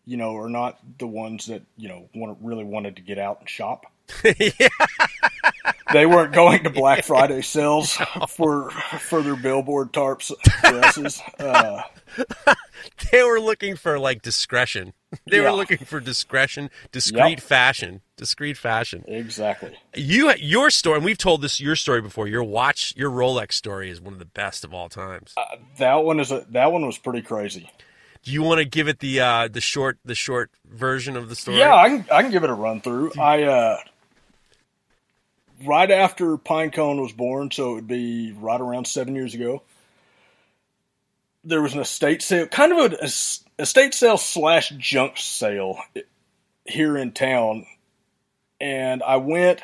you 0.07 0.17
know, 0.17 0.35
are 0.37 0.49
not 0.49 0.79
the 0.99 1.07
ones 1.07 1.47
that 1.47 1.63
you 1.77 1.89
know 1.89 2.09
want 2.15 2.39
really 2.41 2.65
wanted 2.65 2.97
to 2.97 3.03
get 3.03 3.19
out 3.19 3.41
and 3.41 3.49
shop. 3.49 3.85
yeah. 4.25 4.69
They 5.93 6.07
weren't 6.07 6.33
going 6.33 6.65
to 6.65 6.71
Black 6.71 7.05
Friday 7.05 7.43
sales 7.43 7.93
for 8.29 8.71
for 8.71 9.23
their 9.23 9.37
billboard 9.37 9.93
tarps 9.93 10.33
dresses. 10.63 11.21
Uh, 11.39 11.83
They 13.11 13.23
were 13.23 13.41
looking 13.41 13.77
for 13.77 13.99
like 13.99 14.23
discretion. 14.23 14.93
They 15.31 15.37
Yeah. 15.41 15.51
were 15.51 15.57
looking 15.57 15.79
for 15.79 16.01
discretion, 16.01 16.69
discreet 16.91 17.39
Yep. 17.39 17.41
fashion, 17.41 18.01
discreet 18.17 18.57
fashion. 18.59 19.05
exactly. 19.07 19.73
You, 19.95 20.33
your 20.35 20.69
story, 20.71 20.97
and 20.97 21.05
we've 21.05 21.17
told 21.19 21.43
this 21.43 21.61
your 21.61 21.77
story 21.77 22.03
before. 22.03 22.27
Your 22.29 22.43
watch, 22.43 22.93
your 22.97 23.11
Rolex 23.11 23.53
story 23.53 23.89
is 23.91 24.01
one 24.01 24.13
of 24.13 24.19
the 24.19 24.25
best 24.27 24.65
of 24.65 24.75
all 24.75 24.89
times. 24.89 25.35
That 25.79 26.05
one 26.05 26.21
is 26.21 26.31
a 26.33 26.45
that 26.51 26.73
one 26.73 26.85
was 26.85 26.99
pretty 26.99 27.23
crazy. 27.23 27.71
Do 28.25 28.31
you 28.31 28.43
want 28.43 28.59
to 28.59 28.65
give 28.65 28.89
it 28.89 28.99
the 29.01 29.21
uh, 29.21 29.49
the 29.49 29.61
short 29.61 29.99
the 30.05 30.15
short 30.15 30.51
version 30.69 31.17
of 31.17 31.29
the 31.29 31.35
story? 31.37 31.59
Yeah, 31.59 31.75
I 31.75 31.89
can 31.89 32.07
I 32.13 32.23
can 32.23 32.31
give 32.31 32.45
it 32.45 32.51
a 32.51 32.55
run 32.55 32.81
through. 32.81 33.13
I 33.19 33.45
uh, 33.45 33.79
right 35.65 35.91
after 35.91 36.37
Pinecone 36.37 37.01
was 37.01 37.13
born, 37.13 37.51
so 37.51 37.73
it 37.73 37.75
would 37.75 37.89
be 37.89 38.33
right 38.33 38.61
around 38.61 38.87
seven 38.87 39.15
years 39.15 39.35
ago. 39.35 39.63
There 41.45 41.63
was 41.63 41.75
an 41.75 41.81
estate 41.81 42.23
sale, 42.23 42.47
kind 42.47 42.73
of 42.73 42.93
an 42.93 42.99
estate 43.59 43.95
sale 43.95 44.17
slash 44.17 44.71
junk 44.79 45.17
sale 45.17 45.79
here 46.65 46.97
in 46.97 47.13
town, 47.13 47.67
and 48.61 49.03
I 49.03 49.17
went, 49.17 49.61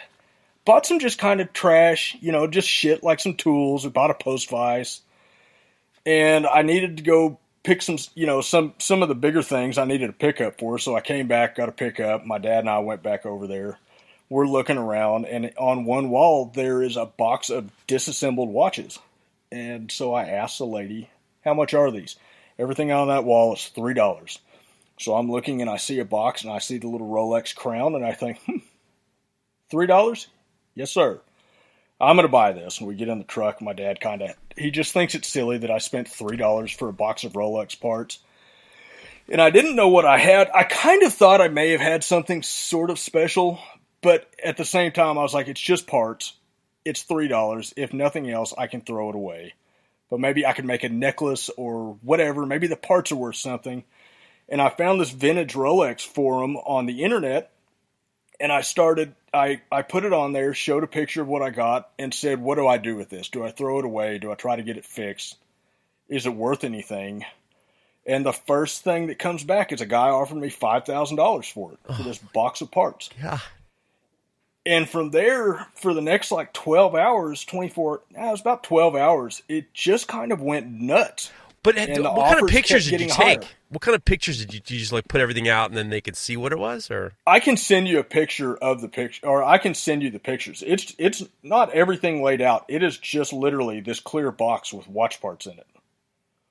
bought 0.64 0.86
some 0.86 0.98
just 0.98 1.18
kind 1.18 1.40
of 1.40 1.52
trash, 1.52 2.16
you 2.20 2.32
know, 2.32 2.46
just 2.46 2.68
shit 2.68 3.04
like 3.04 3.20
some 3.20 3.34
tools. 3.34 3.84
We 3.84 3.90
bought 3.90 4.10
a 4.10 4.14
post 4.14 4.50
vise, 4.50 5.02
and 6.04 6.46
I 6.46 6.62
needed 6.62 6.96
to 6.96 7.02
go 7.04 7.38
pick 7.62 7.82
some, 7.82 7.98
you 8.14 8.26
know, 8.26 8.40
some 8.40 8.74
some 8.78 9.02
of 9.02 9.08
the 9.08 9.14
bigger 9.14 9.42
things 9.42 9.78
I 9.78 9.84
needed 9.84 10.10
a 10.10 10.14
pickup 10.14 10.58
for. 10.58 10.78
So 10.78 10.96
I 10.96 11.00
came 11.00 11.28
back, 11.28 11.56
got 11.56 11.68
a 11.68 11.72
pickup. 11.72 12.24
My 12.24 12.38
dad 12.38 12.60
and 12.60 12.70
I 12.70 12.78
went 12.80 13.02
back 13.02 13.24
over 13.26 13.46
there. 13.46 13.78
We're 14.30 14.46
looking 14.46 14.78
around, 14.78 15.26
and 15.26 15.52
on 15.58 15.84
one 15.84 16.10
wall 16.10 16.52
there 16.54 16.82
is 16.82 16.96
a 16.96 17.06
box 17.06 17.50
of 17.50 17.70
disassembled 17.86 18.50
watches. 18.50 18.98
And 19.50 19.90
so 19.90 20.12
I 20.12 20.24
asked 20.24 20.58
the 20.58 20.66
lady, 20.66 21.08
"How 21.44 21.54
much 21.54 21.72
are 21.74 21.90
these?" 21.90 22.16
Everything 22.58 22.90
on 22.90 23.08
that 23.08 23.24
wall 23.24 23.54
is 23.54 23.68
three 23.68 23.94
dollars. 23.94 24.38
So 24.98 25.14
I'm 25.14 25.30
looking 25.30 25.60
and 25.62 25.70
I 25.70 25.76
see 25.76 26.00
a 26.00 26.04
box 26.04 26.42
and 26.42 26.52
I 26.52 26.58
see 26.58 26.78
the 26.78 26.88
little 26.88 27.08
Rolex 27.08 27.54
crown 27.54 27.94
and 27.94 28.04
I 28.04 28.12
think, 28.12 28.40
hmm, 28.44 28.56
three 29.70 29.86
dollars? 29.86 30.26
Yes, 30.74 30.90
sir. 30.90 31.20
I'm 32.00 32.16
gonna 32.16 32.28
buy 32.28 32.52
this. 32.52 32.78
And 32.78 32.88
we 32.88 32.94
get 32.96 33.08
in 33.08 33.18
the 33.18 33.24
truck. 33.24 33.62
My 33.62 33.72
dad 33.72 34.00
kind 34.00 34.22
of 34.22 34.34
he 34.56 34.70
just 34.70 34.92
thinks 34.92 35.14
it's 35.14 35.28
silly 35.28 35.58
that 35.58 35.70
I 35.70 35.78
spent 35.78 36.08
three 36.08 36.36
dollars 36.36 36.72
for 36.72 36.88
a 36.88 36.92
box 36.92 37.24
of 37.24 37.34
Rolex 37.34 37.78
parts. 37.78 38.18
And 39.30 39.40
I 39.40 39.50
didn't 39.50 39.76
know 39.76 39.88
what 39.88 40.06
I 40.06 40.18
had. 40.18 40.50
I 40.54 40.64
kind 40.64 41.02
of 41.02 41.12
thought 41.12 41.40
I 41.40 41.48
may 41.48 41.70
have 41.70 41.80
had 41.80 42.02
something 42.02 42.42
sort 42.42 42.90
of 42.90 42.98
special, 42.98 43.60
but 44.02 44.28
at 44.44 44.56
the 44.56 44.64
same 44.64 44.92
time, 44.92 45.18
I 45.18 45.22
was 45.22 45.34
like, 45.34 45.48
it's 45.48 45.60
just 45.60 45.86
parts. 45.86 46.34
It's 46.84 47.02
three 47.02 47.28
dollars. 47.28 47.74
If 47.76 47.92
nothing 47.92 48.30
else, 48.30 48.54
I 48.56 48.66
can 48.66 48.80
throw 48.80 49.10
it 49.10 49.14
away. 49.14 49.54
But 50.10 50.20
maybe 50.20 50.46
I 50.46 50.52
could 50.52 50.64
make 50.64 50.84
a 50.84 50.88
necklace 50.88 51.50
or 51.56 51.98
whatever. 52.02 52.46
Maybe 52.46 52.66
the 52.66 52.76
parts 52.76 53.12
are 53.12 53.16
worth 53.16 53.36
something. 53.36 53.84
And 54.48 54.62
I 54.62 54.70
found 54.70 55.00
this 55.00 55.10
vintage 55.10 55.52
Rolex 55.52 56.06
forum 56.06 56.56
on 56.56 56.86
the 56.86 57.04
internet, 57.04 57.50
and 58.40 58.50
I 58.50 58.62
started. 58.62 59.14
I 59.34 59.60
I 59.70 59.82
put 59.82 60.04
it 60.04 60.14
on 60.14 60.32
there, 60.32 60.54
showed 60.54 60.84
a 60.84 60.86
picture 60.88 61.20
of 61.20 61.28
what 61.28 61.42
I 61.42 61.50
got, 61.50 61.90
and 61.98 62.14
said, 62.14 62.40
"What 62.40 62.54
do 62.54 62.66
I 62.66 62.78
do 62.78 62.96
with 62.96 63.10
this? 63.10 63.28
Do 63.28 63.44
I 63.44 63.50
throw 63.50 63.78
it 63.80 63.84
away? 63.84 64.18
Do 64.18 64.32
I 64.32 64.36
try 64.36 64.56
to 64.56 64.62
get 64.62 64.78
it 64.78 64.86
fixed? 64.86 65.36
Is 66.08 66.24
it 66.24 66.34
worth 66.34 66.64
anything?" 66.64 67.26
And 68.06 68.24
the 68.24 68.32
first 68.32 68.82
thing 68.82 69.08
that 69.08 69.18
comes 69.18 69.44
back 69.44 69.70
is 69.70 69.82
a 69.82 69.86
guy 69.86 70.08
offered 70.08 70.38
me 70.38 70.48
five 70.48 70.86
thousand 70.86 71.18
dollars 71.18 71.46
for 71.46 71.72
it 71.72 71.78
for 71.94 72.02
this 72.02 72.16
box 72.16 72.62
of 72.62 72.70
parts. 72.70 73.10
Yeah. 73.22 73.40
And 74.68 74.86
from 74.86 75.12
there, 75.12 75.66
for 75.76 75.94
the 75.94 76.02
next 76.02 76.30
like 76.30 76.52
twelve 76.52 76.94
hours, 76.94 77.42
twenty 77.44 77.70
four, 77.70 78.02
nah, 78.10 78.28
it 78.28 78.30
was 78.32 78.40
about 78.42 78.62
twelve 78.62 78.94
hours. 78.94 79.42
It 79.48 79.72
just 79.72 80.08
kind 80.08 80.30
of 80.30 80.42
went 80.42 80.66
nuts. 80.70 81.32
But 81.62 81.76
what 81.76 82.28
kind 82.28 82.42
of 82.42 82.48
pictures 82.48 82.88
did 82.88 83.00
you 83.00 83.08
take? 83.08 83.42
higher. 83.42 83.50
What 83.70 83.80
kind 83.80 83.94
of 83.94 84.04
pictures 84.04 84.38
did 84.38 84.52
you, 84.54 84.60
did 84.60 84.70
you 84.70 84.78
just 84.78 84.92
like 84.92 85.08
put 85.08 85.20
everything 85.22 85.48
out 85.48 85.70
and 85.70 85.76
then 85.76 85.88
they 85.90 86.00
could 86.02 86.16
see 86.16 86.36
what 86.36 86.52
it 86.52 86.58
was, 86.58 86.90
or 86.90 87.14
I 87.26 87.40
can 87.40 87.56
send 87.56 87.88
you 87.88 87.98
a 87.98 88.04
picture 88.04 88.56
of 88.56 88.80
the 88.82 88.88
picture, 88.88 89.26
or 89.26 89.42
I 89.42 89.56
can 89.58 89.74
send 89.74 90.02
you 90.02 90.10
the 90.10 90.18
pictures. 90.18 90.62
It's 90.66 90.94
it's 90.98 91.24
not 91.42 91.72
everything 91.72 92.22
laid 92.22 92.42
out. 92.42 92.66
It 92.68 92.82
is 92.82 92.98
just 92.98 93.32
literally 93.32 93.80
this 93.80 94.00
clear 94.00 94.30
box 94.30 94.72
with 94.72 94.86
watch 94.86 95.20
parts 95.20 95.46
in 95.46 95.52
it. 95.58 95.66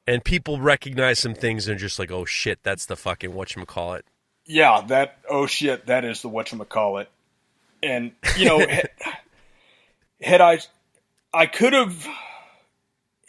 and 0.08 0.24
people 0.24 0.60
recognize 0.60 1.20
some 1.20 1.36
things 1.36 1.68
and 1.68 1.76
are 1.76 1.80
just 1.80 2.00
like, 2.00 2.12
oh 2.12 2.26
shit, 2.26 2.60
that's 2.64 2.86
the 2.88 2.96
fucking 2.96 3.32
whatchamacallit. 3.32 4.02
Yeah, 4.46 4.82
that 4.88 5.18
oh 5.30 5.46
shit, 5.46 5.86
that 5.88 6.06
is 6.06 6.22
the 6.22 6.30
whatchamacallit. 6.30 7.08
And 7.84 8.12
you 8.38 8.46
know, 8.46 8.60
had, 8.60 8.90
had 10.22 10.42
I 10.42 10.60
I 11.34 11.46
could 11.46 11.74
have 11.74 12.08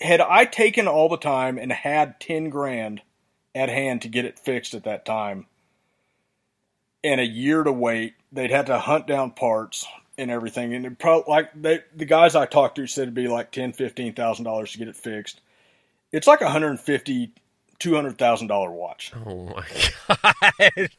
had 0.00 0.20
I 0.20 0.44
taken 0.44 0.88
all 0.88 1.08
the 1.08 1.16
time 1.16 1.58
and 1.58 1.72
had 1.72 2.20
10 2.20 2.50
grand 2.50 3.02
at 3.54 3.68
hand 3.68 4.02
to 4.02 4.08
get 4.08 4.24
it 4.24 4.38
fixed 4.38 4.74
at 4.74 4.84
that 4.84 5.04
time 5.04 5.46
and 7.02 7.20
a 7.20 7.26
year 7.26 7.62
to 7.62 7.72
wait, 7.72 8.14
they'd 8.32 8.50
have 8.50 8.66
to 8.66 8.78
hunt 8.78 9.06
down 9.06 9.32
parts 9.32 9.86
and 10.16 10.30
everything 10.30 10.74
and 10.74 10.84
it 10.86 10.98
probably 10.98 11.30
like 11.30 11.50
they, 11.60 11.80
the 11.94 12.04
guys 12.04 12.34
I 12.34 12.46
talked 12.46 12.76
to 12.76 12.86
said 12.86 13.02
it'd 13.02 13.14
be 13.14 13.28
like 13.28 13.50
10 13.52 13.72
15,000 13.72 14.44
dollars 14.44 14.72
to 14.72 14.78
get 14.78 14.88
it 14.88 14.96
fixed. 14.96 15.40
It's 16.12 16.26
like 16.26 16.40
a 16.40 16.44
150 16.44 17.32
200,000 17.78 18.46
dollar 18.46 18.70
watch. 18.70 19.12
Oh 19.14 19.44
my 19.44 19.66
god. 20.08 20.90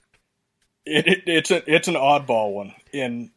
It, 0.86 1.08
it, 1.08 1.24
it's 1.28 1.52
a 1.52 1.72
it's 1.72 1.88
an 1.88 1.95
oddball 1.95 2.54
one, 2.54 2.74
and 2.93 3.30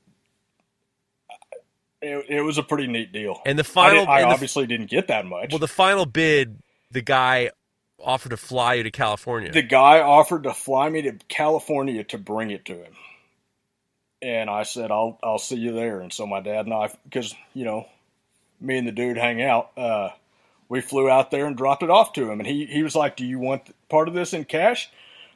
it, 2.03 2.27
it 2.29 2.43
was 2.43 2.59
a 2.59 2.63
pretty 2.63 2.87
neat 2.87 3.13
deal. 3.13 3.41
And 3.47 3.59
the 3.59 3.63
I, 3.63 3.67
final, 3.67 4.09
I 4.09 4.21
and 4.21 4.31
the- 4.31 4.35
obviously 4.35 4.67
didn't 4.67 4.91
get 4.91 5.09
that 5.09 5.25
much. 5.25 5.51
well, 5.51 5.59
the 5.59 5.69
final 5.69 6.05
bid, 6.07 6.59
the 6.91 7.03
guy 7.03 7.51
offered 8.03 8.31
to 8.31 8.37
fly 8.37 8.75
you 8.75 8.83
to 8.83 8.91
California. 8.91 9.53
the 9.53 9.63
guy 9.63 10.01
offered 10.01 10.43
to 10.43 10.53
fly 10.53 10.89
me 10.89 11.03
to 11.03 11.13
California 11.29 12.03
to 12.05 12.19
bring 12.19 12.51
it 12.51 12.65
to 12.67 12.75
him, 12.75 12.93
and 14.21 14.51
I 14.51 14.65
said, 14.65 14.91
"I'll 14.91 15.19
I'll 15.23 15.39
see 15.39 15.57
you 15.57 15.73
there." 15.73 16.01
And 16.01 16.13
so 16.13 16.27
my 16.27 16.41
dad 16.41 16.67
and 16.67 16.75
I, 16.75 16.91
because 17.05 17.35
you 17.55 17.65
know, 17.65 17.87
me 18.61 18.79
and 18.79 18.87
the 18.87 18.93
dude 18.93 19.17
hang 19.19 19.43
out. 19.43 19.71
Uh, 19.77 20.11
we 20.69 20.81
flew 20.81 21.09
out 21.11 21.31
there 21.31 21.47
and 21.47 21.57
dropped 21.57 21.83
it 21.83 21.91
off 21.91 22.13
to 22.15 22.31
him, 22.31 22.41
and 22.41 22.47
he 22.47 22.67
he 22.67 22.83
was 22.83 22.95
like, 22.97 23.17
"Do 23.17 23.25
you 23.25 23.39
want 23.39 23.75
part 23.89 24.09
of 24.09 24.15
this 24.15 24.33
in 24.33 24.45
cash?" 24.45 24.91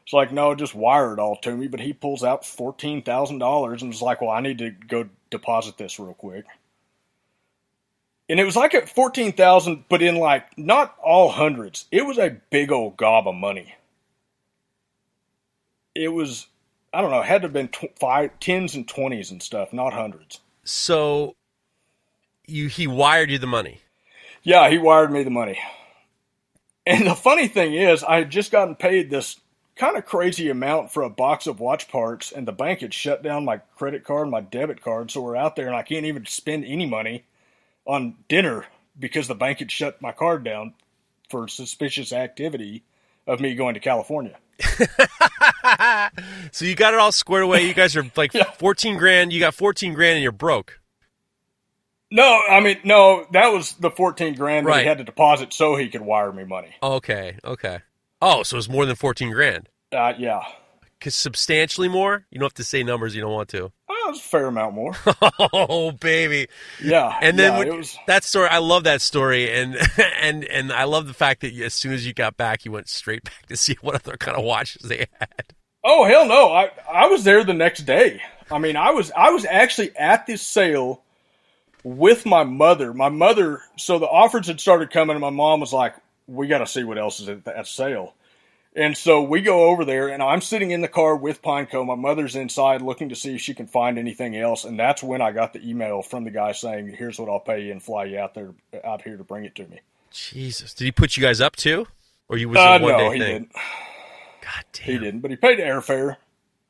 It's 0.04 0.12
like, 0.12 0.30
no, 0.32 0.54
just 0.54 0.72
wire 0.74 1.12
it 1.12 1.18
all 1.18 1.34
to 1.38 1.56
me. 1.56 1.66
But 1.66 1.80
he 1.80 1.92
pulls 1.92 2.22
out 2.24 2.44
fourteen 2.44 3.02
thousand 3.02 3.38
dollars 3.38 3.82
and 3.82 3.90
was 3.90 4.02
like, 4.02 4.20
"Well, 4.20 4.30
I 4.30 4.40
need 4.40 4.58
to 4.58 4.70
go 4.70 5.08
deposit 5.30 5.76
this 5.78 5.98
real 5.98 6.14
quick." 6.14 6.46
And 8.28 8.40
it 8.40 8.44
was 8.44 8.56
like 8.56 8.74
at 8.74 8.88
fourteen 8.88 9.32
thousand, 9.32 9.84
but 9.88 10.02
in 10.02 10.16
like 10.16 10.58
not 10.58 10.96
all 11.02 11.30
hundreds. 11.30 11.86
It 11.92 12.04
was 12.04 12.18
a 12.18 12.36
big 12.50 12.72
old 12.72 12.96
gob 12.96 13.28
of 13.28 13.34
money. 13.34 13.74
It 15.94 16.08
was, 16.08 16.46
I 16.92 17.00
don't 17.00 17.10
know, 17.10 17.20
it 17.20 17.26
had 17.26 17.42
to 17.42 17.46
have 17.46 17.52
been 17.52 17.68
tw- 17.68 17.96
five, 17.98 18.30
tens 18.40 18.74
and 18.74 18.86
twenties 18.86 19.30
and 19.30 19.42
stuff, 19.42 19.72
not 19.72 19.92
hundreds. 19.92 20.40
so 20.64 21.34
you 22.46 22.68
he 22.68 22.86
wired 22.86 23.30
you 23.30 23.38
the 23.38 23.46
money. 23.46 23.80
Yeah, 24.42 24.68
he 24.70 24.78
wired 24.78 25.10
me 25.10 25.22
the 25.22 25.30
money. 25.30 25.58
And 26.86 27.06
the 27.06 27.14
funny 27.16 27.48
thing 27.48 27.74
is, 27.74 28.04
I 28.04 28.18
had 28.18 28.30
just 28.30 28.52
gotten 28.52 28.76
paid 28.76 29.10
this 29.10 29.40
kind 29.74 29.96
of 29.96 30.06
crazy 30.06 30.48
amount 30.48 30.92
for 30.92 31.02
a 31.02 31.10
box 31.10 31.46
of 31.46 31.58
watch 31.58 31.88
parts, 31.88 32.30
and 32.30 32.46
the 32.46 32.52
bank 32.52 32.80
had 32.80 32.94
shut 32.94 33.22
down 33.22 33.44
my 33.44 33.58
credit 33.76 34.04
card 34.04 34.22
and 34.22 34.30
my 34.30 34.40
debit 34.40 34.80
card. 34.82 35.10
So 35.10 35.20
we're 35.20 35.36
out 35.36 35.56
there, 35.56 35.66
and 35.66 35.74
I 35.74 35.82
can't 35.82 36.06
even 36.06 36.26
spend 36.26 36.64
any 36.64 36.86
money 36.86 37.24
on 37.86 38.14
dinner 38.28 38.64
because 38.98 39.28
the 39.28 39.34
bank 39.34 39.58
had 39.60 39.70
shut 39.70 40.00
my 40.02 40.12
card 40.12 40.44
down 40.44 40.74
for 41.30 41.48
suspicious 41.48 42.12
activity 42.12 42.82
of 43.26 43.40
me 43.40 43.54
going 43.54 43.74
to 43.74 43.80
California. 43.80 44.36
So 46.52 46.64
you 46.64 46.74
got 46.74 46.94
it 46.94 47.00
all 47.00 47.12
squared 47.12 47.44
away. 47.44 47.66
You 47.66 47.74
guys 47.74 47.96
are 47.96 48.10
like 48.16 48.32
Yeah. 48.34 48.44
14 48.44 48.96
grand. 48.96 49.32
You 49.32 49.40
got 49.40 49.54
14 49.54 49.94
grand 49.94 50.14
and 50.16 50.22
you're 50.22 50.32
broke. 50.32 50.80
No, 52.10 52.40
I 52.48 52.60
mean, 52.60 52.78
no, 52.84 53.26
that 53.32 53.48
was 53.48 53.72
the 53.74 53.90
14 53.90 54.34
grand 54.34 54.66
that 54.66 54.70
Right. 54.70 54.82
he 54.82 54.88
had 54.88 54.98
to 54.98 55.04
deposit 55.04 55.52
so 55.52 55.74
he 55.76 55.88
could 55.88 56.02
wire 56.02 56.32
me 56.32 56.44
money. 56.44 56.70
Okay. 56.82 57.36
Okay. 57.44 57.80
Oh, 58.22 58.42
so 58.44 58.56
it's 58.56 58.68
more 58.68 58.86
than 58.86 58.94
14 58.96 59.32
grand. 59.32 59.68
Uh, 59.92 60.12
yeah. 60.16 60.42
Cause 61.00 61.14
substantially 61.14 61.88
more. 61.88 62.24
You 62.30 62.38
don't 62.38 62.46
have 62.46 62.54
to 62.54 62.64
say 62.64 62.82
numbers 62.82 63.14
you 63.14 63.20
don't 63.20 63.32
want 63.32 63.48
to. 63.50 63.72
It 64.06 64.10
was 64.10 64.18
a 64.20 64.22
fair 64.22 64.46
amount 64.46 64.74
more. 64.74 64.96
oh, 65.52 65.92
baby. 65.92 66.48
Yeah. 66.82 67.18
And 67.20 67.38
then 67.38 67.52
yeah, 67.52 67.58
when- 67.58 67.78
was. 67.78 67.98
that 68.06 68.24
story, 68.24 68.48
I 68.48 68.58
love 68.58 68.84
that 68.84 69.00
story, 69.00 69.52
and 69.52 69.76
and 70.20 70.44
and 70.44 70.72
I 70.72 70.84
love 70.84 71.06
the 71.06 71.14
fact 71.14 71.40
that 71.40 71.54
as 71.54 71.74
soon 71.74 71.92
as 71.92 72.06
you 72.06 72.12
got 72.12 72.36
back, 72.36 72.64
you 72.64 72.72
went 72.72 72.88
straight 72.88 73.24
back 73.24 73.46
to 73.48 73.56
see 73.56 73.76
what 73.80 73.94
other 73.94 74.16
kind 74.16 74.36
of 74.36 74.44
watches 74.44 74.82
they 74.82 75.06
had. 75.18 75.54
Oh 75.84 76.04
hell 76.04 76.26
no! 76.26 76.52
I 76.52 76.70
I 76.92 77.06
was 77.06 77.24
there 77.24 77.44
the 77.44 77.54
next 77.54 77.82
day. 77.82 78.20
I 78.50 78.58
mean, 78.58 78.76
I 78.76 78.90
was 78.90 79.12
I 79.16 79.30
was 79.30 79.44
actually 79.44 79.96
at 79.96 80.26
this 80.26 80.42
sale 80.42 81.02
with 81.84 82.26
my 82.26 82.42
mother. 82.42 82.92
My 82.92 83.08
mother. 83.08 83.60
So 83.76 83.98
the 83.98 84.08
offers 84.08 84.48
had 84.48 84.60
started 84.60 84.90
coming, 84.90 85.14
and 85.14 85.20
my 85.20 85.30
mom 85.30 85.60
was 85.60 85.72
like, 85.72 85.94
"We 86.26 86.48
got 86.48 86.58
to 86.58 86.66
see 86.66 86.82
what 86.82 86.98
else 86.98 87.20
is 87.20 87.28
at 87.28 87.44
that 87.44 87.68
sale." 87.68 88.14
And 88.76 88.94
so 88.94 89.22
we 89.22 89.40
go 89.40 89.64
over 89.70 89.86
there, 89.86 90.08
and 90.08 90.22
I'm 90.22 90.42
sitting 90.42 90.70
in 90.70 90.82
the 90.82 90.88
car 90.88 91.16
with 91.16 91.40
Pineco. 91.40 91.86
My 91.86 91.94
mother's 91.94 92.36
inside 92.36 92.82
looking 92.82 93.08
to 93.08 93.16
see 93.16 93.34
if 93.34 93.40
she 93.40 93.54
can 93.54 93.66
find 93.66 93.98
anything 93.98 94.36
else, 94.36 94.64
and 94.64 94.78
that's 94.78 95.02
when 95.02 95.22
I 95.22 95.32
got 95.32 95.54
the 95.54 95.66
email 95.66 96.02
from 96.02 96.24
the 96.24 96.30
guy 96.30 96.52
saying, 96.52 96.88
"Here's 96.98 97.18
what 97.18 97.30
I'll 97.30 97.40
pay 97.40 97.62
you 97.64 97.72
and 97.72 97.82
fly 97.82 98.04
you 98.04 98.18
out 98.18 98.34
there 98.34 98.50
out 98.84 99.00
here 99.00 99.16
to 99.16 99.24
bring 99.24 99.44
it 99.46 99.54
to 99.54 99.66
me." 99.66 99.80
Jesus, 100.10 100.74
did 100.74 100.84
he 100.84 100.92
put 100.92 101.16
you 101.16 101.22
guys 101.22 101.40
up 101.40 101.56
too, 101.56 101.86
or 102.28 102.36
you 102.36 102.50
was 102.50 102.58
Uh, 102.58 102.78
one 102.78 102.92
no, 102.92 102.98
day 102.98 103.14
he 103.14 103.18
thing? 103.18 103.32
didn't. 103.32 103.52
God 104.42 104.64
damn, 104.74 104.84
He 104.84 104.98
didn't, 104.98 105.20
but 105.20 105.30
he 105.30 105.36
paid 105.38 105.58
airfare. 105.58 106.16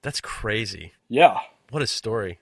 that's 0.02 0.20
crazy. 0.20 0.92
Yeah, 1.08 1.40
What 1.70 1.82
a 1.82 1.86
story. 1.88 2.38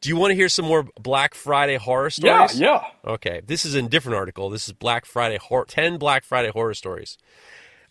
Do 0.00 0.08
you 0.08 0.16
want 0.16 0.32
to 0.32 0.34
hear 0.34 0.48
some 0.48 0.64
more 0.66 0.86
Black 1.00 1.34
Friday 1.34 1.76
horror 1.76 2.10
stories? 2.10 2.58
yeah. 2.60 2.82
yeah. 3.04 3.12
Okay, 3.12 3.40
this 3.46 3.64
is 3.64 3.74
a 3.74 3.82
different 3.82 4.16
article. 4.16 4.50
This 4.50 4.66
is 4.66 4.72
Black 4.74 5.06
Friday 5.06 5.38
hor- 5.38 5.64
ten 5.64 5.96
Black 5.96 6.24
Friday 6.24 6.50
horror 6.50 6.74
stories. 6.74 7.16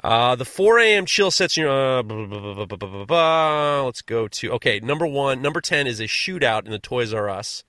Uh, 0.06 0.36
the 0.36 0.46
4 0.46 0.78
a.m. 0.82 1.08
chill 1.08 1.32
sets 1.32 1.58
you. 1.58 1.68
Uh. 1.68 2.04
Let's 3.84 4.04
go 4.04 4.28
to 4.28 4.52
okay. 4.52 4.80
Number 4.80 5.08
one, 5.08 5.42
number 5.42 5.62
ten 5.62 5.88
is 5.88 6.00
a 6.00 6.04
shootout 6.04 6.66
in 6.66 6.72
the 6.72 6.78
Toys 6.78 7.12
R 7.12 7.28
Us. 7.28 7.64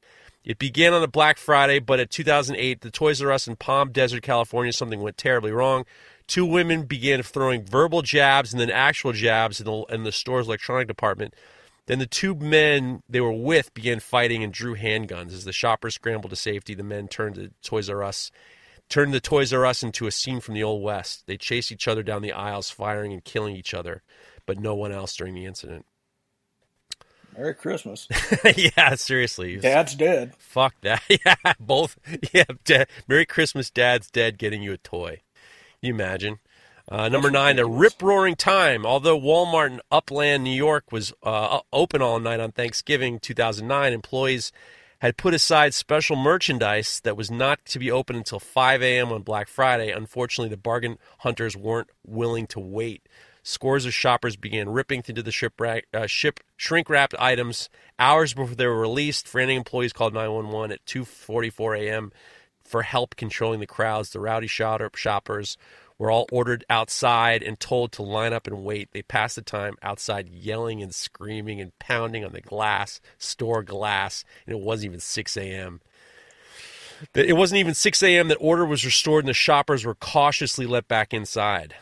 It 0.44 0.58
began 0.58 0.92
on 0.92 1.02
a 1.02 1.08
Black 1.08 1.38
Friday, 1.38 1.78
but 1.78 1.98
in 1.98 2.08
2008, 2.08 2.82
the 2.82 2.90
Toys 2.90 3.22
R 3.22 3.32
Us 3.32 3.48
in 3.48 3.56
Palm 3.56 3.90
Desert, 3.90 4.22
California, 4.22 4.74
something 4.74 5.00
went 5.00 5.16
terribly 5.16 5.50
wrong. 5.50 5.86
Two 6.26 6.44
women 6.44 6.82
began 6.82 7.22
throwing 7.22 7.64
verbal 7.64 8.02
jabs 8.02 8.52
and 8.52 8.60
then 8.60 8.70
actual 8.70 9.12
jabs 9.12 9.58
in 9.58 9.64
the, 9.64 9.84
in 9.88 10.04
the 10.04 10.12
store's 10.12 10.46
electronic 10.46 10.88
department. 10.88 11.32
Then 11.86 12.00
the 12.00 12.06
two 12.06 12.34
men 12.34 13.02
they 13.08 13.22
were 13.22 13.32
with 13.32 13.72
began 13.72 13.98
fighting 13.98 14.44
and 14.44 14.52
drew 14.52 14.76
handguns. 14.76 15.32
As 15.32 15.44
the 15.44 15.54
shoppers 15.54 15.94
scrambled 15.94 16.30
to 16.30 16.36
safety, 16.36 16.74
the 16.74 16.82
men 16.82 17.08
turned 17.08 17.36
to 17.36 17.50
Toys 17.62 17.88
R 17.88 18.02
Us, 18.02 18.30
turned 18.88 19.12
the 19.12 19.20
Toys 19.20 19.52
R 19.52 19.66
Us 19.66 19.82
into 19.82 20.06
a 20.06 20.10
scene 20.10 20.40
from 20.40 20.54
the 20.54 20.62
Old 20.62 20.82
West. 20.82 21.24
They 21.26 21.36
chased 21.36 21.72
each 21.72 21.88
other 21.88 22.02
down 22.02 22.22
the 22.22 22.32
aisles, 22.32 22.70
firing 22.70 23.12
and 23.12 23.24
killing 23.24 23.56
each 23.56 23.74
other, 23.74 24.02
but 24.46 24.58
no 24.58 24.74
one 24.74 24.92
else 24.92 25.14
during 25.16 25.34
the 25.34 25.44
incident. 25.44 25.86
Merry 27.36 27.54
Christmas. 27.54 28.08
yeah, 28.56 28.94
seriously. 28.94 29.56
Dad's 29.56 29.94
dead. 29.94 30.34
Fuck 30.38 30.74
that. 30.82 31.02
Yeah, 31.24 31.52
both. 31.60 31.98
Yeah, 32.32 32.44
da- 32.64 32.86
Merry 33.08 33.26
Christmas, 33.26 33.70
Dad's 33.70 34.10
dead, 34.10 34.38
getting 34.38 34.62
you 34.62 34.72
a 34.72 34.78
toy. 34.78 35.20
Can 35.80 35.88
you 35.88 35.94
imagine? 35.94 36.38
Uh, 36.88 37.08
number 37.08 37.30
nine, 37.30 37.58
a 37.58 37.66
rip 37.66 38.00
roaring 38.00 38.36
time. 38.36 38.86
Although 38.86 39.20
Walmart 39.20 39.70
in 39.70 39.80
Upland, 39.90 40.44
New 40.44 40.50
York 40.54 40.92
was 40.92 41.12
uh, 41.22 41.60
open 41.72 42.00
all 42.00 42.20
night 42.20 42.40
on 42.40 42.52
Thanksgiving 42.52 43.18
2009, 43.18 43.92
employees 43.92 44.52
had 45.00 45.16
put 45.16 45.34
aside 45.34 45.74
special 45.74 46.16
merchandise 46.16 47.00
that 47.04 47.16
was 47.16 47.30
not 47.30 47.64
to 47.66 47.78
be 47.78 47.90
open 47.90 48.16
until 48.16 48.40
5 48.40 48.82
a.m. 48.82 49.12
on 49.12 49.22
Black 49.22 49.48
Friday. 49.48 49.90
Unfortunately, 49.90 50.48
the 50.48 50.56
bargain 50.56 50.98
hunters 51.18 51.56
weren't 51.56 51.90
willing 52.04 52.46
to 52.48 52.60
wait. 52.60 53.06
Scores 53.42 53.86
of 53.86 53.94
shoppers 53.94 54.36
began 54.36 54.68
ripping 54.68 55.04
into 55.06 55.22
the 55.22 55.30
ship, 55.30 55.60
uh, 55.60 56.06
ship 56.06 56.40
shrink 56.56 56.90
wrapped 56.90 57.14
items 57.18 57.68
hours 57.98 58.34
before 58.34 58.56
they 58.56 58.66
were 58.66 58.80
released. 58.80 59.28
Frantic 59.28 59.56
employees 59.56 59.92
called 59.92 60.14
911 60.14 60.72
at 60.72 60.84
2:44 60.84 61.78
a.m. 61.78 62.12
for 62.64 62.82
help 62.82 63.14
controlling 63.14 63.60
the 63.60 63.66
crowds. 63.66 64.10
The 64.10 64.18
rowdy 64.18 64.48
shoppers 64.48 65.56
were 65.98 66.10
all 66.10 66.26
ordered 66.30 66.64
outside 66.68 67.42
and 67.42 67.58
told 67.58 67.92
to 67.92 68.02
line 68.02 68.32
up 68.32 68.46
and 68.46 68.64
wait. 68.64 68.90
They 68.92 69.02
passed 69.02 69.36
the 69.36 69.42
time 69.42 69.76
outside 69.82 70.28
yelling 70.28 70.82
and 70.82 70.94
screaming 70.94 71.60
and 71.60 71.76
pounding 71.78 72.24
on 72.24 72.32
the 72.32 72.40
glass, 72.40 73.00
store 73.18 73.62
glass, 73.62 74.24
and 74.46 74.54
it 74.54 74.62
wasn't 74.62 74.90
even 74.90 75.00
6 75.00 75.36
a.m. 75.36 75.80
It 77.14 77.36
wasn't 77.36 77.60
even 77.60 77.74
6 77.74 78.02
a.m. 78.02 78.28
that 78.28 78.36
order 78.36 78.64
was 78.64 78.84
restored 78.84 79.24
and 79.24 79.28
the 79.28 79.34
shoppers 79.34 79.84
were 79.84 79.94
cautiously 79.94 80.66
let 80.66 80.88
back 80.88 81.12
inside. 81.12 81.74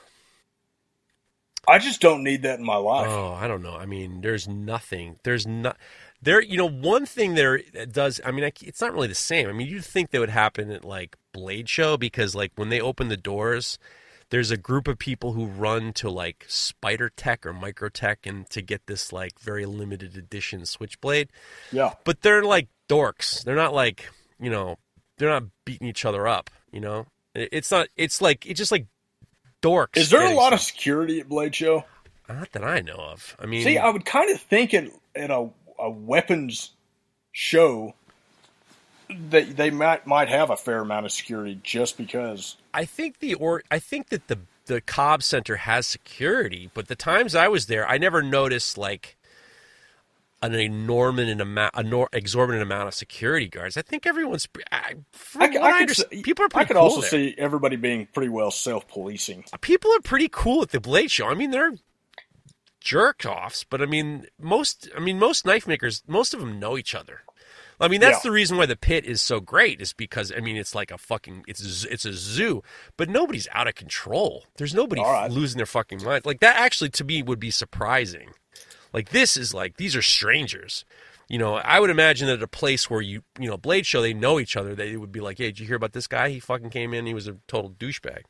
I 1.66 1.78
just 1.78 2.00
don't 2.00 2.22
need 2.22 2.42
that 2.42 2.58
in 2.58 2.64
my 2.64 2.76
life. 2.76 3.08
Oh, 3.08 3.32
I 3.32 3.48
don't 3.48 3.62
know. 3.62 3.74
I 3.74 3.86
mean, 3.86 4.20
there's 4.20 4.46
nothing. 4.46 5.16
There's 5.24 5.46
not 5.46 5.78
there. 6.20 6.42
You 6.42 6.58
know, 6.58 6.68
one 6.68 7.06
thing 7.06 7.34
there 7.34 7.60
does. 7.90 8.20
I 8.24 8.32
mean, 8.32 8.44
it's 8.44 8.80
not 8.80 8.92
really 8.92 9.08
the 9.08 9.14
same. 9.14 9.48
I 9.48 9.52
mean, 9.52 9.68
you'd 9.68 9.84
think 9.84 10.10
that 10.10 10.20
would 10.20 10.30
happen 10.30 10.70
at 10.70 10.84
like 10.84 11.16
Blade 11.32 11.68
Show 11.68 11.96
because 11.96 12.34
like 12.34 12.52
when 12.56 12.68
they 12.68 12.80
open 12.80 13.08
the 13.08 13.16
doors, 13.16 13.78
there's 14.34 14.50
a 14.50 14.56
group 14.56 14.88
of 14.88 14.98
people 14.98 15.32
who 15.32 15.46
run 15.46 15.92
to 15.92 16.10
like 16.10 16.44
Spider 16.48 17.08
Tech 17.08 17.46
or 17.46 17.54
Microtech 17.54 18.16
and 18.24 18.50
to 18.50 18.62
get 18.62 18.84
this 18.88 19.12
like 19.12 19.38
very 19.38 19.64
limited 19.64 20.16
edition 20.16 20.66
Switchblade. 20.66 21.28
Yeah. 21.70 21.92
But 22.02 22.22
they're 22.22 22.42
like 22.42 22.66
dorks. 22.88 23.44
They're 23.44 23.54
not 23.54 23.72
like, 23.72 24.10
you 24.40 24.50
know, 24.50 24.74
they're 25.18 25.30
not 25.30 25.44
beating 25.64 25.86
each 25.86 26.04
other 26.04 26.26
up, 26.26 26.50
you 26.72 26.80
know? 26.80 27.06
It's 27.36 27.70
not 27.70 27.86
it's 27.96 28.20
like 28.20 28.44
it's 28.44 28.58
just 28.58 28.72
like 28.72 28.86
dorks. 29.62 29.98
Is 29.98 30.10
there 30.10 30.26
a 30.26 30.34
lot 30.34 30.48
stuff. 30.48 30.54
of 30.54 30.60
security 30.62 31.20
at 31.20 31.28
Blade 31.28 31.54
Show? 31.54 31.84
Not 32.28 32.50
that 32.50 32.64
I 32.64 32.80
know 32.80 32.96
of. 32.96 33.36
I 33.38 33.46
mean 33.46 33.62
See, 33.62 33.78
I 33.78 33.88
would 33.88 34.04
kind 34.04 34.32
of 34.34 34.40
think 34.40 34.74
at, 34.74 34.90
at 35.14 35.30
a, 35.30 35.48
a 35.78 35.90
weapons 35.90 36.72
show 37.30 37.94
they 39.08 39.44
they 39.44 39.70
might 39.70 40.06
might 40.06 40.28
have 40.28 40.50
a 40.50 40.56
fair 40.56 40.80
amount 40.80 41.06
of 41.06 41.12
security 41.12 41.58
just 41.62 41.96
because. 41.96 42.56
I 42.72 42.84
think 42.84 43.18
the 43.18 43.34
or 43.34 43.62
I 43.70 43.78
think 43.78 44.08
that 44.08 44.28
the 44.28 44.38
the 44.66 44.80
Cobb 44.80 45.22
Center 45.22 45.56
has 45.56 45.86
security, 45.86 46.70
but 46.74 46.88
the 46.88 46.96
times 46.96 47.34
I 47.34 47.48
was 47.48 47.66
there, 47.66 47.86
I 47.88 47.98
never 47.98 48.22
noticed 48.22 48.78
like 48.78 49.16
an 50.42 50.54
enormous 50.54 51.40
amount, 51.40 51.74
an 51.74 52.06
exorbitant 52.12 52.62
amount 52.62 52.88
of 52.88 52.94
security 52.94 53.48
guards. 53.48 53.76
I 53.76 53.82
think 53.82 54.06
everyone's. 54.06 54.46
I, 54.70 54.94
I, 55.38 55.44
I 55.46 55.86
could, 55.86 56.22
people 56.22 56.44
are. 56.44 56.48
I 56.54 56.64
could 56.64 56.76
cool 56.76 56.82
also 56.82 57.00
there. 57.00 57.10
see 57.10 57.34
everybody 57.38 57.76
being 57.76 58.06
pretty 58.12 58.28
well 58.28 58.50
self-policing. 58.50 59.44
Uh, 59.52 59.56
people 59.58 59.90
are 59.94 60.00
pretty 60.00 60.28
cool 60.30 60.62
at 60.62 60.70
the 60.70 60.80
Blade 60.80 61.10
Show. 61.10 61.28
I 61.28 61.34
mean, 61.34 61.50
they're 61.50 61.72
jerk 62.80 63.24
offs, 63.24 63.64
but 63.64 63.80
I 63.80 63.86
mean, 63.86 64.26
most. 64.38 64.88
I 64.96 65.00
mean, 65.00 65.18
most 65.18 65.46
knife 65.46 65.66
makers, 65.66 66.02
most 66.06 66.34
of 66.34 66.40
them 66.40 66.58
know 66.58 66.76
each 66.76 66.94
other. 66.94 67.22
I 67.80 67.88
mean, 67.88 68.00
that's 68.00 68.18
yeah. 68.18 68.28
the 68.28 68.32
reason 68.32 68.56
why 68.56 68.66
the 68.66 68.76
pit 68.76 69.04
is 69.04 69.20
so 69.20 69.40
great 69.40 69.80
is 69.80 69.92
because 69.92 70.32
I 70.34 70.40
mean, 70.40 70.56
it's 70.56 70.74
like 70.74 70.90
a 70.90 70.98
fucking 70.98 71.44
it's 71.46 71.84
it's 71.84 72.04
a 72.04 72.12
zoo, 72.12 72.62
but 72.96 73.08
nobody's 73.08 73.48
out 73.52 73.68
of 73.68 73.74
control. 73.74 74.44
There's 74.56 74.74
nobody 74.74 75.02
right. 75.02 75.30
losing 75.30 75.58
their 75.58 75.66
fucking 75.66 76.02
mind. 76.02 76.24
Like 76.24 76.40
that 76.40 76.56
actually 76.56 76.90
to 76.90 77.04
me 77.04 77.22
would 77.22 77.40
be 77.40 77.50
surprising. 77.50 78.30
Like 78.92 79.10
this 79.10 79.36
is 79.36 79.52
like 79.52 79.76
these 79.76 79.96
are 79.96 80.02
strangers. 80.02 80.84
You 81.28 81.38
know, 81.38 81.54
I 81.54 81.80
would 81.80 81.90
imagine 81.90 82.28
that 82.28 82.34
at 82.34 82.42
a 82.42 82.48
place 82.48 82.88
where 82.88 83.00
you 83.00 83.22
you 83.38 83.48
know 83.48 83.56
Blade 83.56 83.86
Show 83.86 84.02
they 84.02 84.14
know 84.14 84.38
each 84.38 84.56
other, 84.56 84.74
they 84.74 84.96
would 84.96 85.12
be 85.12 85.20
like, 85.20 85.38
"Hey, 85.38 85.46
did 85.46 85.58
you 85.58 85.66
hear 85.66 85.76
about 85.76 85.92
this 85.92 86.06
guy? 86.06 86.28
He 86.28 86.38
fucking 86.38 86.70
came 86.70 86.94
in. 86.94 87.06
He 87.06 87.14
was 87.14 87.26
a 87.26 87.36
total 87.48 87.70
douchebag." 87.70 88.22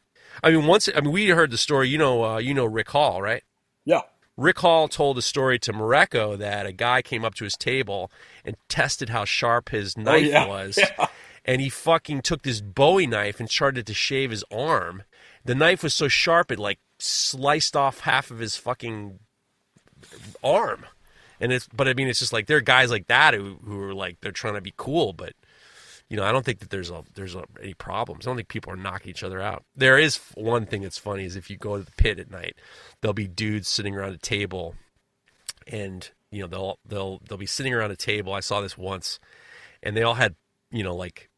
I 0.43 0.51
mean, 0.51 0.67
once 0.67 0.89
I 0.95 1.01
mean 1.01 1.13
we 1.13 1.29
heard 1.29 1.51
the 1.51 1.59
story. 1.59 1.89
You 1.89 1.99
know, 1.99 2.25
uh, 2.25 2.39
you 2.39 2.55
know 2.55 2.65
Rick 2.65 2.91
Hall, 2.91 3.21
right? 3.21 3.43
Yeah. 3.85 4.03
Rick 4.37 4.59
Hall 4.61 4.89
told 4.89 5.17
a 5.19 5.23
story 5.23 5.59
to 5.61 5.73
Mareko 5.73 6.37
that 6.39 6.67
a 6.67 6.73
guy 6.73 7.03
came 7.03 7.25
up 7.25 7.35
to 7.37 7.45
his 7.45 7.57
table 7.57 8.11
and 8.45 8.57
tested 8.69 9.11
how 9.11 9.25
sharp 9.25 9.69
his 9.69 9.95
oh, 9.97 10.03
knife 10.03 10.27
oh, 10.27 10.29
yeah. 10.29 10.47
was. 10.47 10.79
Yeah. 10.99 11.07
And 11.47 11.61
he 11.61 11.69
fucking 11.69 12.23
took 12.23 12.41
this 12.41 12.63
Bowie 12.63 13.07
knife 13.07 13.39
and 13.39 13.51
started 13.51 13.87
to 13.89 13.93
shave 13.93 14.31
his 14.31 14.45
arm. 14.51 15.03
The 15.45 15.55
knife 15.55 15.83
was 15.83 15.93
so 15.93 16.09
sharp 16.09 16.51
it 16.51 16.59
like 16.59 16.79
sliced 16.99 17.77
off 17.77 18.01
half 18.01 18.31
of 18.31 18.39
his 18.39 18.57
fucking 18.57 19.19
arm. 20.43 20.87
And 21.39 21.53
it's 21.53 21.69
but 21.69 21.87
I 21.87 21.93
mean 21.93 22.09
it's 22.09 22.21
just 22.21 22.33
like 22.33 22.47
there 22.47 22.57
are 22.57 22.63
guys 22.63 22.91
like 22.91 23.09
that 23.09 23.35
who 23.35 23.59
who 23.63 23.79
are 23.83 23.93
like 23.93 24.23
they're 24.23 24.33
trying 24.33 24.55
to 24.55 24.63
be 24.63 24.73
cool, 24.79 25.13
but 25.13 25.35
you 26.09 26.17
know, 26.17 26.25
I 26.25 26.33
don't 26.33 26.45
think 26.45 26.59
that 26.61 26.71
there's 26.71 26.91
a 26.91 27.03
there's 27.15 27.35
a, 27.35 27.45
any 27.63 27.75
problems. 27.75 28.27
I 28.27 28.31
don't 28.31 28.37
think 28.37 28.49
people 28.49 28.73
are 28.73 28.77
knocking 28.77 29.11
each 29.11 29.23
other 29.23 29.41
out. 29.41 29.65
There 29.75 29.99
is 29.99 30.21
one 30.35 30.67
thing 30.67 30.83
that's 30.83 30.99
funny 30.99 31.25
is 31.25 31.37
if 31.37 31.51
you 31.51 31.57
go 31.57 31.79
to 31.79 31.83
the 31.83 31.91
pit 31.93 32.19
at 32.19 32.31
night, 32.31 32.57
there'll 33.01 33.15
be 33.15 33.27
dudes 33.27 33.69
sitting 33.69 33.97
around 33.97 34.13
a 34.13 34.19
table, 34.19 34.75
and 35.67 36.09
you 36.31 36.43
know 36.43 36.47
they'll 36.47 36.79
they'll 36.87 37.21
they'll 37.27 37.39
be 37.39 37.47
sitting 37.47 37.73
around 37.73 37.91
a 37.91 37.97
table. 37.97 38.35
I 38.35 38.41
saw 38.41 38.61
this 38.61 38.77
once, 38.77 39.19
and 39.83 39.97
they 39.97 40.03
all 40.03 40.15
had 40.15 40.35
you 40.71 40.85
know 40.85 40.95
like 40.95 41.31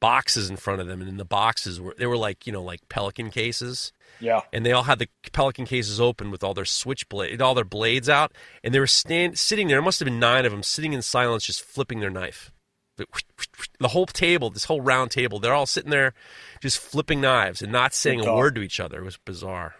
boxes 0.00 0.48
in 0.48 0.56
front 0.56 0.80
of 0.80 0.86
them, 0.86 1.00
and 1.00 1.08
in 1.08 1.18
the 1.18 1.24
boxes 1.26 1.78
were 1.78 1.94
they 1.98 2.06
were 2.06 2.16
like 2.16 2.46
you 2.46 2.52
know 2.52 2.62
like 2.62 2.88
pelican 2.88 3.30
cases. 3.30 3.92
Yeah. 4.20 4.40
And 4.52 4.64
they 4.64 4.72
all 4.72 4.84
had 4.84 5.00
the 5.00 5.08
pelican 5.32 5.66
cases 5.66 6.00
open 6.00 6.30
with 6.30 6.42
all 6.42 6.54
their 6.54 6.64
switchblade, 6.64 7.42
all 7.42 7.54
their 7.54 7.64
blades 7.64 8.08
out, 8.08 8.32
and 8.62 8.72
they 8.72 8.80
were 8.80 8.86
stand 8.86 9.38
sitting 9.38 9.68
there. 9.68 9.76
There 9.76 9.82
must 9.82 9.98
have 10.00 10.06
been 10.06 10.20
nine 10.20 10.46
of 10.46 10.52
them 10.52 10.62
sitting 10.62 10.94
in 10.94 11.02
silence, 11.02 11.44
just 11.44 11.62
flipping 11.62 12.00
their 12.00 12.10
knife 12.10 12.52
the 12.96 13.88
whole 13.88 14.06
table, 14.06 14.50
this 14.50 14.64
whole 14.64 14.80
round 14.80 15.10
table, 15.10 15.38
they're 15.38 15.54
all 15.54 15.66
sitting 15.66 15.90
there 15.90 16.14
just 16.60 16.78
flipping 16.78 17.20
knives 17.20 17.62
and 17.62 17.72
not 17.72 17.94
saying 17.94 18.24
a 18.24 18.34
word 18.34 18.54
to 18.54 18.62
each 18.62 18.80
other. 18.80 19.00
It 19.00 19.04
was 19.04 19.16
bizarre. 19.16 19.74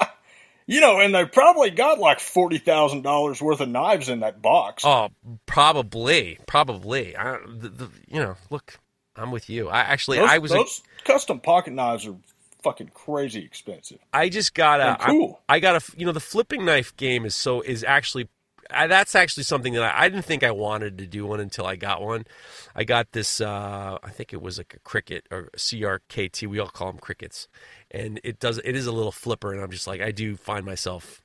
you 0.66 0.80
know, 0.80 0.98
and 1.00 1.14
they 1.14 1.24
probably 1.24 1.70
got 1.70 1.98
like 1.98 2.20
forty 2.20 2.58
thousand 2.58 3.02
dollars 3.02 3.40
worth 3.42 3.60
of 3.60 3.68
knives 3.68 4.08
in 4.08 4.20
that 4.20 4.40
box. 4.40 4.84
Oh, 4.84 5.10
probably, 5.46 6.38
probably. 6.46 7.16
I, 7.16 7.38
the, 7.46 7.68
the, 7.68 7.90
you 8.08 8.20
know, 8.20 8.36
look, 8.50 8.78
I'm 9.16 9.30
with 9.30 9.50
you. 9.50 9.68
I 9.68 9.80
actually, 9.80 10.18
those, 10.18 10.30
I 10.30 10.38
was 10.38 10.50
those 10.50 10.82
a, 11.00 11.04
custom 11.04 11.40
pocket 11.40 11.74
knives 11.74 12.06
are 12.06 12.16
fucking 12.62 12.90
crazy 12.94 13.44
expensive. 13.44 13.98
I 14.12 14.30
just 14.30 14.54
got 14.54 14.80
a 14.80 14.96
cool. 15.04 15.40
I, 15.48 15.56
I 15.56 15.60
got 15.60 15.76
a 15.76 15.96
you 15.96 16.06
know 16.06 16.12
the 16.12 16.20
flipping 16.20 16.64
knife 16.64 16.96
game 16.96 17.24
is 17.24 17.34
so 17.34 17.60
is 17.60 17.84
actually 17.84 18.28
I, 18.70 18.86
that's 18.86 19.14
actually 19.14 19.44
something 19.44 19.74
that 19.74 19.82
I, 19.82 20.04
I, 20.04 20.08
didn't 20.08 20.24
think 20.24 20.42
I 20.42 20.50
wanted 20.50 20.98
to 20.98 21.06
do 21.06 21.26
one 21.26 21.40
until 21.40 21.66
I 21.66 21.76
got 21.76 22.02
one. 22.02 22.24
I 22.74 22.84
got 22.84 23.12
this. 23.12 23.40
Uh, 23.40 23.98
I 24.02 24.10
think 24.10 24.32
it 24.32 24.42
was 24.42 24.58
like 24.58 24.74
a 24.74 24.80
cricket 24.80 25.26
or 25.30 25.50
CRKT. 25.56 26.46
We 26.48 26.58
all 26.58 26.68
call 26.68 26.90
them 26.90 27.00
crickets, 27.00 27.48
and 27.90 28.20
it 28.24 28.38
does. 28.38 28.58
It 28.58 28.76
is 28.76 28.86
a 28.86 28.92
little 28.92 29.12
flipper, 29.12 29.52
and 29.52 29.62
I'm 29.62 29.70
just 29.70 29.86
like 29.86 30.00
I 30.00 30.10
do 30.10 30.36
find 30.36 30.64
myself 30.64 31.22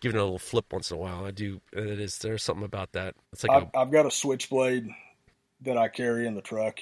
giving 0.00 0.16
it 0.16 0.20
a 0.20 0.24
little 0.24 0.38
flip 0.38 0.72
once 0.72 0.90
in 0.90 0.96
a 0.96 1.00
while. 1.00 1.24
I 1.24 1.30
do. 1.30 1.60
It 1.72 2.00
is. 2.00 2.18
There's 2.18 2.42
something 2.42 2.64
about 2.64 2.92
that. 2.92 3.14
It's 3.32 3.44
like 3.44 3.56
I've, 3.56 3.68
a, 3.74 3.78
I've 3.78 3.90
got 3.90 4.06
a 4.06 4.10
switchblade 4.10 4.88
that 5.62 5.76
I 5.76 5.88
carry 5.88 6.26
in 6.26 6.34
the 6.34 6.42
truck, 6.42 6.80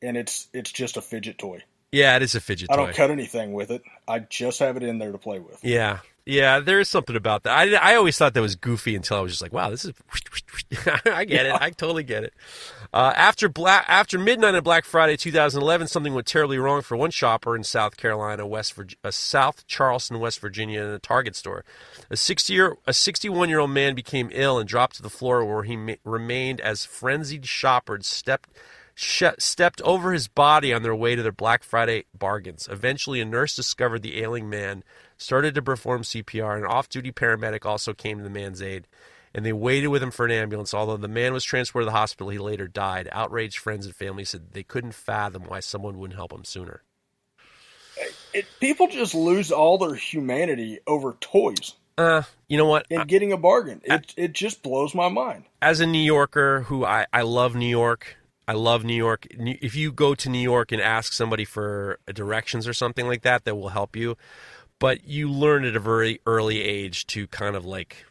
and 0.00 0.16
it's 0.16 0.48
it's 0.52 0.72
just 0.72 0.96
a 0.96 1.02
fidget 1.02 1.38
toy. 1.38 1.62
Yeah, 1.90 2.16
it 2.16 2.22
is 2.22 2.34
a 2.34 2.40
fidget 2.40 2.70
I 2.72 2.76
don't 2.76 2.94
cut 2.94 3.10
anything 3.10 3.52
with 3.52 3.70
it. 3.70 3.82
I 4.08 4.20
just 4.20 4.60
have 4.60 4.78
it 4.78 4.82
in 4.82 4.98
there 4.98 5.12
to 5.12 5.18
play 5.18 5.38
with. 5.38 5.62
Yeah, 5.62 5.98
yeah, 6.24 6.60
there 6.60 6.78
is 6.78 6.88
something 6.88 7.16
about 7.16 7.42
that. 7.42 7.56
I, 7.56 7.92
I 7.92 7.96
always 7.96 8.16
thought 8.16 8.34
that 8.34 8.40
was 8.40 8.54
goofy 8.54 8.94
until 8.94 9.16
I 9.16 9.20
was 9.20 9.32
just 9.32 9.42
like, 9.42 9.52
wow, 9.52 9.70
this 9.70 9.84
is. 9.84 9.92
I 11.06 11.24
get 11.24 11.46
it. 11.46 11.52
I 11.60 11.70
totally 11.70 12.04
get 12.04 12.24
it. 12.24 12.32
Uh, 12.92 13.12
after 13.16 13.48
black 13.48 13.84
after 13.88 14.18
midnight 14.18 14.54
on 14.54 14.62
Black 14.62 14.84
Friday 14.84 15.16
2011, 15.16 15.88
something 15.88 16.12
went 16.14 16.26
terribly 16.26 16.58
wrong 16.58 16.82
for 16.82 16.96
one 16.96 17.10
shopper 17.10 17.56
in 17.56 17.64
South 17.64 17.96
Carolina, 17.96 18.46
West 18.46 18.74
Virginia, 18.74 18.98
uh, 19.02 19.10
South 19.10 19.66
Charleston, 19.66 20.20
West 20.20 20.40
Virginia, 20.40 20.82
in 20.82 20.88
a 20.88 20.98
Target 20.98 21.34
store. 21.34 21.64
A 22.10 22.16
60 22.16 22.52
year 22.52 22.76
a 22.86 22.92
61 22.92 23.48
year 23.48 23.60
old 23.60 23.70
man 23.70 23.94
became 23.94 24.28
ill 24.32 24.58
and 24.58 24.68
dropped 24.68 24.96
to 24.96 25.02
the 25.02 25.10
floor, 25.10 25.44
where 25.44 25.62
he 25.64 25.76
ma- 25.76 25.94
remained 26.04 26.60
as 26.60 26.84
frenzied 26.84 27.46
shoppers 27.46 28.06
stepped 28.06 28.50
stepped 28.94 29.80
over 29.80 30.12
his 30.12 30.28
body 30.28 30.72
on 30.72 30.82
their 30.82 30.94
way 30.94 31.16
to 31.16 31.22
their 31.22 31.32
Black 31.32 31.62
Friday 31.62 32.04
bargains. 32.16 32.68
Eventually, 32.70 33.20
a 33.20 33.24
nurse 33.24 33.56
discovered 33.56 34.02
the 34.02 34.22
ailing 34.22 34.50
man 34.50 34.84
started 35.22 35.54
to 35.54 35.62
perform 35.62 36.02
CPR. 36.02 36.58
An 36.58 36.64
off 36.64 36.88
duty 36.88 37.12
paramedic 37.12 37.64
also 37.64 37.94
came 37.94 38.18
to 38.18 38.24
the 38.24 38.30
man's 38.30 38.62
aid, 38.62 38.86
and 39.34 39.44
they 39.44 39.52
waited 39.52 39.88
with 39.88 40.02
him 40.02 40.10
for 40.10 40.26
an 40.26 40.32
ambulance. 40.32 40.74
Although 40.74 40.96
the 40.96 41.08
man 41.08 41.32
was 41.32 41.44
transported 41.44 41.86
to 41.86 41.92
the 41.92 41.98
hospital, 41.98 42.30
he 42.30 42.38
later 42.38 42.68
died. 42.68 43.08
Outraged 43.12 43.58
friends 43.58 43.86
and 43.86 43.94
family 43.94 44.24
said 44.24 44.52
they 44.52 44.62
couldn't 44.62 44.94
fathom 44.94 45.44
why 45.44 45.60
someone 45.60 45.98
wouldn't 45.98 46.18
help 46.18 46.32
him 46.32 46.44
sooner. 46.44 46.82
It, 48.34 48.46
people 48.60 48.88
just 48.88 49.14
lose 49.14 49.52
all 49.52 49.78
their 49.78 49.94
humanity 49.94 50.80
over 50.86 51.12
toys. 51.20 51.74
Uh, 51.98 52.22
you 52.48 52.56
know 52.56 52.66
what? 52.66 52.86
And 52.90 53.06
getting 53.06 53.32
a 53.32 53.36
bargain. 53.36 53.82
It, 53.84 54.14
it 54.16 54.32
just 54.32 54.62
blows 54.62 54.94
my 54.94 55.08
mind. 55.08 55.44
As 55.60 55.80
a 55.80 55.86
New 55.86 55.98
Yorker 55.98 56.62
who 56.62 56.84
I, 56.84 57.06
I 57.12 57.22
love 57.22 57.54
New 57.54 57.68
York, 57.68 58.16
I 58.48 58.54
love 58.54 58.84
New 58.84 58.94
York. 58.94 59.26
If 59.30 59.76
you 59.76 59.92
go 59.92 60.14
to 60.14 60.28
New 60.28 60.38
York 60.38 60.72
and 60.72 60.80
ask 60.80 61.12
somebody 61.12 61.44
for 61.44 61.98
directions 62.06 62.66
or 62.66 62.74
something 62.74 63.06
like 63.06 63.22
that, 63.22 63.44
that 63.44 63.54
will 63.54 63.68
help 63.68 63.94
you. 63.94 64.16
But 64.82 65.06
you 65.08 65.30
learn 65.30 65.64
at 65.64 65.76
a 65.76 65.80
very 65.80 66.20
early 66.26 66.60
age 66.60 67.06
to 67.08 67.26
kind 67.28 67.56
of 67.56 67.64
like 67.64 68.04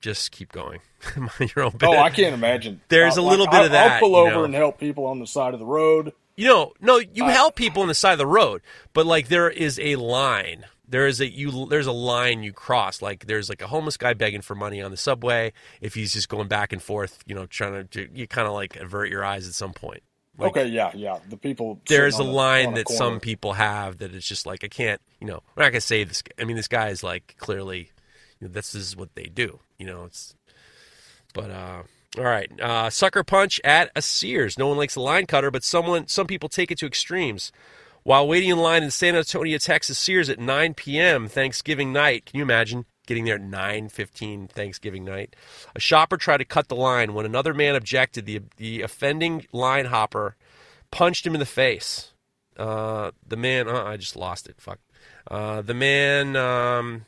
just 0.00 0.32
keep 0.32 0.50
going, 0.50 0.80
mind 1.16 1.52
your 1.54 1.66
own 1.66 1.76
Oh. 1.82 1.96
I 1.98 2.10
can't 2.10 2.34
imagine. 2.34 2.80
There's 2.88 3.18
Uh, 3.18 3.20
a 3.20 3.22
little 3.22 3.44
like, 3.44 3.52
bit 3.52 3.64
of 3.66 3.70
that, 3.72 3.92
I'll 3.92 4.00
pull 4.00 4.10
you 4.12 4.16
over 4.16 4.30
know. 4.30 4.44
and 4.44 4.54
help 4.54 4.78
people 4.78 5.04
on 5.06 5.18
the 5.20 5.26
side 5.26 5.52
of 5.54 5.60
the 5.60 5.66
road. 5.66 6.12
You 6.36 6.46
know, 6.48 6.72
no, 6.80 6.96
you 6.98 7.24
Uh, 7.26 7.30
help 7.30 7.54
people 7.54 7.82
on 7.82 7.88
the 7.88 7.94
side 7.94 8.12
of 8.12 8.18
the 8.18 8.26
road, 8.26 8.62
but 8.94 9.04
like 9.06 9.28
there 9.28 9.50
is 9.50 9.78
a 9.78 9.96
line. 9.96 10.64
There 10.88 11.06
is 11.06 11.20
a 11.20 11.30
you. 11.30 11.66
There's 11.66 11.86
a 11.86 11.92
line 11.92 12.42
you 12.42 12.52
cross. 12.52 13.00
Like 13.02 13.26
there's 13.26 13.48
like 13.48 13.60
a 13.62 13.68
homeless 13.68 13.96
guy 13.96 14.12
begging 14.14 14.40
for 14.40 14.54
money 14.56 14.82
on 14.82 14.90
the 14.90 14.96
subway. 14.96 15.52
If 15.82 15.94
he's 15.94 16.12
just 16.14 16.28
going 16.28 16.48
back 16.48 16.72
and 16.72 16.82
forth, 16.82 17.22
you 17.26 17.34
know, 17.34 17.46
trying 17.46 17.86
to, 17.88 18.08
you 18.12 18.26
kind 18.26 18.48
of 18.48 18.54
like 18.54 18.74
avert 18.76 19.08
your 19.10 19.24
eyes 19.24 19.46
at 19.46 19.54
some 19.54 19.72
point. 19.72 20.02
Like, 20.40 20.50
okay, 20.50 20.66
yeah, 20.66 20.90
yeah. 20.94 21.18
The 21.28 21.36
people. 21.36 21.80
There's 21.88 22.14
a 22.14 22.18
sitting 22.18 22.32
line 22.32 22.74
that 22.74 22.86
corner. 22.86 22.98
some 22.98 23.20
people 23.20 23.52
have 23.52 23.98
that 23.98 24.14
it's 24.14 24.26
just 24.26 24.46
like 24.46 24.64
I 24.64 24.68
can't. 24.68 25.00
You 25.20 25.26
know, 25.26 25.42
we're 25.54 25.64
not 25.64 25.72
gonna 25.72 25.80
say 25.80 26.04
this. 26.04 26.22
I 26.38 26.44
mean, 26.44 26.56
this 26.56 26.68
guy 26.68 26.88
is 26.88 27.02
like 27.02 27.36
clearly, 27.38 27.90
you 28.40 28.48
know, 28.48 28.52
this 28.52 28.74
is 28.74 28.96
what 28.96 29.14
they 29.14 29.24
do. 29.24 29.60
You 29.78 29.86
know, 29.86 30.04
it's. 30.04 30.34
But 31.32 31.50
uh, 31.50 31.82
all 32.18 32.24
right, 32.24 32.50
uh, 32.60 32.90
sucker 32.90 33.22
punch 33.22 33.60
at 33.62 33.90
a 33.94 34.02
Sears. 34.02 34.58
No 34.58 34.68
one 34.68 34.78
likes 34.78 34.96
a 34.96 35.00
line 35.00 35.26
cutter, 35.26 35.50
but 35.50 35.62
someone, 35.62 36.08
some 36.08 36.26
people 36.26 36.48
take 36.48 36.70
it 36.70 36.78
to 36.78 36.86
extremes. 36.86 37.52
While 38.02 38.26
waiting 38.26 38.48
in 38.48 38.58
line 38.58 38.82
in 38.82 38.90
San 38.90 39.14
Antonio, 39.14 39.58
Texas 39.58 39.98
Sears 39.98 40.28
at 40.28 40.38
9 40.38 40.74
p.m. 40.74 41.28
Thanksgiving 41.28 41.92
night, 41.92 42.26
can 42.26 42.38
you 42.38 42.42
imagine 42.42 42.86
getting 43.10 43.24
there 43.24 43.34
at 43.34 43.42
9:15 43.42 44.46
Thanksgiving 44.46 45.04
night? 45.04 45.34
A 45.74 45.80
shopper 45.80 46.16
tried 46.16 46.36
to 46.38 46.44
cut 46.44 46.68
the 46.68 46.76
line 46.76 47.12
when 47.12 47.26
another 47.26 47.52
man 47.52 47.74
objected. 47.74 48.24
The 48.24 48.40
the 48.56 48.82
offending 48.82 49.46
line 49.52 49.86
hopper 49.86 50.36
punched 50.92 51.26
him 51.26 51.34
in 51.34 51.40
the 51.40 51.46
face. 51.46 52.12
Uh, 52.56 53.10
the 53.26 53.36
man, 53.36 53.68
uh, 53.68 53.82
I 53.82 53.96
just 53.96 54.14
lost 54.14 54.48
it. 54.48 54.60
Fuck. 54.60 54.78
Uh, 55.28 55.60
the 55.60 55.74
man 55.74 56.36
um, 56.36 57.04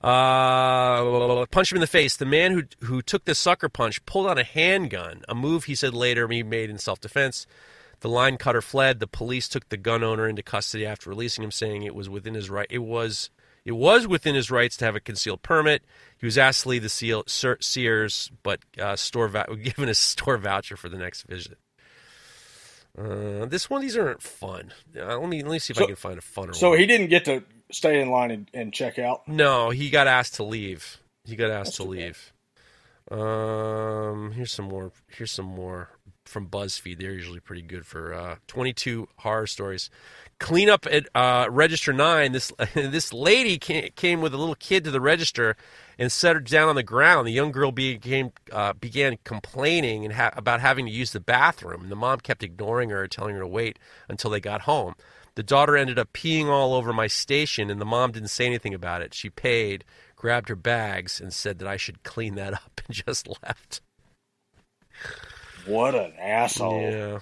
uh, 0.00 1.44
punched 1.46 1.72
him 1.72 1.76
in 1.76 1.80
the 1.80 1.88
face. 1.88 2.16
The 2.16 2.24
man 2.24 2.52
who 2.52 2.86
who 2.86 3.02
took 3.02 3.24
the 3.24 3.34
sucker 3.34 3.68
punch 3.68 4.06
pulled 4.06 4.28
out 4.28 4.38
a 4.38 4.44
handgun, 4.44 5.22
a 5.28 5.34
move 5.34 5.64
he 5.64 5.74
said 5.74 5.92
later 5.92 6.28
he 6.28 6.44
made 6.44 6.70
in 6.70 6.78
self 6.78 7.00
defense. 7.00 7.48
The 7.98 8.08
line 8.08 8.36
cutter 8.36 8.62
fled. 8.62 9.00
The 9.00 9.08
police 9.08 9.48
took 9.48 9.68
the 9.70 9.76
gun 9.76 10.04
owner 10.04 10.28
into 10.28 10.42
custody 10.44 10.86
after 10.86 11.10
releasing 11.10 11.42
him, 11.42 11.50
saying 11.50 11.82
it 11.82 11.96
was 11.96 12.08
within 12.08 12.34
his 12.34 12.48
right. 12.48 12.68
It 12.70 12.78
was 12.78 13.30
it 13.64 13.72
was 13.72 14.06
within 14.06 14.34
his 14.34 14.50
rights 14.50 14.76
to 14.78 14.84
have 14.84 14.96
a 14.96 15.00
concealed 15.00 15.42
permit. 15.42 15.82
He 16.18 16.26
was 16.26 16.36
asked 16.38 16.62
to 16.64 16.68
leave 16.70 16.82
the 16.82 16.88
seal, 16.88 17.24
Sears, 17.26 18.30
but 18.42 18.60
uh, 18.80 18.96
store 18.96 19.28
vou- 19.28 19.56
given 19.62 19.88
a 19.88 19.94
store 19.94 20.36
voucher 20.38 20.76
for 20.76 20.88
the 20.88 20.98
next 20.98 21.22
visit. 21.22 21.58
Uh, 22.98 23.46
this 23.46 23.70
one, 23.70 23.80
these 23.80 23.96
aren't 23.96 24.22
fun. 24.22 24.72
Uh, 24.96 25.18
let 25.18 25.28
me 25.28 25.42
let 25.42 25.52
me 25.52 25.58
see 25.58 25.72
if 25.72 25.80
I 25.80 25.86
can 25.86 25.96
find 25.96 26.18
a 26.18 26.22
funner 26.22 26.46
one. 26.48 26.54
So 26.54 26.70
one. 26.70 26.78
he 26.78 26.86
didn't 26.86 27.08
get 27.08 27.24
to 27.24 27.42
stay 27.70 28.00
in 28.00 28.10
line 28.10 28.30
and, 28.30 28.50
and 28.52 28.72
check 28.72 28.98
out. 28.98 29.26
No, 29.26 29.70
he 29.70 29.88
got 29.88 30.06
asked 30.06 30.34
to 30.34 30.42
leave. 30.44 30.98
He 31.24 31.36
got 31.36 31.50
asked 31.50 31.68
That's 31.68 31.76
to 31.78 31.82
too 31.84 31.90
bad. 31.94 31.98
leave. 31.98 32.32
Um, 33.10 34.32
here's 34.32 34.52
some 34.52 34.66
more. 34.66 34.92
Here's 35.08 35.30
some 35.32 35.46
more 35.46 35.88
from 36.24 36.48
BuzzFeed. 36.48 36.98
They're 36.98 37.12
usually 37.12 37.40
pretty 37.40 37.62
good 37.62 37.86
for 37.86 38.12
uh, 38.14 38.36
22 38.46 39.08
horror 39.16 39.46
stories. 39.46 39.88
Clean 40.42 40.68
up 40.68 40.86
at 40.90 41.08
uh, 41.14 41.46
register 41.50 41.92
nine. 41.92 42.32
This 42.32 42.52
this 42.74 43.12
lady 43.12 43.58
came, 43.58 43.90
came 43.94 44.20
with 44.20 44.34
a 44.34 44.36
little 44.36 44.56
kid 44.56 44.84
to 44.84 44.90
the 44.90 45.00
register 45.00 45.56
and 45.98 46.10
set 46.10 46.34
her 46.34 46.40
down 46.40 46.68
on 46.68 46.74
the 46.74 46.82
ground. 46.82 47.26
The 47.26 47.32
young 47.32 47.52
girl 47.52 47.70
became 47.70 48.32
uh, 48.50 48.72
began 48.72 49.18
complaining 49.24 50.04
and 50.04 50.14
ha- 50.14 50.32
about 50.36 50.60
having 50.60 50.84
to 50.86 50.92
use 50.92 51.12
the 51.12 51.20
bathroom. 51.20 51.82
And 51.82 51.90
The 51.92 51.96
mom 51.96 52.18
kept 52.20 52.42
ignoring 52.42 52.90
her, 52.90 53.06
telling 53.06 53.36
her 53.36 53.40
to 53.40 53.46
wait 53.46 53.78
until 54.08 54.30
they 54.30 54.40
got 54.40 54.62
home. 54.62 54.94
The 55.36 55.44
daughter 55.44 55.76
ended 55.76 55.98
up 55.98 56.12
peeing 56.12 56.48
all 56.48 56.74
over 56.74 56.92
my 56.92 57.06
station, 57.06 57.70
and 57.70 57.80
the 57.80 57.86
mom 57.86 58.12
didn't 58.12 58.28
say 58.28 58.44
anything 58.44 58.74
about 58.74 59.00
it. 59.00 59.14
She 59.14 59.30
paid, 59.30 59.84
grabbed 60.16 60.48
her 60.48 60.56
bags, 60.56 61.20
and 61.20 61.32
said 61.32 61.58
that 61.60 61.68
I 61.68 61.76
should 61.76 62.02
clean 62.02 62.34
that 62.34 62.52
up, 62.52 62.80
and 62.86 62.94
just 62.94 63.28
left. 63.42 63.80
What 65.66 65.94
an 65.94 66.12
asshole! 66.20 66.80
Yeah, 66.82 67.18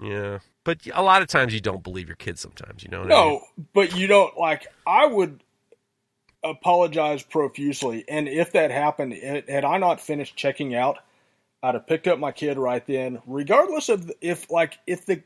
yeah. 0.00 0.38
But 0.70 0.86
a 0.94 1.02
lot 1.02 1.20
of 1.20 1.26
times 1.26 1.52
you 1.52 1.58
don't 1.58 1.82
believe 1.82 2.06
your 2.06 2.14
kids. 2.14 2.40
Sometimes 2.40 2.84
you 2.84 2.90
know. 2.90 3.00
What 3.00 3.12
I 3.12 3.24
mean? 3.24 3.40
No, 3.40 3.64
but 3.72 3.96
you 3.96 4.06
don't 4.06 4.38
like. 4.38 4.68
I 4.86 5.04
would 5.04 5.42
apologize 6.44 7.24
profusely, 7.24 8.04
and 8.08 8.28
if 8.28 8.52
that 8.52 8.70
happened, 8.70 9.14
had 9.14 9.48
had 9.48 9.64
I 9.64 9.78
not 9.78 10.00
finished 10.00 10.36
checking 10.36 10.76
out, 10.76 10.98
I'd 11.60 11.74
have 11.74 11.88
picked 11.88 12.06
up 12.06 12.20
my 12.20 12.30
kid 12.30 12.56
right 12.56 12.86
then, 12.86 13.20
regardless 13.26 13.88
of 13.88 14.12
if 14.20 14.48
like 14.48 14.78
if 14.86 15.06
the 15.06 15.24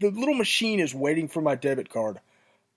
the 0.00 0.08
little 0.08 0.32
machine 0.32 0.80
is 0.80 0.94
waiting 0.94 1.28
for 1.28 1.42
my 1.42 1.54
debit 1.54 1.90
card. 1.90 2.18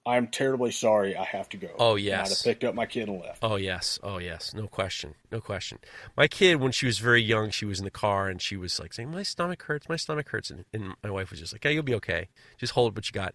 I'm 0.08 0.28
terribly 0.28 0.72
sorry. 0.72 1.16
I 1.16 1.24
have 1.24 1.50
to 1.50 1.58
go. 1.58 1.70
Oh, 1.80 1.96
yes. 1.96 2.28
I'd 2.28 2.30
have 2.30 2.44
picked 2.44 2.64
up 2.64 2.76
my 2.76 2.86
kid 2.86 3.10
and 3.10 3.20
left. 3.20 3.40
Oh 3.44 3.56
yes, 3.56 4.00
oh 4.04 4.20
yes, 4.20 4.54
no 4.54 4.68
question, 4.68 5.16
no 5.32 5.42
question. 5.42 5.80
My 6.16 6.28
kid, 6.28 6.58
when 6.58 6.72
she 6.72 6.86
was 6.86 7.00
very 7.00 7.24
young, 7.24 7.50
she 7.50 7.66
was 7.66 7.80
in 7.80 7.86
the 7.86 7.92
car 7.92 8.30
and 8.30 8.40
she 8.42 8.56
was 8.56 8.80
like 8.80 8.94
saying, 8.94 9.10
"My 9.10 9.24
stomach 9.24 9.64
hurts, 9.64 9.90
my 9.90 9.96
stomach 9.96 10.30
hurts," 10.30 10.52
and, 10.52 10.66
and 10.74 10.94
my 11.04 11.10
wife 11.10 11.32
was 11.32 11.40
just 11.40 11.54
like, 11.54 11.64
"Yeah, 11.66 11.72
you'll 11.72 11.84
be 11.84 11.96
okay. 11.96 12.28
Just 12.58 12.74
hold 12.74 12.96
what 12.96 13.08
you 13.08 13.14
got." 13.14 13.34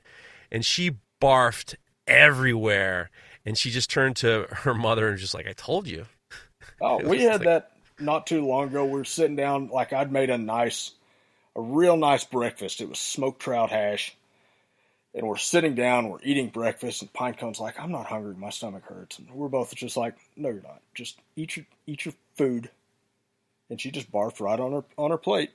And 0.53 0.65
she 0.65 0.93
barfed 1.21 1.75
everywhere, 2.07 3.11
and 3.45 3.59
she 3.59 3.71
just 3.71 3.91
turned 3.91 4.17
to 4.17 4.47
her 4.51 4.75
mother 4.75 5.09
and 5.09 5.19
just 5.19 5.35
like, 5.35 5.49
"I 5.49 5.53
told 5.53 5.89
you." 5.89 6.07
Oh, 6.81 6.99
we 7.05 7.23
had 7.23 7.41
like- 7.41 7.45
that 7.47 7.73
not 7.99 8.27
too 8.27 8.47
long 8.47 8.69
ago. 8.69 8.85
We 8.85 8.93
were 8.93 9.05
sitting 9.05 9.37
down, 9.37 9.69
like 9.69 9.93
I'd 9.93 10.13
made 10.13 10.31
a 10.31 10.39
nice, 10.39 10.93
a 11.57 11.61
real 11.61 11.97
nice 11.97 12.25
breakfast. 12.25 12.81
It 12.81 12.89
was 12.89 12.99
smoked 13.01 13.41
trout 13.43 13.71
hash. 13.71 14.17
And 15.13 15.27
we're 15.27 15.37
sitting 15.39 15.75
down, 15.75 16.09
we're 16.09 16.23
eating 16.23 16.49
breakfast, 16.49 17.03
and 17.03 17.13
Pinecone's 17.13 17.59
like, 17.59 17.81
I'm 17.81 17.91
not 17.91 18.07
hungry, 18.07 18.35
my 18.37 18.51
stomach 18.51 18.85
hurts. 18.85 19.19
And 19.19 19.29
we're 19.33 19.49
both 19.49 19.75
just 19.75 19.97
like, 19.97 20.15
No, 20.37 20.51
you're 20.51 20.63
not. 20.63 20.81
Just 20.95 21.19
eat 21.37 21.57
your 21.57 21.67
eat 21.87 22.05
your 22.05 22.15
food. 22.37 22.71
And 23.69 23.81
she 23.81 23.91
just 23.91 24.11
barfed 24.11 24.41
right 24.41 24.59
on 24.59 24.73
her 24.73 24.85
on 24.97 25.11
her 25.11 25.19
plate. 25.19 25.51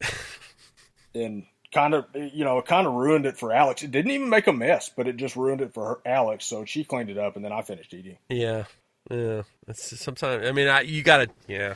and 1.14 1.44
kind 1.72 1.94
of 1.94 2.06
you 2.14 2.44
know, 2.44 2.58
it 2.58 2.66
kind 2.66 2.86
of 2.86 2.92
ruined 2.92 3.26
it 3.26 3.36
for 3.36 3.52
Alex. 3.52 3.82
It 3.82 3.90
didn't 3.90 4.12
even 4.12 4.28
make 4.28 4.46
a 4.46 4.52
mess, 4.52 4.90
but 4.94 5.08
it 5.08 5.16
just 5.16 5.34
ruined 5.34 5.60
it 5.62 5.74
for 5.74 5.86
her 5.86 5.98
Alex. 6.06 6.44
So 6.44 6.64
she 6.64 6.84
cleaned 6.84 7.10
it 7.10 7.18
up 7.18 7.34
and 7.34 7.44
then 7.44 7.52
I 7.52 7.62
finished 7.62 7.92
eating. 7.94 8.18
Yeah, 8.28 8.64
yeah. 9.10 9.42
It's 9.66 9.98
sometimes. 10.00 10.46
I 10.46 10.52
mean, 10.52 10.68
I, 10.68 10.82
you 10.82 11.02
gotta. 11.02 11.28
Yeah. 11.48 11.74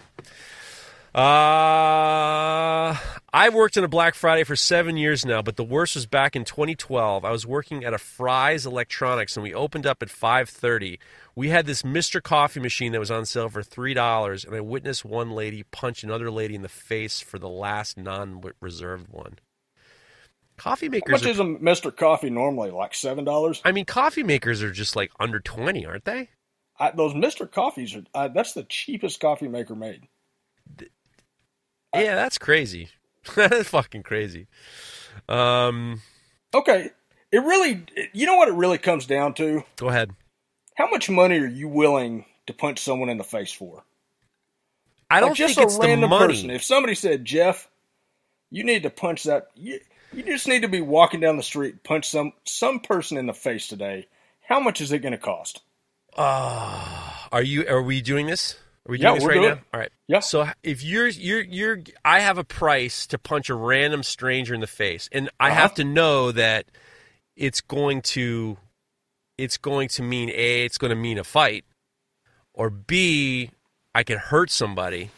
Uh, 1.15 2.95
I've 3.37 3.53
worked 3.53 3.77
in 3.77 3.85
a 3.85 3.89
Black 3.89 4.15
Friday 4.15 4.45
for 4.45 4.57
seven 4.57 4.97
years 4.97 5.27
now, 5.27 5.43
but 5.43 5.57
the 5.57 5.63
worst 5.63 5.95
was 5.95 6.07
back 6.07 6.35
in 6.35 6.47
2012. 6.47 7.23
I 7.23 7.31
was 7.31 7.47
working 7.47 7.85
at 7.85 7.93
a 7.93 7.99
Fry's 7.99 8.65
Electronics, 8.65 9.37
and 9.37 9.43
we 9.43 9.53
opened 9.53 9.85
up 9.85 10.03
at 10.03 10.09
5:30. 10.09 10.99
We 11.35 11.51
had 11.51 11.67
this 11.67 11.83
Mr. 11.83 12.23
Coffee 12.23 12.61
machine 12.61 12.93
that 12.93 12.99
was 12.99 13.11
on 13.11 13.27
sale 13.27 13.51
for 13.51 13.63
three 13.63 13.93
dollars, 13.93 14.43
and 14.43 14.55
I 14.55 14.61
witnessed 14.61 15.05
one 15.05 15.33
lady 15.33 15.65
punch 15.65 16.03
another 16.03 16.31
lady 16.31 16.55
in 16.55 16.63
the 16.63 16.71
face 16.71 17.21
for 17.21 17.39
the 17.39 17.51
last 17.51 17.99
non-reserved 17.99 19.09
one. 19.11 19.39
Coffee 20.57 20.89
makers. 20.89 21.21
How 21.21 21.27
much 21.27 21.27
Are, 21.27 21.29
is 21.29 21.39
a 21.39 21.45
Mr. 21.45 21.95
Coffee 21.95 22.31
normally? 22.31 22.71
Like 22.71 22.95
seven 22.95 23.27
dollars? 23.27 23.61
I 23.67 23.73
mean, 23.73 23.85
coffee 23.85 24.23
makers 24.23 24.63
are 24.63 24.73
just 24.73 24.97
like 24.97 25.13
under 25.21 25.41
twenty, 25.41 25.85
aren't 25.85 26.07
they? 26.07 26.31
I, 26.79 26.93
those 26.93 27.13
Mr. 27.13 27.53
Coffees 27.53 27.97
are 27.97 28.05
uh, 28.15 28.29
that's 28.29 28.55
the 28.55 28.65
cheapest 28.65 29.21
coffee 29.21 29.49
maker 29.49 29.75
made. 29.75 30.05
Yeah, 31.95 32.15
that's 32.15 32.39
crazy. 32.39 32.89
that's 33.35 33.69
fucking 33.69 34.03
crazy. 34.03 34.47
Um, 35.29 36.01
Okay, 36.55 36.91
it 37.33 37.39
really 37.39 37.85
you 38.13 38.27
know 38.27 38.37
what 38.37 38.49
it 38.49 38.55
really 38.55 38.79
comes 38.79 39.07
down 39.07 39.35
to? 39.35 39.63
go 39.77 39.89
ahead. 39.89 40.11
How 40.77 40.89
much 40.91 41.09
money 41.11 41.39
are 41.39 41.47
you 41.47 41.69
willing 41.69 42.25
to 42.47 42.53
punch 42.53 42.79
someone 42.81 43.09
in 43.09 43.19
the 43.19 43.25
face 43.25 43.53
for? 43.53 43.83
I 45.11 45.21
don't 45.21 45.31
like 45.31 45.37
just 45.39 45.55
think 45.55 45.65
a 45.65 45.69
it's 45.69 45.79
the 45.79 45.87
random 45.87 46.11
money. 46.11 46.27
person. 46.35 46.51
If 46.51 46.63
somebody 46.65 46.95
said, 46.95 47.25
"Jeff, 47.25 47.69
you 48.51 48.65
need 48.65 48.83
to 48.85 48.91
punch 48.91 49.25
that," 49.25 49.49
you, 49.55 49.81
you 50.13 50.23
just 50.23 50.49
need 50.49 50.63
to 50.63 50.69
be 50.69 50.81
walking 50.81 51.21
down 51.21 51.37
the 51.37 51.43
street, 51.43 51.83
punch 51.85 52.09
some 52.09 52.33
some 52.45 52.81
person 52.81 53.17
in 53.17 53.27
the 53.27 53.33
face 53.35 53.69
today. 53.69 54.07
How 54.43 54.61
much 54.61 54.81
is 54.81 54.93
it 54.93 55.01
going 55.01 55.13
to 55.13 55.19
cost? 55.19 55.61
Are 56.17 57.43
you? 57.43 57.67
Are 57.69 57.83
we 57.83 58.01
doing 58.01 58.27
this? 58.27 58.57
Are 58.87 58.93
we 58.93 58.99
Yeah, 58.99 59.11
doing 59.11 59.15
this 59.15 59.25
we're 59.25 59.31
right 59.31 59.35
doing 59.35 59.49
now? 59.51 59.55
it. 59.55 59.65
All 59.75 59.81
right. 59.81 59.93
Yeah. 60.09 60.21
So 60.21 60.49
if 60.63 60.83
you're 60.85 61.09
you're 61.09 61.43
you're, 61.43 61.79
I 62.05 62.21
have 62.21 62.39
a 62.39 62.45
price 62.45 63.07
to 63.09 63.19
punch 63.19 63.51
a 63.51 63.55
random 63.55 64.03
stranger 64.03 64.55
in 64.55 64.61
the 64.61 64.67
face, 64.67 65.09
and 65.13 65.29
I 65.41 65.51
Uh-huh. 65.51 65.61
have 65.63 65.75
to 65.75 65.85
know 65.85 66.33
that 66.33 66.67
it's 67.37 67.61
going 67.61 68.03
to, 68.03 68.57
it's 69.39 69.59
going 69.59 69.89
to 69.89 70.03
mean 70.03 70.31
a, 70.31 70.65
it's 70.65 70.79
going 70.79 70.91
to 70.91 70.97
mean 70.97 71.19
a 71.19 71.25
fight, 71.25 71.65
or 72.55 72.71
b, 72.71 73.51
I 73.95 74.05
could 74.05 74.19
hurt 74.19 74.51
somebody, 74.51 75.11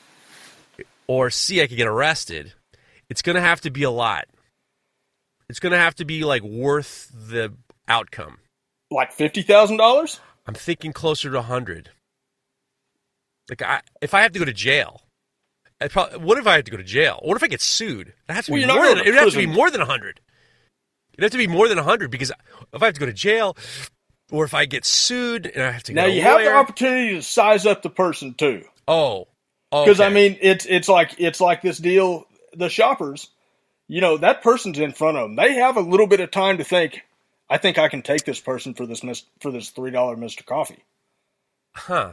or 1.06 1.30
c, 1.30 1.62
I 1.62 1.66
could 1.66 1.76
get 1.76 1.86
arrested. 1.88 2.54
It's 3.10 3.22
going 3.22 3.36
to 3.36 3.42
have 3.42 3.60
to 3.62 3.70
be 3.70 3.82
a 3.82 3.90
lot. 3.90 4.26
It's 5.48 5.60
going 5.60 5.72
to 5.72 5.78
have 5.78 5.94
to 5.96 6.04
be 6.04 6.24
like 6.24 6.42
worth 6.42 7.10
the 7.14 7.54
outcome. 7.86 8.38
Like 8.90 9.12
fifty 9.12 9.42
thousand 9.42 9.76
dollars? 9.78 10.20
I'm 10.46 10.54
thinking 10.54 10.92
closer 10.94 11.30
to 11.30 11.36
100. 11.38 11.90
Like 13.48 13.62
I 13.62 13.80
if 14.00 14.14
I 14.14 14.22
have 14.22 14.32
to 14.32 14.38
go 14.38 14.44
to 14.44 14.52
jail, 14.52 15.02
I 15.80 15.88
probably, 15.88 16.18
what 16.18 16.38
if 16.38 16.46
I 16.46 16.56
have 16.56 16.64
to 16.64 16.70
go 16.70 16.76
to 16.76 16.84
jail? 16.84 17.20
What 17.22 17.36
if 17.36 17.42
I 17.42 17.46
get 17.46 17.60
sued? 17.60 18.08
It 18.28 18.32
has 18.32 18.46
to 18.46 18.52
Well, 18.52 18.60
be 18.60 18.66
more 18.66 18.86
than 18.88 18.98
it 18.98 19.06
would 19.06 19.14
have 19.14 19.30
to 19.30 19.36
be 19.38 19.46
more 19.46 19.70
than 19.70 19.80
hundred. 19.80 20.20
It'd 21.14 21.24
have 21.24 21.32
to 21.32 21.38
be 21.38 21.46
more 21.46 21.68
than 21.68 21.78
hundred 21.78 22.10
because 22.10 22.30
if 22.72 22.82
I 22.82 22.86
have 22.86 22.94
to 22.94 23.00
go 23.00 23.06
to 23.06 23.12
jail, 23.12 23.56
or 24.30 24.44
if 24.44 24.54
I 24.54 24.66
get 24.66 24.84
sued 24.84 25.46
and 25.46 25.62
I 25.64 25.70
have 25.72 25.82
to 25.84 25.92
Now 25.94 26.06
you 26.06 26.22
have 26.22 26.40
the 26.40 26.52
opportunity 26.52 27.14
to 27.14 27.22
size 27.22 27.66
up 27.66 27.82
the 27.82 27.90
person 27.90 28.34
too, 28.34 28.64
Oh, 28.86 29.28
because 29.70 30.00
I 30.00 30.08
mean 30.10 30.36
it's 30.40 30.66
it's 30.66 30.88
like 30.88 31.14
it's 31.18 31.40
like 31.40 31.62
this 31.62 31.78
deal. 31.78 32.24
The 32.54 32.68
shoppers, 32.70 33.28
you 33.88 34.00
know, 34.00 34.16
that 34.18 34.42
person's 34.42 34.78
in 34.78 34.92
front 34.92 35.16
of 35.16 35.24
them. 35.24 35.36
They 35.36 35.54
have 35.54 35.76
a 35.76 35.80
little 35.82 36.06
bit 36.06 36.20
of 36.20 36.30
time 36.30 36.58
to 36.58 36.64
think. 36.64 37.02
I 37.50 37.58
think 37.58 37.78
I 37.78 37.88
can 37.88 38.02
take 38.02 38.24
this 38.24 38.40
person 38.40 38.74
for 38.74 38.86
this 38.86 39.02
mis- 39.02 39.24
for 39.40 39.50
this 39.50 39.70
three 39.70 39.90
dollar 39.90 40.16
Mister 40.16 40.44
Coffee. 40.44 40.82
huh? 41.74 42.12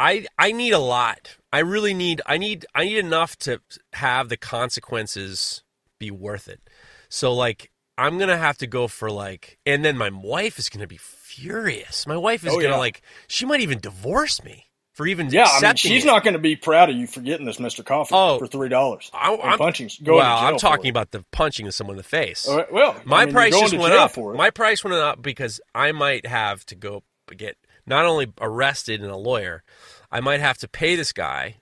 I 0.00 0.26
I 0.38 0.52
need 0.52 0.72
a 0.72 0.78
lot. 0.78 1.36
I 1.52 1.58
really 1.60 1.94
need. 1.94 2.22
I 2.26 2.38
need. 2.38 2.64
I 2.74 2.84
need 2.84 2.98
enough 2.98 3.36
to 3.40 3.60
have 3.92 4.28
the 4.28 4.36
consequences 4.36 5.62
be 5.98 6.10
worth 6.10 6.48
it. 6.48 6.60
So 7.08 7.32
like, 7.32 7.70
I'm 7.98 8.18
gonna 8.18 8.38
have 8.38 8.58
to 8.58 8.66
go 8.66 8.88
for 8.88 9.10
like, 9.10 9.58
and 9.66 9.84
then 9.84 9.96
my 9.98 10.10
wife 10.10 10.58
is 10.58 10.68
gonna 10.68 10.86
be 10.86 10.96
furious. 10.98 12.06
My 12.06 12.16
wife 12.16 12.44
is 12.46 12.52
Oh, 12.52 12.56
gonna 12.56 12.70
yeah. 12.70 12.76
like. 12.76 13.02
She 13.28 13.44
might 13.46 13.60
even 13.60 13.78
divorce 13.80 14.42
me 14.42 14.66
for 14.92 15.06
even 15.06 15.28
Yeah, 15.30 15.46
I 15.48 15.60
mean, 15.60 15.74
she's 15.76 16.04
it. 16.04 16.06
not 16.06 16.24
going 16.24 16.34
to 16.34 16.40
be 16.40 16.56
proud 16.56 16.90
of 16.90 16.96
you 16.96 17.06
for 17.06 17.20
getting 17.20 17.46
this 17.46 17.58
Mister 17.60 17.82
Coffee 17.82 18.14
Oh. 18.14 18.38
for 18.38 18.46
three 18.46 18.68
dollars. 18.68 19.10
I'm 19.14 19.56
punching. 19.58 19.90
Well, 20.04 20.20
I'm 20.20 20.58
talking 20.58 20.90
about 20.90 21.10
the 21.10 21.24
punching 21.30 21.66
of 21.66 21.74
someone 21.74 21.94
in 21.94 21.98
the 21.98 22.02
face. 22.02 22.48
Uh, 22.48 22.64
well, 22.72 22.96
My 23.04 23.22
I 23.22 23.24
mean, 23.26 23.34
price 23.34 23.58
just 23.58 23.72
to 23.72 23.78
went 23.78 23.94
up. 23.94 24.12
For 24.12 24.34
it. 24.34 24.36
My 24.36 24.50
price 24.50 24.82
went 24.84 24.96
up 24.96 25.22
because 25.22 25.60
I 25.74 25.92
might 25.92 26.26
have 26.26 26.64
to 26.66 26.74
go 26.74 27.02
get 27.36 27.56
not 27.90 28.06
only 28.06 28.32
arrested 28.40 29.02
and 29.02 29.10
a 29.10 29.16
lawyer, 29.16 29.62
I 30.10 30.20
might 30.20 30.40
have 30.40 30.56
to 30.58 30.68
pay 30.68 30.96
this 30.96 31.12
guy 31.12 31.56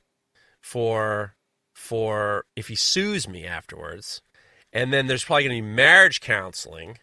for 0.60 1.34
for 1.74 2.44
if 2.54 2.68
he 2.68 2.74
sues 2.74 3.26
me 3.26 3.46
afterwards, 3.46 4.20
and 4.72 4.92
then 4.92 5.06
there's 5.06 5.24
probably 5.24 5.44
going 5.44 5.56
to 5.56 5.62
be 5.62 5.74
marriage 5.74 6.20
counseling. 6.20 6.98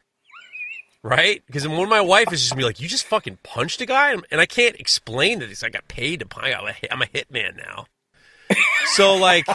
Right, 1.02 1.44
because 1.46 1.68
when 1.68 1.88
my 1.88 2.02
wife 2.02 2.34
is 2.34 2.42
just 2.42 2.54
gonna 2.54 2.62
be 2.62 2.66
like, 2.66 2.80
"You 2.80 2.88
just 2.88 3.06
fucking 3.06 3.38
punched 3.44 3.80
a 3.80 3.86
guy," 3.86 4.12
and 4.32 4.42
I 4.42 4.48
can't 4.48 4.76
explain 4.78 5.38
that. 5.38 5.64
I 5.64 5.70
got 5.70 5.88
paid 5.88 6.22
to 6.22 6.26
punch. 6.26 6.56
I'm 6.90 7.02
a, 7.04 7.06
hitman 7.06 7.58
now. 7.58 7.86
so 8.96 9.16
like, 9.16 9.48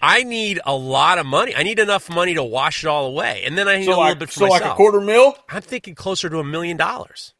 I 0.00 0.22
need 0.22 0.60
a 0.64 0.74
lot 0.74 1.18
of 1.18 1.26
money. 1.26 1.52
I 1.52 1.64
need 1.64 1.80
enough 1.80 2.08
money 2.08 2.34
to 2.34 2.44
wash 2.44 2.84
it 2.84 2.86
all 2.86 3.06
away, 3.06 3.42
and 3.44 3.58
then 3.58 3.66
I 3.66 3.78
need 3.78 3.86
so 3.86 3.90
a 3.90 3.94
little 3.94 4.04
like, 4.10 4.18
bit 4.20 4.28
for 4.28 4.34
so 4.34 4.46
myself. 4.46 4.62
like 4.62 4.70
a 4.70 4.76
quarter 4.76 5.00
mil. 5.00 5.36
I'm 5.48 5.62
thinking 5.62 5.96
closer 5.96 6.30
to 6.30 6.38
a 6.38 6.44
million 6.44 6.76
dollars. 6.76 7.33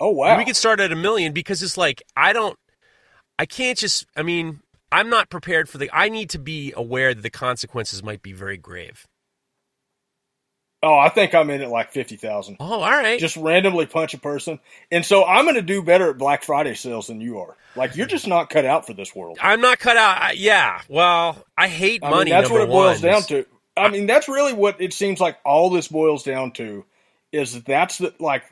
Oh 0.00 0.10
wow! 0.10 0.36
We 0.38 0.44
could 0.44 0.56
start 0.56 0.80
at 0.80 0.92
a 0.92 0.96
million 0.96 1.32
because 1.32 1.62
it's 1.62 1.76
like 1.76 2.02
I 2.16 2.32
don't, 2.32 2.58
I 3.38 3.46
can't 3.46 3.78
just. 3.78 4.06
I 4.16 4.22
mean, 4.22 4.60
I'm 4.92 5.08
not 5.08 5.30
prepared 5.30 5.68
for 5.68 5.78
the. 5.78 5.90
I 5.92 6.08
need 6.08 6.30
to 6.30 6.38
be 6.38 6.72
aware 6.76 7.14
that 7.14 7.22
the 7.22 7.30
consequences 7.30 8.02
might 8.02 8.22
be 8.22 8.32
very 8.32 8.56
grave. 8.58 9.06
oh, 10.82 10.96
I 10.98 11.08
think 11.08 11.34
I'm 11.34 11.50
in 11.50 11.62
at 11.62 11.70
like 11.70 11.92
fifty 11.92 12.16
thousand. 12.16 12.58
Oh, 12.60 12.80
all 12.82 12.90
right. 12.90 13.18
Just 13.18 13.36
randomly 13.36 13.86
punch 13.86 14.14
a 14.14 14.18
person, 14.18 14.60
and 14.92 15.04
so 15.04 15.24
I'm 15.24 15.44
going 15.44 15.56
to 15.56 15.62
do 15.62 15.82
better 15.82 16.10
at 16.10 16.18
Black 16.18 16.42
Friday 16.44 16.74
sales 16.74 17.06
than 17.08 17.20
you 17.20 17.40
are. 17.40 17.56
Like 17.74 17.96
you're 17.96 18.06
just 18.06 18.26
not 18.26 18.50
cut 18.50 18.64
out 18.64 18.86
for 18.86 18.92
this 18.92 19.14
world. 19.14 19.38
I'm 19.40 19.60
not 19.60 19.78
cut 19.78 19.96
out. 19.96 20.22
I, 20.22 20.32
yeah. 20.32 20.80
Well, 20.88 21.42
I 21.56 21.68
hate 21.68 22.04
I 22.04 22.10
money. 22.10 22.30
mean, 22.30 22.38
that's 22.40 22.50
what 22.50 22.62
it 22.62 22.68
boils 22.68 23.02
one. 23.02 23.12
down 23.12 23.22
to. 23.24 23.46
I 23.76 23.88
mean, 23.88 24.06
that's 24.06 24.28
really 24.28 24.52
what 24.52 24.80
it 24.80 24.92
seems 24.92 25.20
like. 25.20 25.38
All 25.44 25.70
this 25.70 25.88
boils 25.88 26.22
down 26.22 26.52
to 26.52 26.84
is 27.32 27.62
that's 27.64 27.98
the 27.98 28.14
like 28.18 28.44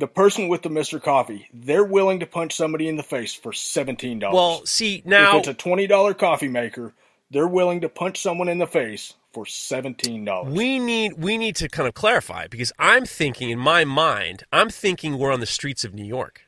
the 0.00 0.08
person 0.08 0.48
with 0.48 0.62
the 0.62 0.68
Mister 0.70 0.98
Coffee. 0.98 1.48
They're 1.52 1.84
willing 1.84 2.20
to 2.20 2.26
punch 2.26 2.56
somebody 2.56 2.88
in 2.88 2.96
the 2.96 3.02
face 3.02 3.32
for 3.34 3.52
seventeen 3.52 4.18
dollars. 4.18 4.34
Well, 4.34 4.66
see 4.66 5.02
now, 5.04 5.36
if 5.36 5.38
it's 5.40 5.48
a 5.48 5.54
twenty 5.54 5.86
dollar 5.86 6.14
coffee 6.14 6.48
maker, 6.48 6.92
they're 7.30 7.46
willing 7.46 7.82
to 7.82 7.88
punch 7.88 8.20
someone 8.20 8.48
in 8.48 8.58
the 8.58 8.66
face 8.66 9.14
for 9.32 9.46
seventeen 9.46 10.24
dollars. 10.24 10.52
we 10.52 10.78
need 10.80 11.12
we 11.22 11.38
need 11.38 11.54
to 11.56 11.68
kind 11.68 11.86
of 11.86 11.94
clarify 11.94 12.48
because 12.48 12.72
I'm 12.78 13.04
thinking 13.06 13.50
in 13.50 13.58
my 13.60 13.84
mind, 13.84 14.42
I'm 14.52 14.70
thinking 14.70 15.18
we're 15.18 15.32
on 15.32 15.40
the 15.40 15.46
streets 15.46 15.84
of 15.84 15.94
New 15.94 16.04
York. 16.04 16.42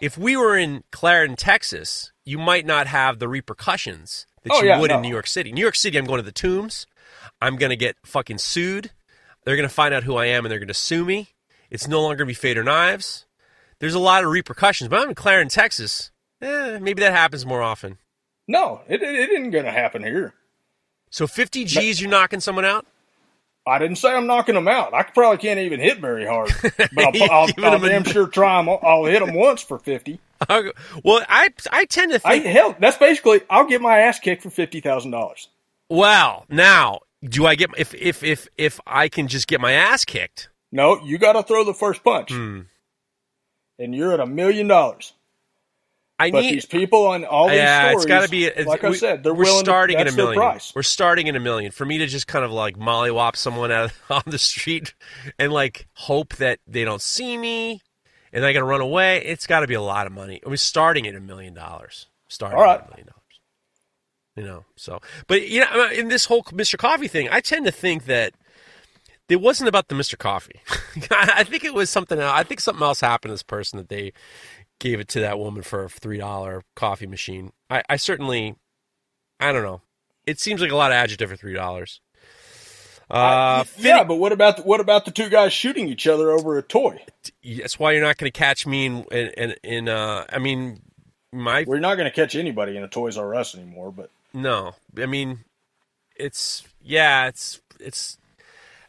If 0.00 0.18
we 0.18 0.36
were 0.36 0.56
in 0.56 0.84
Clarendon, 0.90 1.36
Texas, 1.36 2.12
you 2.24 2.38
might 2.38 2.66
not 2.66 2.86
have 2.88 3.18
the 3.18 3.28
repercussions 3.28 4.26
that 4.42 4.52
Oh, 4.52 4.60
you 4.60 4.68
yeah, 4.68 4.80
would 4.80 4.90
in. 4.90 5.00
New 5.00 5.08
York 5.08 5.26
City. 5.28 5.52
New 5.52 5.60
York 5.60 5.76
City, 5.76 5.96
I'm 5.96 6.04
going 6.04 6.18
to 6.18 6.24
the 6.24 6.32
tombs. 6.32 6.86
I'm 7.40 7.56
going 7.56 7.70
to 7.70 7.76
get 7.76 7.96
fucking 8.04 8.38
sued. 8.38 8.90
They're 9.44 9.56
going 9.56 9.68
to 9.68 9.74
find 9.74 9.94
out 9.94 10.02
who 10.04 10.16
I 10.16 10.26
am 10.26 10.44
and 10.44 10.50
they're 10.50 10.58
going 10.58 10.68
to 10.68 10.74
sue 10.74 11.04
me. 11.04 11.31
It's 11.72 11.88
no 11.88 12.02
longer 12.02 12.26
be 12.26 12.34
Fader 12.34 12.62
Knives. 12.62 13.24
There's 13.78 13.94
a 13.94 13.98
lot 13.98 14.24
of 14.24 14.30
repercussions. 14.30 14.88
But 14.88 15.00
I'm 15.00 15.08
in 15.08 15.14
Clarendon, 15.14 15.48
Texas. 15.48 16.10
Eh, 16.42 16.78
maybe 16.78 17.00
that 17.00 17.12
happens 17.14 17.46
more 17.46 17.62
often. 17.62 17.96
No, 18.46 18.82
it, 18.88 19.02
it, 19.02 19.14
it 19.14 19.30
isn't 19.30 19.50
going 19.52 19.64
to 19.64 19.70
happen 19.70 20.02
here. 20.02 20.34
So 21.08 21.26
50 21.26 21.64
G's, 21.64 21.98
you're 21.98 22.10
knocking 22.10 22.40
someone 22.40 22.66
out? 22.66 22.84
I 23.66 23.78
didn't 23.78 23.96
say 23.96 24.12
I'm 24.12 24.26
knocking 24.26 24.54
them 24.54 24.68
out. 24.68 24.92
I 24.92 25.02
probably 25.04 25.38
can't 25.38 25.60
even 25.60 25.80
hit 25.80 25.98
very 25.98 26.26
hard, 26.26 26.50
but 26.62 26.90
I'll, 26.98 27.22
I'll, 27.30 27.48
I'll 27.64 27.78
them 27.78 28.02
a- 28.02 28.04
sure 28.08 28.26
try 28.26 28.62
them. 28.62 28.76
I'll 28.82 29.04
hit 29.06 29.24
them 29.24 29.34
once 29.34 29.62
for 29.62 29.78
fifty. 29.78 30.18
well, 30.50 31.24
I 31.28 31.50
I 31.70 31.84
tend 31.84 32.10
to 32.12 32.20
I 32.24 32.40
think. 32.40 32.46
hell, 32.46 32.76
that's 32.80 32.96
basically 32.98 33.40
I'll 33.48 33.66
get 33.66 33.80
my 33.80 34.00
ass 34.00 34.18
kicked 34.18 34.42
for 34.42 34.50
fifty 34.50 34.80
thousand 34.80 35.12
dollars. 35.12 35.48
well, 35.88 36.44
now 36.48 37.00
do 37.22 37.46
I 37.46 37.54
get 37.54 37.70
if 37.78 37.94
if 37.94 38.24
if 38.24 38.48
if 38.58 38.80
I 38.84 39.08
can 39.08 39.28
just 39.28 39.46
get 39.46 39.60
my 39.60 39.72
ass 39.72 40.04
kicked? 40.04 40.48
No, 40.72 41.00
you 41.04 41.18
got 41.18 41.34
to 41.34 41.42
throw 41.42 41.64
the 41.64 41.74
first 41.74 42.02
punch, 42.02 42.30
Hmm. 42.32 42.60
and 43.78 43.94
you're 43.94 44.12
at 44.12 44.20
a 44.20 44.26
million 44.26 44.66
dollars. 44.68 45.12
I 46.18 46.30
But 46.30 46.42
need. 46.42 46.54
these 46.54 46.66
people 46.66 47.06
on 47.08 47.24
all 47.24 47.48
these 47.48 47.56
yeah, 47.56 47.88
stories, 47.90 47.96
it's 47.96 48.06
got 48.06 48.22
to 48.24 48.28
be. 48.30 48.44
It's, 48.46 48.66
like 48.66 48.84
I 48.84 48.90
we- 48.90 48.96
said, 48.96 49.22
they're 49.24 49.34
we're 49.34 49.44
willing. 49.44 49.64
starting 49.64 49.96
to, 49.96 50.00
at 50.00 50.08
a 50.08 50.12
million. 50.12 50.36
price. 50.40 50.72
We're 50.74 50.82
starting 50.82 51.28
at 51.28 51.34
a 51.36 51.40
million. 51.40 51.72
For 51.72 51.84
me 51.84 51.98
to 51.98 52.06
just 52.06 52.26
kind 52.26 52.44
of 52.44 52.52
like 52.52 52.76
mollywop 52.76 53.34
someone 53.36 53.72
out 53.72 53.90
on 54.10 54.22
the 54.26 54.38
street 54.38 54.94
and 55.38 55.52
like 55.52 55.88
hope 55.94 56.36
that 56.36 56.60
they 56.66 56.84
don't 56.84 57.02
see 57.02 57.36
me 57.36 57.82
and 58.32 58.44
I 58.46 58.52
got 58.52 58.60
to 58.60 58.64
run 58.64 58.80
away. 58.80 59.22
It's 59.24 59.46
got 59.46 59.60
to 59.60 59.66
be 59.66 59.74
a 59.74 59.82
lot 59.82 60.06
of 60.06 60.12
money. 60.12 60.40
We're 60.46 60.56
starting 60.56 61.06
at 61.08 61.14
a 61.16 61.20
million 61.20 61.54
dollars. 61.54 62.06
Starting 62.28 62.58
right. 62.58 62.78
at 62.80 62.86
a 62.86 62.90
million 62.90 63.08
dollars. 63.08 63.18
You 64.36 64.44
know, 64.44 64.64
so 64.76 65.00
but 65.26 65.48
you 65.48 65.60
know, 65.60 65.90
in 65.90 66.08
this 66.08 66.26
whole 66.26 66.42
Mr. 66.44 66.78
Coffee 66.78 67.08
thing, 67.08 67.28
I 67.30 67.40
tend 67.40 67.66
to 67.66 67.72
think 67.72 68.04
that 68.04 68.32
it 69.28 69.40
wasn't 69.40 69.68
about 69.68 69.88
the 69.88 69.94
Mr. 69.94 70.18
Coffee. 70.18 70.60
I 71.10 71.44
think 71.44 71.64
it 71.64 71.74
was 71.74 71.90
something 71.90 72.18
else. 72.18 72.32
I 72.34 72.42
think 72.42 72.60
something 72.60 72.82
else 72.82 73.00
happened 73.00 73.30
to 73.30 73.34
this 73.34 73.42
person 73.42 73.78
that 73.78 73.88
they 73.88 74.12
gave 74.78 75.00
it 75.00 75.08
to 75.08 75.20
that 75.20 75.38
woman 75.38 75.62
for 75.62 75.84
a 75.84 75.88
three 75.88 76.18
dollar 76.18 76.62
coffee 76.74 77.06
machine. 77.06 77.52
I, 77.70 77.82
I 77.88 77.96
certainly, 77.96 78.56
I 79.40 79.52
don't 79.52 79.62
know. 79.62 79.80
It 80.26 80.38
seems 80.40 80.60
like 80.60 80.70
a 80.70 80.76
lot 80.76 80.92
of 80.92 80.96
adjective 80.96 81.30
for 81.30 81.36
three 81.36 81.54
dollars. 81.54 82.00
Uh, 83.10 83.64
yeah, 83.76 84.04
but 84.04 84.16
what 84.16 84.32
about 84.32 84.56
the, 84.56 84.62
what 84.62 84.80
about 84.80 85.04
the 85.04 85.10
two 85.10 85.28
guys 85.28 85.52
shooting 85.52 85.86
each 85.86 86.06
other 86.06 86.30
over 86.30 86.56
a 86.56 86.62
toy? 86.62 87.02
that's 87.44 87.78
why 87.78 87.92
you're 87.92 88.02
not 88.02 88.16
going 88.16 88.30
to 88.30 88.38
catch 88.38 88.66
me 88.66 88.86
in 88.86 89.04
in, 89.10 89.28
in, 89.36 89.54
in 89.62 89.88
uh, 89.88 90.24
I 90.32 90.38
mean, 90.38 90.80
my 91.32 91.64
We're 91.66 91.78
not 91.78 91.96
going 91.96 92.10
to 92.10 92.14
catch 92.14 92.34
anybody 92.34 92.76
in 92.76 92.82
a 92.82 92.88
Toys 92.88 93.16
R 93.16 93.34
Us 93.34 93.54
anymore. 93.54 93.92
But 93.92 94.10
no. 94.32 94.74
I 94.96 95.06
mean, 95.06 95.40
it's 96.16 96.62
yeah, 96.82 97.28
it's 97.28 97.60
it's 97.78 98.18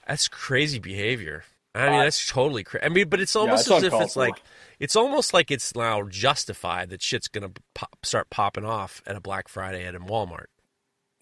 that's 0.08 0.28
crazy 0.28 0.80
behavior. 0.80 1.44
I 1.76 1.90
mean, 1.90 2.00
that's 2.00 2.28
totally 2.28 2.64
crazy. 2.64 2.86
I 2.86 2.90
mean, 2.90 3.10
but 3.10 3.20
it's 3.20 3.36
almost 3.36 3.68
it's 3.68 3.72
as 3.72 3.84
if 3.84 3.94
it's 3.94 4.14
for. 4.14 4.20
like 4.20 4.42
it's 4.80 4.96
almost 4.96 5.34
like 5.34 5.50
it's 5.50 5.76
now 5.76 6.04
justified 6.04 6.90
that 6.90 7.02
shit's 7.02 7.28
gonna 7.28 7.52
pop, 7.74 7.98
start 8.04 8.30
popping 8.30 8.66
off 8.66 9.02
at 9.08 9.16
a 9.16 9.22
Black 9.22 9.48
Friday 9.48 9.84
at 9.86 9.96
a 9.96 10.00
Walmart. 10.00 10.46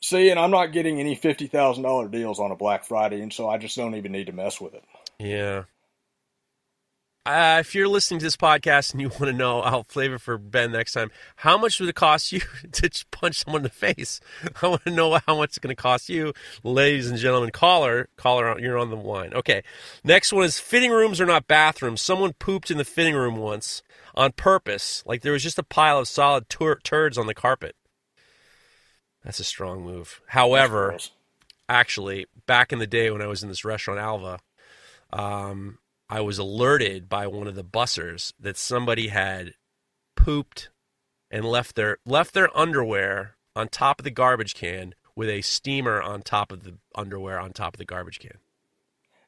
see, 0.01 0.29
and 0.29 0.39
I'm 0.39 0.51
not 0.51 0.73
getting 0.73 0.99
any 0.99 1.15
fifty 1.15 1.47
thousand 1.47 1.83
dollar 1.83 2.09
deals 2.09 2.39
on 2.39 2.51
a 2.51 2.55
Black 2.57 2.83
Friday, 2.83 3.21
and 3.21 3.31
so 3.31 3.49
I 3.49 3.57
just 3.57 3.77
don't 3.77 3.95
even 3.95 4.11
need 4.11 4.27
to 4.27 4.33
mess 4.33 4.59
with 4.59 4.73
it. 4.73 4.83
Yeah. 5.19 5.63
Uh, 7.23 7.57
if 7.59 7.75
you're 7.75 7.87
listening 7.87 8.19
to 8.19 8.25
this 8.25 8.35
podcast 8.35 8.93
and 8.93 9.01
you 9.01 9.09
want 9.09 9.25
to 9.25 9.33
know, 9.33 9.59
I'll 9.59 9.83
flavor 9.83 10.17
for 10.17 10.39
Ben 10.39 10.71
next 10.71 10.93
time. 10.93 11.11
How 11.35 11.55
much 11.55 11.79
would 11.79 11.87
it 11.87 11.95
cost 11.95 12.31
you 12.31 12.39
to 12.71 12.89
punch 13.11 13.43
someone 13.43 13.59
in 13.59 13.63
the 13.63 13.69
face? 13.69 14.19
I 14.61 14.67
want 14.67 14.83
to 14.85 14.91
know 14.91 15.19
how 15.27 15.37
much 15.37 15.49
it's 15.49 15.59
going 15.59 15.75
to 15.75 15.79
cost 15.79 16.09
you, 16.09 16.33
ladies 16.63 17.09
and 17.09 17.19
gentlemen. 17.19 17.51
Caller, 17.51 18.09
caller, 18.17 18.59
you're 18.59 18.77
on 18.77 18.89
the 18.89 18.95
line. 18.95 19.33
Okay. 19.35 19.61
Next 20.03 20.33
one 20.33 20.45
is 20.45 20.59
fitting 20.59 20.89
rooms 20.89 21.21
are 21.21 21.27
not 21.27 21.47
bathrooms. 21.47 22.01
Someone 22.01 22.33
pooped 22.33 22.71
in 22.71 22.79
the 22.79 22.85
fitting 22.85 23.13
room 23.13 23.35
once 23.35 23.83
on 24.15 24.31
purpose, 24.31 25.03
like 25.05 25.21
there 25.21 25.31
was 25.31 25.43
just 25.43 25.59
a 25.59 25.63
pile 25.63 25.99
of 25.99 26.07
solid 26.07 26.49
tur- 26.49 26.79
turds 26.83 27.19
on 27.19 27.27
the 27.27 27.35
carpet. 27.35 27.75
That's 29.23 29.39
a 29.39 29.43
strong 29.43 29.83
move. 29.83 30.21
However, 30.25 30.97
actually 31.69 32.25
back 32.47 32.73
in 32.73 32.79
the 32.79 32.87
day 32.87 33.11
when 33.11 33.21
I 33.21 33.27
was 33.27 33.43
in 33.43 33.49
this 33.49 33.63
restaurant 33.63 33.99
Alva, 33.99 34.39
um, 35.13 35.77
I 36.11 36.19
was 36.19 36.37
alerted 36.37 37.07
by 37.07 37.25
one 37.25 37.47
of 37.47 37.55
the 37.55 37.63
bussers 37.63 38.33
that 38.37 38.57
somebody 38.57 39.07
had 39.07 39.53
pooped 40.17 40.69
and 41.31 41.45
left 41.45 41.75
their 41.75 41.99
left 42.05 42.33
their 42.33 42.55
underwear 42.55 43.37
on 43.55 43.69
top 43.69 44.01
of 44.01 44.03
the 44.03 44.11
garbage 44.11 44.53
can 44.53 44.93
with 45.15 45.29
a 45.29 45.41
steamer 45.41 46.01
on 46.01 46.21
top 46.21 46.51
of 46.51 46.63
the 46.63 46.75
underwear 46.95 47.39
on 47.39 47.53
top 47.53 47.75
of 47.75 47.77
the 47.77 47.85
garbage 47.85 48.19
can. 48.19 48.39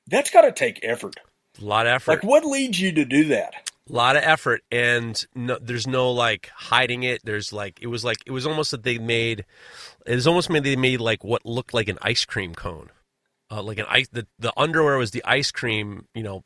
that's 0.07 0.29
got 0.29 0.41
to 0.41 0.51
take 0.51 0.81
effort. 0.83 1.15
A 1.61 1.63
lot 1.63 1.87
of 1.87 1.93
effort. 1.93 2.11
Like, 2.11 2.23
what 2.23 2.43
leads 2.43 2.81
you 2.81 2.91
to 2.91 3.05
do 3.05 3.25
that? 3.25 3.71
A 3.89 3.93
lot 3.93 4.17
of 4.17 4.23
effort, 4.23 4.61
and 4.69 5.25
no, 5.35 5.57
there's 5.61 5.87
no 5.87 6.11
like 6.11 6.49
hiding 6.53 7.03
it. 7.03 7.21
There's 7.23 7.53
like 7.53 7.79
it 7.81 7.87
was 7.87 8.03
like 8.03 8.17
it 8.25 8.31
was 8.31 8.45
almost 8.45 8.71
that 8.71 8.83
they 8.83 8.97
made 8.97 9.45
it 10.05 10.15
was 10.15 10.27
almost 10.27 10.49
made 10.49 10.65
they 10.65 10.75
made 10.75 10.99
like 10.99 11.23
what 11.23 11.45
looked 11.45 11.73
like 11.73 11.87
an 11.87 11.97
ice 12.01 12.25
cream 12.25 12.55
cone, 12.55 12.89
uh, 13.49 13.61
like 13.61 13.77
an 13.77 13.85
ice. 13.87 14.09
The 14.09 14.27
the 14.37 14.51
underwear 14.57 14.97
was 14.97 15.11
the 15.11 15.23
ice 15.23 15.51
cream, 15.51 16.07
you 16.13 16.23
know, 16.23 16.43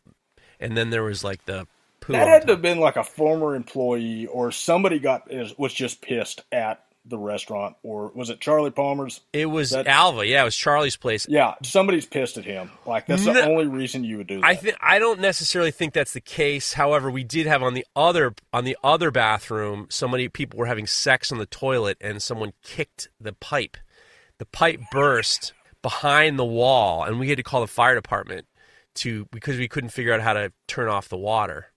and 0.60 0.78
then 0.78 0.90
there 0.90 1.04
was 1.04 1.24
like 1.24 1.46
the 1.46 1.68
poo. 2.00 2.14
That 2.14 2.28
had 2.28 2.48
to 2.48 2.54
have 2.54 2.62
been 2.62 2.80
like 2.80 2.96
a 2.96 3.04
former 3.04 3.56
employee 3.56 4.28
or 4.28 4.52
somebody 4.52 5.00
got 5.00 5.32
is, 5.32 5.58
was 5.58 5.74
just 5.74 6.02
pissed 6.02 6.42
at 6.52 6.84
the 7.10 7.18
restaurant, 7.18 7.78
or 7.84 8.12
was 8.14 8.30
it 8.30 8.42
Charlie 8.42 8.70
Palmer's? 8.70 9.22
It 9.32 9.46
was 9.46 9.70
that- 9.70 9.88
Alva, 9.88 10.28
yeah, 10.28 10.42
it 10.42 10.44
was 10.46 10.58
Charlie's 10.58 10.98
place. 10.98 11.26
Yeah, 11.30 11.54
somebody's 11.64 12.06
pissed 12.06 12.38
at 12.38 12.44
him. 12.44 12.70
Like 12.86 13.06
that's 13.06 13.24
the 13.24 13.46
only 13.46 13.66
reason 13.66 14.04
you 14.04 14.18
would 14.18 14.28
do 14.28 14.42
that. 14.42 14.46
I 14.46 14.56
think 14.56 14.76
I 14.82 15.00
don't 15.00 15.22
necessarily 15.22 15.72
think 15.72 15.94
that's 15.94 16.12
the 16.12 16.20
case. 16.20 16.74
However, 16.74 17.10
we 17.10 17.24
did 17.24 17.48
have 17.48 17.64
on 17.64 17.76
the 17.76 17.86
other 17.96 18.36
on 18.52 18.66
the 18.66 18.76
other 18.84 19.10
bathroom, 19.10 19.88
so 19.90 20.06
many 20.08 20.28
people 20.28 20.60
were 20.60 20.66
having 20.66 20.86
sex 20.86 21.32
on 21.32 21.38
the 21.38 21.46
toilet, 21.46 21.98
and 22.02 22.22
someone 22.22 22.52
kicked 22.62 23.08
the 23.22 23.32
pipe. 23.32 23.78
The 24.38 24.46
pipe 24.46 24.82
burst 24.92 25.54
behind 25.82 26.38
the 26.38 26.44
wall, 26.46 27.04
and 27.06 27.20
we 27.20 27.30
had 27.30 27.38
to 27.38 27.44
call 27.44 27.62
the 27.62 27.68
fire 27.68 27.96
department 27.96 28.48
to 28.98 29.28
because 29.32 29.58
we 29.58 29.68
couldn't 29.68 29.90
figure 29.90 30.14
out 30.14 30.22
how 30.22 30.34
to 30.34 30.52
turn 30.68 30.88
off 30.88 31.10
the 31.10 31.18
water. 31.18 31.68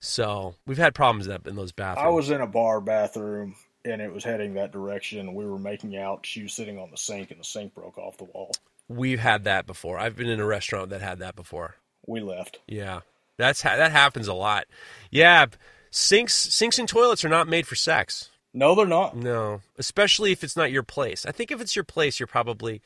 So 0.00 0.54
we've 0.66 0.78
had 0.78 0.94
problems 0.94 1.26
in, 1.26 1.38
in 1.46 1.56
those 1.56 1.72
bathrooms. 1.72 2.06
I 2.06 2.10
was 2.10 2.30
in 2.30 2.40
a 2.40 2.46
bar 2.46 2.80
bathroom 2.80 3.56
and 3.84 4.00
it 4.00 4.12
was 4.12 4.24
heading 4.24 4.54
that 4.54 4.72
direction. 4.72 5.34
We 5.34 5.46
were 5.46 5.58
making 5.58 5.96
out. 5.96 6.24
She 6.24 6.42
was 6.42 6.52
sitting 6.52 6.78
on 6.78 6.90
the 6.90 6.96
sink 6.96 7.30
and 7.30 7.40
the 7.40 7.44
sink 7.44 7.74
broke 7.74 7.98
off 7.98 8.18
the 8.18 8.24
wall. 8.24 8.52
We've 8.88 9.20
had 9.20 9.44
that 9.44 9.66
before. 9.66 9.98
I've 9.98 10.16
been 10.16 10.28
in 10.28 10.40
a 10.40 10.46
restaurant 10.46 10.90
that 10.90 11.02
had 11.02 11.18
that 11.18 11.36
before. 11.36 11.76
We 12.06 12.20
left. 12.20 12.60
Yeah, 12.66 13.00
that's 13.36 13.62
ha- 13.62 13.76
that 13.76 13.92
happens 13.92 14.28
a 14.28 14.34
lot. 14.34 14.64
Yeah, 15.10 15.46
sinks 15.90 16.34
sinks 16.34 16.78
and 16.78 16.88
toilets 16.88 17.24
are 17.24 17.28
not 17.28 17.48
made 17.48 17.66
for 17.66 17.74
sex. 17.74 18.30
No, 18.54 18.74
they're 18.74 18.86
not. 18.86 19.14
No, 19.14 19.60
especially 19.76 20.32
if 20.32 20.42
it's 20.42 20.56
not 20.56 20.72
your 20.72 20.82
place. 20.82 21.26
I 21.26 21.32
think 21.32 21.50
if 21.50 21.60
it's 21.60 21.76
your 21.76 21.84
place, 21.84 22.18
you're 22.18 22.26
probably 22.26 22.80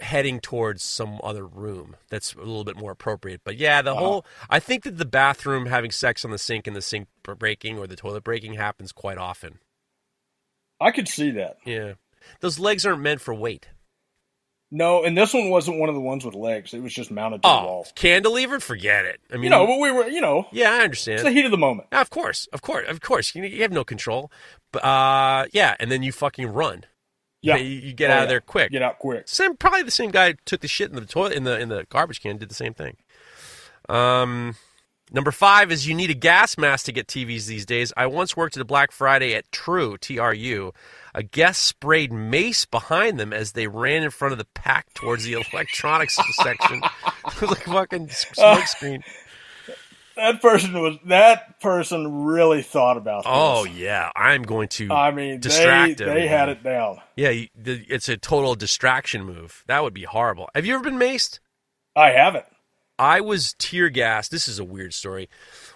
heading 0.00 0.38
towards 0.40 0.82
some 0.84 1.20
other 1.24 1.44
room 1.46 1.96
that's 2.08 2.34
a 2.34 2.38
little 2.38 2.62
bit 2.64 2.76
more 2.76 2.92
appropriate. 2.92 3.40
But 3.44 3.56
yeah, 3.56 3.82
the 3.82 3.94
whole 3.96 4.24
I 4.48 4.60
think 4.60 4.84
that 4.84 4.98
the 4.98 5.04
bathroom 5.04 5.66
having 5.66 5.90
sex 5.90 6.24
on 6.24 6.30
the 6.30 6.38
sink 6.38 6.66
and 6.66 6.76
the 6.76 6.82
sink 6.82 7.08
breaking 7.24 7.78
or 7.78 7.86
the 7.86 7.96
toilet 7.96 8.22
breaking 8.24 8.54
happens 8.54 8.92
quite 8.92 9.18
often. 9.18 9.58
I 10.80 10.90
could 10.90 11.08
see 11.08 11.30
that. 11.32 11.56
Yeah. 11.64 11.94
Those 12.40 12.58
legs 12.58 12.86
aren't 12.86 13.02
meant 13.02 13.20
for 13.20 13.34
weight. 13.34 13.68
No, 14.70 15.04
and 15.04 15.16
this 15.16 15.32
one 15.32 15.50
wasn't 15.50 15.78
one 15.78 15.88
of 15.88 15.94
the 15.94 16.00
ones 16.00 16.24
with 16.24 16.34
legs. 16.34 16.74
It 16.74 16.82
was 16.82 16.92
just 16.92 17.10
mounted 17.10 17.36
to 17.38 17.40
the 17.42 17.48
Oh, 17.48 17.64
wall. 17.64 17.86
cantilever? 17.94 18.58
Forget 18.58 19.04
it. 19.04 19.20
I 19.30 19.34
mean, 19.34 19.44
You 19.44 19.50
know, 19.50 19.66
but 19.68 19.78
we 19.78 19.92
were, 19.92 20.08
you 20.08 20.20
know, 20.20 20.46
yeah, 20.50 20.72
I 20.72 20.80
understand. 20.80 21.14
it's 21.20 21.22
the 21.24 21.30
heat 21.30 21.44
of 21.44 21.52
the 21.52 21.58
moment. 21.58 21.88
Of 21.92 22.10
course, 22.10 22.46
of 22.52 22.60
course, 22.62 22.88
of 22.88 23.00
course. 23.00 23.34
You, 23.36 23.44
you 23.44 23.62
have 23.62 23.70
no 23.72 23.84
control. 23.84 24.32
But 24.72 24.84
uh, 24.84 25.46
yeah, 25.52 25.76
and 25.78 25.92
then 25.92 26.02
you 26.02 26.10
fucking 26.10 26.46
run. 26.46 26.84
Yeah, 27.44 27.56
you, 27.56 27.80
you 27.80 27.92
get 27.92 28.10
Oh, 28.10 28.14
out 28.14 28.16
yeah. 28.16 28.22
of 28.24 28.28
there 28.30 28.40
quick. 28.40 28.70
Get 28.72 28.82
out 28.82 28.98
quick. 28.98 29.28
Same, 29.28 29.56
probably 29.56 29.82
the 29.82 29.90
same 29.90 30.10
guy 30.10 30.34
took 30.44 30.60
the 30.60 30.68
shit 30.68 30.88
in 30.90 30.96
the 30.96 31.04
toilet 31.04 31.34
in 31.34 31.44
the 31.44 31.58
in 31.60 31.68
the 31.68 31.86
garbage 31.90 32.20
can 32.20 32.36
did 32.38 32.48
the 32.48 32.54
same 32.54 32.74
thing. 32.74 32.96
Um, 33.88 34.56
number 35.12 35.30
five 35.30 35.70
is 35.70 35.86
you 35.86 35.94
need 35.94 36.10
a 36.10 36.14
gas 36.14 36.56
mask 36.56 36.86
to 36.86 36.92
get 36.92 37.06
TVs 37.06 37.46
these 37.46 37.66
days. 37.66 37.92
I 37.96 38.06
once 38.06 38.36
worked 38.36 38.56
at 38.56 38.60
a 38.62 38.64
Black 38.64 38.92
Friday 38.92 39.34
at 39.34 39.50
True 39.52 39.96
T 39.98 40.18
R 40.18 40.32
U. 40.34 40.72
A 41.14 41.22
guest 41.22 41.62
sprayed 41.62 42.12
mace 42.12 42.64
behind 42.64 43.20
them 43.20 43.32
as 43.32 43.52
they 43.52 43.68
ran 43.68 44.02
in 44.02 44.10
front 44.10 44.32
of 44.32 44.38
the 44.38 44.46
pack 44.54 44.92
towards 44.94 45.24
the 45.24 45.34
electronics 45.52 46.18
section. 46.42 46.80
it 47.26 47.40
was 47.40 47.50
like 47.50 47.62
fucking 47.64 48.08
smoke 48.10 48.66
screen. 48.66 49.04
That 50.16 50.40
person 50.40 50.80
was 50.80 50.96
that 51.06 51.60
person 51.60 52.24
really 52.24 52.62
thought 52.62 52.96
about 52.96 53.24
this. 53.24 53.32
Oh 53.34 53.64
yeah, 53.64 54.10
I'm 54.14 54.42
going 54.42 54.68
to. 54.68 54.92
I 54.92 55.10
mean, 55.10 55.32
they 55.32 55.38
distract 55.38 55.98
they 55.98 56.04
everyone. 56.04 56.28
had 56.28 56.48
it 56.50 56.62
down. 56.62 57.00
Yeah, 57.16 57.32
it's 57.64 58.08
a 58.08 58.16
total 58.16 58.54
distraction 58.54 59.24
move. 59.24 59.64
That 59.66 59.82
would 59.82 59.94
be 59.94 60.04
horrible. 60.04 60.48
Have 60.54 60.66
you 60.66 60.74
ever 60.74 60.84
been 60.84 60.98
maced? 60.98 61.40
I 61.96 62.10
haven't. 62.10 62.46
I 62.98 63.20
was 63.20 63.54
tear 63.58 63.88
gassed. 63.90 64.30
This 64.30 64.46
is 64.46 64.58
a 64.58 64.64
weird 64.64 64.94
story. 64.94 65.28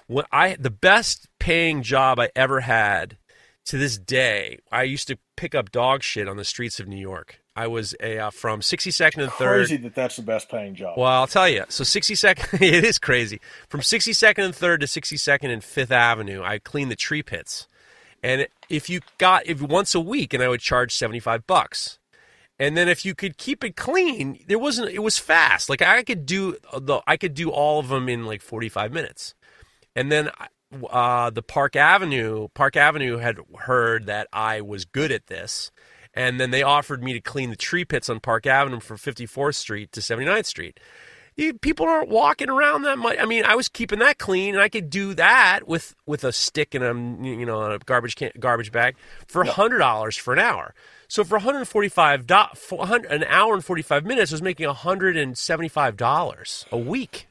When 0.07 0.25
I 0.31 0.57
the 0.59 0.71
best 0.71 1.29
paying 1.39 1.83
job 1.83 2.21
I 2.21 2.31
ever 2.37 2.61
had 2.61 3.19
to 3.67 3.77
this 3.77 3.99
day, 3.99 4.61
I 4.71 4.85
used 4.85 5.09
to 5.09 5.19
pick 5.37 5.55
up 5.55 5.73
dog 5.73 6.03
shit 6.03 6.29
on 6.29 6.37
the 6.37 6.45
streets 6.45 6.79
of 6.79 6.87
New 6.87 7.01
York. 7.01 7.41
I 7.59 7.67
was 7.67 7.93
a 8.01 8.19
uh, 8.19 8.31
from 8.31 8.61
62nd 8.61 9.21
and 9.21 9.33
3rd. 9.33 9.39
Crazy 9.39 9.77
that 9.79 9.95
that's 9.97 10.15
the 10.15 10.23
best 10.23 10.49
paying 10.49 10.77
job. 10.77 10.97
Well, 10.97 11.11
I'll 11.11 11.27
tell 11.27 11.49
you. 11.49 11.65
So 11.69 11.83
62nd, 11.83 12.63
it 12.63 12.85
is 12.85 13.01
crazy. 13.01 13.41
From 13.69 13.81
62nd 13.81 14.45
and 14.45 14.55
3rd 14.55 14.81
to 14.81 14.87
62nd 14.87 15.53
and 15.53 15.61
5th 15.61 15.91
Avenue, 15.91 16.41
I 16.45 16.61
cleaned 16.61 16.93
the 16.93 16.97
tree 16.97 17.25
pits. 17.25 17.67
And 18.23 18.47
if 18.69 18.89
you 18.89 19.01
got 19.19 19.45
if 19.45 19.61
once 19.61 19.93
a 19.97 20.01
week 20.01 20.33
and 20.33 20.41
I 20.41 20.49
would 20.49 20.61
charge 20.61 20.95
75 20.95 21.49
bucks. 21.49 21.99
And 22.61 22.77
then 22.77 22.89
if 22.89 23.05
you 23.05 23.17
could 23.17 23.39
keep 23.39 23.65
it 23.65 23.75
clean, 23.75 24.45
there 24.47 24.59
wasn't 24.59 24.91
it 24.91 25.03
was 25.03 25.19
fast. 25.19 25.69
Like 25.69 25.83
I 25.83 26.05
could 26.05 26.27
do 26.27 26.57
the 26.73 27.01
I 27.09 27.17
could 27.17 27.35
do 27.35 27.51
all 27.51 27.81
of 27.81 27.89
them 27.89 28.09
in 28.09 28.25
like 28.25 28.41
45 28.41 28.93
minutes. 28.93 29.35
And 29.97 30.13
then 30.13 30.31
uh, 30.91 31.31
the 31.31 31.43
Park 31.43 31.75
Avenue 31.75 32.49
Park 32.55 32.77
Avenue 32.77 33.17
had 33.17 33.39
heard 33.59 34.07
that 34.07 34.29
I 34.33 34.61
was 34.61 34.85
good 34.85 35.11
at 35.11 35.27
this, 35.27 35.73
and 36.15 36.41
then 36.41 36.51
they 36.51 36.63
offered 36.63 37.03
me 37.03 37.13
to 37.13 37.21
clean 37.21 37.51
the 37.51 37.57
tree 37.57 37.85
pits 37.85 38.09
on 38.09 38.21
Park 38.21 38.47
Avenue 38.47 38.81
from 38.81 38.97
54th 38.97 39.55
Street 39.55 39.93
to 39.93 40.01
79th 40.01 40.47
Street. 40.47 40.81
You- 41.37 41.55
People 41.55 41.87
aren't 41.87 42.09
walking 42.09 42.49
around 42.51 42.83
that 42.83 42.99
much. 42.99 43.17
I 43.21 43.25
mean, 43.25 43.45
I 43.45 43.55
was 43.55 43.69
keeping 43.69 44.01
that 44.01 44.19
clean, 44.19 44.55
and 44.55 44.63
I 44.63 44.69
could 44.69 44.91
do 44.91 45.15
that 45.15 45.69
with 45.69 45.95
with 46.07 46.25
a 46.25 46.33
stick 46.33 46.75
and 46.75 46.83
a 46.85 46.89
you 47.29 47.47
know 47.47 47.63
a 47.73 47.79
garbage 47.79 48.17
can, 48.17 48.33
garbage 48.41 48.73
bag 48.73 48.97
for 49.29 49.45
hundred 49.45 49.79
dollars 49.79 50.17
for 50.17 50.33
an 50.33 50.41
hour. 50.41 50.75
So 51.07 51.25
for 51.25 51.37
145 51.39 52.27
do, 52.27 52.43
for 52.57 52.79
100 52.81 53.11
an 53.11 53.25
hour 53.25 53.55
and 53.55 53.65
45 53.65 54.05
minutes, 54.05 54.31
I 54.31 54.35
was 54.35 54.43
making 54.43 54.67
175 54.67 55.97
dollars 55.97 56.67
a 56.73 56.77
week. 56.77 57.29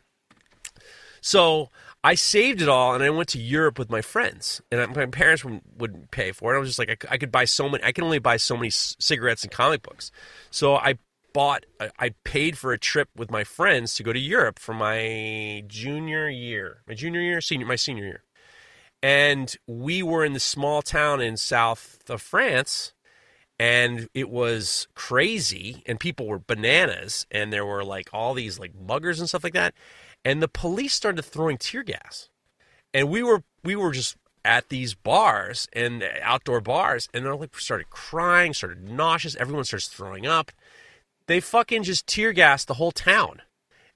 So 1.22 1.70
I 2.04 2.16
saved 2.16 2.62
it 2.62 2.70
all 2.70 2.94
and 2.94 3.04
I 3.04 3.10
went 3.10 3.30
to 3.30 3.40
Europe 3.40 3.80
with 3.80 3.90
my 3.90 4.02
friends. 4.02 4.62
And 4.72 4.96
my 4.96 5.06
parents 5.08 5.44
wouldn't, 5.44 6.12
pay 6.12 6.32
for 6.32 6.54
it. 6.54 6.58
I 6.58 6.60
was 6.60 6.70
just 6.70 6.80
like, 6.80 7.06
I 7.10 7.18
could 7.18 7.32
buy 7.32 7.46
so 7.46 7.70
many, 7.70 7.84
I 7.84 7.92
can 7.92 8.04
only 8.04 8.20
buy 8.20 8.38
so 8.38 8.56
many 8.56 8.70
c- 8.70 8.96
cigarettes 9.00 9.44
and 9.44 9.52
comic 9.52 9.82
books. 9.82 10.12
So 10.50 10.76
I 10.76 10.98
bought, 11.34 11.66
I, 11.80 11.90
I 12.00 12.10
paid 12.24 12.58
for 12.58 12.72
a 12.72 12.80
trip 12.80 13.10
with 13.16 13.30
my 13.30 13.44
friends 13.44 13.96
to 13.96 14.04
go 14.04 14.14
to 14.14 14.20
Europe 14.20 14.60
for 14.60 14.74
my 14.74 15.64
junior 15.68 16.30
year, 16.30 16.84
my 16.88 16.94
junior 16.94 17.22
year, 17.22 17.42
senior, 17.42 17.66
my 17.66 17.76
senior 17.76 18.06
year. 18.06 18.24
And 19.04 19.56
we 19.68 20.02
were 20.02 20.26
in 20.26 20.34
the 20.34 20.40
small 20.40 20.82
town 20.82 21.22
in 21.22 21.38
south 21.38 22.00
of 22.10 22.22
France 22.22 22.94
and 23.60 24.08
it 24.14 24.30
was 24.30 24.88
crazy 24.96 25.84
and 25.86 26.00
people 26.00 26.28
were 26.28 26.40
bananas 26.40 27.26
and 27.32 27.52
there 27.52 27.66
were 27.66 27.84
like 27.84 28.10
all 28.14 28.34
these 28.34 28.60
like 28.60 28.74
muggers 28.76 29.20
and 29.20 29.28
stuff 29.28 29.44
like 29.44 29.54
that 29.54 29.74
and 30.28 30.42
the 30.42 30.48
police 30.48 30.94
started 30.94 31.24
throwing 31.24 31.58
tear 31.58 31.84
gas 31.84 32.30
and 32.94 33.10
we 33.10 33.24
were 33.24 33.44
we 33.64 33.76
were 33.76 33.92
just 33.92 34.18
at 34.44 34.70
these 34.70 34.94
bars 34.94 35.68
and 35.74 36.04
outdoor 36.22 36.62
bars 36.62 37.08
and 37.14 37.26
they're 37.26 37.36
like 37.36 37.58
started 37.58 37.90
crying 37.90 38.54
started 38.54 38.90
nauseous 38.90 39.36
everyone 39.38 39.64
starts 39.64 39.88
throwing 39.88 40.26
up 40.26 40.52
they 41.28 41.40
fucking 41.40 41.84
just 41.84 42.08
tear 42.08 42.34
gassed 42.34 42.68
the 42.68 42.76
whole 42.76 42.92
town 42.92 43.42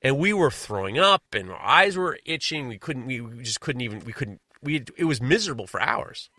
and 0.01 0.17
we 0.17 0.33
were 0.33 0.51
throwing 0.51 0.97
up 0.97 1.23
and 1.33 1.49
our 1.49 1.61
eyes 1.61 1.97
were 1.97 2.19
itching 2.25 2.67
we 2.67 2.77
couldn't 2.77 3.05
we, 3.05 3.19
just 3.41 3.61
couldn't 3.61 3.81
even 3.81 3.99
we 4.05 4.13
couldn't 4.13 4.41
we 4.61 4.83
it 4.97 5.05
was 5.05 5.21
miserable 5.21 5.67
for 5.67 5.81
hours 5.81 6.29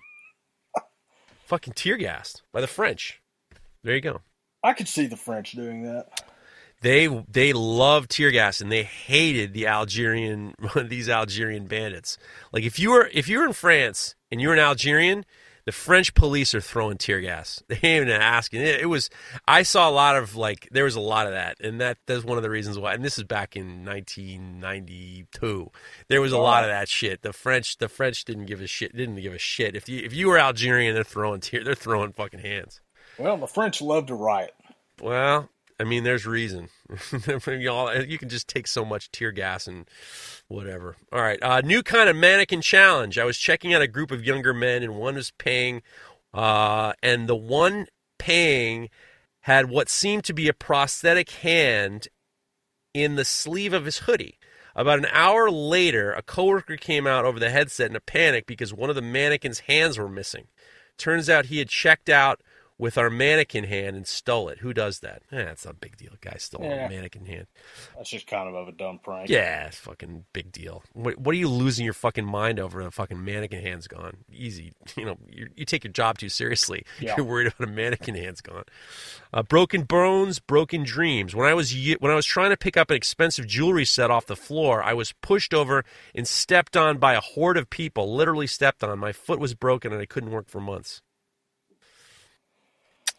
fucking 1.53 1.75
tear 1.75 1.99
gassed 1.99 2.41
by 2.51 2.63
the 2.63 2.67
French. 2.67 3.21
There 3.85 3.95
you 3.95 4.01
go. 4.01 4.23
I 4.65 4.73
could 4.73 4.89
see 4.89 5.07
the 5.07 5.19
French 5.19 5.53
doing 5.53 5.83
that. 5.83 6.25
They 6.83 7.07
they 7.31 7.53
love 7.53 8.09
tear 8.09 8.33
gas 8.33 8.61
and 8.61 8.71
they 8.71 8.83
hated 8.83 9.55
the 9.55 9.69
Algerian 9.69 10.55
these 10.85 11.09
Algerian 11.09 11.67
bandits. 11.67 12.19
Like 12.53 12.65
if 12.65 12.79
you 12.79 12.91
were 12.91 13.09
if 13.13 13.29
you 13.29 13.39
were 13.39 13.47
in 13.47 13.53
France 13.53 14.17
and 14.31 14.41
you're 14.41 14.53
an 14.53 14.59
Algerian, 14.59 15.25
the 15.65 15.71
French 15.71 16.13
police 16.15 16.57
are 16.57 16.61
throwing 16.61 16.99
tear 16.99 17.21
gas. 17.21 17.63
They 17.69 17.77
ain't 17.77 18.09
even 18.09 18.21
asking. 18.21 18.63
It, 18.63 18.81
it 18.81 18.87
was 18.87 19.11
I 19.47 19.63
saw 19.63 19.89
a 19.89 19.93
lot 19.93 20.17
of 20.17 20.35
like 20.35 20.69
there 20.73 20.83
was 20.83 20.97
a 20.97 21.01
lot 21.01 21.27
of 21.27 21.33
that, 21.35 21.59
and 21.61 21.81
that 21.81 21.99
that's 22.07 22.25
one 22.25 22.37
of 22.37 22.43
the 22.43 22.51
reasons 22.51 22.81
why. 22.81 22.95
And 22.95 23.05
this 23.05 23.17
is 23.17 23.25
back 23.25 23.57
in 23.57 23.85
1992. 23.85 25.71
There 26.09 26.21
was 26.21 26.33
a 26.33 26.37
oh, 26.37 26.43
lot 26.43 26.65
of 26.65 26.71
that 26.71 26.89
shit. 26.89 27.23
The 27.23 27.33
French 27.33 27.79
the 27.79 27.89
French 27.89 28.25
didn't 28.25 28.47
give 28.47 28.61
a 28.61 28.67
shit. 28.67 28.97
Didn't 28.97 29.21
give 29.21 29.35
a 29.35 29.39
shit. 29.39 29.77
If 29.77 29.89
you 29.89 30.01
if 30.05 30.13
you 30.13 30.27
were 30.29 30.39
Algerian, 30.39 30.95
they're 30.95 31.05
throwing 31.05 31.41
tear. 31.41 31.63
They're 31.63 31.77
throwing 31.77 32.13
fucking 32.13 32.41
hands. 32.41 32.81
Well, 33.19 33.37
the 33.37 33.47
French 33.47 33.81
love 33.81 34.07
to 34.07 34.17
riot. 34.17 34.55
Well, 35.01 35.49
I 35.83 35.85
mean, 35.85 36.05
there's 36.05 36.27
reason. 36.27 36.69
you, 37.49 37.69
all, 37.69 37.93
you 38.03 38.17
can 38.17 38.29
just 38.29 38.47
take 38.47 38.69
so 38.69 38.85
much 38.85 39.11
tear 39.11 39.33
gas 39.33 39.67
and 39.67 39.91
whatever. 40.47 40.95
All 41.13 41.21
right, 41.21 41.43
uh, 41.43 41.61
new 41.63 41.83
kind 41.83 42.09
of 42.09 42.15
mannequin 42.15 42.61
challenge. 42.61 43.19
I 43.19 43.25
was 43.25 43.37
checking 43.37 43.75
out 43.75 43.83
a 43.83 43.89
group 43.89 44.13
of 44.13 44.25
younger 44.25 44.55
men, 44.55 44.85
and 44.85 44.95
one 44.95 45.17
was 45.17 45.33
paying, 45.39 45.83
uh, 46.33 46.93
and 47.03 47.29
the 47.29 47.35
one 47.35 47.89
paying 48.17 48.91
had 49.41 49.71
what 49.71 49.89
seemed 49.89 50.23
to 50.23 50.33
be 50.33 50.47
a 50.47 50.55
prosthetic 50.55 51.31
hand 51.31 52.07
in 52.95 53.17
the 53.17 53.25
sleeve 53.25 53.73
of 53.73 53.85
his 53.85 53.99
hoodie. 53.99 54.39
About 54.77 55.01
an 55.01 55.09
hour 55.11 55.51
later, 55.51 56.13
a 56.13 56.23
coworker 56.23 56.77
came 56.77 57.09
out 57.09 57.25
over 57.25 57.41
the 57.41 57.51
headset 57.51 57.91
in 57.91 57.97
a 57.97 58.01
panic 58.01 58.47
because 58.47 58.73
one 58.73 58.89
of 58.89 58.95
the 58.95 59.03
mannequin's 59.03 59.61
hands 59.61 59.99
were 59.99 60.09
missing. 60.09 60.47
Turns 60.97 61.29
out 61.29 61.47
he 61.47 61.59
had 61.59 61.69
checked 61.69 62.09
out 62.09 62.41
with 62.79 62.99
our 62.99 63.11
mannequin 63.11 63.65
hand 63.65 63.95
and 63.97 64.07
stole 64.07 64.49
it. 64.49 64.59
Who 64.59 64.73
does 64.73 65.01
that? 65.01 65.23
Eh, 65.31 65.39
it's 65.39 65.65
not 65.65 65.75
a 65.75 65.77
big 65.79 65.97
deal. 65.97 66.13
Guy 66.21 66.35
stole 66.39 66.65
Yeah. 66.65 66.87
a 66.87 66.89
mannequin 66.89 67.27
hand. 67.27 67.47
That's 67.97 68.11
just 68.11 68.27
kind 68.27 68.49
of, 68.49 68.55
of 68.55 68.69
a 68.69 68.73
dumb 68.73 68.99
prank. 69.03 69.29
Yeah, 69.29 69.67
it's 69.67 69.77
fucking 69.79 70.25
big 70.33 70.51
deal. 70.51 70.83
What, 70.93 71.19
what 71.19 71.33
are 71.35 71.39
you 71.39 71.49
losing 71.49 71.85
your 71.85 71.95
fucking 71.95 72.25
mind 72.25 72.59
over? 72.59 72.81
A 72.81 72.91
fucking 72.91 73.25
mannequin 73.25 73.63
hand's 73.63 73.87
gone. 73.87 74.19
Easy. 74.33 74.73
You 74.97 75.07
know, 75.07 75.17
you, 75.29 75.49
you 75.57 75.65
take 75.65 75.85
your 75.85 75.93
job 75.93 76.19
too 76.19 76.29
seriously. 76.29 76.85
Yeah. 77.01 77.15
You're 77.17 77.27
worried 77.27 77.49
about 77.49 77.69
a 77.69 77.71
mannequin 77.73 78.15
hand's 78.15 78.41
gone. 78.41 78.65
Uh, 79.33 79.43
broken 79.43 79.83
bones, 79.83 80.39
broken 80.39 80.83
dreams. 80.85 81.35
When 81.35 81.49
I 81.49 81.55
was 81.55 81.75
when 81.99 82.13
I 82.13 82.15
was 82.15 82.27
trying 82.27 82.51
to 82.51 82.57
pick 82.57 82.77
up 82.77 82.91
an 82.91 82.97
expensive 82.97 83.47
jewelry 83.47 83.85
set 83.85 84.11
off 84.11 84.27
the 84.27 84.37
floor, 84.37 84.83
I 84.83 84.93
was 84.95 85.13
pushed 85.23 85.53
over 85.55 85.85
and 86.15 86.27
stepped 86.29 86.77
on 86.77 86.99
by 86.99 87.15
a 87.15 87.21
horde 87.21 87.57
of 87.57 87.71
people. 87.71 88.15
Literally 88.15 88.47
stepped 88.47 88.85
on. 88.85 88.99
My 88.99 89.13
foot 89.13 89.39
was 89.41 89.55
broken 89.55 89.93
and 89.93 90.01
I 90.01 90.07
couldn't 90.07 90.31
work 90.31 90.49
for 90.49 90.61
months. 90.61 91.01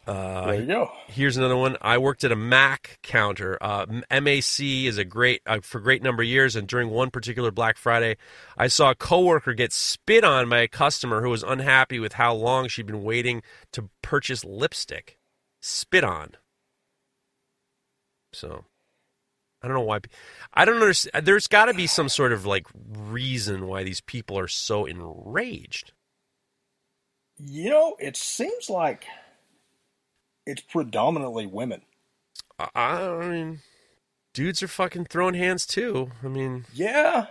Uh, 0.06 0.46
There 0.46 0.60
you 0.60 0.66
go. 0.66 0.92
Here's 1.06 1.36
another 1.36 1.56
one. 1.56 1.76
I 1.80 1.96
worked 1.98 2.24
at 2.24 2.32
a 2.32 2.36
Mac 2.36 2.98
counter. 3.02 3.56
Uh, 3.60 3.86
MAC 4.10 4.60
is 4.60 4.98
a 4.98 5.04
great 5.04 5.40
uh, 5.46 5.60
for 5.62 5.78
a 5.78 5.82
great 5.82 6.02
number 6.02 6.22
of 6.22 6.28
years, 6.28 6.56
and 6.56 6.68
during 6.68 6.90
one 6.90 7.10
particular 7.10 7.50
Black 7.50 7.78
Friday, 7.78 8.16
I 8.58 8.66
saw 8.66 8.90
a 8.90 8.94
coworker 8.94 9.54
get 9.54 9.72
spit 9.72 10.22
on 10.22 10.48
by 10.48 10.58
a 10.60 10.68
customer 10.68 11.22
who 11.22 11.30
was 11.30 11.42
unhappy 11.42 11.98
with 11.98 12.14
how 12.14 12.34
long 12.34 12.68
she'd 12.68 12.86
been 12.86 13.02
waiting 13.02 13.42
to 13.72 13.88
purchase 14.02 14.44
lipstick. 14.44 15.18
Spit 15.62 16.04
on. 16.04 16.32
So, 18.34 18.64
I 19.62 19.68
don't 19.68 19.76
know 19.76 19.82
why. 19.84 20.00
I 20.52 20.66
don't 20.66 20.76
understand. 20.76 21.24
There's 21.24 21.46
got 21.46 21.66
to 21.66 21.74
be 21.74 21.86
some 21.86 22.10
sort 22.10 22.32
of 22.32 22.44
like 22.44 22.66
reason 22.74 23.66
why 23.66 23.84
these 23.84 24.02
people 24.02 24.38
are 24.38 24.48
so 24.48 24.84
enraged. 24.84 25.92
You 27.38 27.70
know, 27.70 27.96
it 27.98 28.16
seems 28.16 28.68
like 28.68 29.06
it's 30.46 30.62
predominantly 30.62 31.46
women. 31.46 31.82
I, 32.58 32.68
I 32.74 33.28
mean, 33.28 33.60
dudes 34.32 34.62
are 34.62 34.68
fucking 34.68 35.06
throwing 35.06 35.34
hands 35.34 35.66
too. 35.66 36.10
I 36.22 36.28
mean. 36.28 36.66
Yeah. 36.72 37.26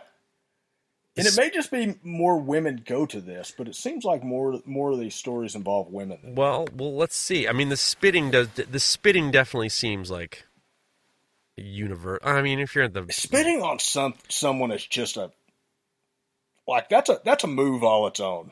And 1.16 1.28
it 1.28 1.38
may 1.38 1.52
just 1.52 1.70
be 1.70 1.96
more 2.02 2.40
women 2.40 2.82
go 2.88 3.06
to 3.06 3.22
this, 3.22 3.54
but 3.56 3.68
it 3.68 3.76
seems 3.76 4.04
like 4.04 4.24
more 4.24 4.60
more 4.66 4.92
of 4.92 5.00
these 5.00 5.14
stories 5.14 5.54
involve 5.54 5.92
women. 5.92 6.34
Well, 6.36 6.68
well, 6.76 6.96
let's 6.96 7.16
see. 7.16 7.48
I 7.48 7.52
mean, 7.52 7.70
the 7.70 7.78
spitting 7.78 8.32
does. 8.32 8.48
The 8.50 8.80
spitting 8.80 9.30
definitely 9.30 9.70
seems 9.70 10.10
like 10.10 10.46
universe. 11.56 12.20
I 12.24 12.42
mean, 12.42 12.60
if 12.60 12.74
you're 12.74 12.86
at 12.86 12.94
the 12.94 13.06
Spitting 13.12 13.62
on 13.62 13.78
some 13.78 14.16
someone 14.28 14.72
is 14.72 14.86
just 14.86 15.18
a 15.18 15.32
like 16.68 16.90
that's 16.90 17.10
a 17.10 17.22
that's 17.24 17.44
a 17.44 17.48
move 17.48 17.84
all 17.84 18.08
its 18.08 18.20
own. 18.20 18.52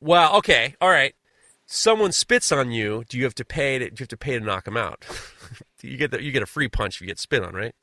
well, 0.00 0.36
okay, 0.36 0.76
all 0.80 0.90
right. 0.90 1.14
Someone 1.70 2.12
spits 2.12 2.50
on 2.50 2.70
you. 2.70 3.04
Do 3.10 3.18
you 3.18 3.24
have 3.24 3.34
to 3.34 3.44
pay? 3.44 3.78
To, 3.78 3.84
do 3.90 3.92
you 3.92 4.02
have 4.04 4.08
to 4.08 4.16
pay 4.16 4.38
to 4.38 4.44
knock 4.44 4.64
them 4.64 4.76
out? 4.78 5.04
you 5.82 5.98
get 5.98 6.10
the, 6.10 6.22
you 6.22 6.32
get 6.32 6.42
a 6.42 6.46
free 6.46 6.68
punch 6.68 6.96
if 6.96 7.00
you 7.02 7.06
get 7.06 7.18
spit 7.18 7.44
on, 7.44 7.54
right? 7.54 7.74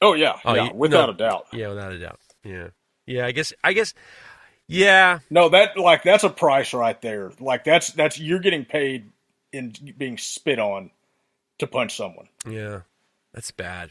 Oh 0.00 0.14
yeah, 0.14 0.38
Oh, 0.44 0.54
yeah, 0.54 0.64
you- 0.66 0.74
without 0.74 1.06
no. 1.06 1.12
a 1.12 1.16
doubt. 1.16 1.46
Yeah, 1.52 1.68
without 1.68 1.92
a 1.92 1.98
doubt. 1.98 2.20
Yeah, 2.44 2.68
yeah. 3.06 3.26
I 3.26 3.32
guess. 3.32 3.52
I 3.64 3.72
guess. 3.72 3.92
Yeah. 4.68 5.18
No, 5.30 5.48
that 5.48 5.76
like 5.76 6.04
that's 6.04 6.22
a 6.24 6.30
price 6.30 6.72
right 6.72 7.00
there. 7.02 7.32
Like 7.40 7.64
that's 7.64 7.90
that's 7.92 8.18
you're 8.20 8.38
getting 8.38 8.64
paid 8.64 9.10
in 9.52 9.72
being 9.98 10.16
spit 10.16 10.58
on 10.58 10.90
to 11.58 11.66
punch 11.66 11.96
someone. 11.96 12.28
Yeah, 12.48 12.80
that's 13.32 13.50
bad. 13.50 13.90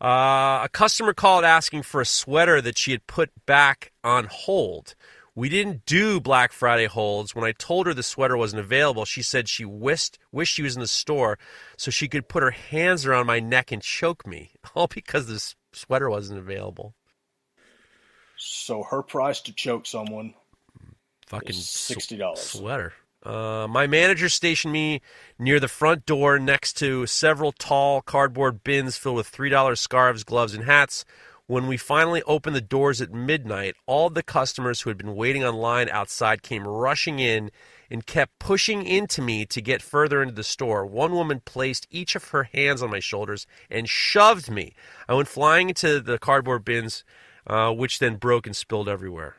Uh, 0.00 0.62
a 0.64 0.68
customer 0.72 1.14
called 1.14 1.44
asking 1.44 1.82
for 1.82 2.00
a 2.00 2.06
sweater 2.06 2.60
that 2.60 2.76
she 2.76 2.90
had 2.90 3.06
put 3.06 3.30
back 3.46 3.92
on 4.02 4.26
hold. 4.30 4.94
We 5.36 5.48
didn't 5.48 5.84
do 5.84 6.20
Black 6.20 6.52
Friday 6.52 6.86
holds. 6.86 7.34
When 7.34 7.44
I 7.44 7.52
told 7.52 7.86
her 7.86 7.94
the 7.94 8.04
sweater 8.04 8.36
wasn't 8.36 8.60
available, 8.60 9.04
she 9.04 9.22
said 9.22 9.48
she 9.48 9.64
wished 9.64 10.18
wished 10.30 10.54
she 10.54 10.62
was 10.62 10.76
in 10.76 10.80
the 10.80 10.86
store 10.86 11.38
so 11.76 11.90
she 11.90 12.06
could 12.08 12.28
put 12.28 12.42
her 12.44 12.52
hands 12.52 13.04
around 13.04 13.26
my 13.26 13.40
neck 13.40 13.72
and 13.72 13.82
choke 13.82 14.26
me, 14.26 14.52
all 14.74 14.86
because 14.86 15.26
this 15.26 15.56
sweater 15.72 16.08
wasn't 16.08 16.38
available. 16.38 16.94
So 18.36 18.82
her 18.84 19.02
price 19.02 19.40
to 19.42 19.52
choke 19.52 19.86
someone 19.86 20.34
Fucking 21.26 21.52
sixty 21.54 22.16
dollars. 22.16 22.40
sweater. 22.40 22.92
Uh, 23.24 23.66
my 23.70 23.86
manager 23.86 24.28
stationed 24.28 24.72
me 24.72 25.00
near 25.38 25.58
the 25.58 25.66
front 25.68 26.04
door 26.04 26.38
next 26.38 26.74
to 26.74 27.06
several 27.06 27.52
tall 27.52 28.02
cardboard 28.02 28.62
bins 28.62 28.98
filled 28.98 29.16
with 29.16 29.32
$3 29.32 29.78
scarves, 29.78 30.24
gloves, 30.24 30.52
and 30.52 30.64
hats. 30.64 31.06
When 31.46 31.66
we 31.66 31.76
finally 31.76 32.22
opened 32.22 32.56
the 32.56 32.62
doors 32.62 33.02
at 33.02 33.12
midnight, 33.12 33.74
all 33.86 34.08
the 34.08 34.22
customers 34.22 34.80
who 34.80 34.90
had 34.90 34.96
been 34.96 35.14
waiting 35.14 35.44
online 35.44 35.90
outside 35.90 36.42
came 36.42 36.66
rushing 36.66 37.18
in 37.18 37.50
and 37.90 38.06
kept 38.06 38.38
pushing 38.38 38.86
into 38.86 39.20
me 39.20 39.44
to 39.46 39.60
get 39.60 39.82
further 39.82 40.22
into 40.22 40.34
the 40.34 40.42
store. 40.42 40.86
One 40.86 41.12
woman 41.12 41.42
placed 41.44 41.86
each 41.90 42.16
of 42.16 42.28
her 42.28 42.44
hands 42.44 42.82
on 42.82 42.90
my 42.90 42.98
shoulders 42.98 43.46
and 43.70 43.86
shoved 43.86 44.50
me. 44.50 44.74
I 45.06 45.12
went 45.12 45.28
flying 45.28 45.68
into 45.68 46.00
the 46.00 46.18
cardboard 46.18 46.64
bins, 46.64 47.04
uh, 47.46 47.72
which 47.72 47.98
then 47.98 48.16
broke 48.16 48.46
and 48.46 48.56
spilled 48.56 48.88
everywhere. 48.88 49.36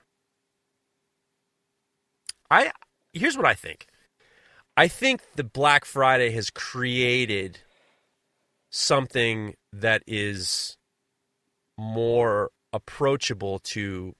I 2.51 2.71
here's 3.13 3.35
what 3.35 3.47
I 3.47 3.55
think. 3.55 3.87
I 4.77 4.87
think 4.87 5.21
the 5.35 5.43
Black 5.43 5.85
Friday 5.85 6.31
has 6.31 6.51
created 6.51 7.59
something 8.69 9.55
that 9.73 10.03
is 10.05 10.77
more 11.77 12.51
approachable 12.73 13.59
to 13.59 14.15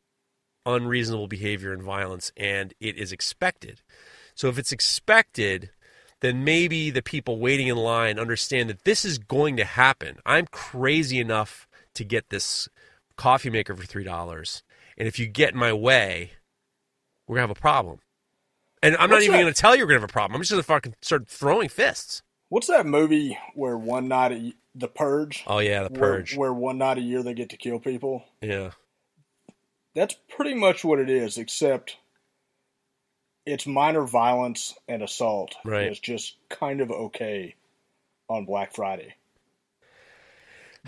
unreasonable 0.66 1.28
behavior 1.28 1.72
and 1.74 1.84
violence, 1.84 2.32
and 2.36 2.74
it 2.80 2.98
is 2.98 3.12
expected. 3.12 3.82
So 4.34 4.48
if 4.48 4.58
it's 4.58 4.72
expected, 4.72 5.70
then 6.22 6.44
maybe 6.44 6.90
the 6.90 7.02
people 7.02 7.40
waiting 7.40 7.68
in 7.68 7.78
line 7.78 8.20
understand 8.20 8.70
that 8.70 8.84
this 8.84 9.06
is 9.06 9.18
going 9.18 9.58
to 9.58 9.66
happen. 9.66 10.18
I'm 10.26 10.48
crazy 10.48 11.20
enough 11.20 11.68
to 11.94 12.04
get 12.04 12.30
this 12.30 12.68
coffee 13.16 13.50
maker 13.50 13.76
for 13.76 13.86
three 13.86 14.04
dollars, 14.04 14.64
and 14.98 15.08
if 15.08 15.20
you 15.20 15.28
get 15.28 15.54
in 15.54 15.60
my 15.60 15.74
way, 15.74 16.32
we're 17.28 17.36
gonna 17.36 17.48
have 17.48 17.58
a 17.58 17.60
problem. 17.60 18.00
And 18.86 18.96
I'm 18.98 19.10
not 19.10 19.24
even 19.24 19.40
going 19.40 19.52
to 19.52 19.60
tell 19.60 19.76
you 19.76 19.82
we're 19.82 19.88
going 19.88 20.00
to 20.00 20.04
have 20.04 20.10
a 20.12 20.14
problem. 20.14 20.36
I'm 20.36 20.42
just 20.42 20.52
going 20.52 20.62
to 20.62 20.68
fucking 20.68 20.96
start 21.02 21.28
throwing 21.28 21.70
fists. 21.70 22.22
What's 22.50 22.68
that 22.68 22.86
movie 22.86 23.36
where 23.56 23.76
one 23.76 24.08
night 24.08 24.54
the 24.76 24.88
Purge? 24.88 25.44
Oh 25.48 25.60
yeah, 25.60 25.84
the 25.84 25.90
purge. 25.90 26.36
Where, 26.36 26.54
one 26.54 26.78
night 26.78 26.98
a 26.98 27.02
year 27.02 27.24
they 27.24 27.34
get 27.34 27.50
to 27.52 27.58
kill 27.58 27.80
people. 27.80 28.26
Yeah, 28.42 28.72
That's 29.94 30.16
pretty 30.30 30.54
much 30.54 30.84
what 30.84 31.00
it 31.00 31.10
is, 31.10 31.38
except 31.38 31.98
it's 33.46 33.66
minor 33.66 34.02
violence 34.06 34.76
and 34.88 35.02
assault. 35.02 35.56
Right. 35.64 35.88
It's 35.88 36.00
just 36.00 36.36
kind 36.50 36.82
of 36.82 36.92
okay 36.92 37.56
on 38.28 38.46
Black 38.46 38.74
Friday. 38.76 39.16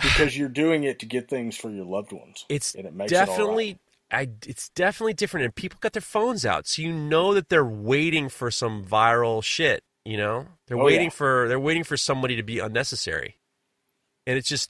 Because 0.01 0.37
you're 0.37 0.49
doing 0.49 0.83
it 0.83 0.99
to 0.99 1.05
get 1.07 1.27
things 1.27 1.57
for 1.57 1.71
your 1.71 1.85
loved 1.85 2.11
ones. 2.11 2.45
it's 2.49 2.75
And 2.75 2.85
it 2.85 2.93
makes 2.93 3.11
it 3.11 3.15
definitely. 3.15 3.79
I, 4.11 4.29
it's 4.45 4.69
definitely 4.69 5.13
different, 5.15 5.45
and 5.45 5.55
people 5.55 5.79
got 5.81 5.91
their 5.93 6.01
phones 6.01 6.45
out, 6.45 6.65
so 6.65 6.81
you 6.81 6.93
know 6.93 7.33
that 7.33 7.49
they're 7.49 7.65
waiting 7.65 8.29
for 8.29 8.49
some 8.51 8.85
viral 8.85 9.43
shit. 9.43 9.83
You 10.05 10.15
know, 10.17 10.45
they're 10.67 10.77
Oh, 10.77 10.85
waiting 10.85 11.05
yeah. 11.05 11.09
for 11.09 11.47
they're 11.49 11.59
waiting 11.59 11.83
for 11.83 11.97
somebody 11.97 12.35
to 12.37 12.43
be 12.43 12.59
unnecessary, 12.59 13.35
and 14.27 14.37
it's 14.37 14.47
just 14.49 14.69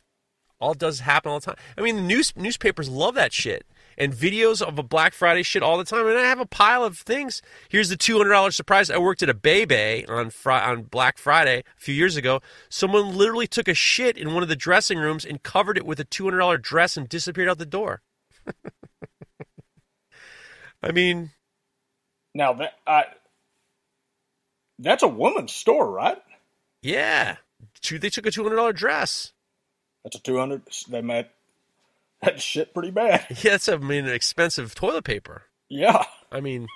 all 0.60 0.74
does 0.74 1.02
happen 1.02 1.32
all 1.32 1.40
the 1.40 1.46
time. 1.48 1.56
I 1.78 1.82
mean, 1.82 1.98
the 1.98 2.02
news 2.02 2.34
newspapers 2.36 2.90
love 2.90 3.14
that 3.16 3.32
shit, 3.34 3.66
and 3.98 4.12
videos 4.14 4.62
of 4.62 4.80
a 4.80 4.84
Black 4.84 5.14
Friday 5.14 5.44
shit 5.44 5.62
all 5.62 5.78
the 5.78 5.84
time. 5.84 6.08
And 6.08 6.18
I 6.18 6.24
have 6.24 6.40
a 6.40 6.46
pile 6.48 6.84
of 6.84 6.98
things. 6.98 7.42
Here's 7.70 7.90
the 7.90 7.98
two 7.98 8.18
hundred 8.18 8.32
dollars 8.32 8.56
surprise. 8.56 8.90
I 8.90 8.98
worked 8.98 9.22
at 9.22 9.30
a 9.30 9.34
Bebe 9.36 10.06
on 10.08 10.30
Fri- 10.32 10.54
on 10.54 10.84
Black 10.84 11.18
Friday 11.20 11.60
a 11.60 11.80
few 11.80 11.94
years 11.94 12.16
ago. 12.16 12.42
Someone 12.70 13.16
literally 13.18 13.46
took 13.48 13.68
a 13.68 13.74
shit 13.76 14.18
in 14.18 14.34
one 14.34 14.42
of 14.42 14.50
the 14.50 14.56
dressing 14.56 14.98
rooms 14.98 15.26
and 15.26 15.44
covered 15.44 15.78
it 15.78 15.86
with 15.86 16.00
a 16.00 16.06
two 16.06 16.24
hundred 16.24 16.40
dollar 16.40 16.58
dress 16.58 16.96
and 16.98 17.10
disappeared 17.10 17.50
out 17.50 17.58
the 17.60 17.66
door. 17.66 18.02
I 20.82 20.92
mean, 20.92 21.32
Now 22.34 22.54
that 22.54 22.74
I 22.86 23.06
that's 24.80 25.04
a 25.04 25.08
woman's 25.08 25.54
store, 25.54 25.90
right? 25.92 26.18
yeah, 26.82 27.38
they 27.90 28.10
took 28.10 28.26
a 28.26 28.32
two 28.32 28.44
hundred 28.44 28.56
dollar 28.58 28.74
dress. 28.74 29.34
That's 30.08 30.16
a 30.16 30.22
two 30.22 30.38
hundred. 30.38 30.62
They 30.88 31.02
made 31.02 31.26
that 32.22 32.42
shit 32.42 32.74
pretty 32.74 32.92
bad. 32.92 33.26
Yeah, 33.44 33.52
that's 33.52 33.68
I 33.68 33.76
mean 33.76 34.08
expensive 34.08 34.74
toilet 34.74 35.04
paper. 35.04 35.44
Yeah, 35.68 36.06
I 36.32 36.40
mean, 36.40 36.70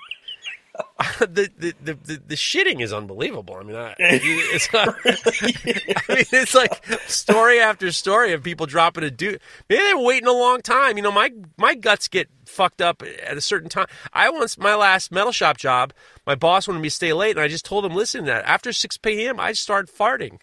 the, 1.19 1.49
the 1.57 1.73
the 1.81 1.93
the 1.93 2.21
the 2.27 2.35
shitting 2.35 2.81
is 2.81 2.91
unbelievable. 2.91 3.55
I 3.55 3.63
mean, 3.63 3.77
I, 3.77 3.95
it's 3.99 4.73
not, 4.73 4.89
I 5.05 6.13
mean, 6.13 6.25
it's 6.33 6.53
like 6.53 6.85
story 7.07 7.61
after 7.61 7.89
story 7.93 8.33
of 8.33 8.43
people 8.43 8.65
dropping 8.65 9.05
a 9.05 9.11
dude. 9.11 9.39
Maybe 9.69 9.81
they're 9.81 9.97
waiting 9.97 10.27
a 10.27 10.33
long 10.33 10.61
time. 10.61 10.97
You 10.97 11.03
know, 11.03 11.11
my 11.13 11.31
my 11.55 11.73
guts 11.73 12.09
get 12.09 12.27
fucked 12.43 12.81
up 12.81 13.01
at 13.01 13.37
a 13.37 13.41
certain 13.41 13.69
time. 13.69 13.87
I 14.11 14.29
once 14.29 14.57
my 14.57 14.75
last 14.75 15.09
metal 15.09 15.31
shop 15.31 15.55
job, 15.55 15.93
my 16.27 16.35
boss 16.35 16.67
wanted 16.67 16.81
me 16.81 16.89
to 16.89 16.95
stay 16.95 17.13
late, 17.13 17.37
and 17.37 17.39
I 17.39 17.47
just 17.47 17.63
told 17.63 17.85
him, 17.85 17.95
listen, 17.95 18.25
that 18.25 18.43
after 18.43 18.73
six 18.73 18.97
p.m. 18.97 19.39
I 19.39 19.53
start 19.53 19.89
farting. 19.89 20.39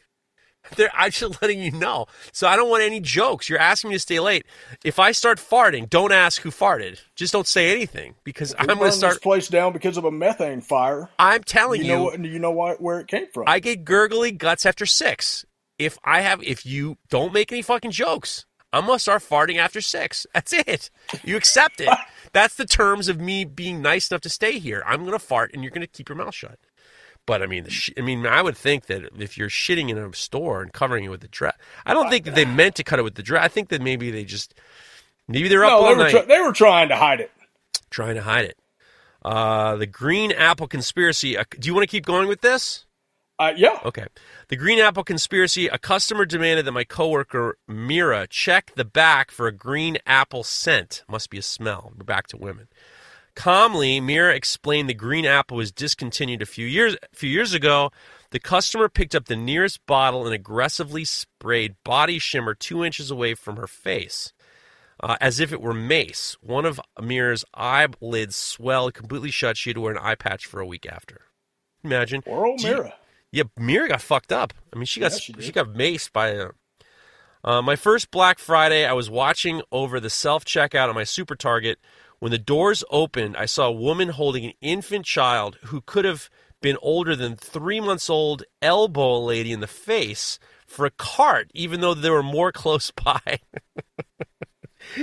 They're, 0.76 0.90
I'm 0.94 1.10
just 1.10 1.40
letting 1.42 1.60
you 1.60 1.70
know. 1.72 2.06
So 2.32 2.46
I 2.46 2.56
don't 2.56 2.68
want 2.70 2.82
any 2.82 3.00
jokes. 3.00 3.48
You're 3.48 3.58
asking 3.58 3.90
me 3.90 3.96
to 3.96 4.00
stay 4.00 4.20
late. 4.20 4.46
If 4.84 4.98
I 4.98 5.12
start 5.12 5.38
farting, 5.38 5.88
don't 5.88 6.12
ask 6.12 6.42
who 6.42 6.50
farted. 6.50 7.00
Just 7.16 7.32
don't 7.32 7.46
say 7.46 7.72
anything 7.72 8.14
because 8.24 8.54
We 8.58 8.66
I'm 8.68 8.78
going 8.78 8.90
to 8.90 8.96
start. 8.96 9.14
this 9.14 9.22
place 9.22 9.48
down 9.48 9.72
because 9.72 9.96
of 9.96 10.04
a 10.04 10.10
methane 10.10 10.60
fire. 10.60 11.08
I'm 11.18 11.42
telling 11.44 11.80
You 11.82 11.86
you, 11.88 11.92
know 11.96 12.02
what? 12.04 12.24
You 12.24 12.38
know 12.38 12.50
why, 12.50 12.74
where 12.74 13.00
it 13.00 13.08
came 13.08 13.26
from. 13.32 13.44
I 13.46 13.60
get 13.60 13.84
gurgly 13.84 14.32
guts 14.32 14.66
after 14.66 14.86
six. 14.86 15.44
If 15.78 15.96
I 16.04 16.20
have, 16.22 16.42
if 16.42 16.66
you 16.66 16.96
don't 17.08 17.32
make 17.32 17.52
any 17.52 17.62
fucking 17.62 17.92
jokes, 17.92 18.46
I'm 18.72 18.84
gonna 18.86 18.98
start 18.98 19.22
farting 19.22 19.56
after 19.56 19.80
six. 19.80 20.26
That's 20.34 20.52
it. 20.52 20.90
You 21.24 21.36
accept 21.36 21.80
it. 21.80 21.88
That's 22.32 22.56
the 22.56 22.66
terms 22.66 23.08
of 23.08 23.20
me 23.20 23.44
being 23.44 23.80
nice 23.80 24.10
enough 24.10 24.20
to 24.22 24.28
stay 24.28 24.58
here. 24.58 24.82
I'm 24.84 25.04
gonna 25.04 25.18
fart, 25.18 25.52
and 25.54 25.62
you're 25.62 25.70
gonna 25.70 25.86
keep 25.86 26.08
your 26.08 26.16
mouth 26.18 26.34
shut. 26.34 26.58
But 27.28 27.42
I 27.42 27.46
mean, 27.46 27.64
the 27.64 27.70
sh- 27.70 27.90
I 27.98 28.00
mean, 28.00 28.24
I 28.26 28.40
would 28.40 28.56
think 28.56 28.86
that 28.86 29.02
if 29.20 29.36
you're 29.36 29.50
shitting 29.50 29.90
in 29.90 29.98
a 29.98 30.10
store 30.14 30.62
and 30.62 30.72
covering 30.72 31.04
it 31.04 31.10
with 31.10 31.20
the 31.20 31.28
dress, 31.28 31.54
I 31.84 31.92
don't 31.92 32.08
think 32.08 32.24
that 32.24 32.34
they 32.34 32.46
meant 32.46 32.74
to 32.76 32.82
cut 32.82 32.98
it 32.98 33.02
with 33.02 33.16
the 33.16 33.22
dress. 33.22 33.44
I 33.44 33.48
think 33.48 33.68
that 33.68 33.82
maybe 33.82 34.10
they 34.10 34.24
just, 34.24 34.54
maybe 35.28 35.46
they're 35.46 35.62
up 35.62 35.72
no, 35.72 35.76
all 35.76 35.88
they 35.90 35.94
were, 35.94 36.02
night 36.04 36.10
try- 36.12 36.24
they 36.24 36.40
were 36.40 36.54
trying 36.54 36.88
to 36.88 36.96
hide 36.96 37.20
it. 37.20 37.30
trying 37.90 38.14
to 38.14 38.22
hide 38.22 38.46
it. 38.46 38.56
Uh, 39.22 39.76
the 39.76 39.84
green 39.84 40.32
apple 40.32 40.66
conspiracy. 40.66 41.36
Uh, 41.36 41.44
do 41.58 41.66
you 41.68 41.74
want 41.74 41.82
to 41.82 41.90
keep 41.90 42.06
going 42.06 42.28
with 42.28 42.40
this? 42.40 42.86
Uh, 43.38 43.52
yeah. 43.54 43.78
Okay. 43.84 44.06
The 44.48 44.56
green 44.56 44.78
apple 44.78 45.04
conspiracy. 45.04 45.66
A 45.66 45.76
customer 45.76 46.24
demanded 46.24 46.64
that 46.64 46.72
my 46.72 46.84
coworker 46.84 47.58
Mira 47.68 48.26
check 48.26 48.72
the 48.74 48.86
back 48.86 49.30
for 49.30 49.46
a 49.46 49.52
green 49.52 49.98
apple 50.06 50.44
scent. 50.44 51.04
Must 51.10 51.28
be 51.28 51.36
a 51.36 51.42
smell. 51.42 51.92
We're 51.94 52.04
back 52.04 52.26
to 52.28 52.38
women. 52.38 52.68
Calmly, 53.38 54.00
Mira 54.00 54.34
explained 54.34 54.88
the 54.88 54.94
green 54.94 55.24
apple 55.24 55.56
was 55.58 55.70
discontinued 55.70 56.42
a 56.42 56.46
few 56.46 56.66
years 56.66 56.96
a 57.00 57.16
few 57.16 57.30
years 57.30 57.54
ago. 57.54 57.90
The 58.30 58.40
customer 58.40 58.88
picked 58.88 59.14
up 59.14 59.26
the 59.26 59.36
nearest 59.36 59.86
bottle 59.86 60.24
and 60.26 60.34
aggressively 60.34 61.04
sprayed 61.04 61.76
body 61.84 62.18
shimmer 62.18 62.54
two 62.54 62.84
inches 62.84 63.12
away 63.12 63.34
from 63.34 63.56
her 63.56 63.68
face, 63.68 64.32
uh, 65.00 65.16
as 65.20 65.38
if 65.38 65.52
it 65.52 65.60
were 65.62 65.72
mace. 65.72 66.36
One 66.42 66.64
of 66.66 66.80
Mira's 67.00 67.44
eyelids 67.54 68.34
swelled 68.34 68.94
completely 68.94 69.30
shut. 69.30 69.56
She 69.56 69.70
had 69.70 69.76
to 69.76 69.82
wear 69.82 69.92
an 69.92 69.98
eye 70.02 70.16
patch 70.16 70.44
for 70.44 70.58
a 70.60 70.66
week 70.66 70.84
after. 70.84 71.20
Imagine. 71.84 72.22
Poor 72.22 72.44
old 72.44 72.58
Do 72.58 72.66
you- 72.66 72.74
Mira. 72.74 72.94
yeah, 73.30 73.44
Mira 73.56 73.88
got 73.88 74.02
fucked 74.02 74.32
up. 74.32 74.52
I 74.72 74.76
mean, 74.76 74.84
she 74.86 74.98
got 74.98 75.12
Yeah, 75.12 75.18
she 75.18 75.34
she, 75.38 75.52
got 75.52 75.68
maced 75.68 76.12
by 76.12 76.30
a. 76.30 76.48
Uh, 77.44 77.62
my 77.62 77.76
first 77.76 78.10
Black 78.10 78.40
Friday, 78.40 78.84
I 78.84 78.94
was 78.94 79.08
watching 79.08 79.62
over 79.70 80.00
the 80.00 80.10
self 80.10 80.44
checkout 80.44 80.88
at 80.88 80.94
my 80.96 81.04
Super 81.04 81.36
Target. 81.36 81.78
When 82.18 82.32
the 82.32 82.38
doors 82.38 82.82
opened, 82.90 83.36
I 83.36 83.46
saw 83.46 83.66
a 83.68 83.72
woman 83.72 84.08
holding 84.10 84.44
an 84.44 84.52
infant 84.60 85.06
child 85.06 85.58
who 85.66 85.80
could 85.80 86.04
have 86.04 86.28
been 86.60 86.76
older 86.82 87.14
than 87.14 87.36
three 87.36 87.80
months 87.80 88.10
old, 88.10 88.42
elbow 88.60 89.16
a 89.16 89.18
lady 89.18 89.52
in 89.52 89.60
the 89.60 89.66
face 89.68 90.38
for 90.66 90.84
a 90.84 90.90
cart, 90.90 91.50
even 91.54 91.80
though 91.80 91.94
they 91.94 92.10
were 92.10 92.22
more 92.22 92.50
close 92.52 92.90
by. 92.90 93.20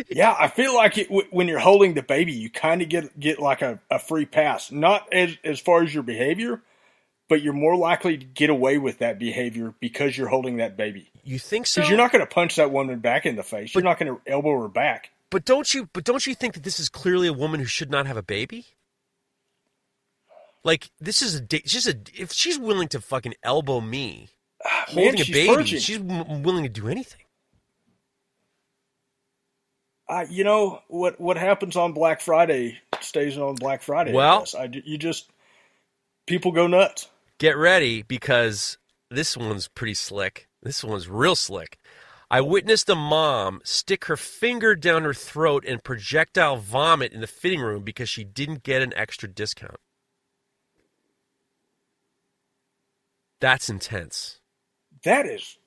Yeah, 0.10 0.36
I 0.38 0.48
feel 0.48 0.74
like 0.76 0.98
it, 0.98 1.10
w- 1.10 1.28
when 1.32 1.48
you're 1.48 1.60
holding 1.60 1.94
the 1.94 2.02
baby, 2.02 2.34
you 2.34 2.50
kind 2.50 2.82
of 2.82 2.90
get 2.90 3.20
get 3.20 3.40
like 3.40 3.62
a, 3.62 3.80
a 3.90 4.00
free 4.00 4.26
pass. 4.26 4.72
Not 4.72 5.14
as 5.14 5.38
as 5.44 5.60
far 5.60 5.84
as 5.84 5.94
your 5.94 6.04
behavior, 6.04 6.62
but 7.30 7.42
you're 7.42 7.54
more 7.54 7.76
likely 7.76 8.18
to 8.18 8.26
get 8.26 8.50
away 8.50 8.78
with 8.78 9.00
that 9.00 9.20
behavior 9.20 9.74
because 9.80 10.18
you're 10.18 10.28
holding 10.28 10.58
that 10.58 10.76
baby. 10.76 11.12
you 11.24 11.38
think 11.40 11.68
so? 11.68 11.82
Because 11.82 11.90
you're 11.90 11.98
not 11.98 12.12
going 12.12 12.26
to 12.26 12.34
punch 12.34 12.56
that 12.56 12.72
woman 12.72 13.00
back 13.00 13.26
in 13.26 13.36
the 13.36 13.44
face. 13.44 13.76
You're 13.76 13.84
not 13.84 14.00
going 14.00 14.16
to 14.16 14.22
elbow 14.26 14.62
her 14.62 14.68
back. 14.68 15.12
But 15.36 15.44
don't 15.44 15.74
you? 15.74 15.90
But 15.92 16.06
don't 16.06 16.26
you 16.26 16.34
think 16.34 16.54
that 16.54 16.64
this 16.64 16.80
is 16.80 16.88
clearly 16.88 17.28
a 17.28 17.34
woman 17.34 17.60
who 17.60 17.66
should 17.66 17.92
not 17.92 18.08
have 18.08 18.16
a 18.16 18.24
baby? 18.24 18.68
Like 20.64 20.92
this 21.02 21.22
is 21.22 21.42
a 21.42 21.46
she's 21.66 21.90
a 21.90 21.96
if 22.14 22.32
she's 22.32 22.58
willing 22.58 22.88
to 22.88 23.02
fucking 23.02 23.34
elbow 23.44 23.82
me 23.82 24.30
ah, 24.64 24.86
holding 24.88 25.16
Man, 25.16 25.22
a 25.24 25.32
baby, 25.34 25.66
she's 25.66 26.00
m- 26.00 26.42
willing 26.42 26.64
to 26.64 26.70
do 26.70 26.88
anything. 26.88 27.20
I, 30.08 30.24
you 30.24 30.46
know 30.46 30.80
what? 30.88 31.20
What 31.20 31.36
happens 31.36 31.76
on 31.76 31.92
Black 31.92 32.22
Friday 32.22 32.80
stays 33.02 33.38
on 33.38 33.56
Black 33.56 33.82
Friday. 33.82 34.14
Well- 34.14 34.40
guess. 34.40 34.56
I, 34.56 34.70
you 34.72 34.98
just 34.98 35.30
people 36.28 36.54
go 36.54 36.66
nuts. 36.66 37.10
Get 37.40 37.58
ready 37.58 38.04
because 38.04 38.78
this 39.12 39.36
one's 39.36 39.68
pretty 39.68 39.96
slick. 39.96 40.48
This 40.64 40.82
one's 40.82 41.10
real 41.10 41.36
slick. 41.36 41.78
I 42.30 42.42
witnessed 42.42 42.90
a 42.90 42.96
mom 42.96 43.62
stick 43.64 44.06
her 44.06 44.18
finger 44.18 44.76
down 44.76 45.04
her 45.04 45.14
throat 45.14 45.64
and 45.68 45.84
projectile 45.84 46.58
vomit 46.58 47.14
in 47.14 47.22
the 47.22 47.28
fitting 47.28 47.62
room 47.62 47.84
because 47.84 48.10
she 48.10 48.24
didn't 48.24 48.64
get 48.64 48.82
an 48.82 48.94
extra 48.96 49.30
discount. 49.30 49.78
That's 53.40 53.70
intense. 53.70 54.40
That 55.04 55.26
is 55.26 55.58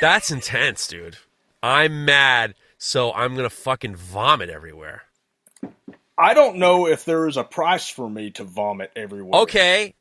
That's 0.00 0.30
intense, 0.30 0.86
dude. 0.86 1.16
I'm 1.62 2.04
mad, 2.04 2.54
so 2.78 3.12
I'm 3.12 3.34
gonna 3.34 3.50
fucking 3.50 3.96
vomit 3.96 4.50
everywhere. 4.50 5.02
I 6.18 6.32
don't 6.34 6.56
know 6.56 6.86
if 6.86 7.04
there 7.04 7.26
is 7.28 7.36
a 7.36 7.44
price 7.44 7.88
for 7.88 8.08
me 8.08 8.30
to 8.32 8.44
vomit 8.44 8.92
everywhere. 8.94 9.40
Okay, 9.42 9.94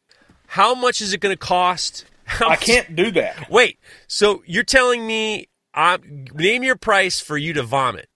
how 0.47 0.75
much 0.75 1.01
is 1.01 1.13
it 1.13 1.21
gonna 1.21 1.35
cost? 1.37 2.05
How 2.25 2.47
I 2.47 2.49
much- 2.51 2.61
can't 2.61 2.95
do 2.95 3.11
that. 3.11 3.49
Wait, 3.49 3.79
so 4.07 4.43
you're 4.45 4.63
telling 4.63 5.07
me 5.07 5.47
I'm 5.75 6.25
name 6.33 6.63
your 6.63 6.75
price 6.77 7.19
for 7.19 7.37
you 7.37 7.53
to 7.53 7.63
vomit? 7.63 8.07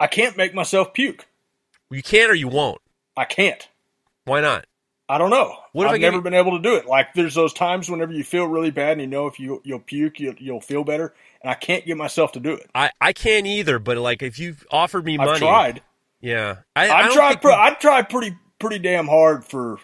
I 0.00 0.06
can't 0.06 0.36
make 0.36 0.54
myself 0.54 0.92
puke. 0.94 1.26
You 1.90 2.02
can 2.02 2.30
or 2.30 2.34
you 2.34 2.48
won't. 2.48 2.80
I 3.16 3.24
can't. 3.26 3.68
Why 4.24 4.40
not? 4.40 4.64
I 5.08 5.18
don't 5.18 5.30
know. 5.30 5.54
What 5.72 5.86
I've 5.88 5.94
I 5.94 5.98
never 5.98 6.16
you- 6.16 6.22
been 6.22 6.32
able 6.34 6.52
to 6.56 6.62
do 6.62 6.74
it. 6.76 6.86
Like 6.86 7.12
there's 7.14 7.34
those 7.34 7.52
times 7.52 7.90
whenever 7.90 8.12
you 8.12 8.24
feel 8.24 8.46
really 8.46 8.70
bad 8.70 8.92
and 8.92 9.00
you 9.02 9.06
know 9.06 9.26
if 9.26 9.38
you 9.38 9.60
you'll 9.64 9.80
puke, 9.80 10.18
you'll, 10.18 10.34
you'll 10.38 10.60
feel 10.62 10.84
better, 10.84 11.12
and 11.42 11.50
I 11.50 11.54
can't 11.54 11.84
get 11.84 11.98
myself 11.98 12.32
to 12.32 12.40
do 12.40 12.54
it. 12.54 12.70
I, 12.74 12.90
I 13.00 13.12
can't 13.12 13.46
either. 13.46 13.78
But 13.78 13.98
like, 13.98 14.22
if 14.22 14.38
you've 14.38 14.64
offered 14.70 15.04
me 15.04 15.18
money, 15.18 15.32
I've 15.32 15.38
tried. 15.38 15.82
Yeah, 16.22 16.58
I, 16.74 16.88
I 16.88 16.94
I've 17.00 17.04
don't 17.06 17.14
tried. 17.14 17.42
Pre- 17.42 17.50
we- 17.50 17.56
I've 17.58 17.78
tried 17.78 18.08
pretty 18.08 18.36
pretty 18.58 18.78
damn 18.78 19.06
hard 19.06 19.44
for. 19.44 19.78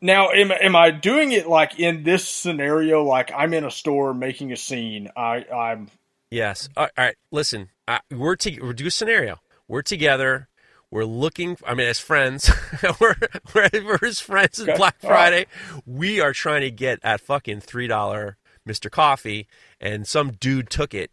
Now, 0.00 0.30
am 0.30 0.52
am 0.52 0.76
I 0.76 0.90
doing 0.90 1.32
it 1.32 1.48
like 1.48 1.78
in 1.80 2.02
this 2.02 2.28
scenario? 2.28 3.02
Like 3.02 3.32
I'm 3.32 3.54
in 3.54 3.64
a 3.64 3.70
store 3.70 4.14
making 4.14 4.52
a 4.52 4.56
scene. 4.56 5.10
I 5.16 5.44
I'm 5.44 5.88
Yes. 6.30 6.68
All 6.76 6.88
right. 6.98 7.16
Listen, 7.30 7.70
I, 7.86 8.00
we're 8.10 8.36
to, 8.36 8.60
we're 8.60 8.72
do 8.72 8.86
a 8.86 8.90
scenario. 8.90 9.38
We're 9.68 9.82
together. 9.82 10.48
We're 10.90 11.04
looking. 11.04 11.56
I 11.66 11.74
mean, 11.74 11.88
as 11.88 11.98
friends, 11.98 12.50
we're, 13.00 13.16
we're 13.54 13.68
we're 13.72 14.06
as 14.06 14.20
friends 14.20 14.60
Okay. 14.60 14.76
Black 14.76 14.96
All 15.02 15.10
right. 15.10 15.16
Friday. 15.16 15.46
We 15.84 16.20
are 16.20 16.32
trying 16.32 16.62
to 16.62 16.70
get 16.70 17.00
at 17.02 17.20
fucking 17.20 17.60
three 17.60 17.86
dollar 17.86 18.36
Mister 18.64 18.88
Coffee, 18.90 19.46
and 19.80 20.06
some 20.06 20.32
dude 20.32 20.70
took 20.70 20.94
it. 20.94 21.10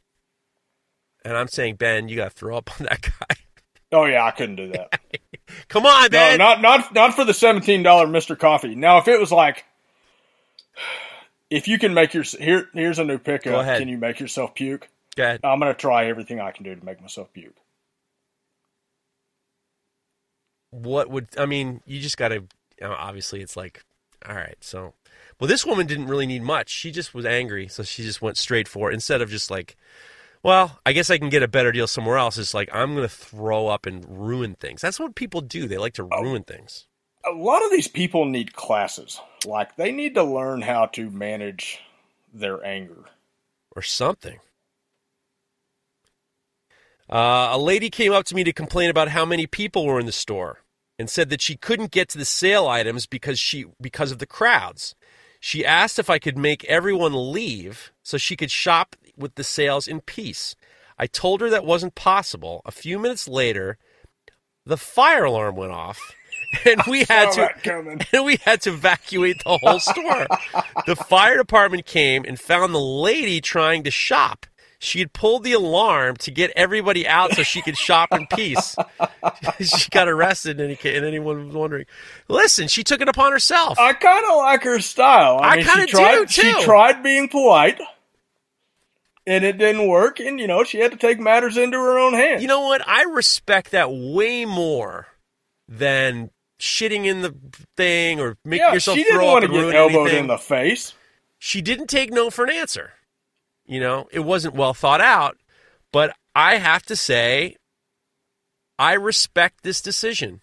And 1.25 1.37
I'm 1.37 1.47
saying, 1.47 1.75
Ben, 1.75 2.09
you 2.09 2.17
got 2.17 2.31
to 2.31 2.35
throw 2.35 2.57
up 2.57 2.69
on 2.79 2.85
that 2.87 3.01
guy. 3.19 3.35
Oh 3.93 4.05
yeah, 4.05 4.25
I 4.25 4.31
couldn't 4.31 4.55
do 4.55 4.71
that. 4.71 4.99
Come 5.67 5.85
on, 5.85 6.11
man. 6.11 6.37
No, 6.37 6.45
not 6.45 6.61
not 6.61 6.93
not 6.93 7.13
for 7.13 7.23
the 7.23 7.33
seventeen 7.33 7.83
dollar 7.83 8.07
Mister 8.07 8.35
Coffee. 8.35 8.75
Now, 8.75 8.97
if 8.97 9.07
it 9.07 9.19
was 9.19 9.31
like, 9.31 9.65
if 11.49 11.67
you 11.67 11.79
can 11.79 11.93
make 11.93 12.13
your 12.13 12.23
here 12.23 12.69
here's 12.73 12.99
a 12.99 13.03
new 13.03 13.17
pickup. 13.17 13.65
Can 13.65 13.87
you 13.87 13.97
make 13.97 14.19
yourself 14.19 14.53
puke? 14.55 14.89
Go 15.15 15.23
ahead. 15.23 15.41
I'm 15.43 15.59
gonna 15.59 15.73
try 15.73 16.07
everything 16.07 16.39
I 16.39 16.51
can 16.51 16.63
do 16.63 16.75
to 16.75 16.85
make 16.85 17.01
myself 17.01 17.31
puke. 17.33 17.55
what 20.73 21.09
would 21.09 21.27
I 21.37 21.45
mean? 21.45 21.81
You 21.85 22.01
just 22.01 22.17
got 22.17 22.29
to. 22.29 22.43
obviously, 22.81 23.41
it's 23.41 23.55
like, 23.55 23.83
all 24.27 24.35
right. 24.35 24.57
So, 24.59 24.93
well, 25.39 25.47
this 25.47 25.65
woman 25.65 25.85
didn't 25.85 26.07
really 26.07 26.25
need 26.25 26.41
much. 26.41 26.69
She 26.69 26.91
just 26.91 27.13
was 27.13 27.25
angry, 27.25 27.67
so 27.67 27.83
she 27.83 28.03
just 28.03 28.21
went 28.21 28.37
straight 28.37 28.67
for 28.67 28.89
it 28.89 28.95
instead 28.95 29.21
of 29.21 29.29
just 29.29 29.51
like, 29.51 29.77
well, 30.43 30.79
I 30.85 30.93
guess 30.93 31.09
I 31.09 31.17
can 31.17 31.29
get 31.29 31.43
a 31.43 31.47
better 31.47 31.71
deal 31.71 31.87
somewhere 31.87 32.17
else. 32.17 32.37
It's 32.37 32.53
like 32.53 32.69
I'm 32.73 32.95
going 32.95 33.07
to 33.07 33.13
throw 33.13 33.67
up 33.67 33.85
and 33.85 34.05
ruin 34.07 34.55
things. 34.55 34.81
That's 34.81 34.99
what 34.99 35.15
people 35.15 35.41
do. 35.41 35.67
They 35.67 35.77
like 35.77 35.93
to 35.95 36.03
ruin 36.03 36.43
things. 36.43 36.87
A 37.25 37.31
lot 37.31 37.63
of 37.63 37.71
these 37.71 37.87
people 37.87 38.25
need 38.25 38.53
classes. 38.53 39.19
Like 39.45 39.75
they 39.77 39.91
need 39.91 40.15
to 40.15 40.23
learn 40.23 40.61
how 40.61 40.87
to 40.87 41.09
manage 41.09 41.79
their 42.33 42.63
anger. 42.65 43.05
or 43.75 43.81
something. 43.81 44.39
Uh, 47.09 47.49
a 47.51 47.57
lady 47.57 47.89
came 47.89 48.11
up 48.13 48.25
to 48.25 48.35
me 48.35 48.43
to 48.43 48.53
complain 48.53 48.89
about 48.89 49.09
how 49.09 49.25
many 49.25 49.45
people 49.45 49.85
were 49.85 49.99
in 49.99 50.05
the 50.05 50.11
store 50.11 50.59
and 50.97 51.09
said 51.09 51.29
that 51.29 51.41
she 51.41 51.55
couldn't 51.55 51.91
get 51.91 52.09
to 52.09 52.17
the 52.17 52.25
sale 52.25 52.67
items 52.67 53.05
because 53.05 53.39
she 53.39 53.65
because 53.81 54.11
of 54.11 54.19
the 54.19 54.25
crowds. 54.25 54.95
She 55.45 55.65
asked 55.65 55.99
if 55.99 56.09
I 56.09 56.19
could 56.19 56.37
make 56.37 56.63
everyone 56.63 57.33
leave 57.33 57.91
so 58.01 58.17
she 58.17 58.37
could 58.37 58.49
shop 58.49 58.95
with 59.17 59.35
the 59.35 59.43
sales 59.43 59.89
in 59.89 59.99
peace. 59.99 60.55
I 60.97 61.05
told 61.05 61.41
her 61.41 61.49
that 61.49 61.65
wasn't 61.65 61.95
possible. 61.95 62.61
A 62.63 62.71
few 62.71 62.97
minutes 62.97 63.27
later, 63.27 63.77
the 64.65 64.77
fire 64.77 65.25
alarm 65.25 65.57
went 65.57 65.73
off 65.73 65.99
and 66.65 66.81
we 66.87 67.03
had 67.03 67.33
to 67.33 68.05
and 68.13 68.25
we 68.25 68.37
had 68.37 68.61
to 68.61 68.69
evacuate 68.69 69.43
the 69.43 69.57
whole 69.57 69.81
store. 69.81 70.27
the 70.87 70.95
fire 70.95 71.35
department 71.35 71.85
came 71.85 72.23
and 72.23 72.39
found 72.39 72.73
the 72.73 72.79
lady 72.79 73.41
trying 73.41 73.83
to 73.83 73.91
shop. 73.91 74.45
She 74.83 74.99
had 74.99 75.13
pulled 75.13 75.45
the 75.45 75.53
alarm 75.53 76.17
to 76.17 76.29
get 76.29 76.51
everybody 76.57 77.07
out 77.07 77.31
so 77.31 77.41
she 77.41 77.61
could 77.61 77.77
shop 77.77 78.09
in 78.11 78.27
peace. 78.27 78.75
she 79.61 79.89
got 79.89 80.09
arrested, 80.09 80.59
and, 80.59 80.77
any, 80.83 80.95
and 80.95 81.05
anyone 81.05 81.47
was 81.47 81.55
wondering. 81.55 81.85
Listen, 82.27 82.67
she 82.67 82.83
took 82.83 82.99
it 82.99 83.07
upon 83.07 83.31
herself. 83.31 83.79
I 83.79 83.93
kind 83.93 84.25
of 84.25 84.35
like 84.35 84.63
her 84.63 84.81
style. 84.81 85.39
I, 85.41 85.51
I 85.51 85.55
mean, 85.55 85.65
kinda 85.65 85.85
do, 85.85 86.25
too. 86.25 86.41
She 86.41 86.63
tried 86.65 87.01
being 87.01 87.29
polite, 87.29 87.79
and 89.25 89.45
it 89.45 89.57
didn't 89.57 89.87
work. 89.87 90.19
And 90.19 90.37
you 90.37 90.47
know, 90.47 90.65
she 90.65 90.79
had 90.79 90.91
to 90.91 90.97
take 90.97 91.17
matters 91.17 91.55
into 91.55 91.77
her 91.77 91.97
own 91.97 92.11
hands. 92.11 92.41
You 92.41 92.49
know 92.49 92.67
what? 92.67 92.85
I 92.85 93.03
respect 93.03 93.71
that 93.71 93.89
way 93.89 94.43
more 94.43 95.07
than 95.65 96.29
shitting 96.59 97.05
in 97.05 97.21
the 97.21 97.33
thing 97.77 98.19
or 98.19 98.37
making 98.43 98.65
yeah, 98.67 98.73
yourself 98.73 98.97
she 98.97 99.03
didn't 99.05 99.19
throw 99.19 99.31
want 99.31 99.45
to 99.45 99.51
get 99.51 99.75
elbowed 99.75 100.01
anything. 100.01 100.19
in 100.19 100.27
the 100.27 100.37
face. 100.37 100.93
she 101.39 101.61
didn't 101.61 101.87
take 101.87 102.11
no 102.11 102.29
for 102.29 102.43
an 102.43 102.51
answer. 102.51 102.91
You 103.65 103.79
know, 103.79 104.07
it 104.11 104.19
wasn't 104.19 104.55
well 104.55 104.73
thought 104.73 105.01
out, 105.01 105.37
but 105.91 106.13
I 106.35 106.57
have 106.57 106.83
to 106.87 106.95
say, 106.95 107.55
I 108.77 108.93
respect 108.93 109.63
this 109.63 109.81
decision. 109.81 110.41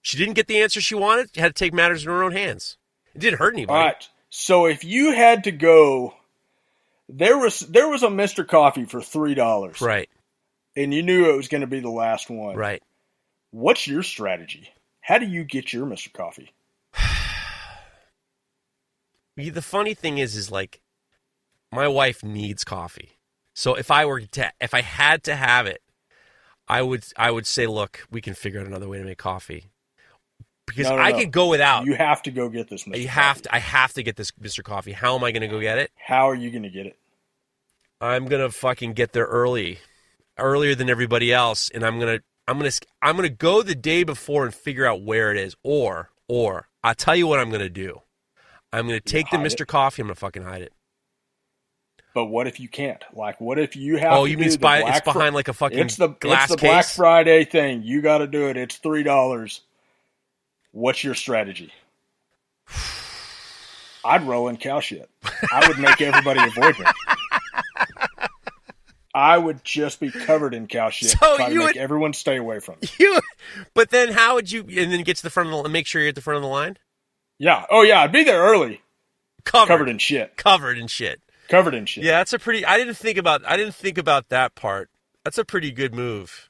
She 0.00 0.16
didn't 0.16 0.34
get 0.34 0.46
the 0.46 0.60
answer 0.62 0.80
she 0.80 0.94
wanted. 0.94 1.30
She 1.34 1.40
had 1.40 1.54
to 1.54 1.64
take 1.64 1.74
matters 1.74 2.04
in 2.04 2.10
her 2.10 2.22
own 2.22 2.32
hands. 2.32 2.78
It 3.14 3.20
didn't 3.20 3.38
hurt 3.38 3.54
anybody. 3.54 3.78
All 3.78 3.84
right. 3.84 4.08
So 4.30 4.66
if 4.66 4.82
you 4.84 5.12
had 5.12 5.44
to 5.44 5.52
go, 5.52 6.14
there 7.08 7.36
was 7.36 7.60
there 7.60 7.88
was 7.88 8.02
a 8.02 8.08
Mister 8.10 8.44
Coffee 8.44 8.86
for 8.86 9.02
three 9.02 9.34
dollars, 9.34 9.80
Right, 9.82 10.08
and 10.74 10.94
you 10.94 11.02
knew 11.02 11.30
it 11.30 11.36
was 11.36 11.48
going 11.48 11.60
to 11.60 11.66
be 11.66 11.80
the 11.80 11.90
last 11.90 12.30
one. 12.30 12.56
right. 12.56 12.82
What's 13.50 13.86
your 13.86 14.02
strategy? 14.02 14.70
How 15.02 15.18
do 15.18 15.26
you 15.26 15.44
get 15.44 15.72
your 15.74 15.84
Mister 15.84 16.08
Coffee? 16.10 16.50
The 19.36 19.62
funny 19.62 19.94
thing 19.94 20.18
is, 20.18 20.36
is 20.36 20.50
like, 20.50 20.80
my 21.72 21.88
wife 21.88 22.22
needs 22.22 22.64
coffee. 22.64 23.18
So 23.54 23.74
if 23.74 23.90
I 23.90 24.04
were 24.04 24.20
to, 24.20 24.52
if 24.60 24.74
I 24.74 24.82
had 24.82 25.22
to 25.24 25.36
have 25.36 25.66
it, 25.66 25.82
I 26.68 26.82
would, 26.82 27.04
I 27.16 27.30
would 27.30 27.46
say, 27.46 27.66
look, 27.66 28.06
we 28.10 28.20
can 28.20 28.34
figure 28.34 28.60
out 28.60 28.66
another 28.66 28.88
way 28.88 28.98
to 28.98 29.04
make 29.04 29.18
coffee. 29.18 29.70
Because 30.66 30.88
No, 30.88 30.96
no, 30.96 31.02
I 31.02 31.10
no. 31.10 31.18
could 31.18 31.32
go 31.32 31.48
without. 31.48 31.84
You 31.84 31.94
have 31.94 32.22
to 32.22 32.30
go 32.30 32.48
get 32.48 32.68
this 32.70 32.86
Mister. 32.86 33.02
You 33.02 33.08
have 33.08 33.42
to. 33.42 33.54
I 33.54 33.58
have 33.58 33.92
to 33.94 34.02
get 34.02 34.16
this 34.16 34.30
Mr. 34.32 34.62
Coffee. 34.62 34.92
How 34.92 35.16
am 35.16 35.24
I 35.24 35.32
going 35.32 35.42
to 35.42 35.48
go 35.48 35.60
get 35.60 35.76
it? 35.78 35.90
How 35.96 36.30
are 36.30 36.34
you 36.34 36.50
going 36.50 36.62
to 36.62 36.70
get 36.70 36.86
it? 36.86 36.96
I'm 38.00 38.26
gonna 38.26 38.50
fucking 38.50 38.94
get 38.94 39.12
there 39.12 39.26
early, 39.26 39.78
earlier 40.36 40.74
than 40.74 40.90
everybody 40.90 41.32
else, 41.32 41.70
and 41.72 41.84
I'm 41.84 42.00
gonna, 42.00 42.18
I'm 42.48 42.58
gonna, 42.58 42.72
I'm 43.00 43.14
gonna 43.14 43.28
go 43.28 43.62
the 43.62 43.76
day 43.76 44.02
before 44.02 44.44
and 44.44 44.52
figure 44.52 44.84
out 44.84 45.02
where 45.02 45.30
it 45.30 45.38
is. 45.38 45.54
Or, 45.62 46.10
or 46.26 46.68
I'll 46.82 46.96
tell 46.96 47.14
you 47.14 47.28
what 47.28 47.38
I'm 47.38 47.50
gonna 47.50 47.68
do. 47.68 48.00
I'm 48.72 48.88
gonna 48.88 48.98
take 48.98 49.30
the 49.30 49.36
Mr. 49.36 49.60
it? 49.60 49.68
Coffee. 49.68 50.02
I'm 50.02 50.08
gonna 50.08 50.16
fucking 50.16 50.42
hide 50.42 50.62
it. 50.62 50.72
But 52.14 52.26
what 52.26 52.46
if 52.46 52.60
you 52.60 52.68
can't? 52.68 53.02
Like, 53.14 53.40
what 53.40 53.58
if 53.58 53.74
you 53.74 53.96
have? 53.96 54.12
Oh, 54.12 54.24
you 54.26 54.36
mean 54.36 54.48
the 54.48 54.54
it's, 54.54 54.56
by, 54.58 54.80
Black 54.82 54.96
it's 54.98 55.04
behind 55.04 55.34
like 55.34 55.48
a 55.48 55.52
fucking 55.54 55.78
It's 55.78 55.96
the 55.96 56.08
glass 56.08 56.50
it's 56.50 56.60
the 56.60 56.66
Black? 56.66 56.84
Friday 56.84 57.44
thing. 57.44 57.82
You 57.84 58.02
got 58.02 58.18
to 58.18 58.26
do 58.26 58.48
it. 58.48 58.56
It's 58.56 58.76
three 58.76 59.02
dollars. 59.02 59.62
What's 60.72 61.02
your 61.04 61.14
strategy? 61.14 61.72
I'd 64.04 64.24
roll 64.26 64.48
in 64.48 64.56
cow 64.56 64.80
shit. 64.80 65.08
I 65.52 65.66
would 65.68 65.78
make 65.78 66.00
everybody 66.00 66.40
avoid 66.56 66.78
me. 66.78 66.86
I 69.14 69.36
would 69.36 69.62
just 69.62 70.00
be 70.00 70.10
covered 70.10 70.54
in 70.54 70.66
cow 70.66 70.90
shit. 70.90 71.10
So 71.10 71.36
try 71.36 71.50
to 71.50 71.54
make 71.54 71.66
would- 71.66 71.76
everyone 71.76 72.12
stay 72.14 72.36
away 72.36 72.60
from 72.60 72.76
me. 72.80 72.88
You, 72.98 73.20
but 73.74 73.90
then 73.90 74.12
how 74.12 74.34
would 74.34 74.50
you? 74.50 74.60
And 74.62 74.90
then 74.92 75.02
get 75.02 75.16
to 75.18 75.22
the 75.22 75.30
front 75.30 75.48
of 75.50 75.52
the 75.56 75.62
and 75.64 75.72
make 75.72 75.86
sure 75.86 76.00
you're 76.00 76.08
at 76.10 76.14
the 76.14 76.22
front 76.22 76.36
of 76.36 76.42
the 76.42 76.48
line. 76.48 76.78
Yeah. 77.38 77.64
Oh 77.70 77.82
yeah. 77.82 78.00
I'd 78.00 78.12
be 78.12 78.24
there 78.24 78.42
early, 78.42 78.80
Covered, 79.44 79.68
covered 79.68 79.88
in 79.88 79.98
shit. 79.98 80.36
covered 80.36 80.78
in 80.78 80.86
shit. 80.86 81.20
Covered 81.52 81.74
in 81.74 81.84
shit. 81.84 82.02
Yeah, 82.04 82.12
that's 82.12 82.32
a 82.32 82.38
pretty. 82.38 82.64
I 82.64 82.78
didn't 82.78 82.94
think 82.94 83.18
about. 83.18 83.44
I 83.44 83.58
didn't 83.58 83.74
think 83.74 83.98
about 83.98 84.30
that 84.30 84.54
part. 84.54 84.88
That's 85.22 85.36
a 85.36 85.44
pretty 85.44 85.70
good 85.70 85.94
move. 85.94 86.48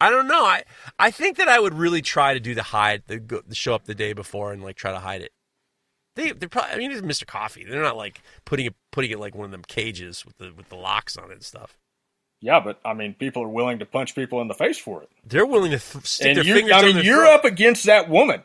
I 0.00 0.10
don't 0.10 0.26
know. 0.26 0.44
I 0.44 0.64
I 0.98 1.12
think 1.12 1.36
that 1.36 1.46
I 1.46 1.60
would 1.60 1.74
really 1.74 2.02
try 2.02 2.34
to 2.34 2.40
do 2.40 2.52
the 2.52 2.64
hide, 2.64 3.04
the, 3.06 3.20
go, 3.20 3.42
the 3.46 3.54
show 3.54 3.72
up 3.76 3.84
the 3.84 3.94
day 3.94 4.12
before 4.12 4.52
and 4.52 4.60
like 4.60 4.74
try 4.74 4.90
to 4.90 4.98
hide 4.98 5.20
it. 5.20 5.30
They 6.16 6.32
they're 6.32 6.48
probably. 6.48 6.72
I 6.72 6.78
mean, 6.78 6.90
it's 6.90 7.00
Mr. 7.00 7.24
Coffee. 7.24 7.64
They're 7.64 7.80
not 7.80 7.96
like 7.96 8.22
putting 8.44 8.66
it 8.66 8.74
putting 8.90 9.12
it 9.12 9.20
like 9.20 9.36
one 9.36 9.44
of 9.44 9.52
them 9.52 9.62
cages 9.62 10.26
with 10.26 10.38
the 10.38 10.52
with 10.52 10.68
the 10.68 10.74
locks 10.74 11.16
on 11.16 11.30
it 11.30 11.34
and 11.34 11.44
stuff. 11.44 11.78
Yeah, 12.40 12.58
but 12.58 12.80
I 12.84 12.92
mean, 12.94 13.14
people 13.14 13.44
are 13.44 13.48
willing 13.48 13.78
to 13.78 13.86
punch 13.86 14.16
people 14.16 14.40
in 14.40 14.48
the 14.48 14.54
face 14.54 14.78
for 14.78 15.04
it. 15.04 15.10
They're 15.24 15.46
willing 15.46 15.70
to 15.70 15.78
th- 15.78 16.06
stick 16.06 16.26
and 16.26 16.36
their 16.38 16.44
you, 16.44 16.54
fingers 16.54 16.72
I 16.74 16.82
mean, 16.82 17.04
you're 17.04 17.18
throat. 17.18 17.34
up 17.34 17.44
against 17.44 17.84
that 17.84 18.08
woman. 18.08 18.42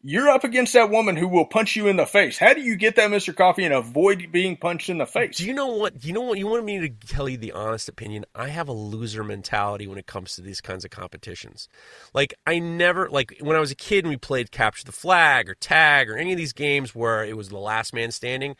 You're 0.00 0.28
up 0.28 0.44
against 0.44 0.74
that 0.74 0.90
woman 0.90 1.16
who 1.16 1.26
will 1.26 1.44
punch 1.44 1.74
you 1.74 1.88
in 1.88 1.96
the 1.96 2.06
face. 2.06 2.38
How 2.38 2.54
do 2.54 2.60
you 2.60 2.76
get 2.76 2.94
that, 2.96 3.10
Mister 3.10 3.32
Coffee, 3.32 3.64
and 3.64 3.74
avoid 3.74 4.30
being 4.30 4.56
punched 4.56 4.88
in 4.88 4.98
the 4.98 5.06
face? 5.06 5.38
Do 5.38 5.44
you 5.44 5.52
know 5.52 5.66
what? 5.66 5.98
Do 5.98 6.06
you 6.06 6.14
know 6.14 6.20
what? 6.20 6.38
You 6.38 6.46
want 6.46 6.64
me 6.64 6.78
to 6.78 6.88
tell 6.88 7.28
you 7.28 7.36
the 7.36 7.50
honest 7.50 7.88
opinion? 7.88 8.24
I 8.32 8.48
have 8.48 8.68
a 8.68 8.72
loser 8.72 9.24
mentality 9.24 9.88
when 9.88 9.98
it 9.98 10.06
comes 10.06 10.36
to 10.36 10.40
these 10.40 10.60
kinds 10.60 10.84
of 10.84 10.92
competitions. 10.92 11.68
Like 12.14 12.32
I 12.46 12.60
never 12.60 13.08
like 13.10 13.36
when 13.40 13.56
I 13.56 13.60
was 13.60 13.72
a 13.72 13.76
kid 13.76 14.04
and 14.04 14.10
we 14.10 14.16
played 14.16 14.52
capture 14.52 14.84
the 14.84 14.92
flag 14.92 15.50
or 15.50 15.54
tag 15.54 16.08
or 16.08 16.16
any 16.16 16.30
of 16.30 16.38
these 16.38 16.52
games 16.52 16.94
where 16.94 17.24
it 17.24 17.36
was 17.36 17.48
the 17.48 17.58
last 17.58 17.92
man 17.92 18.12
standing. 18.12 18.54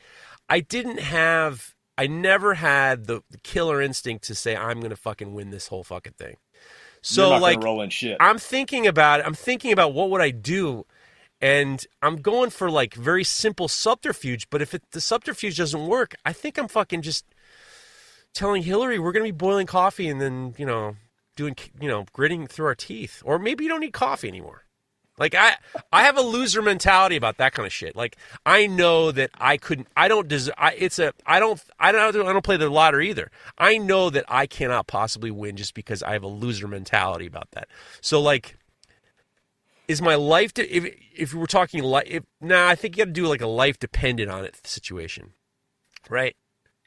I 0.48 0.60
didn't 0.60 1.00
have. 1.00 1.74
I 1.96 2.06
never 2.06 2.54
had 2.54 3.06
the, 3.06 3.22
the 3.30 3.38
killer 3.38 3.82
instinct 3.82 4.24
to 4.24 4.34
say 4.34 4.56
I'm 4.56 4.78
going 4.78 4.90
to 4.90 4.96
fucking 4.96 5.34
win 5.34 5.50
this 5.50 5.66
whole 5.66 5.82
fucking 5.82 6.12
thing. 6.12 6.36
So 7.02 7.22
You're 7.22 7.30
not 7.32 7.42
like 7.42 7.56
gonna 7.56 7.64
roll 7.66 7.82
in 7.82 7.90
shit. 7.90 8.16
I'm 8.20 8.38
thinking 8.38 8.86
about 8.86 9.20
it. 9.20 9.26
I'm 9.26 9.34
thinking 9.34 9.72
about 9.72 9.94
what 9.94 10.10
would 10.10 10.20
I 10.20 10.30
do, 10.30 10.84
and 11.40 11.86
I'm 12.02 12.16
going 12.16 12.50
for 12.50 12.70
like 12.70 12.94
very 12.94 13.24
simple 13.24 13.68
subterfuge. 13.68 14.50
But 14.50 14.62
if 14.62 14.74
it, 14.74 14.82
the 14.92 15.00
subterfuge 15.00 15.56
doesn't 15.56 15.86
work, 15.86 16.14
I 16.24 16.32
think 16.32 16.58
I'm 16.58 16.68
fucking 16.68 17.02
just 17.02 17.24
telling 18.34 18.62
Hillary 18.62 18.98
we're 18.98 19.12
gonna 19.12 19.24
be 19.24 19.30
boiling 19.30 19.66
coffee 19.66 20.08
and 20.08 20.20
then 20.20 20.54
you 20.58 20.66
know 20.66 20.96
doing 21.36 21.56
you 21.80 21.88
know 21.88 22.06
gritting 22.12 22.46
through 22.46 22.66
our 22.66 22.74
teeth, 22.74 23.22
or 23.24 23.38
maybe 23.38 23.64
you 23.64 23.70
don't 23.70 23.80
need 23.80 23.92
coffee 23.92 24.28
anymore. 24.28 24.64
Like 25.18 25.34
I, 25.34 25.56
I 25.92 26.02
have 26.04 26.16
a 26.16 26.22
loser 26.22 26.62
mentality 26.62 27.16
about 27.16 27.38
that 27.38 27.52
kind 27.52 27.66
of 27.66 27.72
shit. 27.72 27.96
Like 27.96 28.16
I 28.46 28.66
know 28.66 29.10
that 29.12 29.30
I 29.38 29.56
couldn't, 29.56 29.88
I 29.96 30.08
don't 30.08 30.28
deserve. 30.28 30.54
I, 30.56 30.74
it's 30.78 30.98
a, 30.98 31.12
I 31.26 31.40
don't, 31.40 31.60
I 31.78 31.92
don't, 31.92 32.26
I 32.26 32.32
don't 32.32 32.44
play 32.44 32.56
the 32.56 32.70
lottery 32.70 33.10
either. 33.10 33.30
I 33.58 33.78
know 33.78 34.10
that 34.10 34.24
I 34.28 34.46
cannot 34.46 34.86
possibly 34.86 35.30
win 35.30 35.56
just 35.56 35.74
because 35.74 36.02
I 36.02 36.12
have 36.12 36.22
a 36.22 36.28
loser 36.28 36.68
mentality 36.68 37.26
about 37.26 37.50
that. 37.52 37.68
So 38.00 38.20
like, 38.20 38.57
is 39.88 40.00
my 40.02 40.14
life 40.14 40.54
to 40.54 40.68
if 40.70 40.94
if 41.16 41.34
we're 41.34 41.46
talking 41.46 41.82
life? 41.82 42.06
If, 42.06 42.24
nah, 42.40 42.68
I 42.68 42.74
think 42.74 42.96
you 42.96 43.04
got 43.04 43.08
to 43.08 43.12
do 43.12 43.26
like 43.26 43.40
a 43.40 43.46
life 43.46 43.78
dependent 43.78 44.30
on 44.30 44.44
it 44.44 44.64
situation, 44.66 45.32
right? 46.08 46.36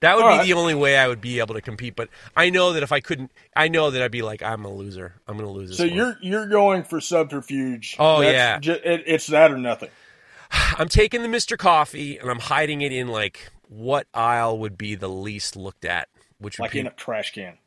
That 0.02 0.16
would 0.16 0.26
All 0.26 0.32
be 0.32 0.38
right. 0.40 0.46
the 0.48 0.54
only 0.54 0.74
way 0.74 0.98
I 0.98 1.08
would 1.08 1.22
be 1.22 1.40
able 1.40 1.54
to 1.54 1.62
compete. 1.62 1.96
But 1.96 2.10
I 2.36 2.50
know 2.50 2.74
that 2.74 2.82
if 2.82 2.92
I 2.92 3.02
couldn't, 3.02 3.32
I 3.56 3.68
know 3.68 3.92
that 3.92 4.02
I'd 4.02 4.10
be 4.12 4.24
like, 4.24 4.42
I'm 4.42 4.66
a 4.66 4.70
loser. 4.72 5.14
I'm 5.28 5.38
going 5.38 5.48
to 5.48 5.54
lose 5.54 5.70
this. 5.70 5.78
so 5.78 5.86
one. 5.86 5.94
you're 5.94 6.18
you're 6.22 6.48
going 6.48 6.84
for 6.84 7.00
subterfuge. 7.00 7.98
Oh, 8.00 8.22
That's 8.22 8.34
yeah. 8.34 8.60
ju- 8.60 8.82
it, 8.84 9.04
it's 9.06 9.28
that 9.28 9.52
or 9.52 9.58
nothing. 9.58 9.90
I'm 10.52 10.90
taking 10.90 11.22
the 11.22 11.28
Mr. 11.28 11.58
Coffee 11.58 12.18
and 12.18 12.30
I'm 12.32 12.40
hiding 12.40 12.82
it 12.82 12.92
in 12.92 13.10
like 13.10 13.52
what 13.70 14.08
aisle 14.14 14.58
would 14.60 14.76
be 14.78 14.96
the 14.96 15.08
least 15.08 15.56
looked 15.56 15.86
at, 15.86 16.10
which 16.40 16.58
would 16.58 16.64
Like 16.66 16.72
be 16.72 16.80
in 16.80 16.88
a 16.88 16.92
trash 16.92 17.32
can, 17.34 17.58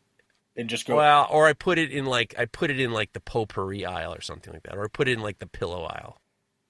and 0.56 0.68
just 0.68 0.86
go. 0.86 0.96
well, 0.96 1.26
or 1.30 1.46
I 1.46 1.52
put 1.52 1.78
it 1.78 1.90
in 1.90 2.04
like 2.06 2.34
I 2.38 2.44
put 2.44 2.70
it 2.70 2.78
in 2.80 2.92
like 2.92 3.12
the 3.12 3.20
potpourri 3.20 3.84
aisle 3.84 4.14
or 4.14 4.20
something 4.20 4.52
like 4.52 4.62
that, 4.64 4.76
or 4.76 4.84
I 4.84 4.88
put 4.88 5.08
it 5.08 5.12
in 5.12 5.20
like 5.20 5.38
the 5.38 5.46
pillow 5.46 5.84
aisle. 5.84 6.18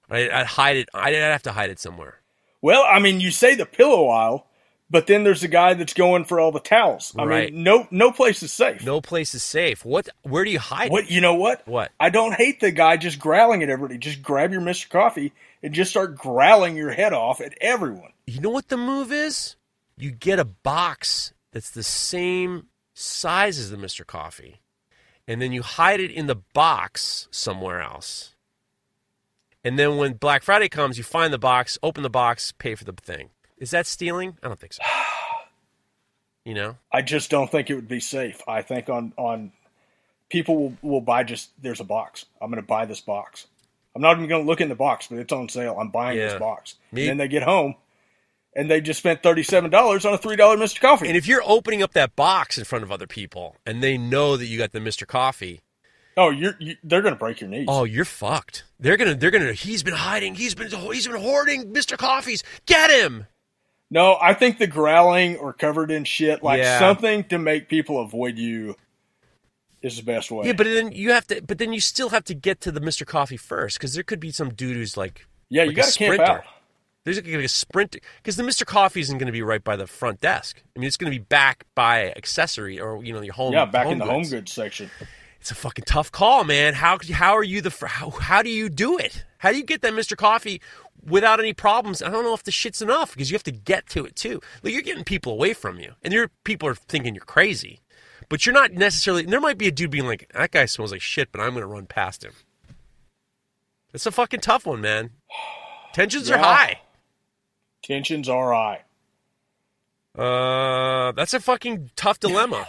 I, 0.09 0.29
I'd 0.29 0.45
hide 0.45 0.77
it. 0.77 0.89
I'd 0.93 1.13
have 1.15 1.43
to 1.43 1.51
hide 1.51 1.69
it 1.69 1.79
somewhere. 1.79 2.21
Well, 2.61 2.83
I 2.87 2.99
mean, 2.99 3.19
you 3.21 3.31
say 3.31 3.55
the 3.55 3.65
pillow 3.65 4.07
aisle, 4.07 4.47
but 4.89 5.07
then 5.07 5.23
there's 5.23 5.43
a 5.43 5.47
guy 5.47 5.73
that's 5.75 5.93
going 5.93 6.25
for 6.25 6.39
all 6.39 6.51
the 6.51 6.59
towels. 6.59 7.13
I 7.17 7.23
Right. 7.25 7.53
mean, 7.53 7.63
no 7.63 7.87
no 7.91 8.11
place 8.11 8.41
is 8.43 8.51
safe. 8.51 8.83
No 8.85 9.01
place 9.01 9.33
is 9.35 9.43
safe. 9.43 9.83
What? 9.85 10.09
Where 10.23 10.43
do 10.43 10.51
you 10.51 10.59
hide? 10.59 10.91
What 10.91 11.09
you 11.09 11.21
know 11.21 11.35
what? 11.35 11.67
What? 11.67 11.91
I 11.99 12.09
don't 12.09 12.33
hate 12.33 12.59
the 12.59 12.71
guy 12.71 12.97
just 12.97 13.19
growling 13.19 13.63
at 13.63 13.69
everybody. 13.69 13.97
Just 13.99 14.21
grab 14.21 14.51
your 14.51 14.61
Mr. 14.61 14.89
Coffee 14.89 15.33
and 15.63 15.73
just 15.73 15.91
start 15.91 16.15
growling 16.15 16.75
your 16.75 16.91
head 16.91 17.13
off 17.13 17.41
at 17.41 17.55
everyone. 17.61 18.11
You 18.27 18.41
know 18.41 18.49
what 18.51 18.67
the 18.69 18.77
move 18.77 19.11
is? 19.11 19.55
You 19.97 20.11
get 20.11 20.39
a 20.39 20.45
box 20.45 21.33
that's 21.51 21.69
the 21.71 21.83
same 21.83 22.67
size 22.95 23.59
as 23.59 23.69
the 23.69 23.77
Mr. 23.77 24.05
Coffee, 24.07 24.61
and 25.27 25.39
then 25.41 25.51
you 25.51 25.61
hide 25.61 25.99
it 25.99 26.09
in 26.09 26.25
the 26.25 26.35
box 26.53 27.27
somewhere 27.29 27.81
else. 27.81 28.33
And 29.63 29.77
then 29.77 29.97
when 29.97 30.13
Black 30.13 30.41
Friday 30.43 30.69
comes, 30.69 30.97
you 30.97 31.03
find 31.03 31.31
the 31.33 31.37
box, 31.39 31.77
open 31.83 32.01
the 32.03 32.09
box, 32.09 32.51
pay 32.51 32.73
for 32.75 32.83
the 32.85 32.93
thing. 32.93 33.29
Is 33.57 33.71
that 33.71 33.85
stealing? 33.85 34.37
I 34.41 34.47
don't 34.47 34.59
think 34.59 34.73
so. 34.73 34.81
You 36.47 36.53
know? 36.53 36.77
I 36.91 37.01
just 37.01 37.31
don't 37.31 37.49
think 37.49 37.71
it 37.71 37.73
would 37.75 37.87
be 37.87 37.99
safe. 37.99 38.39
I 38.47 38.61
think 38.61 38.87
on 38.87 39.13
on 39.17 39.51
people 40.29 40.55
will, 40.57 40.77
will 40.83 41.01
buy 41.01 41.23
just 41.23 41.49
there's 41.59 41.79
a 41.79 41.83
box. 41.83 42.25
I'm 42.39 42.51
going 42.51 42.61
to 42.61 42.67
buy 42.67 42.85
this 42.85 43.01
box. 43.01 43.47
I'm 43.95 44.01
not 44.03 44.15
even 44.17 44.29
going 44.29 44.43
to 44.43 44.47
look 44.47 44.61
in 44.61 44.69
the 44.69 44.75
box, 44.75 45.07
but 45.07 45.17
it's 45.17 45.33
on 45.33 45.49
sale. 45.49 45.75
I'm 45.79 45.89
buying 45.89 46.19
Yeah. 46.19 46.27
this 46.29 46.39
box. 46.39 46.75
Me- 46.91 47.01
And 47.01 47.09
then 47.09 47.17
they 47.17 47.27
get 47.27 47.41
home 47.41 47.73
and 48.55 48.69
they 48.69 48.81
just 48.81 48.99
spent 48.99 49.21
thirty 49.23 49.43
seven 49.43 49.69
dollars 49.69 50.05
on 50.05 50.13
a 50.13 50.17
three 50.17 50.35
dollar 50.35 50.57
Mr. 50.57 50.79
Coffee. 50.79 51.07
And 51.07 51.17
if 51.17 51.27
you're 51.27 51.43
opening 51.45 51.83
up 51.83 51.93
that 51.93 52.15
box 52.15 52.57
in 52.57 52.63
front 52.63 52.83
of 52.83 52.91
other 52.91 53.07
people 53.07 53.57
and 53.65 53.83
they 53.83 53.97
know 53.97 54.37
that 54.37 54.45
you 54.45 54.57
got 54.57 54.71
the 54.71 54.79
Mr. 54.79 55.05
Coffee, 55.05 55.61
oh, 56.17 56.29
you're 56.29 56.55
you, 56.59 56.75
they're 56.83 57.01
going 57.01 57.13
to 57.13 57.19
break 57.19 57.41
your 57.41 57.49
knees. 57.49 57.65
Oh, 57.69 57.83
you're 57.83 58.05
fucked. 58.05 58.63
They're 58.79 58.97
gonna. 58.97 59.15
They're 59.15 59.31
gonna. 59.31 59.53
He's 59.53 59.83
been 59.83 59.93
hiding. 59.93 60.35
He's 60.35 60.55
been. 60.55 60.69
He's 60.69 61.07
been 61.07 61.21
hoarding 61.21 61.73
Mr. 61.73 61.97
Coffees. 61.97 62.43
Get 62.65 62.89
him. 62.89 63.27
No, 63.91 64.17
I 64.19 64.33
think 64.33 64.57
the 64.57 64.67
growling 64.67 65.37
or 65.37 65.53
covered 65.53 65.91
in 65.91 66.05
shit, 66.05 66.43
like 66.43 66.57
Yeah. 66.59 66.79
something 66.79 67.23
to 67.25 67.37
make 67.37 67.69
people 67.69 67.99
avoid 68.01 68.37
you, 68.37 68.75
is 69.81 69.97
the 69.97 70.03
best 70.03 70.31
way. 70.31 70.47
Yeah, 70.47 70.53
but 70.53 70.65
then 70.65 70.91
you 70.91 71.11
have 71.11 71.27
to. 71.27 71.41
But 71.41 71.59
then 71.59 71.71
you 71.71 71.79
still 71.79 72.09
have 72.09 72.23
to 72.25 72.33
get 72.33 72.61
to 72.61 72.71
the 72.71 72.81
Mr. 72.81 73.05
Coffee 73.05 73.37
first, 73.37 73.77
because 73.77 73.93
there 73.93 74.03
could 74.03 74.19
be 74.19 74.31
some 74.31 74.49
dude 74.53 74.75
who's 74.75 74.97
like, 74.97 75.25
yeah, 75.49 75.63
you 75.63 75.69
like 75.69 75.77
a 75.77 75.81
got 75.81 75.91
to 75.91 75.97
camp 75.99 76.19
out. 76.19 76.43
There's 77.05 77.17
like 77.17 77.27
a 77.27 77.47
sprint, 77.47 77.97
because 78.17 78.35
the 78.35 78.43
Mr. 78.43 78.65
Coffee 78.65 78.99
isn't 78.99 79.19
going 79.19 79.27
to 79.27 79.31
be 79.31 79.43
right 79.43 79.63
by 79.63 79.75
the 79.75 79.85
front 79.85 80.19
desk. 80.19 80.61
I 80.75 80.79
mean, 80.79 80.87
it's 80.87 80.97
going 80.97 81.11
to 81.11 81.17
be 81.17 81.23
back 81.23 81.65
by 81.75 82.11
accessory 82.11 82.79
or 82.79 83.03
you 83.03 83.13
know 83.13 83.21
your 83.21 83.35
home. 83.35 83.53
Yeah, 83.53 83.65
back 83.65 83.83
home 83.85 83.93
in 83.93 83.99
the 83.99 84.05
home 84.05 84.23
goods. 84.23 84.31
goods 84.31 84.51
section. 84.51 84.89
It's 85.39 85.51
a 85.51 85.55
fucking 85.55 85.85
tough 85.85 86.11
call, 86.11 86.43
man. 86.43 86.73
How 86.73 86.97
how 87.13 87.33
are 87.33 87.43
you 87.43 87.61
the 87.61 87.69
how, 87.87 88.09
how 88.09 88.41
do 88.41 88.49
you 88.49 88.69
do 88.69 88.97
it? 88.97 89.23
How 89.37 89.51
do 89.51 89.57
you 89.57 89.63
get 89.63 89.83
that 89.83 89.93
Mr. 89.93 90.17
Coffee 90.17 90.59
without 91.07 91.39
any 91.39 91.53
problems? 91.53 92.01
I 92.01 92.09
don't 92.09 92.23
know 92.23 92.33
if 92.33 92.41
the 92.41 92.51
shit's 92.51 92.81
enough 92.81 93.13
because 93.13 93.29
you 93.29 93.35
have 93.35 93.43
to 93.43 93.51
get 93.51 93.87
to 93.89 94.05
it 94.05 94.15
too. 94.15 94.41
Like 94.63 94.73
you're 94.73 94.81
getting 94.81 95.03
people 95.03 95.33
away 95.33 95.53
from 95.53 95.79
you, 95.79 95.93
and 96.01 96.11
your 96.11 96.31
people 96.43 96.67
are 96.67 96.73
thinking 96.73 97.13
you're 97.13 97.23
crazy, 97.23 97.81
but 98.27 98.47
you're 98.47 98.53
not 98.53 98.73
necessarily. 98.73 99.21
There 99.23 99.39
might 99.39 99.59
be 99.59 99.67
a 99.67 99.71
dude 99.71 99.91
being 99.91 100.07
like, 100.07 100.31
"That 100.33 100.49
guy 100.49 100.65
smells 100.65 100.91
like 100.91 101.01
shit," 101.01 101.31
but 101.31 101.39
I'm 101.39 101.51
going 101.51 101.61
to 101.61 101.67
run 101.67 101.85
past 101.85 102.25
him. 102.25 102.33
It's 103.93 104.07
a 104.07 104.11
fucking 104.11 104.39
tough 104.39 104.65
one, 104.65 104.81
man. 104.81 105.11
Tensions 105.93 106.31
are 106.31 106.39
high. 106.39 106.81
Tensions 107.85 108.27
are 108.27 108.51
high. 108.51 108.81
Uh, 110.17 111.11
that's 111.11 111.35
a 111.35 111.39
fucking 111.39 111.91
tough 111.95 112.19
dilemma. 112.19 112.65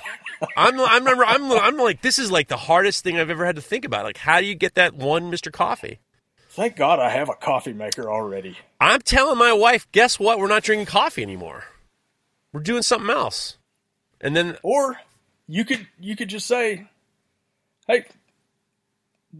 I'm, 0.58 0.78
I'm, 0.78 1.08
I'm, 1.08 1.22
I'm, 1.22 1.52
I'm 1.52 1.76
like, 1.78 2.02
this 2.02 2.18
is 2.18 2.30
like 2.30 2.48
the 2.48 2.56
hardest 2.58 3.02
thing 3.02 3.18
I've 3.18 3.30
ever 3.30 3.46
had 3.46 3.56
to 3.56 3.62
think 3.62 3.86
about. 3.86 4.04
Like, 4.04 4.18
how 4.18 4.40
do 4.40 4.46
you 4.46 4.54
get 4.54 4.74
that 4.74 4.94
one 4.94 5.30
Mr. 5.30 5.50
Coffee? 5.50 6.00
Thank 6.50 6.76
God 6.76 6.98
I 6.98 7.08
have 7.08 7.30
a 7.30 7.34
coffee 7.34 7.72
maker 7.72 8.10
already. 8.10 8.58
I'm 8.78 9.00
telling 9.00 9.38
my 9.38 9.54
wife, 9.54 9.90
guess 9.90 10.20
what? 10.20 10.38
We're 10.38 10.48
not 10.48 10.64
drinking 10.64 10.86
coffee 10.86 11.22
anymore. 11.22 11.64
We're 12.52 12.60
doing 12.60 12.82
something 12.82 13.10
else. 13.10 13.56
And 14.20 14.36
then, 14.36 14.58
Or 14.62 14.98
you 15.46 15.64
could 15.64 15.86
you 15.98 16.14
could 16.16 16.28
just 16.28 16.46
say, 16.46 16.88
"Hey, 17.86 18.04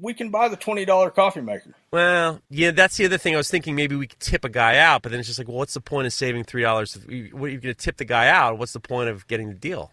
we 0.01 0.14
can 0.14 0.31
buy 0.31 0.48
the 0.48 0.56
twenty 0.56 0.85
dollar 0.85 1.10
coffee 1.10 1.40
maker." 1.40 1.74
well, 1.90 2.40
yeah, 2.51 2.70
that's 2.70 2.97
the 2.97 3.05
other 3.06 3.18
thing. 3.18 3.35
I 3.35 3.39
was 3.39 3.51
thinking 3.51 3.74
maybe 3.74 3.97
we 3.97 4.06
could 4.06 4.20
tip 4.20 4.44
a 4.44 4.48
guy 4.48 4.78
out, 4.78 5.02
but 5.02 5.10
then 5.10 5.18
it's 5.18 5.28
just 5.28 5.39
like, 5.39 5.48
well, 5.48 5.56
what's 5.59 5.74
the 5.74 5.81
point 5.81 6.06
of 6.06 6.12
saving 6.12 6.44
three 6.44 6.62
dollars? 6.62 6.94
What 6.97 7.10
are 7.10 7.14
you 7.48 7.59
going 7.59 7.60
to 7.60 7.74
tip 7.74 7.97
the 7.97 8.05
guy 8.05 8.28
out? 8.28 8.59
What's 8.59 8.73
the 8.73 8.81
point 8.81 9.09
of 9.09 9.27
getting 9.27 9.48
the 9.48 9.55
deal? 9.55 9.93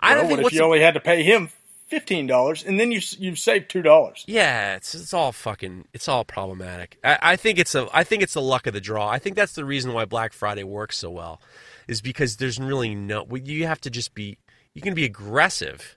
I 0.00 0.12
Well, 0.14 0.22
don't 0.22 0.30
what 0.30 0.36
think 0.38 0.46
if 0.48 0.52
you 0.54 0.58
the- 0.60 0.64
only 0.64 0.80
had 0.80 0.94
to 0.94 1.00
pay 1.00 1.22
him 1.22 1.50
fifteen 1.86 2.26
dollars, 2.26 2.64
and 2.64 2.80
then 2.80 2.90
you 2.90 3.00
you've 3.18 3.38
saved 3.38 3.70
two 3.70 3.82
dollars? 3.82 4.24
Yeah, 4.26 4.74
it's 4.76 4.94
it's 4.94 5.14
all 5.14 5.32
fucking 5.32 5.86
it's 5.92 6.08
all 6.08 6.24
problematic. 6.24 6.98
I, 7.04 7.18
I 7.22 7.36
think 7.36 7.58
it's 7.58 7.74
a 7.74 7.88
I 7.92 8.02
think 8.04 8.22
it's 8.22 8.34
the 8.34 8.42
luck 8.42 8.66
of 8.66 8.74
the 8.74 8.80
draw. 8.80 9.08
I 9.08 9.18
think 9.18 9.36
that's 9.36 9.52
the 9.54 9.64
reason 9.64 9.92
why 9.92 10.04
Black 10.04 10.32
Friday 10.32 10.64
works 10.64 10.96
so 10.98 11.10
well, 11.10 11.40
is 11.86 12.00
because 12.00 12.36
there's 12.38 12.58
really 12.58 12.94
no 12.94 13.26
you 13.42 13.66
have 13.66 13.80
to 13.82 13.90
just 13.90 14.14
be 14.14 14.38
you 14.74 14.82
can 14.82 14.94
be 14.94 15.04
aggressive, 15.04 15.95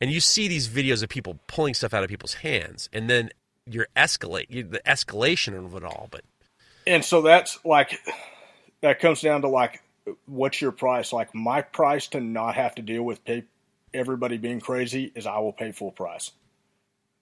and 0.00 0.10
you 0.10 0.20
see 0.20 0.48
these 0.48 0.68
videos 0.68 1.02
of 1.02 1.08
people 1.08 1.38
pulling 1.46 1.74
stuff 1.74 1.94
out 1.94 2.02
of 2.02 2.08
people's 2.08 2.34
hands, 2.34 2.88
and 2.92 3.08
then 3.08 3.30
you're 3.66 3.88
escalate 3.96 4.46
you, 4.48 4.62
the 4.62 4.80
escalation 4.86 5.56
of 5.56 5.74
it 5.74 5.84
all. 5.84 6.08
But 6.10 6.22
And 6.86 7.04
so 7.04 7.22
that's 7.22 7.58
like 7.64 7.98
that 8.82 9.00
comes 9.00 9.20
down 9.20 9.42
to 9.42 9.48
like 9.48 9.82
what's 10.26 10.60
your 10.60 10.72
price? 10.72 11.12
Like 11.12 11.34
my 11.34 11.62
price 11.62 12.06
to 12.08 12.20
not 12.20 12.54
have 12.54 12.74
to 12.76 12.82
deal 12.82 13.02
with 13.02 13.24
pay, 13.24 13.44
everybody 13.92 14.36
being 14.38 14.60
crazy 14.60 15.12
is 15.14 15.26
I 15.26 15.38
will 15.38 15.52
pay 15.52 15.72
full 15.72 15.90
price. 15.90 16.32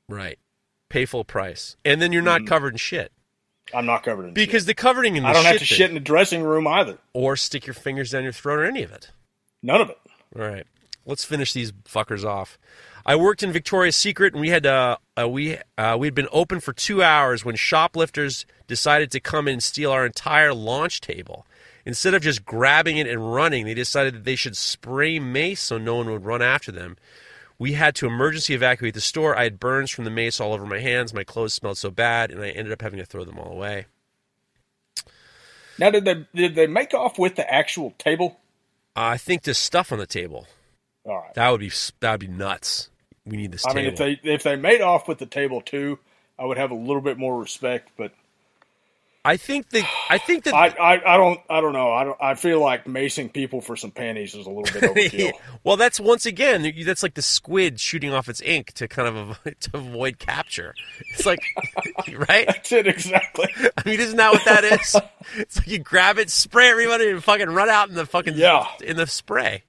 right, 0.09 0.39
pay 0.89 1.07
full 1.07 1.25
price, 1.25 1.77
and 1.85 2.01
then 2.03 2.13
you're 2.13 2.23
not 2.23 2.41
mm-hmm. 2.41 2.49
covered 2.49 2.75
in 2.75 2.79
shit 2.79 3.13
I'm 3.73 3.87
not 3.87 4.03
covered 4.03 4.25
in 4.25 4.29
shit. 4.31 4.35
because 4.35 4.67
the 4.67 4.75
covering 4.75 5.17
in 5.17 5.23
the 5.23 5.29
I 5.29 5.33
don't 5.33 5.43
shit 5.43 5.53
have 5.53 5.61
to 5.61 5.67
thing- 5.67 5.77
shit 5.77 5.89
in 5.89 5.95
the 5.95 6.01
dressing 6.01 6.43
room 6.43 6.67
either. 6.67 6.99
or 7.15 7.37
stick 7.37 7.67
your 7.67 7.75
fingers 7.75 8.11
down 8.11 8.25
your 8.25 8.33
throat 8.33 8.59
or 8.59 8.65
any 8.65 8.83
of 8.83 8.93
it. 8.93 9.11
None 9.63 9.81
of 9.81 9.89
it. 9.89 9.99
All 10.37 10.43
right, 10.43 10.67
let's 11.07 11.25
finish 11.25 11.53
these 11.53 11.73
fuckers 11.73 12.25
off. 12.25 12.59
I 13.07 13.17
worked 13.17 13.43
in 13.43 13.53
Victoria's 13.53 13.97
Secret, 13.97 14.33
and 14.33 14.41
we 14.41 14.49
had 14.49 14.65
uh, 14.65 14.97
uh, 15.19 15.29
we 15.29 15.59
uh, 15.77 15.97
we'd 15.99 16.15
been 16.15 16.29
open 16.33 16.61
for 16.61 16.73
two 16.73 17.03
hours 17.03 17.45
when 17.45 17.57
shoplifters 17.57 18.47
decided 18.67 19.11
to 19.11 19.21
come 19.21 19.47
in 19.47 19.55
and 19.55 19.63
steal 19.63 19.91
our 19.91 20.07
entire 20.07 20.55
launch 20.55 21.01
table. 21.01 21.47
Instead 21.85 22.15
of 22.15 22.23
just 22.23 22.47
grabbing 22.47 22.97
it 22.97 23.07
and 23.07 23.35
running, 23.35 23.67
they 23.67 23.75
decided 23.75 24.15
that 24.15 24.25
they 24.25 24.37
should 24.37 24.57
spray 24.57 25.19
mace 25.19 25.61
so 25.61 25.77
no 25.77 25.97
one 25.97 26.11
would 26.11 26.25
run 26.25 26.41
after 26.41 26.73
them. 26.73 26.97
We 27.59 27.75
had 27.75 27.95
to 27.97 28.07
emergency 28.07 28.55
evacuate 28.55 28.95
the 28.95 29.01
store. 29.03 29.37
I 29.37 29.45
had 29.45 29.61
burns 29.61 29.91
from 29.91 30.05
the 30.05 30.11
mace 30.11 30.41
all 30.41 30.55
over 30.55 30.67
my 30.67 30.81
hands. 30.81 31.13
My 31.13 31.25
clothes 31.25 31.55
smelled 31.55 31.79
so 31.79 31.91
bad, 31.91 32.31
and 32.31 32.41
I 32.41 32.49
ended 32.49 32.73
up 32.73 32.81
having 32.81 32.99
to 32.99 33.05
throw 33.05 33.25
them 33.25 33.39
all 33.39 33.53
away. 33.53 33.87
Now 35.79 35.91
did 35.91 36.05
they 36.05 36.27
did 36.35 36.55
they 36.55 36.67
make 36.67 36.95
off 36.95 37.19
with 37.19 37.37
the 37.37 37.53
actual 37.53 37.93
table? 37.99 38.41
Uh, 38.97 39.01
I 39.03 39.17
think 39.19 39.43
there's 39.43 39.59
stuff 39.59 39.93
on 39.93 39.99
the 39.99 40.07
table. 40.07 40.47
All 41.05 41.17
right. 41.17 41.35
That 41.35 41.51
would 41.51 41.61
be 41.61 41.71
that 42.01 42.11
would 42.13 42.21
be 42.21 42.27
nuts. 42.29 42.91
We 43.27 43.37
need 43.37 43.53
this 43.53 43.65
I 43.65 43.71
table. 43.73 43.83
mean, 43.83 43.93
if 43.93 43.99
they 43.99 44.31
if 44.33 44.43
they 44.43 44.57
made 44.57 44.81
off 44.81 45.09
with 45.09 45.19
the 45.19 45.27
table 45.27 45.61
too, 45.61 45.99
I 46.39 46.45
would 46.45 46.59
have 46.59 46.71
a 46.71 46.75
little 46.75 47.03
bit 47.03 47.17
more 47.19 47.39
respect. 47.39 47.91
But 47.97 48.13
I 49.27 49.39
think 49.39 49.71
that 49.71 49.85
I 50.11 50.19
think 50.19 50.45
that 50.45 50.55
I, 50.55 50.69
I, 50.69 51.15
I 51.15 51.17
don't 51.17 51.41
I 51.49 51.61
don't 51.63 51.73
know. 51.73 51.91
I 51.93 52.05
don't. 52.05 52.17
I 52.21 52.35
feel 52.35 52.61
like 52.61 52.85
macing 52.85 53.33
people 53.33 53.63
for 53.63 53.77
some 53.77 53.91
panties 53.91 54.35
is 54.35 54.45
a 54.47 54.51
little 54.51 54.63
bit 54.81 54.91
overkill. 54.95 55.33
well, 55.63 55.77
that's 55.79 55.99
once 55.99 56.27
again 56.27 56.71
that's 56.85 57.03
like 57.03 57.15
the 57.15 57.23
squid 57.23 57.81
shooting 57.81 58.13
off 58.13 58.29
its 58.29 58.43
ink 58.43 58.73
to 58.73 58.87
kind 58.89 59.09
of 59.09 59.17
avoid, 59.17 59.57
to 59.61 59.71
avoid 59.79 60.19
capture. 60.19 60.75
It's 61.13 61.25
like 61.25 61.41
right. 62.29 62.47
That's 62.47 62.73
it 62.73 62.87
exactly. 62.87 63.49
I 63.77 63.89
mean, 63.89 64.01
isn't 64.01 64.17
that 64.19 64.33
what 64.33 64.45
that 64.45 64.65
is? 64.65 64.97
It's 65.37 65.57
like 65.57 65.67
you 65.69 65.79
grab 65.79 66.19
it, 66.19 66.29
spray 66.31 66.69
everybody, 66.69 67.09
and 67.09 67.25
fucking 67.25 67.49
run 67.49 67.71
out 67.71 67.89
in 67.89 67.95
the 67.95 68.05
fucking 68.05 68.35
Yeah. 68.37 68.67
in 68.83 68.99
the 68.99 69.07
spray, 69.07 69.63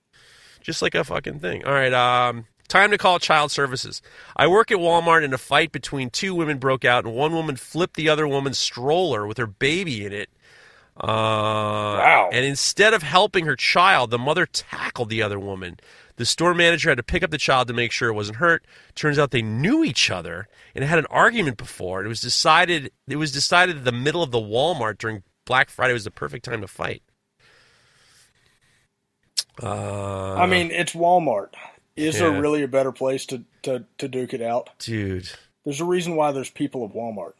just 0.65 0.81
like 0.81 0.95
a 0.95 1.03
fucking 1.03 1.39
thing. 1.39 1.63
All 1.63 1.71
right, 1.71 1.93
um, 1.93 2.47
time 2.67 2.91
to 2.91 2.97
call 2.97 3.19
child 3.19 3.51
services. 3.51 4.01
I 4.35 4.47
work 4.47 4.71
at 4.71 4.77
Walmart, 4.79 5.23
and 5.23 5.33
a 5.33 5.37
fight 5.37 5.71
between 5.71 6.09
two 6.09 6.33
women 6.33 6.57
broke 6.57 6.83
out, 6.83 7.05
and 7.05 7.13
one 7.13 7.33
woman 7.33 7.55
flipped 7.55 7.95
the 7.95 8.09
other 8.09 8.27
woman's 8.27 8.57
stroller 8.57 9.27
with 9.27 9.37
her 9.37 9.47
baby 9.47 10.05
in 10.05 10.11
it. 10.11 10.29
Uh, 10.97 11.05
Wow. 12.05 12.29
And 12.31 12.45
instead 12.45 12.93
of 12.93 13.03
helping 13.03 13.45
her 13.45 13.55
child, 13.55 14.09
the 14.11 14.17
mother 14.17 14.45
tackled 14.45 15.09
the 15.09 15.21
other 15.21 15.39
woman. 15.39 15.77
The 16.17 16.25
store 16.25 16.53
manager 16.53 16.89
had 16.89 16.97
to 16.97 17.03
pick 17.03 17.23
up 17.23 17.31
the 17.31 17.37
child 17.37 17.67
to 17.67 17.73
make 17.73 17.91
sure 17.91 18.09
it 18.09 18.13
wasn't 18.13 18.37
hurt. 18.37 18.65
Turns 18.95 19.19
out 19.19 19.31
they 19.31 19.41
knew 19.41 19.83
each 19.83 20.09
other 20.09 20.47
and 20.73 20.83
had 20.83 20.97
an 20.99 21.05
argument 21.09 21.57
before. 21.57 22.03
It 22.03 22.07
was 22.07 22.21
decided 22.21 22.91
it 23.07 23.17
was 23.17 23.31
decided 23.33 23.77
that 23.77 23.83
the 23.83 23.91
middle 23.91 24.23
of 24.23 24.31
the 24.31 24.39
Walmart 24.39 24.97
during 24.97 25.23
Black 25.45 25.69
Friday 25.69 25.93
was 25.93 26.05
the 26.05 26.11
perfect 26.11 26.45
time 26.45 26.61
to 26.61 26.67
fight. 26.67 27.03
Uh, 29.61 30.33
I 30.35 30.45
mean, 30.45 30.71
it's 30.71 30.93
Walmart. 30.93 31.49
Is 31.95 32.15
Yeah. 32.15 32.29
there 32.29 32.41
really 32.41 32.61
a 32.63 32.67
better 32.67 32.91
place 32.91 33.25
to, 33.27 33.43
to, 33.63 33.85
to 33.97 34.07
duke 34.07 34.33
it 34.33 34.41
out? 34.41 34.69
dude. 34.79 35.29
There's 35.63 35.81
a 35.81 35.85
reason 35.85 36.15
why 36.15 36.31
there's 36.31 36.49
people 36.51 36.85
at 36.85 36.93
Walmart. 36.93 37.33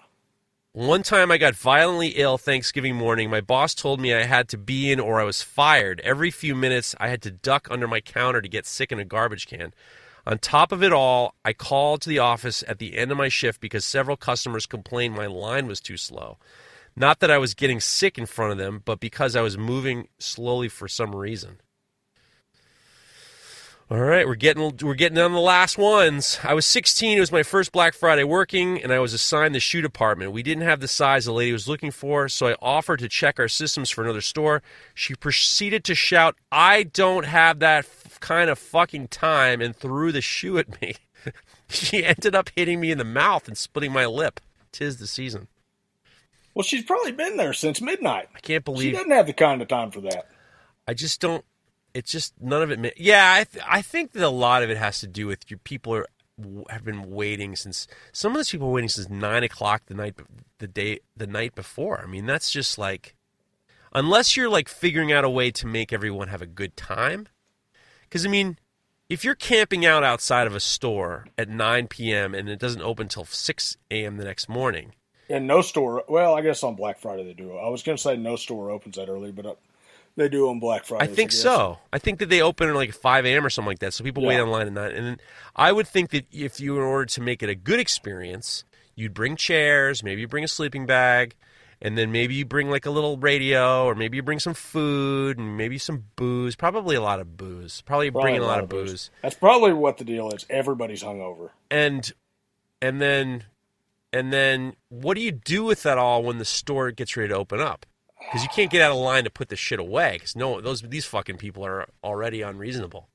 One 0.72 1.04
time 1.04 1.32
I 1.32 1.38
got 1.38 1.56
violently 1.56 2.10
ill 2.16 2.38
Thanksgiving 2.38 2.96
morning. 2.96 3.30
My 3.30 3.40
boss 3.40 3.76
told 3.76 4.02
me 4.02 4.14
I 4.14 4.24
had 4.24 4.50
to 4.50 4.58
be 4.58 4.92
in 4.92 5.00
or 5.00 5.22
I 5.22 5.24
was 5.24 5.42
fired. 5.44 6.02
Every 6.04 6.32
few 6.32 6.56
minutes, 6.56 6.96
I 7.00 7.08
had 7.10 7.22
to 7.22 7.32
duck 7.32 7.68
under 7.70 7.88
my 7.88 8.02
counter 8.02 8.42
to 8.42 8.50
get 8.50 8.66
sick 8.66 8.92
in 8.92 9.00
a 9.00 9.06
garbage 9.06 9.48
can. 9.48 9.74
On 10.26 10.40
top 10.40 10.72
of 10.72 10.82
it 10.84 10.92
all, 10.92 11.36
I 11.46 11.54
called 11.54 12.02
to 12.02 12.10
the 12.10 12.20
office 12.20 12.64
at 12.68 12.80
the 12.80 12.98
end 12.98 13.12
of 13.12 13.18
my 13.18 13.30
shift 13.30 13.62
because 13.62 13.86
several 13.86 14.18
customers 14.18 14.66
complained 14.66 15.14
my 15.16 15.28
line 15.28 15.68
was 15.68 15.80
too 15.80 15.98
slow. 15.98 16.38
Not 16.96 17.20
that 17.20 17.30
I 17.32 17.38
was 17.38 17.54
getting 17.54 17.80
sick 17.80 18.18
in 18.18 18.26
front 18.26 18.52
of 18.54 18.58
them, 18.58 18.82
but 18.84 19.00
because 19.00 19.36
I 19.36 19.42
was 19.42 19.58
moving 19.58 20.08
slowly 20.18 20.68
for 20.68 20.88
some 20.88 21.16
reason. 21.16 21.60
All 23.88 24.00
right, 24.00 24.26
we're 24.26 24.34
getting 24.34 24.78
we're 24.82 24.96
getting 24.96 25.20
on 25.20 25.34
the 25.34 25.40
last 25.40 25.78
ones. 25.78 26.40
I 26.44 26.56
was 26.56 26.66
16. 26.66 27.18
It 27.18 27.20
was 27.20 27.32
my 27.32 27.44
first 27.44 27.72
Black 27.72 27.94
Friday 27.94 28.24
working, 28.24 28.82
and 28.82 28.92
I 28.92 28.98
was 28.98 29.14
assigned 29.14 29.54
the 29.54 29.60
shoe 29.60 29.84
department. 29.84 30.32
We 30.32 30.42
didn't 30.42 30.64
have 30.64 30.80
the 30.80 30.88
size 30.88 31.26
the 31.26 31.32
lady 31.34 31.52
was 31.52 31.68
looking 31.68 31.92
for, 31.92 32.28
so 32.28 32.48
I 32.48 32.56
offered 32.64 32.98
to 33.02 33.08
check 33.08 33.40
our 33.40 33.48
systems 33.48 33.92
for 33.92 34.04
another 34.04 34.22
store. 34.22 34.64
She 34.96 35.14
proceeded 35.14 35.84
to 35.84 35.94
shout, 35.94 36.36
"I 36.52 36.82
don't 36.82 37.26
have 37.26 37.60
that 37.60 37.86
f- 37.86 38.20
kind 38.20 38.50
of 38.50 38.58
fucking 38.58 39.10
time," 39.10 39.62
and 39.62 39.76
threw 39.76 40.12
the 40.12 40.22
shoe 40.22 40.58
at 40.58 40.82
me. 40.82 40.96
she 41.70 42.04
ended 42.04 42.34
up 42.34 42.50
hitting 42.56 42.80
me 42.80 42.90
in 42.90 42.98
the 42.98 43.04
mouth 43.04 43.48
and 43.48 43.56
splitting 43.56 43.92
my 43.92 44.08
lip. 44.08 44.40
Tis 44.72 44.98
the 44.98 45.06
season. 45.06 45.48
Well, 46.56 46.64
she's 46.64 46.84
probably 46.84 47.12
been 47.12 47.38
there 47.38 47.54
since 47.54 47.82
midnight. 47.82 48.30
I 48.36 48.40
can't 48.40 48.66
believe 48.66 48.82
She 48.82 48.92
doesn't 48.94 49.12
have 49.12 49.28
the 49.28 49.34
kind 49.34 49.62
of 49.62 49.68
time 49.68 49.92
for 49.92 50.02
that. 50.02 50.28
I 50.88 50.96
just 50.96 51.22
don't. 51.22 51.46
It's 51.96 52.12
just 52.12 52.34
none 52.42 52.62
of 52.62 52.70
it. 52.70 52.94
Yeah, 52.98 53.34
I 53.34 53.46
th- 53.46 53.66
I 53.66 53.82
think 53.82 54.12
that 54.12 54.22
a 54.22 54.30
lot 54.30 54.64
of 54.64 54.70
it 54.70 54.76
has 54.78 55.00
to 55.00 55.08
do 55.08 55.28
with 55.28 55.50
your 55.50 55.60
people 55.60 55.96
are 55.96 56.08
have 56.70 56.84
been 56.84 57.10
waiting 57.12 57.56
since 57.56 57.88
some 58.12 58.34
of 58.34 58.38
those 58.38 58.52
people 58.52 58.68
were 58.68 58.74
waiting 58.74 58.90
since 58.90 59.10
nine 59.10 59.44
o'clock 59.44 59.84
the 59.86 59.94
night 59.94 60.16
the 60.60 60.68
day 60.68 61.00
the 61.16 61.26
night 61.26 61.56
before. 61.56 62.02
I 62.02 62.06
mean, 62.06 62.26
that's 62.26 62.52
just 62.52 62.78
like 62.78 63.16
unless 63.94 64.36
you're 64.36 64.50
like 64.50 64.68
figuring 64.68 65.14
out 65.14 65.24
a 65.24 65.30
way 65.30 65.52
to 65.52 65.66
make 65.66 65.94
everyone 65.94 66.28
have 66.28 66.42
a 66.42 66.46
good 66.46 66.76
time. 66.76 67.30
Because 68.02 68.26
I 68.26 68.30
mean, 68.30 68.58
if 69.08 69.24
you're 69.24 69.34
camping 69.34 69.86
out 69.86 70.04
outside 70.04 70.48
of 70.48 70.56
a 70.56 70.60
store 70.60 71.28
at 71.38 71.48
9 71.48 71.88
p.m. 71.88 72.36
and 72.36 72.50
it 72.50 72.60
doesn't 72.60 72.82
open 72.82 73.08
till 73.08 73.24
6 73.24 73.78
a.m. 73.90 74.18
the 74.18 74.26
next 74.26 74.50
morning, 74.50 74.92
And 75.30 75.48
no 75.48 75.62
store. 75.62 76.04
Well, 76.10 76.36
I 76.36 76.42
guess 76.42 76.62
on 76.62 76.76
Black 76.76 77.00
Friday 77.00 77.24
they 77.24 77.34
do. 77.34 77.56
I 77.56 77.70
was 77.70 77.84
going 77.84 77.96
to 77.96 78.02
say 78.02 78.18
no 78.18 78.36
store 78.36 78.70
opens 78.70 78.98
that 78.98 79.08
early, 79.08 79.32
but 79.32 79.46
uh, 79.46 79.56
they 80.16 80.30
do 80.30 80.50
on 80.50 80.60
Black 80.60 80.86
Friday. 80.86 81.04
I 81.04 81.08
think 81.08 81.32
so. 81.32 81.80
I 81.92 82.00
think 82.00 82.20
that 82.20 82.30
they 82.30 82.42
open 82.42 82.70
at 82.70 82.76
like 82.76 82.94
5 82.94 83.26
a.m. 83.26 83.46
or 83.46 83.50
something 83.50 83.70
like 83.70 83.80
that, 83.80 83.94
so 83.94 84.04
people 84.04 84.26
wait 84.26 84.40
online 84.40 84.68
at 84.68 84.74
night. 84.74 84.94
And 84.94 85.06
then 85.06 85.18
I 85.56 85.72
would 85.72 85.88
think 85.88 86.12
that 86.12 86.26
if 86.32 86.60
you, 86.60 86.78
in 86.78 86.84
order 86.84 87.06
to 87.06 87.22
make 87.22 87.44
it 87.44 87.50
a 87.50 87.56
good 87.56 87.80
experience, 87.80 88.64
you'd 88.96 89.14
bring 89.14 89.36
chairs, 89.36 90.04
maybe 90.04 90.22
you 90.22 90.28
bring 90.28 90.44
a 90.44 90.48
sleeping 90.48 90.86
bag, 90.86 91.36
and 91.82 91.98
then 91.98 92.12
maybe 92.12 92.34
you 92.34 92.46
bring 92.46 92.70
like 92.70 92.86
a 92.86 92.92
little 92.92 93.18
radio, 93.18 93.84
or 93.86 93.96
maybe 93.96 94.16
you 94.18 94.24
bring 94.24 94.40
some 94.40 94.54
food, 94.54 95.38
and 95.38 95.58
maybe 95.58 95.78
some 95.78 96.06
booze. 96.16 96.56
Probably 96.56 96.96
a 96.96 97.02
lot 97.02 97.20
of 97.20 97.36
booze. 97.36 97.82
Probably, 97.82 98.10
Probably 98.10 98.32
bringing 98.32 98.42
a 98.42 98.48
lot 98.48 98.64
of 98.64 98.70
booze. 98.70 99.12
That's 99.22 99.36
probably 99.36 99.74
what 99.74 99.98
the 99.98 100.06
deal 100.06 100.32
is. 100.32 100.46
Everybody's 100.50 101.04
hungover. 101.04 101.50
and 101.70 102.12
and 102.82 103.02
then 103.02 103.44
and 104.14 104.32
then 104.32 104.76
what 104.90 105.16
do 105.16 105.22
you 105.22 105.32
do 105.32 105.64
with 105.64 105.84
that 105.84 105.98
all 105.98 106.24
when 106.24 106.38
the 106.38 106.46
store 106.46 106.92
gets 106.92 107.18
ready 107.18 107.30
to 107.30 107.36
open 107.36 107.60
up 107.60 107.86
because 108.28 108.44
you 108.44 108.50
can't 108.50 108.70
get 108.72 108.82
out 108.82 108.92
of 108.92 108.98
line 108.98 109.24
to 109.24 109.30
put 109.30 109.50
the 109.50 109.56
shit 109.56 109.80
away 109.80 110.14
because 110.14 110.36
no 110.36 110.62
those 110.62 110.82
these 110.82 111.06
fucking 111.06 111.38
people 111.38 111.66
are 111.66 111.88
already 112.04 112.42
unreasonable 112.42 113.08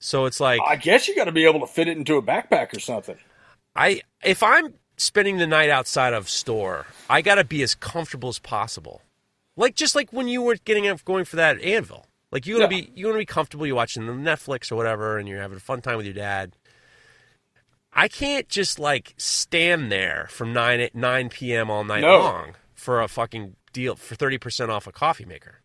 so 0.00 0.24
it's 0.26 0.40
like 0.40 0.60
I 0.66 0.76
guess 0.76 1.06
you 1.08 1.14
got 1.14 1.24
to 1.24 1.32
be 1.32 1.44
able 1.44 1.60
to 1.60 1.66
fit 1.66 1.88
it 1.88 1.96
into 1.96 2.16
a 2.16 2.22
backpack 2.22 2.74
or 2.76 2.80
something. 2.80 3.16
i 3.76 4.02
if 4.24 4.42
i'm 4.42 4.74
spending 4.96 5.38
the 5.38 5.46
night 5.46 5.70
outside 5.70 6.12
of 6.12 6.28
store 6.28 6.86
i 7.08 7.22
gotta 7.22 7.44
be 7.44 7.62
as 7.62 7.74
comfortable 7.74 8.28
as 8.28 8.38
possible 8.38 9.02
like 9.56 9.74
just 9.74 9.94
like 9.94 10.12
when 10.12 10.28
you 10.28 10.42
were 10.42 10.56
getting 10.64 10.86
up 10.86 11.04
going 11.04 11.24
for 11.24 11.36
that 11.36 11.60
anvil 11.62 12.06
like 12.30 12.46
you 12.46 12.58
want 12.58 12.70
to 12.70 12.76
Yeah. 12.76 12.82
be 12.84 12.92
you 12.94 13.06
want 13.06 13.16
to 13.16 13.18
be 13.20 13.26
comfortable 13.26 13.66
you're 13.66 13.76
watching 13.76 14.06
the 14.06 14.12
netflix 14.12 14.70
or 14.70 14.76
whatever 14.76 15.18
and 15.18 15.28
you're 15.28 15.40
having 15.40 15.56
a 15.56 15.60
fun 15.60 15.80
time 15.80 15.96
with 15.96 16.06
your 16.06 16.14
dad 16.14 16.52
I 17.94 18.08
can't 18.08 18.48
just 18.48 18.78
like 18.78 19.12
stand 19.18 19.92
there 19.92 20.26
from 20.30 20.54
nine 20.54 20.80
at 20.80 20.94
nine 20.94 21.28
p.m. 21.28 21.70
all 21.70 21.84
night 21.84 22.00
No. 22.00 22.20
long 22.20 22.54
for 22.74 23.02
a 23.02 23.08
fucking 23.08 23.54
deal 23.72 23.96
for 23.96 24.14
thirty 24.14 24.38
percent 24.38 24.70
off 24.70 24.86
a 24.86 24.92
coffee 24.92 25.24
maker. 25.24 25.60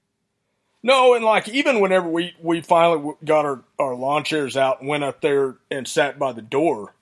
No, 0.84 1.16
and 1.16 1.26
like 1.26 1.50
even 1.50 1.80
whenever 1.80 2.08
we 2.08 2.34
we 2.42 2.62
finally 2.62 3.14
got 3.26 3.46
our 3.46 3.64
our 3.80 3.96
lawn 3.96 4.24
chairs 4.24 4.56
out 4.56 4.80
and 4.80 4.88
went 4.90 5.04
up 5.04 5.22
there 5.22 5.56
and 5.72 5.88
sat 5.88 6.18
by 6.20 6.32
the 6.34 6.42
door, 6.42 6.94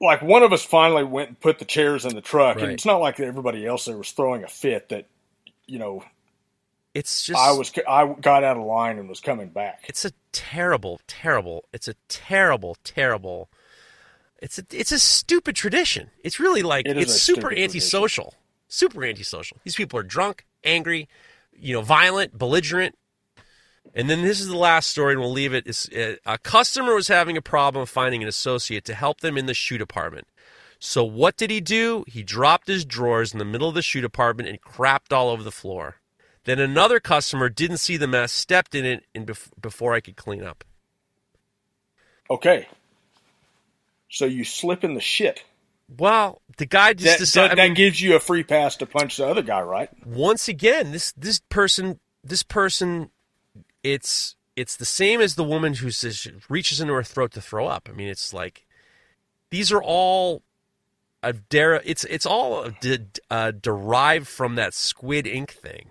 like 0.00 0.22
one 0.22 0.42
of 0.42 0.52
us 0.52 0.64
finally 0.64 1.04
went 1.04 1.28
and 1.28 1.40
put 1.40 1.58
the 1.58 1.64
chairs 1.64 2.04
in 2.04 2.14
the 2.14 2.20
truck, 2.20 2.56
Right. 2.56 2.64
and 2.64 2.72
it's 2.72 2.86
not 2.86 3.00
like 3.00 3.20
everybody 3.20 3.66
else 3.66 3.84
there 3.84 3.96
was 3.96 4.10
throwing 4.12 4.44
a 4.44 4.48
fit 4.48 4.88
that, 4.88 5.06
you 5.66 5.78
know, 5.78 6.04
It's 6.94 7.22
just 7.24 7.38
I 7.40 7.52
was 7.52 7.72
I 7.88 8.06
got 8.20 8.42
out 8.44 8.56
of 8.56 8.64
line 8.64 8.98
and 8.98 9.08
was 9.08 9.20
coming 9.20 9.48
back. 9.48 9.84
It's 9.88 10.04
a 10.04 10.12
terrible, 10.32 11.00
terrible. 11.06 11.64
It's 11.72 11.86
a 11.88 11.94
terrible, 12.08 12.76
terrible. 12.82 13.48
It's 14.42 14.58
a 14.58 14.64
it's 14.72 14.90
a 14.92 14.98
stupid 14.98 15.54
tradition. 15.54 16.10
It's 16.24 16.40
really 16.40 16.62
like 16.62 16.86
It 16.86 16.96
it's 16.96 17.20
super 17.20 17.52
antisocial. 17.52 18.34
Super 18.72 19.04
antisocial. 19.04 19.58
These 19.64 19.74
people 19.74 19.98
are 19.98 20.04
drunk, 20.04 20.46
angry, 20.62 21.08
you 21.52 21.74
know, 21.74 21.82
violent, 21.82 22.38
belligerent. 22.38 22.96
And 23.94 24.08
then 24.08 24.22
this 24.22 24.40
is 24.40 24.46
the 24.46 24.56
last 24.56 24.90
story, 24.90 25.14
and 25.14 25.20
we'll 25.20 25.32
leave 25.32 25.52
it. 25.52 25.66
It's, 25.66 25.88
uh, 25.88 26.14
a 26.24 26.38
customer 26.38 26.94
was 26.94 27.08
having 27.08 27.36
a 27.36 27.42
problem 27.42 27.84
finding 27.84 28.22
an 28.22 28.28
associate 28.28 28.84
to 28.84 28.94
help 28.94 29.20
them 29.20 29.36
in 29.36 29.46
the 29.46 29.54
shoe 29.54 29.76
department. 29.76 30.28
So 30.78 31.02
what 31.02 31.36
did 31.36 31.50
he 31.50 31.60
do? 31.60 32.04
He 32.06 32.22
dropped 32.22 32.68
his 32.68 32.84
drawers 32.84 33.32
in 33.32 33.40
the 33.40 33.44
middle 33.44 33.68
of 33.68 33.74
the 33.74 33.82
shoe 33.82 34.00
department 34.00 34.48
and 34.48 34.62
crapped 34.62 35.12
all 35.12 35.30
over 35.30 35.42
the 35.42 35.50
floor. 35.50 35.96
Then 36.44 36.60
another 36.60 37.00
customer 37.00 37.48
didn't 37.48 37.78
see 37.78 37.96
the 37.96 38.06
mess, 38.06 38.32
stepped 38.32 38.76
in 38.76 38.84
it, 38.84 39.04
and 39.16 39.26
bef- 39.26 39.50
before 39.60 39.94
I 39.94 40.00
could 40.00 40.16
clean 40.16 40.44
up. 40.44 40.64
Okay, 42.30 42.68
so 44.08 44.26
you 44.26 44.44
slip 44.44 44.84
in 44.84 44.94
the 44.94 45.00
shit. 45.00 45.42
Well, 45.98 46.40
the 46.56 46.66
guy 46.66 46.92
just 46.94 47.04
That, 47.04 47.18
decided. 47.18 47.50
that, 47.58 47.68
that 47.68 47.74
gives 47.74 48.00
you 48.00 48.14
a 48.16 48.20
free 48.20 48.42
pass 48.44 48.76
to 48.76 48.86
punch 48.86 49.16
the 49.16 49.26
other 49.26 49.42
guy, 49.42 49.60
right? 49.62 49.88
once 50.06 50.48
again, 50.48 50.92
this 50.92 51.12
this 51.12 51.40
person, 51.48 51.98
this 52.22 52.42
person, 52.42 53.10
it's 53.82 54.36
it's 54.56 54.76
the 54.76 54.84
same 54.84 55.20
as 55.20 55.34
the 55.34 55.44
woman 55.44 55.74
who 55.74 55.90
says 55.90 56.26
reaches 56.48 56.80
into 56.80 56.92
her 56.94 57.02
throat 57.02 57.32
to 57.32 57.40
throw 57.40 57.66
up. 57.66 57.88
I 57.90 57.92
mean, 57.96 58.08
it's 58.08 58.32
like 58.32 58.66
these 59.50 59.72
are 59.72 59.82
all 59.82 60.42
a 61.22 61.32
der- 61.32 61.82
It's 61.84 62.04
it's 62.04 62.26
all 62.26 62.70
de- 62.80 63.06
uh, 63.30 63.50
derived 63.52 64.28
from 64.28 64.54
that 64.54 64.74
Squid 64.74 65.26
Ink 65.26 65.50
thing, 65.52 65.90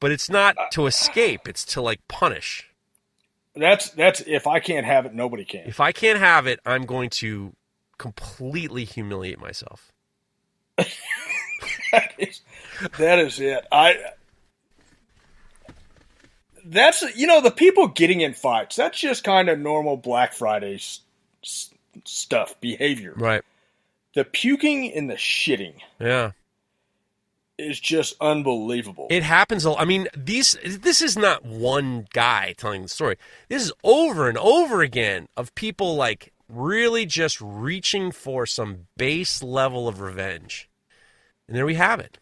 but 0.00 0.10
it's 0.10 0.30
not 0.30 0.56
to 0.72 0.86
escape. 0.86 1.46
It's 1.46 1.64
to 1.66 1.82
like 1.82 2.00
punish. 2.08 2.70
That's 3.54 3.90
that's 3.90 4.20
if 4.26 4.46
I 4.46 4.58
can't 4.60 4.86
have 4.86 5.04
it, 5.06 5.12
nobody 5.12 5.44
can. 5.44 5.62
If 5.66 5.80
I 5.80 5.92
can't 5.92 6.18
have 6.18 6.46
it, 6.46 6.60
I'm 6.64 6.86
going 6.86 7.10
to 7.10 7.52
completely 8.02 8.84
humiliate 8.84 9.38
myself. 9.38 9.92
that 10.76 12.12
is 12.18 12.40
that 12.98 13.18
is 13.20 13.38
it. 13.38 13.64
I 13.70 13.96
that's 16.64 17.02
you 17.16 17.26
know 17.26 17.40
the 17.40 17.50
people 17.50 17.88
getting 17.88 18.20
in 18.20 18.34
fights. 18.34 18.76
That's 18.76 18.98
just 18.98 19.22
kind 19.24 19.48
of 19.48 19.58
normal 19.58 19.96
Black 19.96 20.32
Friday 20.32 20.74
s- 20.74 21.00
s- 21.44 21.70
stuff 22.04 22.60
behavior. 22.60 23.14
Right. 23.16 23.42
The 24.14 24.24
puking 24.24 24.92
and 24.92 25.08
the 25.08 25.14
shitting 25.14 25.74
Yeah. 26.00 26.32
is 27.58 27.78
just 27.80 28.14
unbelievable. 28.20 29.06
It 29.10 29.22
happens. 29.22 29.64
I 29.64 29.84
mean, 29.84 30.08
these. 30.16 30.56
This 30.64 31.00
is 31.00 31.16
not 31.16 31.44
one 31.44 32.06
guy 32.12 32.54
telling 32.56 32.82
the 32.82 32.88
story. 32.88 33.16
This 33.48 33.62
is 33.62 33.72
over 33.84 34.28
and 34.28 34.36
over 34.38 34.82
again 34.82 35.28
of 35.36 35.54
people 35.54 35.94
like 35.96 36.31
really 36.52 37.06
just 37.06 37.40
reaching 37.40 38.12
for 38.12 38.46
some 38.46 38.86
base 38.96 39.42
level 39.42 39.88
of 39.88 40.00
revenge, 40.00 40.68
and 41.48 41.56
there 41.56 41.66
we 41.66 41.74
have 41.74 41.98
it. 42.00 42.18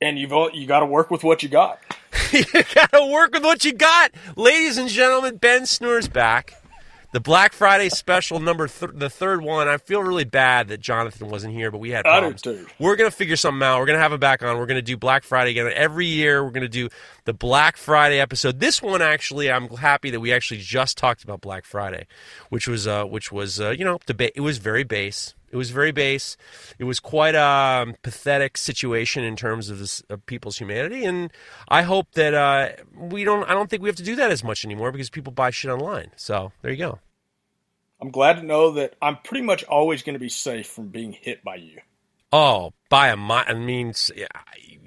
and 0.00 0.18
you've 0.18 0.32
all, 0.32 0.50
you 0.52 0.66
got 0.66 0.80
to 0.80 0.86
work 0.86 1.10
with 1.10 1.22
what 1.24 1.42
you 1.42 1.48
got. 1.48 1.78
you 2.32 2.44
gotta 2.74 3.06
work 3.06 3.32
with 3.32 3.44
what 3.44 3.64
you 3.64 3.72
got, 3.72 4.10
ladies 4.36 4.78
and 4.78 4.88
gentlemen. 4.88 5.36
Ben 5.36 5.66
Snoor's 5.66 6.08
back. 6.08 6.54
The 7.12 7.20
Black 7.20 7.52
Friday 7.52 7.88
special 7.88 8.40
number, 8.40 8.66
th- 8.68 8.90
the 8.94 9.08
third 9.08 9.40
one. 9.40 9.68
I 9.68 9.78
feel 9.78 10.02
really 10.02 10.24
bad 10.24 10.68
that 10.68 10.80
Jonathan 10.80 11.28
wasn't 11.28 11.54
here, 11.54 11.70
but 11.70 11.78
we 11.78 11.90
had 11.90 12.04
problems. 12.04 12.42
too. 12.42 12.66
We're 12.78 12.96
gonna 12.96 13.10
figure 13.10 13.36
something 13.36 13.62
out. 13.62 13.78
We're 13.78 13.86
gonna 13.86 14.00
have 14.00 14.12
him 14.12 14.20
back 14.20 14.42
on. 14.42 14.58
We're 14.58 14.66
gonna 14.66 14.82
do 14.82 14.96
Black 14.96 15.22
Friday 15.22 15.52
again 15.52 15.70
every 15.74 16.06
year. 16.06 16.44
We're 16.44 16.50
gonna 16.50 16.68
do 16.68 16.88
the 17.26 17.34
Black 17.34 17.76
Friday 17.76 18.18
episode. 18.18 18.60
This 18.60 18.80
one 18.80 19.02
actually, 19.02 19.50
I'm 19.50 19.68
happy 19.68 20.10
that 20.10 20.20
we 20.20 20.32
actually 20.32 20.60
just 20.60 20.96
talked 20.96 21.22
about 21.22 21.42
Black 21.42 21.64
Friday, 21.64 22.06
which 22.48 22.66
was 22.66 22.86
uh, 22.86 23.04
which 23.04 23.30
was 23.30 23.60
uh, 23.60 23.70
you 23.70 23.84
know 23.84 23.98
debate. 24.06 24.32
It 24.34 24.40
was 24.40 24.56
very 24.58 24.84
base. 24.84 25.34
It 25.50 25.56
was 25.56 25.70
very 25.70 25.92
base. 25.92 26.36
It 26.78 26.84
was 26.84 26.98
quite 26.98 27.34
a 27.34 27.42
um, 27.42 27.96
pathetic 28.02 28.56
situation 28.58 29.22
in 29.22 29.36
terms 29.36 29.70
of, 29.70 29.78
this, 29.78 30.02
of 30.10 30.26
people's 30.26 30.58
humanity, 30.58 31.04
and 31.04 31.30
I 31.68 31.82
hope 31.82 32.12
that 32.12 32.34
uh, 32.34 32.70
we 32.96 33.24
don't. 33.24 33.48
I 33.48 33.54
don't 33.54 33.68
think 33.68 33.82
we 33.82 33.88
have 33.88 33.96
to 33.96 34.02
do 34.02 34.16
that 34.16 34.30
as 34.30 34.42
much 34.42 34.64
anymore 34.64 34.92
because 34.92 35.10
people 35.10 35.32
buy 35.32 35.50
shit 35.50 35.70
online. 35.70 36.12
So 36.16 36.52
there 36.62 36.70
you 36.70 36.78
go. 36.78 37.00
I'm 38.00 38.10
glad 38.10 38.34
to 38.34 38.42
know 38.42 38.72
that 38.72 38.94
I'm 39.00 39.16
pretty 39.16 39.42
much 39.42 39.64
always 39.64 40.02
going 40.02 40.14
to 40.14 40.20
be 40.20 40.28
safe 40.28 40.66
from 40.66 40.88
being 40.88 41.12
hit 41.12 41.42
by 41.42 41.56
you. 41.56 41.80
Oh, 42.32 42.72
by 42.90 43.08
a 43.08 43.16
mi- 43.16 43.46
I 43.46 43.54
mean, 43.54 43.94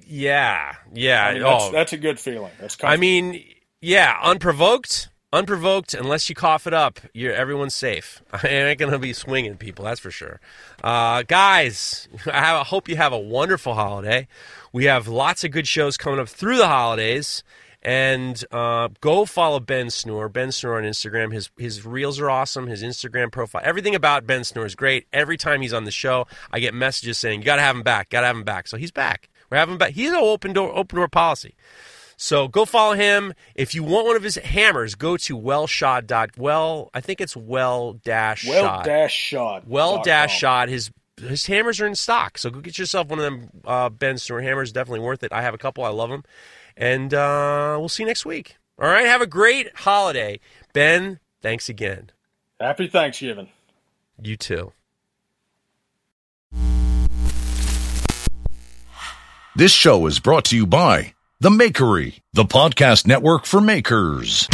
yeah, 0.09 0.75
yeah. 0.93 1.25
I 1.27 1.33
mean, 1.33 1.43
that's, 1.43 1.63
oh, 1.63 1.71
that's 1.71 1.93
a 1.93 1.97
good 1.97 2.19
feeling. 2.19 2.51
That's 2.59 2.77
I 2.83 2.97
mean, 2.97 3.43
yeah, 3.81 4.17
unprovoked, 4.23 5.09
unprovoked. 5.31 5.93
Unless 5.93 6.29
you 6.29 6.35
cough 6.35 6.65
it 6.67 6.73
up, 6.73 6.99
you're 7.13 7.33
everyone's 7.33 7.75
safe. 7.75 8.21
I 8.33 8.47
ain't 8.47 8.79
gonna 8.79 8.99
be 8.99 9.13
swinging 9.13 9.57
people, 9.57 9.85
that's 9.85 9.99
for 9.99 10.11
sure. 10.11 10.39
Uh, 10.83 11.23
guys, 11.23 12.07
I 12.25 12.39
have- 12.39 12.61
I 12.61 12.63
hope 12.63 12.89
you 12.89 12.95
have 12.95 13.13
a 13.13 13.19
wonderful 13.19 13.75
holiday. 13.75 14.27
We 14.73 14.85
have 14.85 15.07
lots 15.07 15.43
of 15.43 15.51
good 15.51 15.67
shows 15.67 15.95
coming 15.97 16.19
up 16.19 16.27
through 16.29 16.57
the 16.57 16.67
holidays. 16.67 17.43
And 17.81 18.43
uh, 18.51 18.89
go 18.99 19.23
follow 19.23 19.61
Ben 19.61 19.89
Snore, 19.89 20.27
Ben 20.27 20.51
Snore 20.51 20.79
on 20.79 20.83
Instagram. 20.83 21.31
His 21.33 21.49
his 21.57 21.85
reels 21.85 22.19
are 22.19 22.29
awesome. 22.29 22.67
His 22.67 22.83
Instagram 22.83 23.31
profile, 23.31 23.61
everything 23.63 23.95
about 23.95 24.27
Ben 24.27 24.43
Snore 24.43 24.65
is 24.65 24.75
great. 24.75 25.07
Every 25.13 25.37
time 25.37 25.61
he's 25.61 25.71
on 25.71 25.85
the 25.85 25.91
show, 25.91 26.27
I 26.51 26.59
get 26.59 26.73
messages 26.73 27.17
saying, 27.19 27.39
"You 27.39 27.45
got 27.45 27.55
to 27.55 27.61
have 27.61 27.77
him 27.77 27.83
back. 27.83 28.09
Got 28.09 28.19
to 28.21 28.27
have 28.27 28.35
him 28.35 28.43
back." 28.43 28.67
So 28.67 28.75
he's 28.75 28.91
back. 28.91 29.29
We're 29.49 29.57
having 29.57 29.77
back. 29.77 29.91
He's 29.91 30.09
an 30.09 30.17
open 30.17 30.53
door 30.53 30.75
open 30.75 30.97
door 30.97 31.07
policy. 31.07 31.55
So 32.21 32.49
go 32.49 32.65
follow 32.65 32.95
him. 32.95 33.33
If 33.55 33.73
you 33.73 33.81
want 33.81 34.07
one 34.07 34.17
of 34.17 34.23
his 34.23 34.35
hammers, 34.35 34.95
go 34.95 35.15
to 35.15 35.37
wellshot 35.37 36.05
dot 36.05 36.31
well. 36.37 36.89
I 36.93 36.99
think 36.99 37.21
it's 37.21 37.35
well 37.35 37.93
dash 37.93 38.45
well 38.45 38.83
dash 38.83 39.13
shot. 39.13 39.67
well 39.67 40.03
dash 40.03 40.37
shot. 40.37 40.67
His 40.67 40.91
his 41.15 41.45
hammers 41.45 41.79
are 41.79 41.87
in 41.87 41.95
stock. 41.95 42.37
So 42.37 42.49
go 42.49 42.59
get 42.59 42.77
yourself 42.77 43.07
one 43.07 43.19
of 43.19 43.23
them 43.23 43.49
uh, 43.65 43.89
Ben 43.89 44.17
Stewart 44.17 44.43
hammers. 44.43 44.71
Definitely 44.71 44.99
worth 44.99 45.23
it. 45.23 45.31
I 45.31 45.41
have 45.41 45.53
a 45.53 45.57
couple. 45.57 45.83
I 45.83 45.89
love 45.89 46.09
them. 46.09 46.23
And 46.75 47.13
uh, 47.13 47.77
we'll 47.79 47.89
see 47.89 48.03
you 48.03 48.07
next 48.07 48.25
week. 48.25 48.57
All 48.81 48.87
right. 48.87 49.05
Have 49.05 49.21
a 49.21 49.27
great 49.27 49.75
holiday, 49.75 50.39
Ben. 50.73 51.19
Thanks 51.41 51.69
again. 51.69 52.11
Happy 52.59 52.87
Thanksgiving. 52.87 53.47
You 54.21 54.35
too. 54.35 54.73
This 59.55 59.71
show 59.71 60.05
is 60.05 60.19
brought 60.19 60.45
to 60.45 60.55
you 60.55 60.67
by 60.67 61.15
The 61.39 61.49
Makery, 61.49 62.19
the 62.33 62.43
podcast 62.43 63.07
network 63.07 63.45
for 63.45 63.59
makers. 63.59 64.47